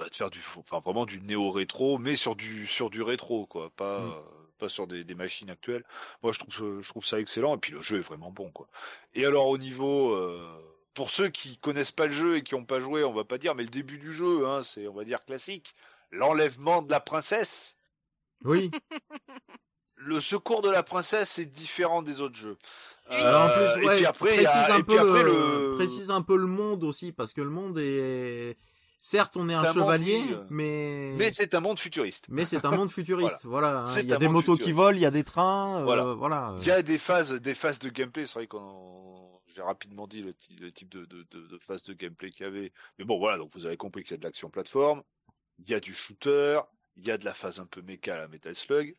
bah, 0.00 0.08
de 0.08 0.16
faire 0.16 0.30
du 0.30 0.40
enfin 0.56 0.80
vraiment 0.80 1.06
du 1.06 1.20
néo 1.20 1.50
rétro 1.52 1.98
mais 1.98 2.16
sur 2.16 2.34
du 2.34 2.66
sur 2.66 2.90
du 2.90 3.02
rétro 3.02 3.46
quoi 3.46 3.70
pas 3.76 4.00
Mm. 4.00 4.10
euh, 4.10 4.20
pas 4.58 4.68
sur 4.68 4.86
des, 4.86 5.04
des 5.04 5.14
machines 5.14 5.50
actuelles. 5.50 5.84
Moi 6.22 6.32
je 6.32 6.38
trouve 6.40 6.80
je 6.82 6.88
trouve 6.88 7.04
ça 7.04 7.20
excellent 7.20 7.54
et 7.54 7.58
puis 7.58 7.72
le 7.72 7.80
jeu 7.82 7.98
est 7.98 8.02
vraiment 8.02 8.30
bon 8.30 8.50
quoi. 8.50 8.66
Et 9.14 9.24
alors 9.24 9.46
au 9.48 9.56
niveau 9.58 10.12
euh, 10.14 10.44
pour 10.94 11.10
ceux 11.10 11.28
qui 11.28 11.56
connaissent 11.58 11.92
pas 11.92 12.06
le 12.06 12.12
jeu 12.12 12.36
et 12.36 12.42
qui 12.42 12.54
ont 12.56 12.64
pas 12.64 12.80
joué 12.80 13.04
on 13.04 13.12
va 13.14 13.24
pas 13.24 13.38
dire 13.38 13.54
mais 13.54 13.62
le 13.62 13.68
début 13.70 13.98
du 13.98 14.12
jeu 14.12 14.46
hein, 14.48 14.62
c'est 14.62 14.88
on 14.88 14.94
va 14.94 15.04
dire 15.04 15.24
classique 15.24 15.74
l'enlèvement 16.10 16.82
de 16.82 16.90
la 16.90 16.98
princesse. 17.00 17.76
Oui. 18.44 18.70
le 19.96 20.20
secours 20.20 20.62
de 20.62 20.70
la 20.70 20.82
princesse 20.82 21.38
est 21.38 21.46
différent 21.46 22.02
des 22.02 22.20
autres 22.20 22.36
jeux. 22.36 22.56
En 23.10 23.14
Euh, 23.14 23.76
et 23.82 23.96
puis 23.96 24.06
après, 24.06 24.28
précise 24.28 24.46
a- 24.48 24.74
un 24.74 24.78
et 24.78 24.82
peu 24.82 24.94
puis 24.94 24.98
après, 24.98 25.22
le... 25.24 25.70
le- 25.70 25.74
précise 25.76 26.10
un 26.10 26.22
peu 26.22 26.36
le 26.36 26.46
monde 26.46 26.84
aussi 26.84 27.12
parce 27.12 27.32
que 27.32 27.40
le 27.42 27.50
monde 27.50 27.78
est 27.78 28.56
certes 29.00 29.36
on 29.36 29.48
est 29.48 29.54
un 29.54 29.72
chevalier 29.72 30.22
mais 30.50 31.14
mais 31.16 31.32
c'est 31.32 31.54
un 31.54 31.60
monde 31.60 31.78
futuriste 31.78 32.26
mais 32.28 32.44
c'est 32.44 32.64
un 32.64 32.70
monde 32.70 32.90
futuriste 32.90 33.44
voilà, 33.44 33.80
hein. 33.80 33.94
Il 33.98 34.08
y 34.08 34.12
a 34.12 34.18
des 34.18 34.28
motos 34.28 34.56
qui 34.56 34.72
volent 34.72 34.96
il 34.96 35.02
y 35.02 35.06
a 35.06 35.10
des 35.10 35.24
trains 35.24 35.80
euh, 35.80 36.14
Voilà. 36.14 36.54
Il 36.58 36.66
y 36.66 36.70
a 36.70 36.82
des 36.82 36.98
phases, 36.98 37.32
des 37.32 37.54
phases 37.54 37.78
de 37.78 37.88
gameplay. 37.88 38.26
C'est 38.26 38.34
vrai 38.34 38.46
qu'on, 38.46 39.40
j'ai 39.54 39.62
rapidement 39.62 40.06
dit 40.06 40.22
le, 40.22 40.32
type 40.72 40.88
de, 40.88 41.04
de, 41.06 41.26
de, 41.30 41.46
de 41.46 41.58
phase 41.58 41.82
de 41.84 41.92
gameplay 41.92 42.30
qu'il 42.30 42.44
y 42.44 42.48
avait. 42.48 42.72
Mais 42.98 43.04
bon, 43.04 43.18
voilà. 43.18 43.38
Donc 43.38 43.50
vous 43.54 43.66
avez 43.66 43.76
compris 43.76 44.02
qu'il 44.02 44.12
y 44.12 44.14
a 44.14 44.18
de 44.18 44.24
l'action 44.24 44.50
plateforme, 44.50 45.02
il 45.58 45.68
y 45.68 45.74
a 45.74 45.80
du 45.80 45.94
shooter, 45.94 46.60
il 46.96 47.06
y 47.06 47.10
a 47.10 47.18
de 47.18 47.24
la 47.24 47.34
phase 47.34 47.60
un 47.60 47.66
peu 47.66 47.82
méca 47.82 48.14
à 48.14 48.18
la 48.18 48.28
Metal 48.28 48.54
Slug, 48.54 48.96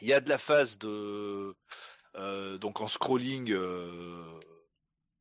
il 0.00 0.08
y 0.08 0.12
a 0.12 0.20
de 0.20 0.28
la 0.28 0.38
phase 0.38 0.78
de 0.78 1.54
euh, 2.16 2.58
donc 2.58 2.80
en 2.80 2.86
scrolling 2.86 3.52
euh, 3.52 4.40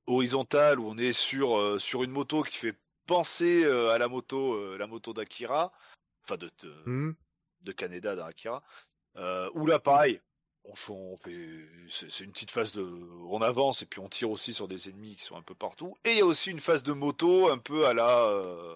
horizontal 0.06 0.80
où 0.80 0.88
on 0.88 0.98
est 0.98 1.14
sur 1.14 1.58
euh, 1.58 1.80
sur 1.80 2.04
une 2.04 2.12
moto 2.12 2.44
qui 2.44 2.58
fait 2.58 2.78
penser 3.06 3.64
euh, 3.64 3.90
à 3.90 3.98
la 3.98 4.08
moto 4.08 4.54
euh, 4.54 4.78
la 4.78 4.88
moto 4.88 5.14
d'Akira, 5.14 5.72
enfin 6.24 6.38
de, 6.38 6.50
de, 6.62 6.74
Hmm. 6.86 7.14
de 7.62 7.72
Kaneda 7.72 8.16
dans 8.16 8.26
Akira. 8.26 8.64
Euh, 9.16 9.50
où 9.54 9.66
là, 9.66 9.80
pareil, 9.80 10.20
on, 10.64 11.18
fait, 11.18 11.68
c'est 11.90 12.24
une 12.24 12.32
petite 12.32 12.52
phase 12.52 12.72
de, 12.72 12.82
on 13.30 13.42
avance 13.42 13.82
et 13.82 13.86
puis 13.86 14.00
on 14.00 14.10
tire 14.10 14.32
aussi 14.32 14.54
sur 14.54 14.68
des 14.68 14.90
ennemis 14.90 15.16
qui 15.18 15.24
sont 15.24 15.36
un 15.36 15.42
peu 15.42 15.56
partout. 15.56 15.96
Et 16.04 16.12
il 16.12 16.18
y 16.18 16.22
a 16.22 16.26
aussi 16.26 16.52
une 16.52 16.60
phase 16.60 16.84
de 16.84 16.94
moto 16.94 17.50
un 17.50 17.58
peu 17.58 17.86
à 17.86 17.94
la, 17.94 18.28
euh, 18.28 18.76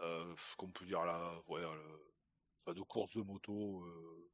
euh, 0.00 0.34
qu'on 0.56 0.70
peut 0.70 0.86
dire 0.86 1.00
à 1.00 1.06
la, 1.06 1.42
ouais, 1.48 1.60
à 1.60 1.74
la- 1.74 1.98
enfin, 2.60 2.72
de 2.72 2.82
course 2.82 3.14
de 3.16 3.22
moto 3.22 3.82
euh, 3.84 4.30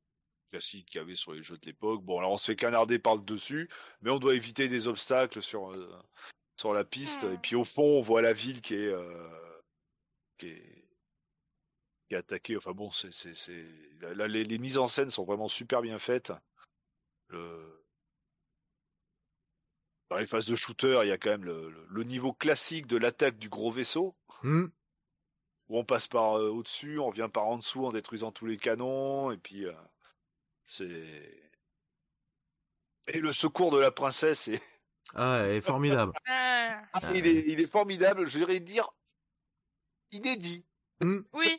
classique 0.50 0.86
qu'il 0.86 1.00
y 1.00 1.02
avait 1.02 1.16
sur 1.16 1.32
les 1.32 1.42
jeux 1.42 1.58
de 1.58 1.66
l'époque. 1.66 2.02
Bon, 2.02 2.18
alors 2.18 2.32
on 2.32 2.36
se 2.36 2.52
fait 2.52 2.56
canarder 2.56 2.98
par 2.98 3.16
le 3.16 3.22
dessus, 3.22 3.68
mais 4.00 4.10
on 4.10 4.18
doit 4.18 4.34
éviter 4.34 4.68
des 4.68 4.86
obstacles 4.86 5.42
sur 5.42 5.72
sur 6.56 6.72
la 6.72 6.84
piste. 6.84 7.24
Et 7.24 7.38
puis 7.38 7.56
au 7.56 7.64
fond, 7.64 7.82
on 7.98 8.00
voit 8.00 8.22
la 8.22 8.32
ville 8.32 8.60
qui 8.62 8.74
est 8.74 8.88
euh, 8.88 9.60
qui 10.38 10.48
est 10.48 10.88
qui 12.08 12.14
est 12.14 12.18
attaquée. 12.18 12.56
Enfin 12.56 12.72
bon, 12.72 12.90
c'est 12.90 13.12
c'est 13.12 13.34
c'est 13.34 13.66
là, 14.00 14.26
les, 14.28 14.44
les 14.44 14.58
mises 14.58 14.78
en 14.78 14.86
scène 14.86 15.10
sont 15.10 15.24
vraiment 15.24 15.48
super 15.48 15.82
bien 15.82 15.98
faites. 15.98 16.32
Le... 17.28 17.82
Dans 20.10 20.18
les 20.18 20.26
phases 20.26 20.46
de 20.46 20.54
shooter, 20.54 21.00
il 21.02 21.08
y 21.08 21.12
a 21.12 21.18
quand 21.18 21.30
même 21.30 21.44
le, 21.44 21.70
le- 21.70 21.86
le 21.88 22.02
niveau 22.04 22.32
classique 22.32 22.86
de 22.86 22.98
l'attaque 22.98 23.38
du 23.38 23.48
gros 23.48 23.70
vaisseau, 23.72 24.14
Hmm. 24.42 24.66
où 25.68 25.78
on 25.78 25.84
passe 25.84 26.06
par 26.06 26.38
euh, 26.38 26.50
au-dessus, 26.50 26.98
on 26.98 27.08
vient 27.10 27.30
par 27.30 27.46
en 27.46 27.56
dessous 27.56 27.86
en 27.86 27.90
détruisant 27.92 28.30
tous 28.30 28.44
les 28.44 28.58
canons, 28.58 29.30
et 29.30 29.38
puis 29.38 29.64
euh, 29.64 29.72
c'est 30.66 31.50
et 33.06 33.18
le 33.20 33.32
secours 33.32 33.70
de 33.70 33.78
la 33.78 33.90
princesse 33.90 34.48
est 34.48 34.62
ah 35.14 35.40
elle 35.44 35.52
est 35.56 35.60
formidable 35.60 36.12
Ah, 36.26 36.80
Ah, 36.92 37.00
il 37.14 37.26
est 37.26 37.44
il 37.48 37.60
est 37.60 37.66
formidable, 37.66 38.26
je 38.28 38.38
dirais 38.38 38.60
dire 38.60 38.88
inédit. 40.12 40.64
oui, 41.32 41.58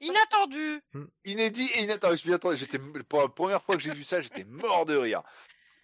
inattendu. 0.00 0.80
inédit 1.24 1.70
et 1.74 1.82
inattendu. 1.84 2.16
Je 2.24 2.32
attendais. 2.32 2.56
J'étais 2.56 2.78
pour 2.78 3.22
la 3.22 3.28
première 3.28 3.62
fois 3.62 3.76
que 3.76 3.82
j'ai 3.82 3.92
vu 3.92 4.04
ça, 4.04 4.20
j'étais 4.20 4.44
mort 4.44 4.86
de 4.86 4.96
rire. 4.96 5.22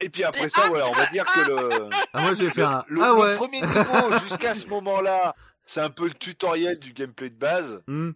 Et 0.00 0.10
puis 0.10 0.24
après 0.24 0.48
ça, 0.48 0.68
voilà, 0.68 0.88
on 0.88 0.92
va 0.92 1.06
dire 1.06 1.24
que 1.24 1.40
le, 1.48 1.88
ah 2.12 2.20
moi 2.22 2.34
j'ai 2.34 2.50
fait 2.50 2.62
un 2.62 2.84
le, 2.88 3.02
ah 3.02 3.08
le 3.08 3.14
ouais 3.14 3.36
premier 3.36 3.62
niveau 3.62 4.18
jusqu'à 4.22 4.54
ce 4.54 4.66
moment-là, 4.66 5.34
c'est 5.64 5.80
un 5.80 5.90
peu 5.90 6.04
le 6.04 6.14
tutoriel 6.14 6.78
du 6.78 6.92
gameplay 6.92 7.30
de 7.30 7.36
base. 7.38 7.82
Hmm. 7.86 8.10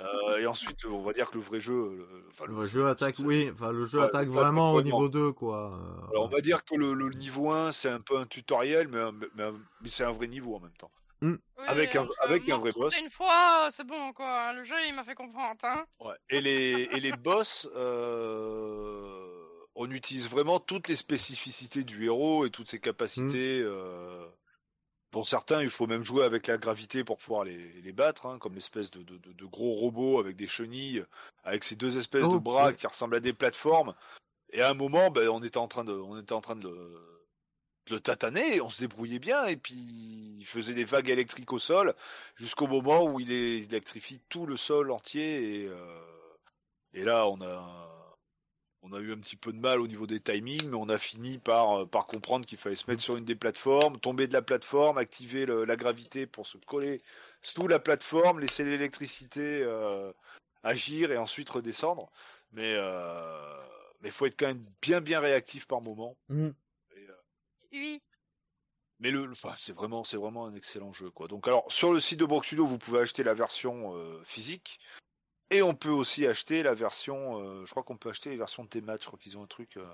Euh, 0.00 0.38
et 0.38 0.46
ensuite, 0.46 0.84
on 0.84 1.00
va 1.02 1.12
dire 1.14 1.30
que 1.30 1.36
le 1.38 1.42
vrai 1.44 1.58
jeu, 1.58 1.72
le, 1.96 2.24
enfin, 2.28 2.44
le 2.46 2.64
jeu 2.66 2.86
attaque 2.86 3.16
oui 3.24 3.48
enfin 3.50 3.72
le 3.72 3.86
jeu 3.86 3.98
Ouais, 4.00 4.04
attaque 4.04 4.28
vraiment 4.28 4.72
au 4.74 4.82
niveau 4.82 5.08
2 5.08 5.32
quoi 5.32 5.72
Euh, 5.72 6.10
Alors, 6.10 6.24
on 6.24 6.28
va 6.28 6.40
dire 6.42 6.62
que 6.66 6.74
le, 6.74 6.92
le 6.92 7.08
niveau 7.14 7.50
1, 7.50 7.72
c'est 7.72 7.88
un 7.88 8.00
peu 8.00 8.18
un 8.18 8.26
tutoriel, 8.26 8.88
mais, 8.88 9.10
mais, 9.12 9.26
mais- 9.34 9.52
mais 9.80 9.88
c'est 9.88 10.04
un 10.04 10.12
vrai 10.12 10.26
niveau 10.26 10.54
en 10.56 10.60
même 10.60 10.76
temps. 10.76 10.90
Oui, 11.22 11.34
Avec 11.66 11.96
un- 11.96 12.06
que 12.06 12.12
avec 12.24 12.46
un 12.50 12.58
vrai 12.58 12.72
boss. 12.72 13.00
Une 13.00 13.08
fois, 13.08 13.70
c'est 13.72 13.86
bon 13.86 14.12
quoi. 14.12 14.52
Le 14.52 14.64
jeu 14.64 14.74
il 14.86 14.94
m'a 14.94 15.02
fait 15.02 15.14
comprendre. 15.14 15.56
Hein. 15.64 15.82
Ouais. 15.98 16.14
Et 16.28 16.42
les 16.42 16.88
et 16.92 17.00
les 17.00 17.12
boss, 17.12 17.66
euh, 17.74 19.30
on 19.74 19.90
utilise 19.90 20.28
vraiment 20.28 20.58
toutes 20.60 20.88
les 20.88 20.96
spécificités 20.96 21.84
du 21.84 22.04
héros 22.04 22.44
et 22.44 22.50
toutes 22.50 22.68
ses 22.68 22.80
capacités. 22.80 23.60
euh, 23.62 24.26
Pour 25.16 25.26
certains, 25.26 25.62
il 25.62 25.70
faut 25.70 25.86
même 25.86 26.02
jouer 26.02 26.26
avec 26.26 26.46
la 26.46 26.58
gravité 26.58 27.02
pour 27.02 27.16
pouvoir 27.16 27.44
les, 27.44 27.56
les 27.80 27.92
battre, 27.92 28.26
hein, 28.26 28.38
comme 28.38 28.52
l'espèce 28.52 28.90
de, 28.90 29.02
de, 29.02 29.16
de- 29.16 29.32
de 29.32 29.44
gros 29.46 29.72
robot 29.72 30.20
avec 30.20 30.36
des 30.36 30.46
chenilles, 30.46 31.02
avec 31.42 31.64
ces 31.64 31.74
deux 31.74 31.96
espèces 31.96 32.28
de 32.28 32.34
Oh, 32.34 32.38
bras 32.38 32.74
qui 32.74 32.86
ressemblent 32.86 33.16
à 33.16 33.20
des 33.20 33.32
plateformes. 33.32 33.94
Et 34.52 34.60
à 34.60 34.68
un 34.68 34.74
moment, 34.74 35.10
ben, 35.10 35.26
on 35.30 35.42
était 35.42 35.56
en 35.56 35.68
train 35.68 35.84
de, 35.84 35.94
on 35.94 36.20
était 36.20 36.34
en 36.34 36.42
train 36.42 36.54
de 36.54 36.68
le, 36.68 37.00
de 37.86 37.94
le 37.94 38.00
tataner, 38.00 38.60
on 38.60 38.68
se 38.68 38.80
débrouillait 38.80 39.18
bien, 39.18 39.46
et 39.46 39.56
puis 39.56 40.36
il 40.38 40.44
faisait 40.44 40.74
des 40.74 40.84
vagues 40.84 41.08
électriques 41.08 41.54
au 41.54 41.58
sol, 41.58 41.94
jusqu'au 42.34 42.66
moment 42.66 43.02
où 43.04 43.18
il 43.18 43.32
électrifie 43.32 44.20
tout 44.28 44.44
le 44.44 44.58
sol 44.58 44.90
entier, 44.90 45.62
et, 45.62 45.66
euh, 45.66 45.98
et 46.92 47.04
là, 47.04 47.26
on 47.26 47.40
a, 47.40 47.95
on 48.88 48.92
a 48.94 49.00
eu 49.00 49.12
un 49.12 49.18
petit 49.18 49.36
peu 49.36 49.52
de 49.52 49.58
mal 49.58 49.80
au 49.80 49.86
niveau 49.88 50.06
des 50.06 50.20
timings, 50.20 50.68
mais 50.68 50.76
on 50.76 50.88
a 50.88 50.98
fini 50.98 51.38
par, 51.38 51.80
euh, 51.80 51.86
par 51.86 52.06
comprendre 52.06 52.46
qu'il 52.46 52.58
fallait 52.58 52.76
se 52.76 52.88
mettre 52.88 53.02
sur 53.02 53.16
une 53.16 53.24
des 53.24 53.34
plateformes, 53.34 53.98
tomber 53.98 54.26
de 54.26 54.32
la 54.32 54.42
plateforme, 54.42 54.98
activer 54.98 55.46
le- 55.46 55.64
la 55.64 55.76
gravité 55.76 56.26
pour 56.26 56.46
se 56.46 56.58
coller 56.58 57.02
sous 57.42 57.66
la 57.68 57.78
plateforme, 57.78 58.40
laisser 58.40 58.64
l'électricité 58.64 59.62
euh, 59.62 60.12
agir 60.62 61.10
et 61.10 61.16
ensuite 61.16 61.50
redescendre. 61.50 62.10
Mais 62.52 62.74
euh, 62.76 63.62
mais 64.02 64.10
faut 64.10 64.26
être 64.26 64.38
quand 64.38 64.46
même 64.46 64.64
bien 64.82 65.00
bien 65.00 65.20
réactif 65.20 65.66
par 65.66 65.80
moment. 65.80 66.16
Mm. 66.28 66.48
Et, 66.96 67.08
euh, 67.08 67.12
Oui. 67.72 68.02
mais 69.00 69.10
le, 69.10 69.28
enfin, 69.30 69.52
c'est 69.56 69.74
vraiment, 69.74 70.04
c'est 70.04 70.16
vraiment 70.16 70.46
un 70.46 70.54
excellent 70.54 70.92
jeu, 70.92 71.10
quoi. 71.10 71.26
Donc, 71.28 71.48
alors, 71.48 71.70
sur 71.72 71.92
le 71.92 72.00
site 72.00 72.20
de 72.20 72.24
Brock 72.24 72.44
Studio, 72.44 72.64
vous 72.66 72.78
pouvez 72.78 73.00
acheter 73.00 73.24
la 73.24 73.34
version 73.34 73.96
euh, 73.96 74.22
physique, 74.24 74.78
et 75.50 75.62
on 75.62 75.74
peut 75.74 75.90
aussi 75.90 76.26
acheter 76.26 76.62
la 76.62 76.74
version, 76.74 77.40
euh, 77.40 77.64
je 77.66 77.70
crois 77.70 77.82
qu'on 77.84 77.96
peut 77.96 78.10
acheter 78.10 78.30
les 78.30 78.36
versions 78.36 78.64
de 78.64 78.70
je 78.72 79.06
crois 79.06 79.18
qu'ils 79.18 79.38
ont 79.38 79.42
un 79.44 79.46
truc. 79.46 79.76
euh, 79.76 79.86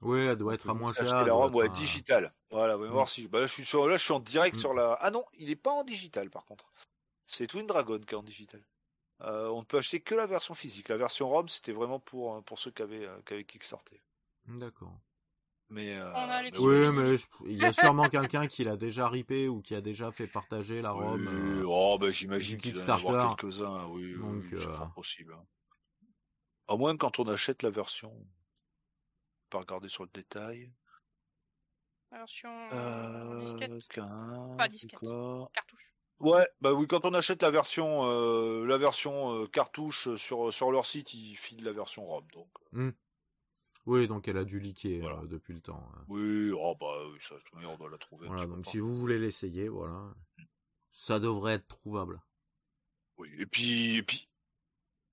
Oui, 0.00 0.20
elle 0.20 0.36
doit 0.38 0.54
être 0.54 0.70
à 0.70 0.74
moins 0.74 0.92
cher. 0.92 1.02
acheter 1.02 1.24
la 1.24 1.32
ROM, 1.34 1.54
ouais, 1.54 1.66
à- 1.66 1.68
digital. 1.68 2.34
Voilà, 2.50 2.76
on 2.76 2.80
va 2.80 2.88
Mm. 2.88 2.90
voir 2.90 3.08
si, 3.08 3.28
bah 3.28 3.40
là, 3.40 3.46
je 3.46 3.52
suis 3.52 3.64
sur, 3.64 3.88
là, 3.88 3.96
je 3.96 4.04
suis 4.04 4.12
en 4.12 4.20
direct 4.20 4.56
Mm. 4.56 4.58
sur 4.58 4.74
la. 4.74 4.92
Ah 5.00 5.10
non, 5.10 5.24
il 5.34 5.50
est 5.50 5.56
pas 5.56 5.72
en 5.72 5.84
digital, 5.84 6.30
par 6.30 6.44
contre. 6.44 6.72
C'est 7.26 7.46
Twin 7.48 7.66
Dragon 7.66 8.00
qui 8.00 8.14
est 8.14 8.18
en 8.18 8.22
digital. 8.24 8.66
Euh, 9.22 9.48
on 9.50 9.60
ne 9.60 9.64
peut 9.66 9.78
acheter 9.78 10.02
que 10.02 10.14
la 10.16 10.26
version 10.26 10.54
physique. 10.54 10.88
La 10.90 10.98
version 10.98 11.28
ROM, 11.30 11.48
c'était 11.48 11.72
vraiment 11.72 12.00
pour 12.00 12.44
pour 12.44 12.58
ceux 12.60 12.72
qui 12.72 12.82
avaient, 12.82 13.08
qui 13.26 13.34
avaient 13.34 13.44
Kickstarter. 13.46 14.02
D'accord. 14.46 14.98
Mais, 15.68 15.96
euh, 15.96 16.10
On 16.12 16.28
a 16.30 16.42
les 16.42 16.50
mais 16.52 16.58
Oui, 16.58 16.92
mais 16.92 17.16
je- 17.16 17.26
il 17.46 17.58
y 17.58 17.64
a 17.64 17.72
sûrement 17.72 18.08
quelqu'un 18.08 18.46
qui 18.46 18.62
l'a 18.62 18.76
déjà 18.76 19.08
ripé 19.08 19.48
ou 19.48 19.62
qui 19.62 19.74
a 19.74 19.80
déjà 19.80 20.12
fait 20.12 20.28
partager 20.28 20.80
la 20.80 20.92
ROM. 20.92 21.26
Oui, 21.26 21.34
euh, 21.34 21.64
oh, 21.66 21.98
bah, 21.98 22.10
j'imagine 22.10 22.56
du 22.56 22.62
qu'il 22.62 22.72
doit 22.74 22.84
y 22.84 22.90
en 22.90 22.94
avoir 22.94 23.14
Kickstarter. 23.30 23.42
quelques-uns, 23.48 23.86
oui, 23.88 24.14
oui, 24.14 24.20
Donc, 24.20 24.42
oui, 24.44 24.48
c'est 24.58 24.66
euh, 24.82 24.86
possible. 24.94 25.34
hein. 25.34 25.44
À 26.68 26.76
moins 26.76 26.96
quand 26.96 27.18
on 27.18 27.24
achète 27.28 27.62
la 27.62 27.70
version, 27.70 28.12
on 28.12 28.26
peut 29.50 29.58
regarder 29.58 29.88
sur 29.88 30.04
le 30.04 30.10
détail. 30.12 30.72
Version 32.12 32.50
Euh, 32.72 33.40
disquette, 33.40 33.88
qu'un- 33.88 34.54
Pas 34.56 34.68
disquette. 34.68 35.00
cartouche. 35.52 35.92
Ouais, 36.18 36.48
bah 36.60 36.72
oui, 36.72 36.86
quand 36.86 37.04
on 37.04 37.12
achète 37.12 37.42
la 37.42 37.50
version, 37.50 38.04
euh, 38.06 38.64
la 38.64 38.78
version 38.78 39.42
euh, 39.42 39.46
cartouche 39.48 40.14
sur 40.16 40.52
sur 40.52 40.70
leur 40.72 40.86
site, 40.86 41.12
ils 41.12 41.36
filent 41.36 41.64
la 41.64 41.72
version 41.72 42.06
ROM. 42.06 42.24
Donc, 42.32 42.48
Oui, 43.86 44.08
donc 44.08 44.26
elle 44.26 44.36
a 44.36 44.44
dû 44.44 44.58
Voilà. 45.00 45.20
euh, 45.22 45.26
depuis 45.26 45.54
le 45.54 45.60
temps. 45.60 45.82
hein. 45.94 46.04
oui, 46.08 46.50
oh, 46.52 46.74
bah 46.80 46.86
oui, 47.12 47.18
ça, 47.20 47.36
on 47.64 47.76
doit 47.76 47.88
la 47.90 47.98
trouver. 47.98 48.26
Voilà, 48.26 48.46
donc 48.46 48.66
si 48.66 48.78
vous 48.78 48.98
voulez 48.98 49.18
l'essayer, 49.18 49.68
voilà, 49.68 50.12
ça 50.90 51.20
devrait 51.20 51.54
être 51.54 51.68
trouvable. 51.68 52.20
Oui, 53.18 53.30
et 53.38 53.46
puis, 53.46 53.96
et 53.98 54.02
puis, 54.02 54.28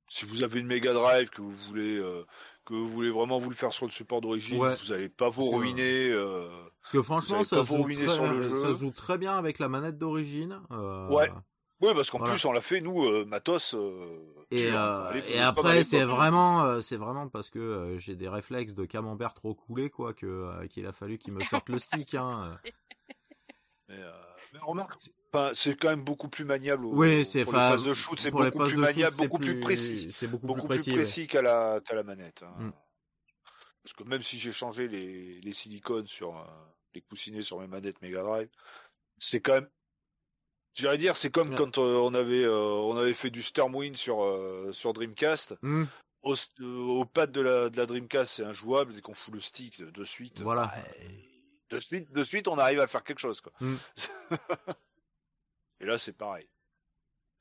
si 0.10 0.26
vous 0.26 0.44
avez 0.44 0.60
une 0.60 0.68
Mega 0.68 0.92
Drive 0.94 1.30
que 1.30 1.42
vous 1.42 1.52
voulez, 1.52 1.98
euh, 1.98 2.26
que 2.66 2.74
vous 2.74 2.88
voulez 2.88 3.12
vraiment 3.12 3.38
vous 3.40 3.50
le 3.50 3.56
faire 3.56 3.72
sur 3.74 3.86
le 3.86 3.92
support 3.92 4.22
d'origine, 4.22 4.60
Ouais. 4.60 4.76
vous 4.76 4.92
n'allez 4.92 5.10
pas 5.10 5.30
vous 5.30 5.50
ruiner. 5.52 6.10
euh, 6.12 6.50
Parce 6.82 6.92
que 6.94 7.02
franchement, 7.02 7.44
ça 7.44 7.64
se, 7.64 7.70
vous 7.70 7.88
joue 7.88 7.94
très, 7.94 8.08
sur 8.08 8.32
le 8.32 8.42
jeu. 8.42 8.54
ça 8.56 8.74
se 8.74 8.80
joue 8.80 8.92
très 8.92 9.18
bien 9.18 9.38
avec 9.38 9.60
la 9.60 9.70
manette 9.70 9.98
d'origine. 9.98 10.60
euh, 10.72 11.10
Ouais. 11.10 11.32
Oui, 11.84 11.94
parce 11.94 12.10
qu'en 12.10 12.20
Voilà. 12.20 12.34
plus, 12.34 12.46
on 12.46 12.54
l'a 12.54 12.62
fait, 12.62 12.80
nous, 12.80 13.04
euh, 13.04 13.26
matos. 13.26 13.74
euh, 13.74 14.18
Et, 14.52 14.70
euh, 14.72 15.12
et 15.28 15.40
après, 15.40 15.84
c'est 15.84 16.00
l'époque. 16.00 16.16
vraiment, 16.16 16.64
euh, 16.64 16.80
c'est 16.80 16.96
vraiment 16.96 17.28
parce 17.28 17.50
que 17.50 17.60
euh, 17.60 17.98
j'ai 17.98 18.16
des 18.16 18.30
réflexes 18.30 18.74
de 18.74 18.86
camembert 18.86 19.34
trop 19.34 19.54
coulés, 19.54 19.90
quoi, 19.90 20.14
que 20.14 20.26
euh, 20.26 20.66
qu'il 20.68 20.86
a 20.86 20.94
fallu 20.94 21.18
qu'il 21.18 21.34
me 21.34 21.44
sorte 21.44 21.68
le 21.68 21.78
stick. 21.80 22.16
Hein. 22.16 22.58
Mais, 23.90 23.98
euh, 24.00 24.12
mais 24.54 24.60
remarque, 24.60 24.94
c'est 25.54 25.76
quand 25.78 25.90
même 25.90 26.04
beaucoup 26.06 26.30
plus 26.30 26.46
maniable. 26.46 26.86
au- 26.86 26.96
Oui, 26.96 27.26
c'est 27.26 27.44
pour 27.44 27.52
les 27.54 27.60
enfin, 27.60 27.72
phases 27.72 27.84
de 27.84 27.94
shoot, 27.94 28.18
c'est 28.20 28.32
beaucoup 28.32 28.50
plus 28.58 28.70
shoot, 28.72 28.80
maniable, 28.80 29.16
beaucoup 29.18 29.40
plus 29.40 29.60
précis. 29.60 30.12
C'est 30.14 30.28
beaucoup, 30.28 30.48
beaucoup 30.48 30.68
plus 30.70 30.86
précis. 30.86 31.22
ouais. 31.22 31.28
qu'à 31.28 31.42
la, 31.42 31.82
qu'à 31.86 31.94
la 31.96 32.04
manette. 32.04 32.44
hein. 32.44 32.54
Mm. 32.60 32.72
Parce 33.84 33.94
que 33.94 34.04
même 34.06 34.22
si 34.22 34.40
j'ai 34.40 34.54
changé 34.54 34.88
les, 34.88 35.42
les 35.42 35.52
silicones 35.54 36.08
sur 36.08 36.38
euh, 36.38 36.44
les 36.96 37.02
coussinets 37.02 37.42
sur 37.42 37.60
mes 37.60 37.68
manettes 37.68 38.02
Mega 38.02 38.24
Drive, 38.24 38.48
c'est 39.20 39.42
quand 39.42 39.56
même. 39.56 39.70
J'irais 40.74 40.98
dire, 40.98 41.16
c'est 41.16 41.30
comme 41.30 41.52
Ouais. 41.52 41.56
quand 41.58 41.78
euh, 41.78 41.98
on 41.98 42.14
avait 42.14 42.44
euh, 42.44 42.56
on 42.56 42.98
avait 42.98 43.14
fait 43.14 43.30
du 43.30 43.44
Stormwind 43.44 43.96
sur 43.96 44.24
euh, 44.24 44.72
sur 44.72 44.94
Dreamcast. 44.94 45.56
Hmm, 45.62 45.86
Au, 46.24 46.34
au 46.62 47.06
pad 47.06 47.32
de 47.32 47.42
la, 47.42 47.70
de 47.70 47.78
la 47.78 47.86
Dreamcast, 47.86 48.34
c'est 48.36 48.44
injouable 48.44 48.94
dès 48.94 49.02
qu'on 49.02 49.14
fout 49.14 49.34
le 49.34 49.40
stick 49.40 49.82
de, 49.84 50.04
suite. 50.04 50.42
Voilà. 50.42 50.74
de 51.70 51.80
suite, 51.80 52.12
de 52.12 52.24
suite, 52.24 52.48
on 52.48 52.58
arrive 52.58 52.80
à 52.80 52.88
faire 52.88 53.04
quelque 53.04 53.20
chose, 53.20 53.42
quoi. 53.42 53.52
Mm. 53.60 53.76
Et 55.82 55.86
là, 55.86 55.98
c'est 55.98 56.14
pareil. 56.18 56.48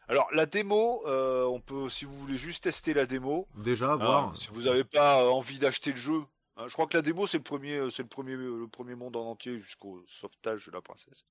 Alors, 0.08 0.28
la 0.32 0.46
démo, 0.46 1.02
euh, 1.06 1.44
on 1.44 1.60
peut, 1.60 1.88
si 1.88 2.04
vous 2.04 2.14
voulez 2.18 2.36
juste 2.36 2.64
tester 2.64 2.92
la 2.92 3.06
démo, 3.06 3.46
Déjà, 3.54 3.92
hein, 3.92 3.96
voir. 3.96 4.36
si 4.36 4.48
vous 4.48 4.62
n'avez 4.62 4.84
pas 4.84 5.24
envie 5.30 5.58
d'acheter 5.60 5.92
le 5.92 5.96
jeu, 5.98 6.22
hein, 6.56 6.66
je 6.66 6.72
crois 6.72 6.86
que 6.88 6.96
la 6.96 7.02
démo 7.02 7.26
c'est 7.26 7.38
le 7.38 7.44
premier, 7.44 7.88
c'est 7.90 8.02
le 8.02 8.08
premier, 8.08 8.34
le 8.34 8.66
premier 8.68 8.96
monde 8.96 9.16
en 9.16 9.24
entier 9.30 9.58
jusqu'au 9.58 10.04
sauvetage 10.08 10.66
de 10.66 10.72
la 10.72 10.80
princesse. 10.82 11.24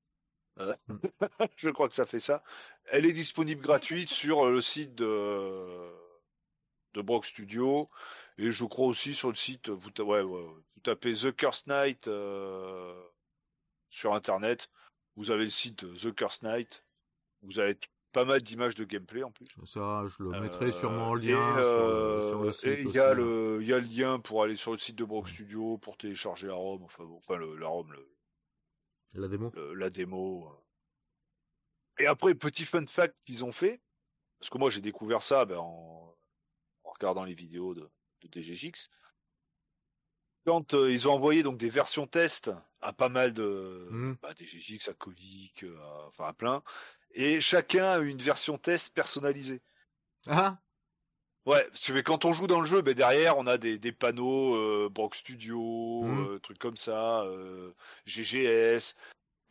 Euh, 0.59 0.75
je 1.55 1.69
crois 1.69 1.87
que 1.87 1.95
ça 1.95 2.05
fait 2.05 2.19
ça. 2.19 2.43
Elle 2.85 3.05
est 3.05 3.13
disponible 3.13 3.61
gratuite 3.61 4.09
sur 4.09 4.45
euh, 4.45 4.51
le 4.51 4.61
site 4.61 4.95
de 4.95 5.89
de 6.93 7.01
Brock 7.01 7.25
Studio 7.25 7.89
et 8.37 8.51
je 8.51 8.65
crois 8.65 8.87
aussi 8.87 9.13
sur 9.13 9.29
le 9.29 9.35
site. 9.35 9.69
Vous, 9.69 9.91
ta- 9.91 10.03
ouais, 10.03 10.21
ouais, 10.21 10.41
ouais, 10.41 10.43
vous 10.75 10.81
tapez 10.83 11.13
The 11.13 11.33
Curse 11.35 11.67
Night 11.67 12.07
euh, 12.07 12.93
sur 13.89 14.13
internet. 14.13 14.69
Vous 15.15 15.31
avez 15.31 15.43
le 15.43 15.49
site 15.49 15.85
The 15.95 16.13
Curse 16.13 16.43
Night. 16.43 16.83
Vous 17.43 17.59
avez 17.59 17.77
pas 18.11 18.25
mal 18.25 18.41
d'images 18.41 18.75
de 18.75 18.83
gameplay 18.83 19.23
en 19.23 19.31
plus. 19.31 19.47
Ça, 19.65 20.03
je 20.07 20.21
le 20.23 20.33
Euh, 20.33 20.41
mettrai 20.41 20.71
sûrement 20.73 21.11
en 21.11 21.17
et, 21.17 21.27
lien 21.27 21.53
sur, 21.53 21.61
le, 21.61 21.63
euh, 21.63 22.29
sur 22.29 22.41
le 22.43 22.51
site 22.51 22.79
il 22.83 22.91
y 22.91 22.99
a 22.99 23.11
hein. 23.11 23.13
le, 23.13 23.59
il 23.61 23.67
y 23.69 23.73
a 23.73 23.79
le 23.79 23.87
lien 23.87 24.19
pour 24.19 24.43
aller 24.43 24.57
sur 24.57 24.73
le 24.73 24.77
site 24.79 24.97
de 24.97 25.05
Brock 25.05 25.29
Studio 25.29 25.77
pour 25.77 25.95
télécharger 25.97 26.47
la 26.47 26.55
ROM, 26.55 26.83
enfin, 26.83 27.05
bon, 27.05 27.15
enfin 27.17 27.37
le, 27.37 27.55
la 27.55 27.67
ROM, 27.67 27.89
le, 27.93 28.05
La 29.13 29.27
démo? 29.27 29.51
le- 29.53 29.73
la 29.73 29.89
démo. 29.89 30.47
euh. 30.47 32.03
Et 32.03 32.07
après, 32.07 32.33
petit 32.35 32.65
fun 32.65 32.85
fact 32.87 33.15
qu'ils 33.25 33.43
ont 33.45 33.51
fait, 33.51 33.81
parce 34.39 34.49
que 34.49 34.57
moi 34.57 34.69
j'ai 34.69 34.81
découvert 34.81 35.21
ça 35.21 35.45
ben, 35.45 35.57
en, 35.57 36.15
en 36.83 36.91
regardant 36.91 37.23
les 37.25 37.33
vidéos 37.35 37.73
de, 37.75 37.89
de 38.21 38.27
DGX. 38.41 38.89
Quand 40.45 40.73
euh, 40.73 40.91
ils 40.91 41.07
ont 41.07 41.13
envoyé 41.13 41.43
donc 41.43 41.57
des 41.57 41.69
versions 41.69 42.07
test 42.07 42.51
à 42.81 42.93
pas 42.93 43.09
mal 43.09 43.31
de 43.33 43.87
Mhm. 43.91 44.17
bah, 44.21 44.33
DGX, 44.33 44.89
à 44.89 44.93
Colic, 44.93 45.63
euh, 45.63 45.77
à- 45.79 46.07
enfin 46.07 46.25
à 46.25 46.33
plein, 46.33 46.63
et 47.11 47.39
chacun 47.41 47.85
a 47.91 47.99
eu 47.99 48.07
une 48.07 48.21
version 48.21 48.57
test 48.57 48.93
personnalisée. 48.93 49.61
Ah 50.27 50.57
Ouais, 51.47 51.65
parce 51.69 51.85
que 51.91 51.99
quand 52.01 52.23
on 52.25 52.33
joue 52.33 52.45
dans 52.47 52.59
le 52.59 52.67
jeu, 52.67 52.81
ben 52.81 52.93
derrière 52.93 53.37
on 53.37 53.47
a 53.47 53.57
des, 53.57 53.79
des 53.79 53.91
panneaux 53.91 54.55
euh, 54.55 54.89
Brock 54.91 55.15
Studio, 55.15 56.03
Mhm. 56.03 56.27
euh, 56.35 56.39
trucs 56.39 56.59
comme 56.59 56.77
ça, 56.77 57.23
euh, 57.23 57.71
GGS. 58.05 58.95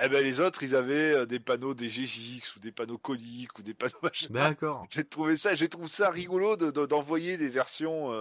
Eh 0.03 0.09
ben 0.09 0.25
les 0.25 0.41
autres, 0.41 0.63
ils 0.63 0.77
avaient 0.77 1.13
euh, 1.15 1.27
des 1.27 1.41
panneaux 1.41 1.75
des 1.75 1.89
GGX 1.89 2.57
ou 2.57 2.61
des 2.61 2.71
panneaux 2.73 2.97
coliques 2.97 3.59
ou 3.59 3.63
des 3.63 3.75
panneaux 3.75 3.99
machin. 4.03 4.29
D'accord. 4.31 4.87
J'ai 4.91 5.05
trouvé 5.05 5.35
ça, 5.37 5.55
j'ai 5.55 5.69
trouvé 5.69 5.89
ça 5.89 6.11
rigolo 6.11 6.57
de- 6.57 6.71
de- 6.71 6.87
d'envoyer 6.87 7.37
des 7.37 7.49
versions 7.49 8.13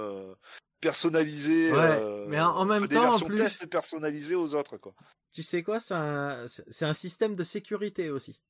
personnalisées. 0.82 1.72
Ouais, 1.72 2.26
mais 2.28 2.40
en- 2.40 2.66
même 2.66 2.88
des 2.88 2.96
temps, 2.96 3.16
en 3.16 3.20
plus- 3.20 3.38
test 3.38 3.66
personnalisées 3.68 4.36
aux 4.36 4.56
autres 4.56 4.78
quoi. 4.78 4.94
Tu 5.32 5.44
sais 5.44 5.62
quoi, 5.62 5.80
c'est 5.80 5.94
un, 5.94 6.46
un 6.82 6.94
système 6.94 7.36
de 7.36 7.44
sécurité 7.44 8.10
aussi. 8.10 8.42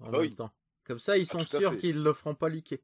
En 0.00 0.06
Ah 0.06 0.10
même 0.10 0.20
oui. 0.22 0.34
temps. 0.34 0.50
Comme 0.84 0.98
ça, 0.98 1.16
ils 1.16 1.26
Ah, 1.30 1.32
sont 1.32 1.44
sûrs 1.44 1.78
qu'ils 1.78 2.02
le 2.02 2.12
feront 2.12 2.34
pas 2.34 2.48
liquer. 2.48 2.82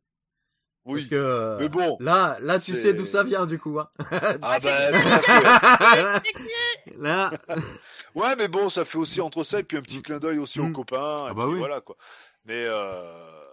Oui. 0.86 1.00
Parce 1.00 1.08
que 1.08 1.14
euh, 1.14 1.58
Mais 1.58 1.68
bon. 1.68 1.96
là, 2.00 2.38
là, 2.40 2.58
tu 2.58 2.74
sais 2.76 2.94
d'où 2.94 3.04
ça 3.06 3.22
vient 3.22 3.46
du 3.46 3.58
coup. 3.58 3.78
Hein. 3.78 3.88
Ah 4.42 4.58
ben, 4.62 4.94
à 4.94 6.20
fait. 6.20 6.94
là, 6.96 7.30
Ouais, 8.14 8.34
mais 8.36 8.48
bon, 8.48 8.68
ça 8.68 8.84
fait 8.84 8.98
aussi 8.98 9.20
entre 9.20 9.44
ça 9.44 9.60
et 9.60 9.62
puis 9.62 9.76
un 9.76 9.82
petit 9.82 10.02
clin 10.02 10.18
d'œil 10.18 10.38
aussi 10.38 10.58
aux 10.60 10.64
Mm. 10.64 10.72
copains. 10.72 11.26
et 11.26 11.30
Ah 11.30 11.34
bah 11.34 11.44
puis 11.44 11.52
oui. 11.52 11.58
Voilà 11.58 11.80
quoi. 11.80 11.96
Mais 12.44 12.64
euh... 12.66 13.44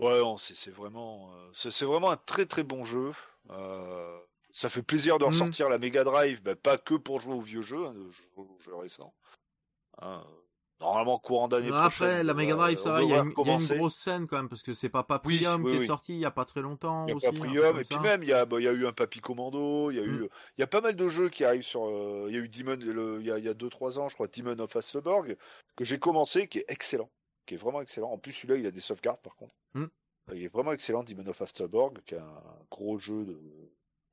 ouais, 0.00 0.18
non, 0.18 0.36
c'est 0.36 0.56
c'est 0.56 0.70
vraiment, 0.74 1.30
euh, 1.34 1.50
c'est 1.54 1.70
c'est 1.70 1.84
vraiment 1.86 2.10
un 2.10 2.16
très 2.16 2.46
très 2.46 2.62
bon 2.64 2.84
jeu. 2.84 3.12
Euh, 3.50 4.18
Ça 4.52 4.68
fait 4.68 4.82
plaisir 4.82 5.18
de 5.18 5.24
Mm. 5.24 5.28
ressortir 5.28 5.68
la 5.68 5.78
Mega 5.78 6.04
Drive, 6.04 6.42
bah, 6.42 6.54
pas 6.56 6.76
que 6.78 6.94
pour 6.94 7.18
jouer 7.20 7.34
aux 7.34 7.40
vieux 7.40 7.62
jeux, 7.62 7.86
hein, 7.86 7.94
aux 8.36 8.58
jeux 8.60 8.74
récents. 8.76 9.14
Hein, 10.02 10.22
Normalement, 10.84 11.18
courant 11.18 11.48
d'année 11.48 11.68
Après, 11.68 11.80
prochaine. 11.80 12.26
la 12.26 12.34
Mega 12.34 12.54
Drive, 12.54 12.78
ça 12.78 12.92
va, 12.92 13.02
il 13.02 13.08
y, 13.08 13.12
a 13.14 13.20
une- 13.20 13.30
grosse 13.30 13.96
scène 13.96 14.26
quand 14.26 14.36
même, 14.36 14.48
parce 14.48 14.62
que 14.62 14.72
c'est 14.74 14.88
pas 14.88 15.02
Paprium 15.02 15.64
oui, 15.64 15.76
qui 15.78 15.82
est 15.82 15.86
sorti 15.86 16.12
il 16.14 16.18
y 16.20 16.24
a 16.24 16.30
pas 16.30 16.44
très 16.44 16.60
longtemps 16.62 17.06
Il 17.06 17.10
y 17.10 17.12
a 17.12 17.16
aussi. 17.16 17.26
Paprium, 17.26 17.78
et 17.78 17.82
puis 17.84 17.98
même, 18.00 18.22
il 18.22 18.28
y, 18.28 18.32
a, 18.32 18.44
bah, 18.44 18.56
il 18.60 18.64
y 18.64 18.68
a 18.68 18.72
eu 18.72 18.86
un 18.86 18.92
Papy 18.92 19.20
Commando, 19.20 19.90
il 19.90 19.96
y 19.96 20.00
a 20.00 20.04
eu, 20.04 20.08
Mm. 20.24 20.28
il 20.58 20.60
y 20.60 20.64
a 20.64 20.66
pas 20.66 20.80
mal 20.80 20.94
de 20.94 21.08
jeux 21.08 21.28
qui 21.30 21.44
arrivent 21.44 21.62
sur, 21.62 21.86
euh, 21.86 22.26
il 22.28 22.34
y 22.34 22.38
a 22.38 22.40
eu 22.40 22.48
Demon, 22.48 22.76
le- 22.80 23.18
il 23.20 23.26
y 23.26 23.30
a, 23.32 23.38
il 23.38 23.44
y 23.44 23.48
a 23.48 23.54
2-3 23.54 23.98
ans, 23.98 24.08
je 24.08 24.14
crois, 24.14 24.28
Demon 24.28 24.58
of 24.58 24.76
Asleborg, 24.76 25.36
que 25.76 25.84
j'ai 25.84 25.98
commencé, 25.98 26.48
qui 26.48 26.58
est 26.58 26.64
excellent, 26.68 27.10
qui 27.46 27.54
est 27.54 27.58
vraiment 27.58 27.80
excellent. 27.80 28.10
En 28.10 28.18
plus, 28.18 28.32
celui-là, 28.32 28.56
il 28.58 28.66
a 28.66 28.70
des 28.70 28.80
sauvegardes, 28.80 29.20
par 29.22 29.34
contre. 29.36 29.54
Mm. 29.74 29.86
Il 30.32 30.42
est 30.44 30.48
vraiment 30.52 30.72
excellent, 30.72 31.02
Demon 31.04 31.26
of 31.26 31.40
Asleborg, 31.42 32.00
qui 32.06 32.14
est 32.14 32.18
un 32.18 32.42
gros 32.70 32.98
jeu 32.98 33.24
de, 33.24 33.38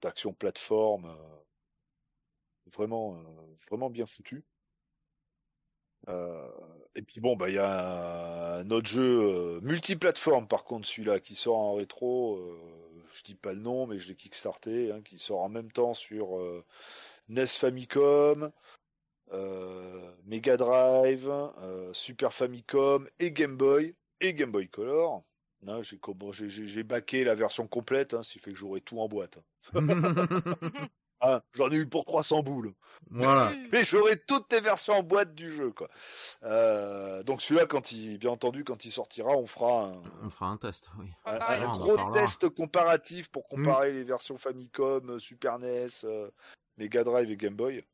d'action 0.01 0.33
plateforme, 0.33 1.05
euh, 1.05 1.15
vraiment, 2.75 3.15
euh, 3.15 3.55
vraiment 3.69 3.89
bien 3.89 4.05
foutu. 4.05 4.43
Euh, 6.09 6.47
et 6.95 7.01
puis 7.01 7.21
bon, 7.21 7.35
bah 7.35 7.49
il 7.49 7.55
y 7.55 7.59
a 7.59 8.57
un 8.59 8.69
autre 8.71 8.87
jeu 8.87 9.57
euh, 9.57 9.61
multiplateforme 9.61 10.47
par 10.47 10.63
contre 10.63 10.87
celui-là 10.87 11.19
qui 11.19 11.35
sort 11.35 11.57
en 11.57 11.73
rétro. 11.73 12.37
euh, 12.37 12.59
je 13.13 13.23
dis 13.23 13.35
pas 13.35 13.53
le 13.53 13.59
nom, 13.59 13.87
mais 13.87 13.97
je 13.97 14.07
l'ai 14.07 14.15
kickstarté, 14.15 14.91
hein, 14.91 15.01
qui 15.01 15.17
sort 15.17 15.41
en 15.41 15.49
même 15.49 15.71
temps 15.71 15.93
sur 15.93 16.39
NES 17.29 17.47
Famicom, 17.47 18.51
euh, 19.33 20.11
Mega 20.25 20.57
Drive, 20.57 21.29
euh, 21.59 21.93
Super 21.93 22.33
Famicom 22.33 23.07
et 23.19 23.31
Game 23.31 23.57
Boy 23.57 23.95
et 24.21 24.33
Game 24.33 24.51
Boy 24.51 24.69
Color. 24.69 25.23
Hein, 25.67 25.81
j'ai- 25.83 25.99
j'ai 26.49 26.83
baqué 26.83 27.23
la 27.23 27.35
version 27.35 27.67
complète, 27.67 28.13
hein, 28.13 28.23
ce 28.23 28.33
qui 28.33 28.39
fait 28.39 28.51
que 28.51 28.57
j'aurai 28.57 28.81
tout 28.81 28.99
en 28.99 29.07
boîte. 29.07 29.39
Hein, 31.23 31.41
J'en 31.53 31.69
ai 31.71 31.75
eu 31.75 31.87
pour 31.87 32.03
300 32.05 32.41
boules. 32.41 32.73
voilà. 33.11 33.51
Mais 33.71 33.83
j'aurai 33.85 34.17
toutes 34.17 34.51
les 34.51 34.59
versions 34.59 34.93
en 34.95 35.03
boîte 35.03 35.35
du 35.35 35.51
jeu, 35.51 35.71
quoi. 35.71 35.87
Euh, 36.43 37.21
donc 37.23 37.41
celui-là, 37.41 37.67
quand 37.67 37.91
il, 37.91 38.17
bien 38.17 38.31
entendu, 38.31 38.63
quand 38.63 38.85
il 38.85 38.91
sortira, 38.91 39.29
on 39.37 39.45
fera 39.45 39.85
un, 39.89 40.01
On 40.23 40.29
fera 40.31 40.47
un 40.47 40.57
test, 40.57 40.89
oui. 40.99 41.07
un- 41.25 41.37
Ah, 41.39 41.53
un 41.53 41.65
on 41.65 41.69
en 41.69 41.77
gros 41.77 42.11
test 42.11 42.49
comparatif 42.49 43.29
pour 43.29 43.47
comparer 43.47 43.93
les 43.93 44.03
versions 44.03 44.37
Famicom, 44.37 45.11
euh, 45.11 45.19
Super 45.19 45.59
NES, 45.59 45.87
euh, 46.05 46.29
Mega 46.77 47.03
Drive 47.03 47.29
et 47.29 47.37
Game 47.37 47.55
Boy. 47.55 47.85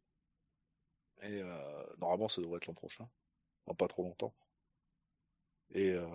Et 1.24 1.42
euh, 1.42 1.84
normalement, 2.00 2.30
ça 2.30 2.42
devrait 2.42 2.58
être 2.58 2.68
l'an 2.68 2.74
prochain, 2.76 3.10
dans 3.66 3.74
pas 3.76 3.88
trop 3.88 4.04
longtemps. 4.04 4.34
Et, 5.74 5.92
euh, 5.92 6.06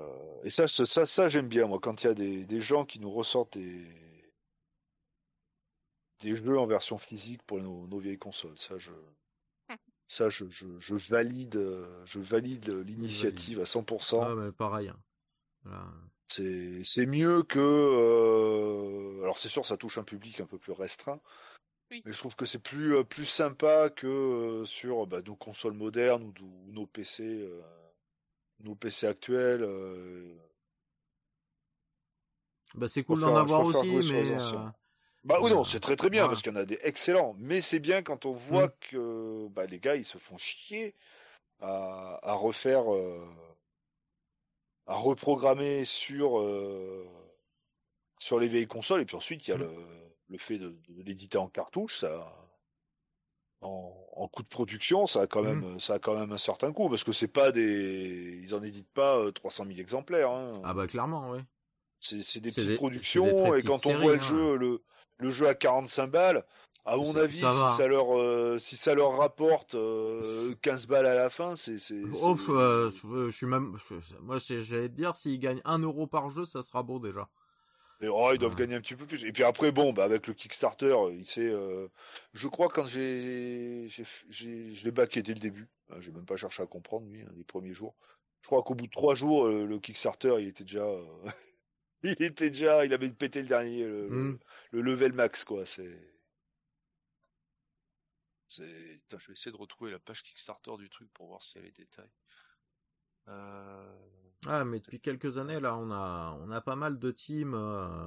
et 0.44 0.50
ça, 0.50 0.66
ça, 0.66 0.86
ça, 0.86 1.04
ça, 1.04 1.28
j'aime 1.28 1.48
bien 1.48 1.66
moi 1.66 1.78
quand 1.82 2.02
il 2.02 2.06
y 2.06 2.10
a 2.10 2.14
des, 2.14 2.44
des 2.46 2.60
gens 2.60 2.86
qui 2.86 3.00
nous 3.00 3.10
ressortent 3.10 3.58
des 3.58 3.86
des 6.22 6.36
jeux 6.36 6.58
en 6.58 6.66
version 6.66 6.96
physique 6.98 7.42
pour 7.42 7.60
nos, 7.60 7.86
nos 7.86 7.98
vieilles 7.98 8.18
consoles. 8.18 8.58
Ça, 8.58 8.78
je 8.78 8.92
ça, 10.08 10.28
je, 10.28 10.48
je, 10.50 10.66
je 10.78 10.94
valide, 10.94 11.56
euh, 11.56 12.02
je 12.04 12.20
valide 12.20 12.68
l'initiative 12.86 13.60
à 13.60 13.64
100%. 13.64 14.22
Ah, 14.22 14.34
mais 14.34 14.52
pareil. 14.52 14.88
hein. 14.88 15.00
Là, 15.64 15.86
C'est 16.28 16.82
c'est 16.82 17.06
mieux 17.06 17.42
que 17.42 17.58
euh, 17.60 19.22
alors 19.22 19.38
c'est 19.38 19.48
sûr 19.48 19.64
ça 19.64 19.76
touche 19.76 19.98
un 19.98 20.04
public 20.04 20.40
un 20.40 20.46
peu 20.46 20.58
plus 20.58 20.72
restreint. 20.72 21.20
Oui. 21.90 22.02
Mais 22.04 22.12
je 22.12 22.18
trouve 22.18 22.36
que 22.36 22.46
c'est 22.46 22.58
plus 22.58 22.96
euh, 22.96 23.04
plus 23.04 23.26
sympa 23.26 23.90
que 23.90 24.06
euh, 24.06 24.64
sur 24.64 25.06
bah, 25.06 25.22
nos 25.22 25.36
consoles 25.36 25.74
modernes 25.74 26.24
ou, 26.40 26.44
ou 26.68 26.72
nos 26.72 26.86
PC 26.86 27.22
euh, 27.22 27.60
nos 28.60 28.74
PC 28.74 29.06
actuels. 29.06 29.62
euh. 29.62 30.34
Bah, 32.74 32.88
c'est 32.88 33.04
cool 33.04 33.20
d'en 33.20 33.36
avoir 33.36 33.64
aussi, 33.64 33.90
mais. 34.12 34.36
Euh, 35.24 35.28
Bah 35.28 35.38
oui 35.40 35.50
non 35.50 35.60
Euh, 35.60 35.64
c'est 35.64 35.80
très 35.80 35.96
très 35.96 36.10
bien 36.10 36.26
parce 36.28 36.42
qu'il 36.42 36.52
y 36.52 36.56
en 36.56 36.60
a 36.60 36.64
des 36.64 36.78
excellents. 36.82 37.34
Mais 37.38 37.60
c'est 37.60 37.78
bien 37.80 38.02
quand 38.02 38.26
on 38.26 38.32
voit 38.32 38.68
Mm. 38.68 38.72
que 38.90 39.48
bah, 39.48 39.66
les 39.66 39.78
gars 39.80 39.96
ils 39.96 40.04
se 40.04 40.18
font 40.18 40.36
chier 40.38 40.94
à, 41.60 42.18
à 42.22 42.34
refaire 42.34 42.92
euh, 42.92 43.24
à 44.86 44.94
reprogrammer 44.96 45.84
sur 45.84 46.40
euh, 46.40 47.06
sur 48.18 48.38
les 48.40 48.48
vieilles 48.48 48.66
consoles 48.66 49.00
et 49.02 49.04
puis 49.04 49.16
ensuite 49.16 49.46
il 49.46 49.50
y 49.50 49.54
a 49.54 49.56
Mm. 49.58 49.60
le, 49.60 49.70
le 50.28 50.38
fait 50.38 50.58
de, 50.58 50.76
de 50.88 51.02
l'éditer 51.02 51.38
en 51.38 51.48
cartouche 51.48 51.98
ça 52.00 52.34
en, 53.60 53.94
en 54.16 54.26
coût 54.28 54.42
de 54.42 54.48
production 54.48 55.06
ça 55.06 55.22
a 55.22 55.26
quand 55.28 55.42
Mm. 55.42 55.46
même 55.60 55.78
ça 55.80 55.94
a 55.94 55.98
quand 56.00 56.18
même 56.18 56.32
un 56.32 56.38
certain 56.38 56.72
coût 56.72 56.88
parce 56.88 57.04
que 57.04 57.12
c'est 57.12 57.28
pas 57.28 57.52
des 57.52 58.40
ils 58.42 58.54
en 58.56 58.62
éditent 58.62 58.90
pas 58.92 59.18
euh, 59.18 59.30
300 59.30 59.66
000 59.66 59.78
exemplaires 59.78 60.30
hein. 60.32 60.48
Ah, 60.64 60.74
bah, 60.74 60.86
clairement, 60.88 61.30
oui. 61.30 61.38
c'est 62.00 62.40
des 62.40 62.50
petites 62.50 62.66
des- 62.66 62.74
productions 62.74 63.52
des 63.52 63.60
et 63.60 63.62
quand 63.62 63.86
on 63.86 63.94
voit 63.96 64.14
le 64.14 64.18
hein. 64.18 64.22
jeu 64.22 64.56
le 64.56 64.82
le 65.22 65.30
jeu 65.30 65.46
à 65.48 65.54
45 65.54 66.06
balles 66.08 66.44
à 66.84 66.96
mon 66.96 67.14
avis 67.16 67.38
ça 67.38 67.52
va. 67.52 67.70
si 67.70 67.76
ça 67.78 67.86
leur 67.88 68.18
euh, 68.18 68.58
si 68.58 68.76
ça 68.76 68.94
leur 68.94 69.16
rapporte 69.16 69.74
euh, 69.76 70.54
15 70.62 70.86
balles 70.88 71.06
à 71.06 71.14
la 71.14 71.30
fin 71.30 71.54
c'est 71.56 71.78
c'est- 71.78 71.94
euh, 72.50 72.90
je 73.30 73.36
suis 73.36 73.46
même. 73.46 73.76
Moi, 74.20 74.38
j'allais 74.40 74.88
te 74.88 74.94
dire, 74.94 75.14
s'ils 75.16 75.38
gagnent 75.38 75.60
1 75.64 75.78
euro 75.78 76.06
par 76.06 76.28
jeu, 76.30 76.44
ça 76.44 76.62
sera 76.62 76.82
beau 76.82 76.98
déjà. 76.98 77.28
Et, 78.00 78.08
oh, 78.08 78.30
ils 78.32 78.38
doivent 78.38 78.56
gagner 78.56 78.74
un 78.74 78.80
petit 78.80 78.96
peu 78.96 79.06
plus. 79.06 79.24
Et 79.24 79.30
puis 79.30 79.44
après, 79.44 79.70
bon, 79.70 79.92
bah, 79.92 80.02
avec 80.02 80.26
le 80.26 80.34
Kickstarter, 80.34 80.96
il 81.12 81.24
euh, 81.38 81.86
je 82.34 82.48
crois 82.48 82.68
quand 82.68 82.84
j'ai, 82.84 83.86
je 83.88 84.84
l'ai 84.84 84.90
backé 84.90 85.22
dès 85.22 85.34
le 85.34 85.38
début. 85.38 85.68
Euh, 85.92 86.00
J'ai 86.00 86.10
même 86.10 86.24
pas 86.24 86.36
cherché 86.36 86.64
à 86.64 86.66
comprendre 86.66 87.06
lui, 87.06 87.22
hein, 87.22 87.28
les 87.36 87.44
premiers 87.44 87.74
jours. 87.74 87.94
Je 88.40 88.48
crois 88.48 88.62
qu'au 88.64 88.74
bout 88.74 88.86
de 88.88 88.90
trois 88.90 89.14
jours, 89.14 89.46
euh, 89.46 89.64
le 89.66 89.78
Kickstarter, 89.78 90.34
il 90.40 90.48
était 90.48 90.64
déjà, 90.64 90.82
euh, 90.82 91.04
il 92.02 92.22
était 92.22 92.50
déjà, 92.50 92.84
il 92.84 92.92
avait 92.92 93.10
pété 93.10 93.42
le 93.42 93.48
dernier, 93.48 93.84
le, 93.84 94.08
Mm. 94.08 94.38
le 94.72 94.80
level 94.82 95.12
max, 95.12 95.44
quoi. 95.44 95.64
C'est. 95.66 96.12
Putain, 98.48 99.18
je 99.18 99.26
vais 99.28 99.32
essayer 99.32 99.50
de 99.52 99.56
retrouver 99.56 99.90
la 99.90 99.98
page 99.98 100.22
Kickstarter 100.22 100.76
du 100.78 100.90
truc 100.90 101.10
pour 101.12 101.26
voir 101.28 101.42
s'il 101.42 101.60
y 101.60 101.64
a 101.64 101.66
les 101.66 101.72
détails. 101.72 102.10
Euh... 103.28 103.98
Ah, 104.46 104.64
mais 104.64 104.80
depuis 104.80 105.00
quelques 105.00 105.38
années, 105.38 105.60
là, 105.60 105.76
on 105.76 105.90
a, 105.90 106.36
on 106.40 106.50
a 106.50 106.60
pas 106.60 106.76
mal 106.76 106.98
de 106.98 107.10
teams, 107.12 107.54
euh, 107.54 108.06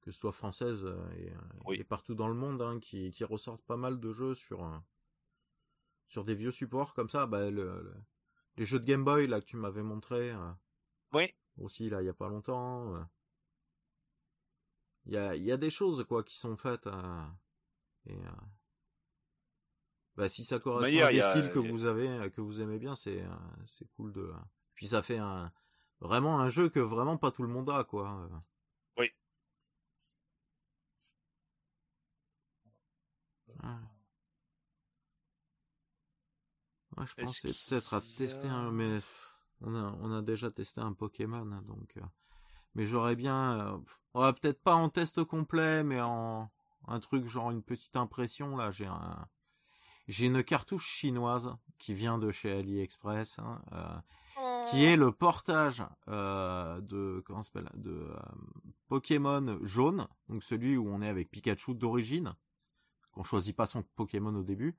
que 0.00 0.10
ce 0.10 0.18
soit 0.18 0.32
françaises 0.32 0.84
euh, 0.84 1.10
et, 1.18 1.32
Oui. 1.66 1.76
et 1.78 1.84
partout 1.84 2.14
dans 2.14 2.28
le 2.28 2.34
monde, 2.34 2.62
hein, 2.62 2.80
qui, 2.80 3.10
qui 3.12 3.22
ressortent 3.22 3.64
pas 3.64 3.76
mal 3.76 4.00
de 4.00 4.10
jeux 4.12 4.34
sur, 4.34 4.82
sur 6.08 6.24
des 6.24 6.34
vieux 6.34 6.50
supports 6.50 6.94
comme 6.94 7.08
ça. 7.10 7.26
Bah, 7.26 7.48
le, 7.50 7.82
le- 7.82 7.94
les 8.56 8.64
jeux 8.64 8.80
de 8.80 8.86
Game 8.86 9.04
Boy, 9.04 9.26
là, 9.28 9.40
que 9.40 9.46
tu 9.46 9.56
m'avais 9.56 9.82
montré, 9.82 10.30
euh, 10.32 10.50
Oui. 11.12 11.32
Aussi, 11.60 11.88
là, 11.90 12.02
il 12.02 12.06
y 12.06 12.08
a 12.08 12.14
pas 12.14 12.28
longtemps. 12.28 12.94
euh. 12.96 13.02
Il 15.06 15.12
y 15.12 15.16
a, 15.18 15.36
il 15.36 15.44
y 15.44 15.52
a 15.52 15.56
des 15.58 15.68
choses, 15.70 16.04
quoi, 16.08 16.22
qui 16.22 16.38
sont 16.38 16.56
faites. 16.56 16.86
euh, 16.86 17.22
et, 18.06 18.14
euh, 18.16 18.30
bah, 20.16 20.28
si 20.28 20.44
ça 20.44 20.58
correspond 20.58 20.92
manière, 20.92 21.06
à 21.08 21.12
des 21.12 21.20
a- 21.20 21.30
styles 21.30 21.50
que 21.50 21.58
a- 21.58 21.62
vous 21.62 21.84
avez, 21.84 22.30
que 22.30 22.40
vous 22.40 22.60
aimez 22.60 22.78
bien, 22.78 22.94
c'est, 22.94 23.24
c'est 23.66 23.88
cool 23.96 24.12
de. 24.12 24.32
Puis 24.74 24.88
ça 24.88 25.02
fait 25.02 25.18
un 25.18 25.52
vraiment 26.00 26.40
un 26.40 26.48
jeu 26.48 26.68
que 26.68 26.80
vraiment 26.80 27.16
pas 27.18 27.30
tout 27.30 27.42
le 27.42 27.48
monde 27.48 27.70
a, 27.70 27.84
quoi. 27.84 28.28
Oui. 28.98 29.10
Ouais, 36.96 37.06
je 37.06 37.14
qu'il 37.40 37.54
peut-être 37.68 37.94
à 37.94 38.00
tester 38.16 38.48
un, 38.48 38.70
mais 38.72 38.98
on 39.62 40.12
a, 40.12 40.22
déjà 40.22 40.50
testé 40.50 40.80
un 40.80 40.92
Pokémon, 40.92 41.44
donc. 41.44 41.96
euh, 41.96 42.02
Mais 42.74 42.86
j'aurais 42.86 43.16
bien, 43.16 43.80
euh, 44.14 44.32
peut-être 44.32 44.62
pas 44.62 44.74
en 44.74 44.88
test 44.88 45.24
complet, 45.24 45.82
mais 45.82 46.00
en 46.00 46.50
un 46.88 47.00
truc 47.00 47.26
genre 47.26 47.50
une 47.50 47.62
petite 47.62 47.96
impression 47.96 48.56
là. 48.56 48.70
J'ai 48.70 48.86
un, 48.86 49.28
une 50.18 50.42
cartouche 50.42 50.86
chinoise 50.86 51.54
qui 51.78 51.94
vient 51.94 52.18
de 52.18 52.30
chez 52.30 52.52
AliExpress, 52.52 53.38
hein, 53.38 53.62
euh, 53.72 54.64
qui 54.70 54.84
est 54.84 54.96
le 54.96 55.12
portage 55.12 55.84
de 56.06 57.22
comment 57.26 57.42
s'appelle 57.42 57.70
de 57.74 58.08
Pokémon 58.88 59.58
jaune, 59.62 60.08
donc 60.28 60.42
celui 60.42 60.76
où 60.76 60.88
on 60.88 61.02
est 61.02 61.08
avec 61.08 61.30
Pikachu 61.30 61.74
d'origine, 61.74 62.34
qu'on 63.12 63.24
choisit 63.24 63.54
pas 63.54 63.66
son 63.66 63.82
Pokémon 63.94 64.34
au 64.34 64.42
début 64.42 64.76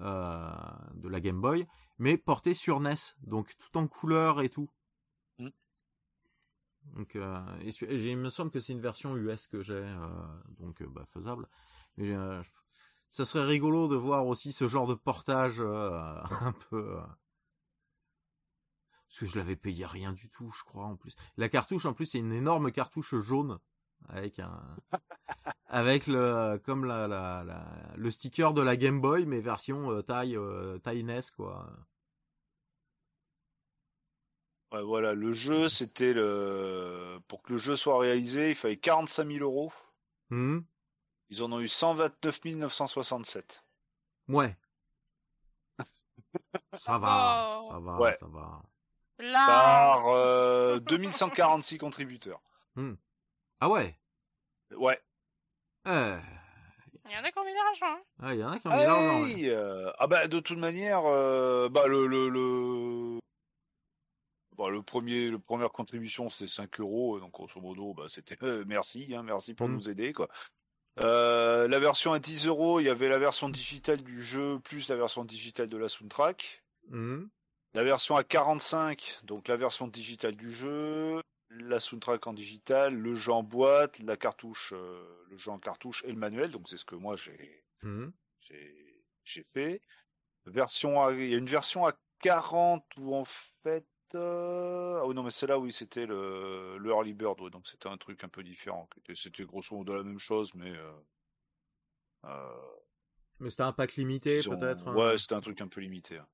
euh, 0.00 0.50
de 0.94 1.08
la 1.08 1.20
Game 1.20 1.40
Boy, 1.40 1.66
mais 1.98 2.16
porté 2.16 2.54
sur 2.54 2.80
NES, 2.80 2.94
donc 3.22 3.56
tout 3.56 3.76
en 3.76 3.86
couleur 3.88 4.40
et 4.40 4.48
tout. 4.48 4.70
Mm. 5.38 5.48
Donc, 6.94 7.16
euh, 7.16 7.58
et 7.62 7.70
il 8.10 8.16
me 8.16 8.30
semble 8.30 8.50
que 8.50 8.60
c'est 8.60 8.72
une 8.72 8.80
version 8.80 9.16
US 9.16 9.48
que 9.48 9.62
j'ai, 9.62 9.74
euh, 9.74 10.08
donc 10.58 10.82
bah, 10.84 11.04
faisable. 11.04 11.48
Mais 11.96 12.14
ça 13.08 13.24
serait 13.24 13.44
rigolo 13.44 13.88
de 13.88 13.96
voir 13.96 14.26
aussi 14.26 14.52
ce 14.52 14.68
genre 14.68 14.86
de 14.86 14.94
portage 14.94 15.60
un 15.60 16.52
peu. 16.70 17.00
parce 19.08 19.18
que 19.18 19.26
je 19.26 19.36
l'avais 19.36 19.56
payé 19.56 19.84
rien 19.84 20.12
du 20.12 20.28
tout, 20.28 20.52
je 20.56 20.62
crois 20.62 20.84
en 20.84 20.96
plus. 20.96 21.16
La 21.36 21.48
cartouche 21.48 21.86
en 21.86 21.92
plus 21.92 22.06
c'est 22.06 22.18
une 22.18 22.32
énorme 22.32 22.70
cartouche 22.70 23.16
jaune 23.18 23.58
avec 24.08 24.38
un 24.38 24.60
avec 25.66 26.06
le 26.06 26.58
comme 26.64 26.84
la, 26.84 27.06
la, 27.08 27.44
la- 27.44 27.64
le 27.96 28.10
sticker 28.10 28.54
de 28.54 28.62
la 28.62 28.76
Game 28.76 29.00
Boy 29.00 29.26
mais 29.26 29.40
version 29.40 29.90
euh, 29.92 30.02
taille 30.02 30.36
euh, 30.36 30.78
taille 30.78 31.02
NES 31.04 31.20
quoi. 31.36 31.66
Ouais, 34.72 34.82
voilà, 34.82 35.14
le 35.14 35.32
jeu, 35.32 35.68
c'était 35.70 36.12
le. 36.12 37.18
Pour 37.26 37.42
que 37.42 37.52
le 37.52 37.58
jeu 37.58 37.74
soit 37.74 37.98
réalisé, 37.98 38.50
il 38.50 38.54
fallait 38.54 38.76
45 38.76 39.26
000 39.26 39.42
euros. 39.42 39.72
Hmm 40.28 40.58
Ils 41.30 41.42
en 41.42 41.50
ont 41.52 41.60
eu 41.60 41.68
129 41.68 42.44
967. 42.44 43.64
Ouais. 44.28 44.54
Ça 46.74 46.98
va, 46.98 47.60
Oh. 47.62 47.68
ça 47.72 47.78
va, 47.78 47.98
Ouais. 47.98 48.16
ça 48.20 48.26
va. 48.26 48.62
Là. 49.20 49.46
Par 49.46 50.08
euh, 50.08 50.78
2146 50.80 51.78
contributeurs. 51.78 52.40
Ah 53.60 53.68
ouais? 53.68 53.98
Ouais. 54.76 55.00
Eh, 55.86 55.90
Il 57.06 57.12
y 57.12 57.16
en 57.16 57.24
a 57.24 57.30
qui 57.32 57.38
ont 57.38 57.44
mis 57.44 57.52
de 57.52 57.56
l'argent. 57.56 57.86
hein. 57.98 58.02
ah, 58.22 58.34
il 58.34 58.40
y 58.40 58.44
en 58.44 58.52
a 58.52 58.58
qui 58.58 58.66
ont 58.68 58.70
mis 58.76 58.82
l'argent. 58.84 59.22
ouais. 59.24 59.48
Euh, 59.48 59.92
ah 59.98 60.06
bah 60.06 60.28
de 60.28 60.40
toute 60.40 60.58
manière, 60.58 61.02
euh, 61.06 61.68
bah 61.68 61.86
le 61.86 62.06
le 62.06 62.28
le, 62.28 63.18
bah, 64.56 64.70
le 64.70 64.82
premier 64.82 65.28
le 65.28 65.38
première 65.38 65.70
contribution 65.70 66.28
c'était 66.28 66.48
5 66.48 66.80
euros 66.80 67.18
donc 67.20 67.32
grosso 67.32 67.60
modo 67.60 67.94
bah 67.94 68.06
c'était 68.08 68.36
euh, 68.44 68.64
merci 68.66 69.08
hein, 69.14 69.22
merci 69.22 69.54
pour 69.54 69.68
Mm. 69.68 69.74
nous 69.74 69.90
aider 69.90 70.12
quoi. 70.12 70.28
Euh, 71.00 71.68
la 71.68 71.78
version 71.78 72.12
à 72.12 72.18
10 72.18 72.48
euros, 72.48 72.80
il 72.80 72.86
y 72.86 72.88
avait 72.88 73.08
la 73.08 73.18
version 73.18 73.48
digitale 73.48 74.02
du 74.02 74.20
jeu 74.20 74.58
plus 74.58 74.88
la 74.88 74.96
version 74.96 75.24
digitale 75.24 75.68
de 75.68 75.76
la 75.76 75.88
soundtrack. 75.88 76.64
Mhm. 76.88 77.28
La 77.74 77.84
version 77.84 78.16
à 78.16 78.24
45, 78.24 79.20
donc 79.22 79.46
la 79.46 79.56
version 79.56 79.86
digitale 79.86 80.34
du 80.34 80.50
jeu, 80.52 81.20
la 81.50 81.80
soundtrack 81.80 82.26
en 82.26 82.32
digital, 82.32 82.94
le 82.94 83.14
jeu 83.14 83.32
en 83.32 83.42
boîte, 83.42 83.98
la 84.00 84.16
cartouche, 84.16 84.72
euh, 84.76 85.24
le 85.30 85.36
jeu 85.36 85.50
en 85.50 85.58
cartouche 85.58 86.04
et 86.04 86.12
le 86.12 86.18
manuel. 86.18 86.50
Donc 86.50 86.68
c'est 86.68 86.76
ce 86.76 86.84
que 86.84 86.94
moi 86.94 87.16
j'ai 87.16 87.64
Mhm. 87.82 88.12
j'ai 89.24 89.44
fait. 89.44 89.82
Version 90.46 91.02
à- 91.02 91.12
il 91.12 91.28
y 91.30 91.34
a 91.34 91.38
une 91.38 91.46
version 91.46 91.86
à 91.86 91.92
40 92.20 92.84
où 92.98 93.14
en 93.14 93.24
fait 93.24 93.86
euh, 94.14 95.00
ah 95.02 95.06
oui 95.06 95.14
non 95.14 95.22
mais 95.22 95.30
celle-là 95.30 95.58
oui 95.58 95.70
c'était 95.72 96.06
le, 96.06 96.78
le 96.78 96.90
early 96.90 97.12
bird 97.12 97.38
ouais, 97.42 97.50
donc 97.50 97.66
c'était 97.66 97.88
un 97.88 97.98
truc 97.98 98.24
un 98.24 98.28
peu 98.28 98.42
différent. 98.42 98.88
C'était 99.14 99.44
grosso 99.44 99.76
modo 99.76 99.94
la 99.94 100.02
même 100.02 100.18
chose 100.18 100.54
mais 100.54 100.70
euh, 100.74 100.92
euh, 102.24 102.54
Mais 103.40 103.50
c'était 103.50 103.62
un 103.62 103.72
pack 103.72 103.94
limité, 103.94 104.42
peut-être. 104.42 104.88
hein? 104.88 104.94
Ouais, 104.96 105.18
c'était 105.18 105.34
un 105.34 105.40
truc 105.40 105.60
un 105.60 105.68
peu 105.68 105.80
limité. 105.80 106.18
hein. 106.18 106.26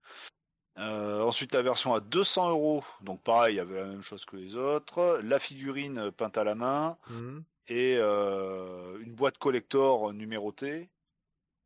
Euh, 0.78 1.22
ensuite, 1.22 1.54
la 1.54 1.62
version 1.62 1.94
à 1.94 2.00
200 2.00 2.50
euros. 2.50 2.84
Donc, 3.00 3.22
pareil, 3.22 3.54
il 3.54 3.56
y 3.58 3.60
avait 3.60 3.76
la 3.80 3.86
même 3.86 4.02
chose 4.02 4.24
que 4.24 4.36
les 4.36 4.56
autres. 4.56 5.20
La 5.22 5.38
figurine 5.38 6.10
peinte 6.10 6.36
à 6.36 6.42
la 6.44 6.54
main 6.56 6.98
Mhm. 7.08 7.44
et 7.68 7.96
euh, 7.98 8.98
une 9.00 9.14
boîte 9.14 9.38
collector 9.38 10.12
numérotée. 10.12 10.90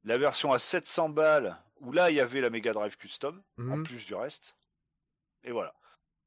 La 0.05 0.19
version 0.19 0.53
à 0.53 0.59
700 0.59 1.09
balles, 1.09 1.57
où 1.81 1.91
là, 1.93 2.11
il 2.11 2.17
y 2.17 2.21
avait 2.21 2.41
la 2.43 2.51
Mega 2.51 2.73
Drive 2.73 2.97
Custom, 2.99 3.43
en 3.59 3.63
Mhm. 3.79 3.83
plus 3.85 4.05
du 4.07 4.15
reste. 4.15 4.57
Et 5.43 5.53
voilà. 5.53 5.75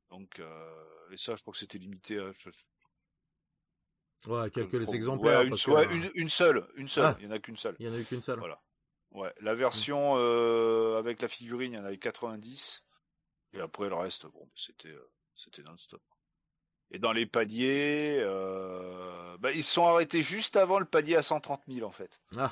Donc, 0.09 0.39
euh, 0.39 1.09
et 1.11 1.17
ça, 1.17 1.35
je 1.35 1.41
crois 1.41 1.51
que 1.53 1.59
c'était 1.59 1.77
limité 1.77 2.17
à. 2.17 2.31
Ouais, 4.27 4.49
quelques 4.51 4.83
pour- 4.83 4.93
exemplaires. 4.95 5.39
ouais, 5.39 5.43
une, 5.45 5.49
parce 5.51 5.65
que, 5.65 5.71
ouais, 5.71 5.87
euh, 5.87 5.91
une, 5.91 6.11
une 6.15 6.29
seule. 6.29 6.67
Une 6.75 6.89
seule. 6.89 7.05
Ah. 7.05 7.15
Il 7.19 7.27
n'y 7.27 7.33
en 7.33 7.35
a 7.35 7.39
qu'une 7.39 7.57
seule. 7.57 7.75
Il 7.79 7.87
y 7.87 7.89
en 7.89 7.93
a 7.99 8.03
qu'une 8.03 8.21
seule. 8.21 8.39
Voilà. 8.39 8.59
Ouais, 9.11 9.33
la 9.41 9.53
version 9.55 10.13
euh, 10.17 10.97
avec 10.97 11.21
la 11.21 11.27
figurine, 11.27 11.73
il 11.73 11.77
y 11.77 11.79
en 11.79 11.85
avait 11.85 11.97
90. 11.97 12.83
Et 13.53 13.59
après, 13.59 13.89
le 13.89 13.95
reste, 13.95 14.25
bon, 14.27 14.49
c'était 14.55 14.87
euh, 14.89 15.11
c'était 15.35 15.63
non-stop. 15.63 16.01
Et 16.91 16.99
dans 16.99 17.11
les 17.11 17.25
paliers, 17.25 18.17
euh, 18.19 19.37
bah, 19.39 19.51
ils 19.51 19.63
se 19.63 19.73
sont 19.73 19.85
arrêtés 19.85 20.21
juste 20.21 20.55
avant 20.55 20.79
le 20.79 20.85
palier 20.85 21.15
à 21.15 21.21
130 21.21 21.63
000, 21.67 21.87
en 21.87 21.91
fait. 21.91 22.19
Ah, 22.37 22.51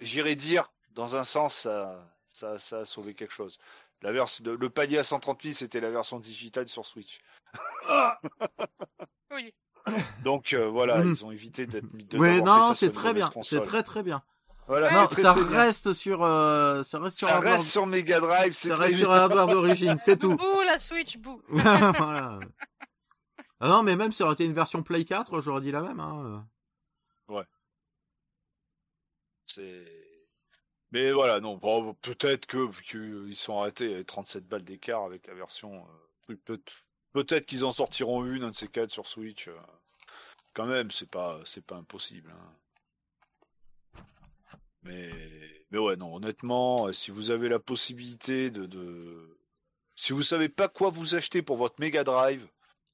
J'irais 0.00 0.34
dire, 0.36 0.72
dans 0.90 1.16
un 1.16 1.24
sens, 1.24 1.54
ça, 1.60 2.06
ça, 2.28 2.58
ça 2.58 2.80
a 2.80 2.84
sauvé 2.84 3.14
quelque 3.14 3.32
chose. 3.32 3.58
La 4.02 4.10
le 4.12 4.68
palier 4.68 4.98
à 4.98 5.04
130 5.04 5.42
000, 5.42 5.54
c'était 5.54 5.80
la 5.80 5.90
version 5.90 6.18
digitale 6.18 6.68
sur 6.68 6.84
Switch. 6.84 7.20
Oui. 9.30 9.54
Donc 10.22 10.52
euh, 10.52 10.66
voilà, 10.68 11.02
Mhm. 11.02 11.10
ils 11.12 11.24
ont 11.24 11.30
évité 11.30 11.66
d'être 11.66 11.92
mis 11.92 12.04
de 12.04 12.18
ouais, 12.18 12.36
d'avoir 12.38 12.54
fait 12.56 12.60
non, 12.68 12.72
c'est 12.74 12.90
très 12.90 13.12
bien. 13.14 13.30
C'est 13.42 13.62
très 13.62 13.82
très 13.82 14.02
bien. 14.02 14.22
Voilà, 14.66 14.90
non, 14.90 15.06
très, 15.08 15.20
ça 15.22 15.34
très 15.34 15.64
reste 15.64 15.92
sur, 15.92 16.22
euh, 16.24 16.82
ça 16.82 16.98
reste 16.98 17.18
sur 17.18 17.28
Ça 17.28 17.34
hardware, 17.36 17.52
reste 17.54 17.66
sur 17.66 17.86
Mega 17.86 18.18
Drive, 18.20 18.52
c'est 18.54 18.68
ça 18.68 18.76
reste 18.76 18.96
bien. 18.96 19.04
sur 19.04 19.12
hardware 19.12 19.46
d'origine, 19.46 19.96
c'est 19.98 20.16
tout. 20.18 20.36
Bouh, 20.36 20.62
la 20.66 20.78
Switch, 20.78 21.18
bouh. 21.18 21.42
voilà. 21.48 22.40
Ah 23.60 23.68
non, 23.68 23.82
mais 23.82 23.94
même 23.96 24.10
si 24.10 24.18
ça 24.18 24.24
aurait 24.24 24.34
été 24.34 24.44
une 24.44 24.54
version 24.54 24.82
Play 24.82 25.04
4, 25.04 25.40
j'aurais 25.40 25.60
dit 25.60 25.70
la 25.70 25.82
même. 25.82 26.00
Hein. 26.00 26.46
C'est. 29.46 29.84
Mais 30.90 31.12
voilà, 31.12 31.40
non, 31.40 31.56
bon, 31.56 31.94
peut-être 31.94 32.46
que 32.46 32.56
vu 32.58 32.82
qu'ils 32.82 33.36
sont 33.36 33.58
arrêtés 33.60 33.96
à 33.96 34.04
37 34.04 34.46
balles 34.46 34.62
d'écart 34.64 35.02
avec 35.04 35.26
la 35.26 35.34
version, 35.34 35.86
euh, 36.28 36.36
peut-être 37.12 37.46
qu'ils 37.46 37.64
en 37.64 37.72
sortiront 37.72 38.24
une, 38.24 38.44
un 38.44 38.50
de 38.50 38.54
ces 38.54 38.68
quatre 38.68 38.90
sur 38.92 39.06
Switch. 39.06 39.48
euh, 39.48 39.56
quand 40.54 40.66
même, 40.66 40.90
c'est 40.90 41.10
pas, 41.10 41.40
c'est 41.44 41.64
pas 41.64 41.76
impossible. 41.76 42.30
hein. 42.30 42.52
Mais, 44.84 45.10
mais 45.70 45.78
ouais, 45.78 45.96
non, 45.96 46.14
honnêtement, 46.14 46.86
euh, 46.88 46.92
si 46.92 47.10
vous 47.10 47.30
avez 47.30 47.48
la 47.48 47.58
possibilité 47.58 48.50
de, 48.50 48.66
de... 48.66 48.98
si 49.94 50.12
vous 50.12 50.22
savez 50.22 50.48
pas 50.48 50.68
quoi 50.68 50.90
vous 50.90 51.14
acheter 51.14 51.42
pour 51.42 51.56
votre 51.56 51.76
Mega 51.80 52.04
Drive, 52.04 52.46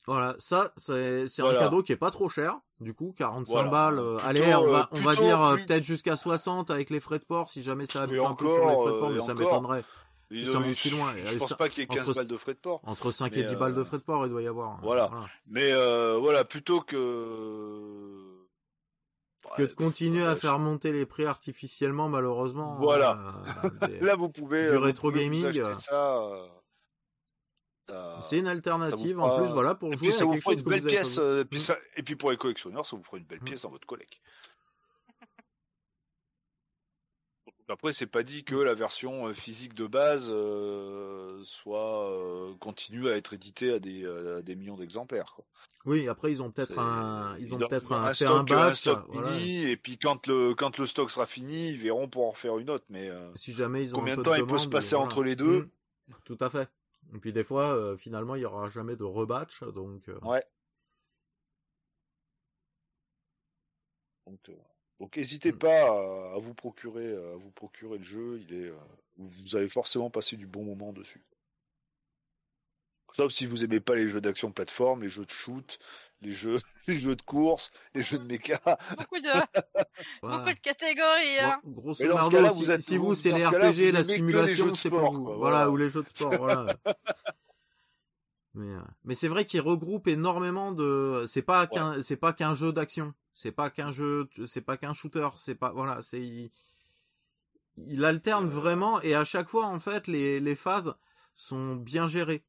Voilà, 0.07 0.35
ça, 0.39 0.73
c'est 0.77 1.27
Voilà. 1.39 1.59
un 1.59 1.63
cadeau 1.63 1.83
qui 1.83 1.93
est 1.93 1.97
pas 1.97 2.11
trop 2.11 2.29
cher. 2.29 2.59
Du 2.81 2.95
coup, 2.95 3.13
45 3.19 3.53
Voilà. 3.53 3.69
balles. 3.71 3.99
euh, 3.99 4.15
Plutôt, 4.17 4.29
allez, 4.29 4.55
on 4.55 4.71
va, 4.71 4.79
euh, 4.81 4.87
on 4.93 5.01
va 5.01 5.15
dire 5.17 5.43
euh, 5.45 5.55
plus- 5.57 5.67
peut-être 5.67 5.85
jusqu'à 5.85 6.17
60 6.17 6.71
avec 6.71 6.89
les 6.91 7.01
frais 7.01 7.19
de 7.19 7.25
port, 7.25 7.51
si 7.51 7.63
jamais 7.63 7.85
ça 7.87 8.03
abuse 8.05 8.21
un 8.21 8.35
peu 8.35 8.47
sur 8.47 8.67
les 8.67 8.75
frais 8.77 8.93
de 8.93 8.99
port, 8.99 9.11
euh, 9.11 9.15
mais 9.15 9.21
ça 9.21 9.35
m'étonnerait. 9.35 9.85
ils 10.31 10.47
ça 10.47 10.57
ont- 10.59 10.61
monte 10.61 10.75
si 10.77 10.89
loin. 10.91 11.13
je 11.27 11.37
pense 11.39 11.49
ça- 11.51 11.57
pas 11.57 11.69
qu'il 11.69 11.81
y 11.81 11.85
ait 11.85 11.87
15 11.87 12.09
entre- 12.09 12.17
balles 12.17 12.27
de 12.29 12.37
frais 12.39 12.55
de 12.55 12.59
port. 12.59 12.81
Entre 12.85 13.11
5 13.11 13.33
Mais, 13.35 13.41
et 13.41 13.45
10 13.45 13.57
balles 13.57 13.75
de 13.75 13.81
euh, 13.81 13.85
frais 13.85 13.99
de 13.99 14.03
port, 14.03 14.25
il 14.25 14.31
doit 14.31 14.41
y 14.43 14.47
avoir. 14.47 14.81
voilà. 14.81 15.11
Mais 15.49 15.71
euh, 15.73 16.17
voilà, 16.19 16.45
plutôt 16.45 16.81
que 16.81 16.97
Que 19.57 19.63
de 19.63 19.73
continuer 19.73 20.25
à 20.25 20.37
faire 20.37 20.59
monter 20.59 20.93
les 20.93 21.07
prix 21.07 21.25
artificiellement, 21.27 22.09
malheureusement. 22.09 22.77
Voilà. 22.79 23.19
euh, 23.65 23.87
des- 23.89 24.01
Là, 24.01 24.15
vous 24.17 24.29
pouvez. 24.29 24.63
Du 24.69 24.77
euh, 24.77 24.79
rétro 24.79 25.11
gaming, 25.11 25.45
euh, 25.45 25.73
ça, 25.75 26.21
C'est 28.21 28.39
une 28.39 28.47
alternative 28.47 29.19
en 29.19 29.37
plus, 29.39 29.49
voilà, 29.51 29.75
pour 29.75 29.93
Et 29.93 29.97
jouer 29.97 30.09
puis 30.09 30.13
ça 30.17 30.23
à 30.23 30.27
vous 30.27 30.37
fera 30.37 30.53
une 30.55 30.63
belle 30.63 30.85
pièce. 30.85 31.19
euh, 31.19 31.43
puis 31.45 31.59
Mm. 31.59 31.63
ça- 31.63 31.77
Et 31.97 32.03
puis 32.05 32.15
pour 32.15 32.31
les 32.31 32.37
collectionneurs, 32.37 32.87
ça 32.87 32.97
vous 32.97 33.03
fera 33.03 33.17
une 33.19 33.25
belle 33.25 33.41
Mm. 33.41 33.45
pièce 33.45 33.63
dans 33.63 33.71
votre 33.71 33.87
collègue. 33.87 34.21
Après, 37.71 37.93
c'est 37.93 38.07
pas 38.07 38.25
dit 38.25 38.43
que 38.43 38.57
la 38.57 38.75
version 38.75 39.29
euh, 39.29 39.33
physique 39.33 39.75
de 39.75 39.87
base 39.87 40.29
euh, 40.31 41.29
soit 41.45 42.11
euh, 42.11 42.53
continue 42.59 43.09
à 43.09 43.17
être 43.17 43.33
éditée 43.33 43.73
à 43.73 43.79
des, 43.79 44.05
à 44.05 44.43
des 44.43 44.57
millions 44.57 44.77
d'exemplaires. 44.77 45.37
Oui, 45.87 46.09
après 46.09 46.31
ils 46.33 46.43
ont 46.43 46.51
peut-être 46.51 46.79
un, 46.79 47.37
ils 47.39 47.55
ont 47.55 47.59
peut-être 47.59 47.93
un, 47.93 48.13
stock, 48.13 48.29
un 48.31 48.43
batch. 48.43 48.81
stock 48.81 49.07
voilà. 49.09 49.31
mini, 49.31 49.63
et 49.63 49.77
puis 49.77 49.99
quand 49.99 50.27
le 50.27 50.55
quand 50.55 50.79
le 50.79 50.85
stock 50.85 51.11
sera 51.11 51.27
fini, 51.27 51.71
ils 51.71 51.79
verront 51.79 52.09
pour 52.09 52.27
en 52.27 52.33
faire 52.33 52.59
une 52.59 52.71
autre. 52.71 52.85
Mais 52.91 53.09
euh, 53.09 53.31
Si 53.37 53.53
jamais 53.53 53.83
ils 53.85 53.95
ont 53.95 53.99
Combien 53.99 54.15
un 54.15 54.17
de 54.17 54.23
peu 54.23 54.31
temps 54.31 54.37
il 54.37 54.47
peut 54.47 54.59
se 54.59 54.69
passer 54.69 54.97
voilà. 54.97 55.07
entre 55.07 55.23
les 55.23 55.37
deux? 55.37 55.71
Mm. 56.09 56.15
Tout 56.25 56.39
à 56.41 56.51
fait. 56.51 56.69
Et 57.15 57.19
puis 57.19 57.33
des 57.33 57.45
fois, 57.45 57.97
finalement, 57.97 58.35
il 58.35 58.43
y 58.43 58.45
aura 58.45 58.69
jamais 58.69 58.97
de 58.97 59.05
rebatch, 59.05 59.63
donc. 59.63 60.11
Ouais. 60.23 60.45
Donc, 64.27 64.51
donc 65.01 65.17
n'hésitez 65.17 65.51
Mm. 65.53 65.59
pas 65.59 65.83
à, 65.89 66.35
à 66.35 66.39
vous 66.39 66.55
procurer 66.55 67.13
à 67.15 67.37
vous 67.37 67.51
procurer 67.51 67.99
le 67.99 68.05
jeu. 68.05 68.41
Il 68.49 68.55
est, 68.55 68.69
euh, 68.69 68.77
vous, 69.17 69.57
allez 69.57 69.69
forcément 69.69 70.11
passer 70.11 70.37
du 70.37 70.47
bon 70.47 70.63
moment 70.65 70.93
dessus. 70.93 71.23
Sauf 73.13 73.33
si 73.33 73.45
vous 73.45 73.65
aimez 73.65 73.81
pas 73.81 73.97
les 73.97 74.07
jeux 74.07 74.21
d'action 74.21 74.53
plateforme, 74.53 75.03
les 75.03 75.09
jeux 75.09 75.25
de 75.25 75.31
shoot, 75.31 75.81
les 76.21 76.31
jeux, 76.31 76.59
les 76.87 77.01
jeux 77.01 77.17
de 77.17 77.23
course, 77.23 77.73
les 77.93 78.03
jeux 78.03 78.19
de 78.19 78.25
méca. 78.25 78.61
Beaucoup 78.97 79.19
de, 79.21 79.29
voilà. 80.23 80.39
beaucoup 80.45 80.55
de 80.55 80.61
catégories. 80.61 81.39
Hein. 81.41 81.61
Bon, 81.65 81.81
grosso 81.81 82.05
ce 82.05 82.55
si, 82.55 82.63
vous 82.65 82.71
êtes- 82.71 82.81
si 82.81 82.97
vous, 82.97 83.15
c'est 83.17 83.33
les 83.33 83.43
ce 83.43 83.49
RPG, 83.49 83.87
vous 83.91 83.93
la 83.97 84.05
simulation, 84.05 84.75
c'est 84.77 84.91
pas 84.91 84.99
sport, 84.99 85.13
vous. 85.13 85.25
quoi, 85.25 85.37
Voilà, 85.39 85.57
voilà. 85.57 85.71
ou 85.73 85.77
les 85.77 85.89
jeux 85.89 86.03
de 86.05 86.09
sport, 86.09 86.37
voilà. 86.37 86.67
Mais, 88.55 88.67
euh, 88.75 88.81
mais 89.05 89.15
c'est 89.15 89.29
vrai 89.29 89.45
qu'il 89.45 89.61
regroupe 89.61 90.09
énormément 90.09 90.73
de. 90.73 91.25
C'est 91.29 91.43
pas 91.43 91.69
qu'un, 91.69 92.03
c'est 92.03 92.17
pas 92.17 92.33
qu'un 92.33 92.55
jeu 92.57 92.73
d'action. 92.73 93.15
C'est 93.33 93.53
pas 93.53 93.71
qu'un 93.71 93.91
jeu, 93.93 94.29
c'est 94.45 94.61
pas 94.61 94.77
qu'un 94.77 94.93
shooter. 94.95 95.29
C'est 95.39 95.55
pas, 95.55 95.71
voilà, 95.71 96.01
c'est. 96.03 96.21
Il, 96.21 96.51
il 97.87 98.05
alterne 98.05 98.47
vraiment 98.49 99.01
et 99.01 99.15
à 99.15 99.25
chaque 99.25 99.49
fois, 99.49 99.67
en 99.67 99.79
fait, 99.79 100.07
les, 100.07 100.41
les 100.41 100.55
phases 100.57 100.95
sont 101.35 101.77
bien 101.77 102.07
gérées. 102.07 102.43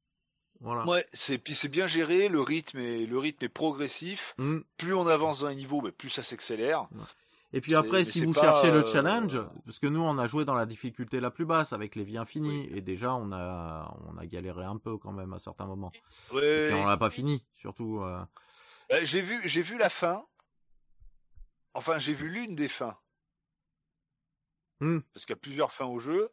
Voilà. 0.60 0.86
Ouais, 0.86 1.08
c'est 1.14 1.38
puis 1.38 1.54
c'est 1.56 1.70
bien 1.70 1.88
géré. 1.88 2.28
Le 2.28 2.42
rythme 2.42 2.78
est 2.80 3.06
le 3.06 3.18
rythme 3.18 3.46
est 3.46 3.50
progressif. 3.50 4.36
Mm. 4.38 4.58
Plus 4.78 4.94
on 4.94 5.08
avance 5.08 5.42
dans 5.42 5.48
un 5.48 5.54
niveau, 5.56 5.82
bah, 5.82 5.92
plus 5.92 6.10
ça 6.10 6.22
s'accélère. 6.24 6.88
Et 7.54 7.62
puis 7.62 7.76
après, 7.76 8.04
si 8.04 8.24
vous 8.24 8.34
cherchez 8.34 8.72
le 8.72 8.80
euh, 8.80 8.86
challenge, 8.86 9.40
parce 9.66 9.80
que 9.80 9.88
nous 9.88 10.02
on 10.02 10.18
a 10.18 10.28
joué 10.28 10.46
dans 10.46 10.54
la 10.54 10.66
difficulté 10.66 11.20
la 11.20 11.32
plus 11.32 11.46
basse 11.46 11.74
avec 11.74 11.96
les 11.96 12.04
vies 12.04 12.18
infinies, 12.18 12.68
et 12.74 12.82
déjà 12.82 13.16
on 13.16 13.32
a 13.32 13.94
on 14.08 14.18
a 14.18 14.26
galéré 14.26 14.64
un 14.64 14.78
peu 14.78 14.98
quand 14.98 15.12
même 15.12 15.34
à 15.34 15.40
certains 15.40 15.66
moments. 15.66 15.92
Et 16.32 16.36
Ouais, 16.36 16.64
puis 16.66 16.74
on 16.76 16.86
l'a 16.86 16.98
pas 16.98 17.10
fini, 17.10 17.44
surtout. 17.56 18.00
euh, 18.02 18.20
Euh, 18.94 19.00
j'ai 19.04 19.22
vu, 19.22 19.40
j'ai 19.46 19.62
vu 19.62 19.78
la 19.78 19.90
fin. 19.90 20.24
Enfin, 21.74 22.00
j'ai 22.00 22.14
vu 22.14 22.30
l'une 22.30 22.56
des 22.56 22.68
fins. 22.68 22.98
Hmm. 24.80 25.00
Parce 25.14 25.26
qu'il 25.26 25.34
y 25.36 25.38
a 25.38 25.42
plusieurs 25.42 25.72
fins 25.74 25.86
au 25.86 26.00
jeu. 26.00 26.32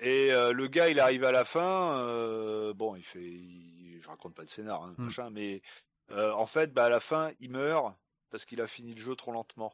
Et 0.00 0.32
euh, 0.32 0.52
le 0.52 0.66
gars, 0.68 0.88
il 0.88 0.98
arrive 1.00 1.24
à 1.24 1.32
la 1.32 1.44
fin. 1.44 1.98
euh, 1.98 2.74
bon, 2.74 2.96
il 2.96 3.04
fait, 3.04 3.22
il- 3.22 4.00
je 4.02 4.08
raconte 4.08 4.34
pas 4.34 4.42
le 4.42 4.48
scénar, 4.48 4.82
hein, 4.82 4.94
Hmm. 4.98 5.04
machin, 5.04 5.30
mais 5.30 5.62
euh, 6.10 6.32
en 6.32 6.46
fait, 6.46 6.72
bah, 6.74 6.86
à 6.86 6.88
la 6.88 7.00
fin, 7.00 7.30
il 7.40 7.50
meurt 7.50 7.94
parce 8.30 8.44
qu'il 8.44 8.60
a 8.60 8.66
fini 8.66 8.94
le 8.94 9.00
jeu 9.00 9.14
trop 9.16 9.32
lentement. 9.32 9.72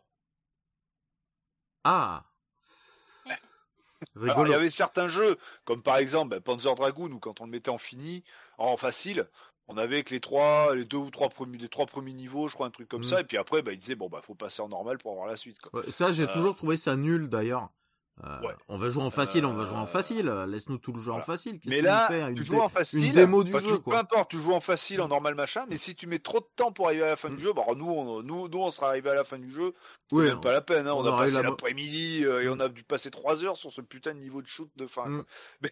Ah. 1.85 2.25
Alors, 4.17 4.25
rigolo. 4.25 4.47
il 4.47 4.51
y 4.53 4.55
avait 4.55 4.71
certains 4.71 5.09
jeux, 5.09 5.37
comme 5.65 5.83
par 5.83 5.99
exemple 5.99 6.31
ben, 6.31 6.41
Panzer 6.41 6.75
Dragoon, 6.75 7.11
où 7.13 7.19
quand 7.21 7.41
on 7.41 7.45
le 7.45 7.51
mettait 7.51 7.71
en 7.71 7.77
fini, 7.79 8.25
en 8.57 8.77
facile, 8.79 9.29
on 9.71 9.77
avait 9.79 10.03
que 10.03 10.11
les 10.15 10.21
trois, 10.21 10.75
les 10.75 10.85
deux 10.85 10.97
ou 10.99 11.11
trois 11.11 11.29
premiers, 11.29 11.59
les 11.59 11.69
trois 11.69 11.87
premiers 11.87 12.13
niveaux, 12.13 12.49
je 12.49 12.55
crois, 12.55 12.67
un 12.67 12.71
truc 12.71 12.89
comme 12.89 13.01
Mm. 13.01 13.05
ça, 13.05 13.21
et 13.21 13.25
puis 13.25 13.37
après, 13.39 13.63
ben, 13.63 13.73
il 13.73 13.79
disait 13.79 13.95
bon 13.95 14.09
bah 14.09 14.21
faut 14.23 14.35
passer 14.35 14.61
en 14.63 14.69
normal 14.69 14.99
pour 14.99 15.13
avoir 15.13 15.27
la 15.27 15.37
suite. 15.37 15.59
Quoi. 15.61 15.81
Ouais, 15.81 15.91
ça, 15.91 16.13
j'ai 16.13 16.25
Euh, 16.25 16.33
toujours 16.33 16.55
trouvé 16.55 16.77
ça 16.77 16.97
nul 16.97 17.29
d'ailleurs. 17.29 17.69
Euh, 18.23 18.41
Ouais. 18.43 18.55
On 18.69 18.77
va 18.77 18.91
jouer 18.91 19.03
en 19.03 19.09
facile, 19.09 19.47
on 19.47 19.53
va 19.55 19.65
jouer 19.65 19.79
en 19.79 19.85
Euh, 19.85 19.87
facile. 19.87 20.27
Laisse-nous 20.47 20.77
tout 20.77 20.93
le 20.93 21.01
jeu 21.01 21.11
en 21.11 21.23
facile. 21.23 21.59
Mais 21.65 21.81
là, 21.81 22.07
une 22.29 22.35
tu 22.35 22.45
joues 22.45 22.61
en 22.61 22.69
facile, 22.69 23.03
une 23.07 23.13
démo 23.15 23.43
du 23.45 23.51
tu- 23.53 23.61
jeu, 23.61 23.77
peu 23.77 23.79
quoi. 23.79 24.01
importe, 24.01 24.31
tu 24.31 24.39
joues 24.39 24.53
en 24.53 24.61
facile, 24.61 25.01
en 25.01 25.09
normal 25.09 25.35
machin, 25.35 25.65
mais 25.71 25.79
si 25.79 25.95
tu 25.95 26.07
mets 26.07 26.19
trop 26.19 26.41
de 26.41 26.47
temps 26.55 26.71
pour 26.71 26.89
arriver 26.89 27.05
à 27.05 27.09
la 27.09 27.17
fin 27.17 27.31
Mm. 27.31 27.37
du 27.37 27.43
jeu, 27.43 27.53
bah, 27.55 27.63
nous, 27.79 27.89
on, 27.89 28.23
nous, 28.23 28.49
nous, 28.49 28.59
on 28.59 28.71
sera 28.71 28.89
arrivé 28.91 29.09
à 29.09 29.15
la 29.15 29.25
fin 29.25 29.39
du 29.39 29.51
jeu, 29.51 29.73
Oui, 30.13 30.27
même 30.27 30.41
pas 30.41 30.53
la 30.53 30.61
peine, 30.61 30.87
hein, 30.87 30.93
on, 30.93 30.99
on 31.03 31.07
a 31.07 31.17
passé 31.17 31.33
la 31.33 31.43
l'après-midi 31.45 32.27
euh, 32.27 32.43
et 32.43 32.49
Mm. 32.49 32.53
on 32.53 32.61
a 32.61 32.69
dû 32.69 32.83
passer 32.85 33.11
trois 33.11 33.43
heures 33.43 33.57
sur 33.57 33.71
ce 33.73 33.81
putain 33.81 34.13
de 34.13 34.19
niveau 34.21 34.43
de 34.43 34.49
shoot 34.49 34.69
de 34.77 34.87
fin. 34.87 35.07
Mm. 35.09 35.25
Mais 35.63 35.71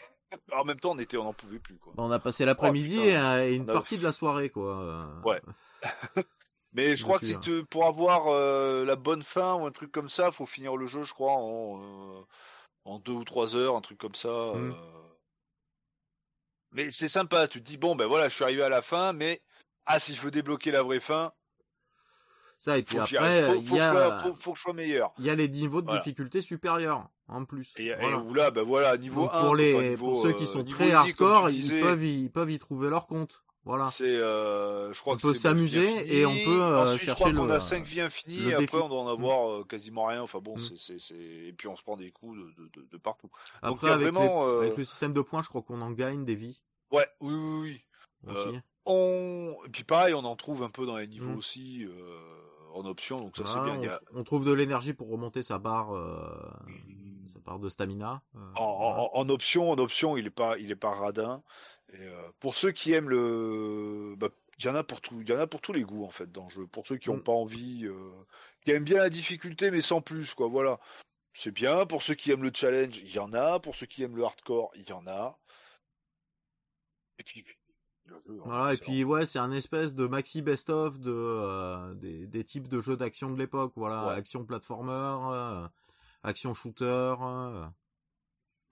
en 0.53 0.65
même 0.65 0.79
temps, 0.81 0.93
on 0.93 0.99
était, 0.99 1.17
on 1.17 1.25
n'en 1.25 1.33
pouvait 1.33 1.59
plus, 1.59 1.77
quoi. 1.77 1.93
On 1.97 2.11
a 2.11 2.19
passé 2.19 2.45
l'après-midi 2.45 2.99
Oh, 3.01 3.03
et, 3.05 3.49
et 3.51 3.55
une 3.57 3.69
a- 3.69 3.73
partie 3.73 3.99
de 3.99 4.05
la 4.05 4.13
soirée, 4.13 4.51
quoi. 4.51 5.21
Ouais. 5.25 5.41
Mais 6.75 6.91
je 6.91 6.97
Je 6.97 7.03
crois 7.05 7.19
que 7.19 7.27
si 7.27 7.37
pour 7.71 7.87
avoir 7.87 8.27
euh, 8.29 8.85
la 8.85 8.97
bonne 8.97 9.23
fin 9.23 9.55
ou 9.55 9.65
un 9.67 9.71
truc 9.71 9.91
comme 9.91 10.11
ça, 10.11 10.31
faut 10.31 10.45
finir 10.47 10.77
le 10.77 10.87
jeu, 10.87 11.03
je 11.03 11.15
crois, 11.15 11.33
en, 11.33 11.81
euh, 11.81 12.21
en 12.85 12.99
deux 12.99 13.13
ou 13.13 13.25
trois 13.25 13.57
heures, 13.57 13.75
un 13.75 13.81
truc 13.81 13.99
comme 13.99 14.15
ça. 14.15 14.29
Mm. 14.29 14.73
euh. 14.73 15.09
Mais 16.73 16.91
c'est 16.91 17.09
sympa, 17.09 17.49
tu 17.49 17.61
te 17.63 17.67
dis, 17.67 17.79
bon, 17.79 17.97
ben 17.97 18.07
voilà, 18.07 18.29
je 18.29 18.35
suis 18.35 18.45
arrivé 18.45 18.63
à 18.63 18.69
la 18.69 18.83
fin, 18.83 19.15
mais 19.15 19.41
ah, 19.87 19.99
si 19.99 20.15
je 20.15 20.21
veux 20.21 20.31
débloquer 20.31 20.71
la 20.71 20.83
vraie 20.83 21.01
fin, 21.01 21.33
Ça, 22.59 22.77
et 22.77 22.83
puis 22.83 22.97
faut 22.97 23.03
après. 23.03 23.43
Faut, 23.47 23.55
il 23.55 23.63
y, 23.75 23.77
je 23.77 23.83
a... 23.83 24.19
faut- 24.19 24.35
faut 24.35 24.53
que 24.53 24.59
je 24.59 24.63
sois 24.63 24.73
meilleur. 24.73 25.13
il 25.19 25.25
y 25.27 25.31
a 25.31 25.35
les 25.35 25.49
niveaux 25.49 25.81
de 25.81 25.87
Voilà. 25.87 26.01
difficulté 26.01 26.41
supérieurs, 26.41 27.09
en 27.29 27.45
plus. 27.45 27.73
Et, 27.77 27.87
et 27.87 27.95
Voilà. 28.01 28.19
où 28.19 28.35
là, 28.35 28.51
ben 28.51 28.63
voilà, 28.65 28.97
niveau 28.97 29.23
Donc, 29.23 29.31
1, 29.33 29.41
pour, 29.45 29.55
les, 29.57 29.91
niveau, 29.91 30.13
pour 30.15 30.23
ceux 30.23 30.33
qui 30.33 30.43
euh, 30.43 30.47
sont 30.47 30.65
très 30.65 30.91
hardcore, 30.91 31.51
ils, 31.51 31.81
peuvent 31.81 32.05
y, 32.05 32.23
ils 32.23 32.31
peuvent 32.31 32.51
y 32.51 32.59
trouver 32.59 32.91
leur 32.91 33.07
compte. 33.07 33.43
Voilà. 33.65 33.85
C'est, 33.87 34.07
euh, 34.17 34.93
je 34.95 35.01
crois 35.01 35.15
On 35.15 35.17
que 35.19 35.23
peut 35.23 35.35
s'amuser 35.35 36.19
et 36.19 36.25
on 36.25 36.33
peut, 36.33 36.63
euh, 36.63 36.83
Ensuite, 36.85 37.01
je 37.01 37.05
chercher 37.07 37.21
crois 37.25 37.33
qu'on 37.35 37.45
le- 37.47 37.53
a 37.53 37.61
5 37.61 37.85
vies 37.85 38.01
infinies. 38.01 38.39
et 38.39 38.45
défi. 38.51 38.65
après, 38.65 38.79
on 38.79 38.89
doit 38.89 39.01
en 39.03 39.09
avoir 39.09 39.51
euh, 39.53 39.65
quasiment 39.65 40.07
rien. 40.07 40.23
Enfin 40.23 40.39
bon, 40.41 40.57
Mm. 40.57 40.61
c'est, 40.79 40.99
c'est, 40.99 41.15
et 41.15 41.53
puis 41.53 41.69
on 41.69 41.77
se 41.77 41.83
prend 41.83 41.97
des 41.97 42.11
coups 42.11 42.39
de, 42.39 42.45
de, 42.81 42.87
de, 42.91 42.97
partout. 42.97 43.29
Donc, 43.63 43.73
Après, 43.75 43.91
a 43.91 43.95
avec, 43.95 44.07
les- 44.07 44.11
vraiment, 44.11 44.49
euh, 44.49 44.61
avec 44.61 44.77
le 44.79 44.85
système 44.85 45.13
de 45.13 45.21
points, 45.21 45.43
je 45.43 45.49
crois 45.49 45.61
qu'on 45.63 45.81
en 45.83 45.91
gagne 45.91 46.25
des 46.25 46.35
vies 46.35 46.63
Ouais, 46.91 47.07
oui, 47.21 47.35
oui, 47.35 47.83
oui. 48.27 48.33
aussi. 48.35 48.59
On, 48.89 49.55
et 49.67 49.69
puis 49.69 49.85
pareil, 49.85 50.15
on 50.15 50.25
en 50.25 50.35
trouve 50.35 50.63
un 50.63 50.71
peu 50.71 50.87
dans 50.87 50.97
les 50.97 51.07
niveaux 51.07 51.33
Mm. 51.33 51.37
aussi 51.39 51.85
euh, 51.85 52.19
en 52.75 52.85
option. 52.87 53.21
Donc 53.21 53.37
ça, 53.37 53.45
c'est 53.47 53.61
bien. 53.61 53.77
Il 53.77 53.85
y 53.85 53.89
a- 53.89 54.01
on, 54.15 54.25
trouve 54.25 54.45
de 54.47 54.53
l'énergie 54.53 54.95
pour 54.95 55.09
remonter 55.11 55.43
sa 55.43 55.59
barre, 55.59 55.95
euh, 55.95 56.51
Mm. 56.67 57.29
sa 57.29 57.39
barre 57.41 57.59
de 57.59 57.69
stamina. 57.69 58.23
euh, 58.35 58.39
en, 58.57 58.79
voilà. 58.79 59.03
en- 59.03 59.11
en 59.15 59.29
option, 59.29 59.71
en 59.71 59.79
option, 59.79 60.17
il 60.17 60.27
est 60.27 60.31
pas, 60.31 60.57
il 60.59 60.71
est 60.71 60.77
pas 60.77 60.93
radin. 60.93 61.43
Et 61.93 61.99
pour 62.41 62.55
ceux 62.55 62.71
qui 62.71 62.93
aiment 62.93 63.09
le, 63.11 64.15
bah, 64.19 64.29
il 64.59 64.65
y 64.65 64.69
en 64.69 64.75
a 64.75 64.85
pour 64.85 65.01
tout, 65.01 65.21
il 65.23 65.29
y 65.29 65.33
en 65.33 65.39
a 65.39 65.47
pour 65.47 65.61
tous 65.61 65.73
les 65.73 65.83
goûts 65.83 66.05
en 66.05 66.11
fait 66.11 66.31
dans 66.33 66.45
le 66.45 66.51
jeu. 66.51 66.67
Pour 66.67 66.87
ceux 66.87 66.97
qui 66.97 67.11
n'ont 67.11 67.17
Mm. 67.19 67.23
pas 67.23 67.33
envie, 67.33 67.87
qui 68.65 68.71
aiment 68.73 68.85
bien 68.85 68.99
la 68.99 69.11
difficulté 69.11 69.71
mais 69.71 69.81
sans 69.81 70.01
plus 70.01 70.35
quoi. 70.35 70.49
Voilà, 70.49 70.81
c'est 71.35 71.51
bien. 71.53 71.87
Pour 71.87 72.03
ceux 72.03 72.15
qui 72.15 72.31
aiment 72.31 72.43
le 72.43 72.51
challenge, 72.55 72.99
il 72.99 73.11
y 73.15 73.19
en 73.19 73.33
a. 73.35 73.59
Pour 73.61 73.75
ceux 73.75 73.87
qui 73.87 74.03
aiment 74.03 74.17
le 74.17 74.25
hardcore, 74.25 74.71
il 74.77 74.89
y 74.89 74.93
en 74.93 75.07
a. 75.07 75.39
Et 77.19 77.25
puis 77.25 77.41
le 77.43 77.55
jeu, 78.09 78.17
hein, 78.29 78.43
Voilà, 78.45 78.75
et 78.75 78.77
puis 78.77 79.05
ouais, 79.05 79.27
c'est 79.27 79.39
un 79.39 79.53
espèce 79.53 79.95
de 79.95 80.07
maxi 80.07 80.43
best-of 80.43 80.99
de 80.99 81.13
euh, 81.13 81.95
des, 81.95 82.27
des 82.27 82.45
types 82.45 82.69
de 82.69 82.81
jeux 82.81 82.97
d'action 82.97 83.31
de 83.31 83.39
l'époque. 83.39 83.73
Voilà, 83.77 84.07
Ouais. 84.09 84.15
action 84.15 84.45
platformer, 84.45 84.93
euh, 85.35 85.69
action 86.23 86.55
shooter. 86.55 86.85
euh. 87.21 87.67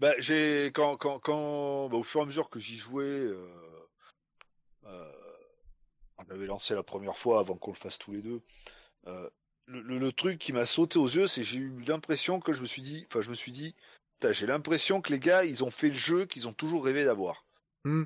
Bah, 0.00 0.12
j'ai 0.18 0.66
quand 0.74 0.96
quand 0.96 1.18
quand 1.20 1.88
bah, 1.88 1.96
au 1.96 2.02
fur 2.02 2.20
et 2.20 2.22
à 2.24 2.26
mesure 2.26 2.50
que 2.50 2.58
j'y 2.60 2.76
jouais, 2.76 3.04
euh, 3.04 3.48
on 6.18 6.24
avait 6.30 6.46
lancé 6.46 6.74
la 6.74 6.82
première 6.82 7.16
fois 7.16 7.40
avant 7.40 7.56
qu'on 7.56 7.72
le 7.72 7.76
fasse 7.76 7.98
tous 7.98 8.12
les 8.12 8.22
deux. 8.22 8.40
le, 9.04 9.80
le- 9.80 9.98
le 9.98 10.12
truc 10.12 10.38
qui 10.38 10.52
m'a 10.52 10.64
sauté 10.66 10.98
aux 10.98 11.06
yeux, 11.08 11.26
c'est 11.26 11.40
que 11.40 11.46
j'ai 11.46 11.58
eu 11.58 11.80
l'impression 11.86 12.40
que 12.40 12.52
je 12.52 12.60
me 12.60 12.66
suis 12.66 12.82
dit, 12.82 13.04
enfin 13.08 13.20
je 13.20 13.30
me 13.30 13.34
suis 13.34 13.52
dit, 13.52 13.74
j'ai 14.30 14.46
l'impression 14.46 15.00
que 15.00 15.12
les 15.12 15.18
gars, 15.18 15.44
ils 15.44 15.64
ont 15.64 15.70
fait 15.70 15.88
le 15.88 15.94
jeu 15.94 16.24
qu'ils 16.24 16.46
ont 16.48 16.52
toujours 16.52 16.84
rêvé 16.84 17.04
d'avoir. 17.04 17.44
Hmm. 17.84 18.04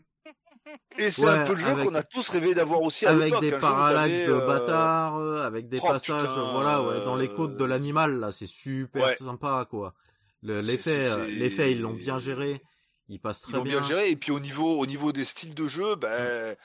Et 0.98 1.10
c'est 1.10 1.24
Ouais, 1.24 1.30
un 1.30 1.44
peu 1.44 1.54
le 1.54 1.60
jeu 1.60 1.66
avec- 1.68 1.86
qu'on 1.88 1.94
a 1.94 2.02
tous 2.02 2.28
rêvé 2.28 2.54
d'avoir 2.54 2.82
aussi 2.82 3.06
à 3.06 3.10
avec 3.10 3.24
l'époque. 3.26 3.40
des 3.42 3.50
parallaxes 3.58 4.26
de 4.26 4.32
euh, 4.32 4.46
bâtards, 4.46 5.16
euh, 5.16 5.42
avec 5.42 5.68
des 5.68 5.78
oh, 5.82 5.86
passages, 5.86 6.28
putain, 6.28 6.52
voilà, 6.52 6.82
ouais, 6.82 7.04
dans 7.04 7.16
les 7.16 7.28
euh, 7.28 7.34
côtes 7.34 7.56
de 7.56 7.64
l'animal, 7.64 8.20
là, 8.20 8.30
c'est 8.30 8.46
super 8.46 9.04
Ouais. 9.04 9.16
sympa, 9.16 9.66
quoi. 9.68 9.94
L'effet, 10.42 11.00
euh, 11.04 11.26
ils 11.70 11.80
l'ont 11.80 11.92
bien 11.94 12.18
géré. 12.18 12.62
Ils 13.08 13.18
très 13.20 13.52
l'ont 13.56 13.62
bien 13.62 13.80
bien. 13.80 13.88
géré. 13.88 14.10
Et 14.10 14.16
puis 14.16 14.30
au 14.30 14.38
niveau 14.40 14.78
au 14.78 14.86
niveau 14.86 15.10
des 15.12 15.24
styles 15.24 15.54
de 15.54 15.66
jeu, 15.66 15.96
ben. 15.96 16.56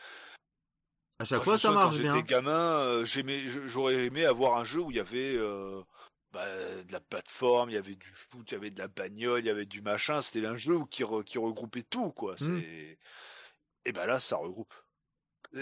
À 1.20 1.24
chaque 1.26 1.38
Moi, 1.40 1.46
fois, 1.46 1.58
ça 1.58 1.72
marche 1.72 1.96
quand 1.96 2.02
bien. 2.02 2.16
j'étais 2.16 2.28
gamin, 2.28 2.52
euh, 2.52 3.06
j'aurais 3.06 4.06
aimé 4.06 4.26
avoir 4.26 4.58
un 4.58 4.64
jeu 4.66 4.82
où 4.82 4.92
il 4.92 4.98
y 4.98 5.00
avait 5.00 5.34
euh, 5.38 5.82
bah, 6.34 6.46
de 6.88 6.92
la 6.92 7.00
plateforme, 7.00 7.70
il 7.70 7.74
y 7.74 7.78
avait 7.78 7.96
du 7.96 8.12
foot, 8.14 8.52
il 8.52 8.54
y 8.54 8.58
avait 8.58 8.70
de 8.70 8.80
la 8.80 8.90
bagnole, 8.90 9.40
il 9.40 9.48
y 9.48 9.50
avait 9.50 9.66
du 9.66 9.82
machin. 9.82 10.20
C'était 10.22 10.46
un 10.46 10.58
jeu 10.58 10.78
qui, 10.92 11.04
re- 11.04 11.24
qui 11.24 11.38
regroupait 11.38 11.84
tout, 11.84 12.12
quoi. 12.12 12.36
C'est... 12.38 12.50
Mm. 12.50 12.96
Et 13.86 13.92
ben 13.92 14.06
là, 14.06 14.20
ça 14.20 14.38
regroupe. 14.38 14.74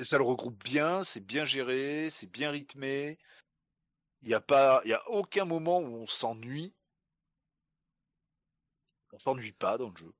Ça 0.01 0.17
le 0.17 0.23
regroupe 0.23 0.63
bien, 0.63 1.03
c'est 1.03 1.19
bien 1.19 1.45
géré, 1.45 2.09
c'est 2.09 2.31
bien 2.31 2.51
rythmé. 2.51 3.19
Il 4.21 4.29
n'y 4.29 4.33
a 4.33 4.41
pas, 4.41 4.81
il 4.85 4.89
y 4.89 4.93
a 4.93 5.09
aucun 5.09 5.45
moment 5.45 5.79
où 5.79 5.95
on 5.95 6.05
s'ennuie. 6.05 6.73
On 9.11 9.19
s'ennuie 9.19 9.51
pas 9.51 9.77
dans 9.77 9.89
le 9.89 9.95
jeu. 9.95 10.13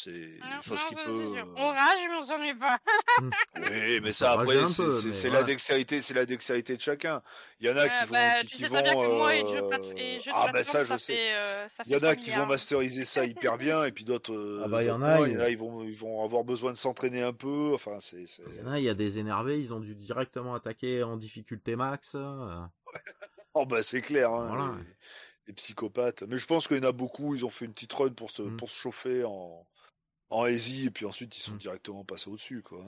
C'est 0.00 0.10
une 0.10 0.62
chose 0.62 0.78
non, 0.80 0.88
qui 0.88 0.94
peut. 0.94 1.38
euh, 1.38 1.44
On 1.56 1.66
rage, 1.66 1.98
mais 2.08 2.14
on 2.20 2.24
s'ennuie 2.24 2.54
pas. 2.54 2.78
oui, 3.56 4.00
mais 4.00 4.12
Ça 4.12 4.32
après, 4.32 4.64
c'est 4.68 4.82
voilà. 4.84 5.40
la 5.40 5.42
dextérité, 5.42 6.02
c'est 6.02 6.14
la 6.14 6.24
dextérité 6.24 6.76
de 6.76 6.80
chacun. 6.80 7.20
Il 7.58 7.66
y 7.66 7.70
en 7.70 7.76
a 7.76 7.80
Euh, 7.80 7.88
qui 7.88 8.04
vont, 8.06 8.12
bah, 8.12 8.40
qui, 8.42 8.46
tu 8.46 8.56
qui 8.56 8.62
sais 8.62 8.68
vont. 8.68 8.74
très 8.74 8.82
bien 8.84 8.92
que 8.94 9.08
moi 9.08 9.34
et 9.34 9.42
euh, 9.42 9.68
plate- 9.68 9.92
et 9.96 10.20
jeux 10.20 10.30
de 10.30 10.36
ah 10.36 10.52
bah 10.52 10.62
ça, 10.62 10.84
ça, 10.84 10.96
je 10.96 11.02
sais. 11.02 11.12
fait, 11.14 11.32
euh, 11.34 11.68
ça 11.68 11.82
Il 11.86 11.90
y 11.92 11.94
en 11.96 11.98
a 11.98 12.14
3 12.14 12.14
qui 12.14 12.30
vont 12.30 12.46
masteriser 12.46 13.04
ça 13.04 13.24
hyper 13.24 13.58
bien, 13.58 13.84
et 13.84 13.90
puis 13.90 14.04
d'autres. 14.04 14.32
euh, 14.32 14.62
Ah 14.64 14.68
bah, 14.68 14.84
il 14.84 14.86
y 14.86 14.90
en 14.92 15.02
a, 15.02 15.16
moins. 15.16 15.26
il- 15.26 15.32
Il 15.32 15.34
y 15.34 15.38
en 15.38 15.44
a, 15.44 15.48
ils 15.50 15.58
vont, 15.58 15.82
ils 15.82 15.96
vont 15.96 16.24
avoir 16.24 16.44
besoin 16.44 16.70
de 16.70 16.76
s'entraîner 16.76 17.22
un 17.22 17.32
peu. 17.32 17.72
Enfin, 17.74 17.98
c'est. 18.00 18.22
Il 18.22 18.56
y 18.56 18.62
en 18.62 18.70
a, 18.70 18.78
il 18.78 18.84
y 18.84 18.88
a 18.88 18.94
des 18.94 19.18
énervés, 19.18 19.58
ils 19.58 19.74
ont 19.74 19.80
dû 19.80 19.96
directement 19.96 20.54
attaquer 20.54 21.02
en 21.02 21.16
difficulté 21.16 21.74
max. 21.74 22.12
euh. 22.14 22.60
Oh 23.54 23.66
bah 23.66 23.82
c'est 23.82 24.00
clair. 24.02 24.30
Hein, 24.32 24.46
Voilà. 24.48 24.74
les, 24.78 24.84
les 25.48 25.52
psychopathes. 25.54 26.22
Mais 26.28 26.38
je 26.38 26.46
pense 26.46 26.68
qu'il 26.68 26.76
y 26.76 26.80
en 26.80 26.88
a 26.88 26.92
beaucoup. 26.92 27.34
Ils 27.34 27.44
ont 27.44 27.50
fait 27.50 27.64
une 27.64 27.72
petite 27.72 27.92
run 27.92 28.10
pour 28.10 28.30
se, 28.30 28.42
Mm. 28.42 28.56
pour 28.56 28.70
se 28.70 28.76
chauffer 28.76 29.24
en, 29.24 29.66
en 30.30 30.46
easy, 30.46 30.86
et 30.86 30.90
puis 30.90 31.06
ensuite 31.06 31.36
ils 31.38 31.42
sont 31.42 31.54
Mm. 31.54 31.58
directement 31.58 32.04
passés 32.04 32.30
au-dessus, 32.30 32.62
quoi. 32.62 32.84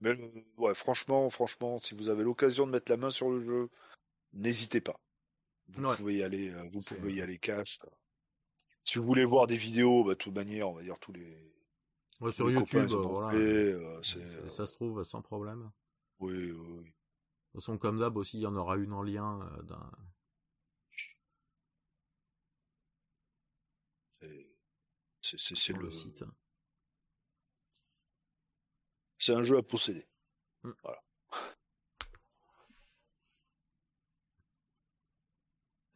Mais 0.00 0.10
euh, 0.10 0.44
ouais, 0.58 0.74
franchement, 0.74 1.28
franchement, 1.30 1.78
si 1.78 1.94
vous 1.94 2.08
avez 2.08 2.22
l'occasion 2.24 2.66
de 2.66 2.72
mettre 2.72 2.90
la 2.90 2.96
main 2.98 3.10
sur 3.10 3.30
le 3.30 3.42
jeu, 3.44 3.70
n'hésitez 4.32 4.80
pas. 4.80 5.00
Vous 5.68 5.84
Ouais. 5.84 5.96
pouvez 5.96 6.16
y 6.16 6.22
aller, 6.22 6.50
euh, 6.50 6.68
vous 6.72 6.80
pouvez 6.82 7.14
y 7.14 7.20
aller 7.22 7.38
cash. 7.38 7.80
Si 8.84 8.98
vous 8.98 9.04
voulez 9.04 9.24
voir 9.24 9.46
des 9.46 9.56
vidéos, 9.56 10.04
bah, 10.04 10.10
de 10.10 10.18
toute 10.18 10.34
manière, 10.34 10.68
on 10.68 10.74
va 10.74 10.82
dire 10.82 10.98
tous 11.00 11.12
les, 11.12 11.52
Ouais, 12.20 12.32
sur 12.32 12.46
les 12.48 12.54
YouTube, 12.54 12.90
euh, 12.92 12.96
voilà. 12.96 13.30
fait, 13.30 13.36
euh, 13.36 14.48
Ça 14.48 14.66
se 14.66 14.74
trouve 14.74 15.02
sans 15.04 15.22
problème. 15.22 15.70
oui, 16.20 16.50
oui. 16.52 16.84
De 17.54 17.60
toute 17.60 17.62
façon, 17.62 17.78
comme 17.78 17.98
d'hab 17.98 18.16
aussi, 18.16 18.38
il 18.38 18.42
y 18.42 18.46
en 18.46 18.56
aura 18.56 18.76
une 18.76 18.92
en 18.92 19.02
lien 19.02 19.38
d'un. 19.62 19.90
C'est- 24.20 24.50
C'est, 25.24 25.38
c'est, 25.40 25.54
c'est 25.54 25.60
sur 25.60 25.78
le, 25.78 25.84
le 25.84 25.90
site. 25.90 26.22
c'est 29.16 29.32
un 29.32 29.40
jeu 29.40 29.56
à 29.56 29.62
posséder. 29.62 30.06
Mm. 30.62 30.72
Voilà. 30.82 31.02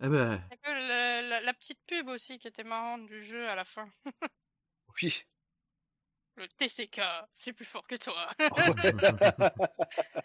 Eh 0.00 0.08
ben, 0.08 0.42
le- 0.64 1.28
la, 1.28 1.40
la 1.42 1.52
petite 1.52 1.80
pub 1.86 2.08
aussi 2.08 2.38
qui 2.38 2.48
était 2.48 2.64
marrante 2.64 3.04
du 3.04 3.22
jeu 3.22 3.46
à 3.48 3.54
la 3.54 3.64
fin. 3.64 3.92
Oui. 5.02 5.22
Le 6.36 6.48
TCK, 6.48 7.00
c'est 7.34 7.52
plus 7.52 7.66
fort 7.66 7.86
que 7.86 7.96
toi. 7.96 8.30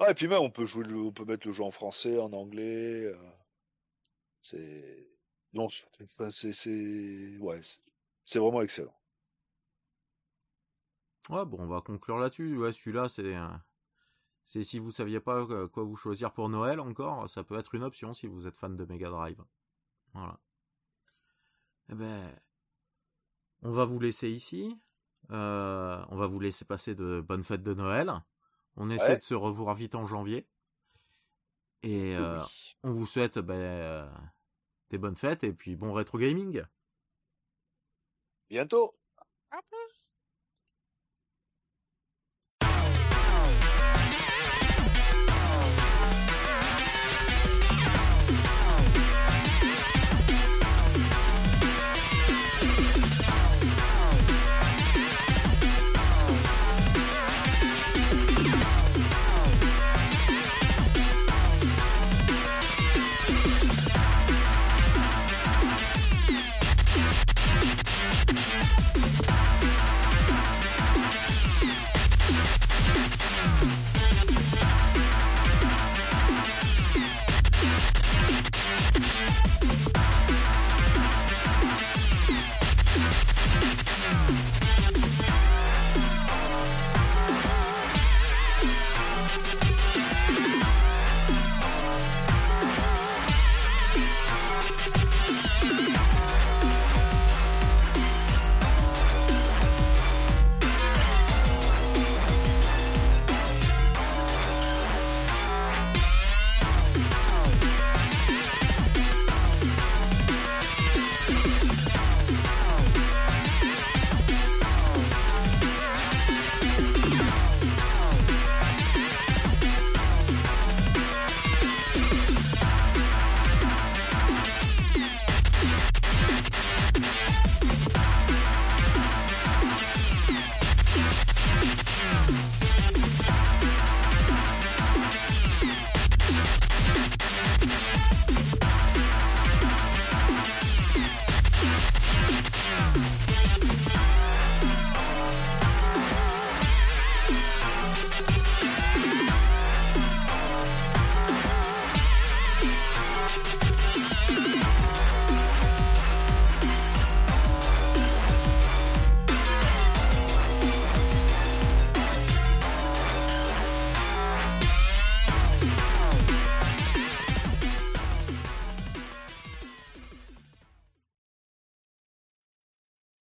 Ah, 0.00 0.10
et 0.10 0.14
puis 0.14 0.26
même, 0.28 0.40
on 0.40 0.50
peut 0.50 0.64
jouer, 0.64 0.84
on 0.92 1.12
peut 1.12 1.24
mettre 1.24 1.46
le 1.46 1.52
jeu 1.52 1.62
en 1.62 1.70
français, 1.70 2.18
en 2.18 2.32
anglais. 2.32 3.04
euh, 3.04 3.16
c'est, 4.42 5.08
non, 5.52 5.68
c'est, 5.68 5.84
enfin, 6.02 6.30
c'est, 6.30 6.52
c'est, 6.52 7.36
ouais, 7.38 7.60
c'est, 8.28 8.38
vraiment 8.38 8.60
excellent. 8.62 8.94
ouais, 11.30 11.44
bon, 11.44 11.58
on 11.60 11.66
va 11.66 11.80
conclure 11.80 12.18
là-dessus. 12.18 12.56
Ouais, 12.56 12.72
celui-là, 12.72 13.08
c'est. 13.08 13.34
euh, 13.36 13.48
C'est 14.46 14.62
si 14.64 14.78
vous 14.78 14.90
saviez 14.92 15.20
pas 15.20 15.36
euh, 15.40 15.68
quoi 15.68 15.82
vous 15.84 15.96
choisir 15.96 16.32
pour 16.32 16.48
Noël 16.48 16.80
encore, 16.80 17.28
ça 17.28 17.44
peut 17.44 17.58
être 17.58 17.74
une 17.74 17.82
option 17.84 18.14
si 18.14 18.26
vous 18.26 18.46
êtes 18.46 18.56
fan 18.56 18.76
de 18.76 18.84
Mega 18.84 19.10
Drive. 19.10 19.42
Voilà. 20.14 20.38
Eh 21.90 21.94
ben, 21.94 22.34
on 23.62 23.70
va 23.70 23.84
vous 23.84 24.00
laisser 24.00 24.30
ici. 24.30 24.74
Euh, 25.30 26.02
on 26.08 26.16
va 26.16 26.26
vous 26.26 26.40
laisser 26.40 26.64
passer 26.64 26.94
de 26.94 27.20
bonnes 27.20 27.42
fêtes 27.44 27.62
de 27.62 27.74
Noël. 27.74 28.12
On 28.76 28.88
essaie 28.90 29.12
Ouais. 29.12 29.18
de 29.18 29.22
se 29.22 29.34
revoir 29.34 29.74
vite 29.74 29.94
en 29.94 30.06
janvier. 30.06 30.46
Et 31.82 32.16
euh, 32.16 32.42
Oui. 32.42 32.76
on 32.82 32.90
vous 32.92 33.06
souhaite 33.06 33.38
ben, 33.38 34.10
tes 34.88 34.98
bonnes 34.98 35.16
fêtes 35.16 35.44
et 35.44 35.52
puis 35.52 35.76
bon 35.76 35.92
rétro 35.92 36.18
gaming. 36.18 36.62
Bientôt. 38.50 38.94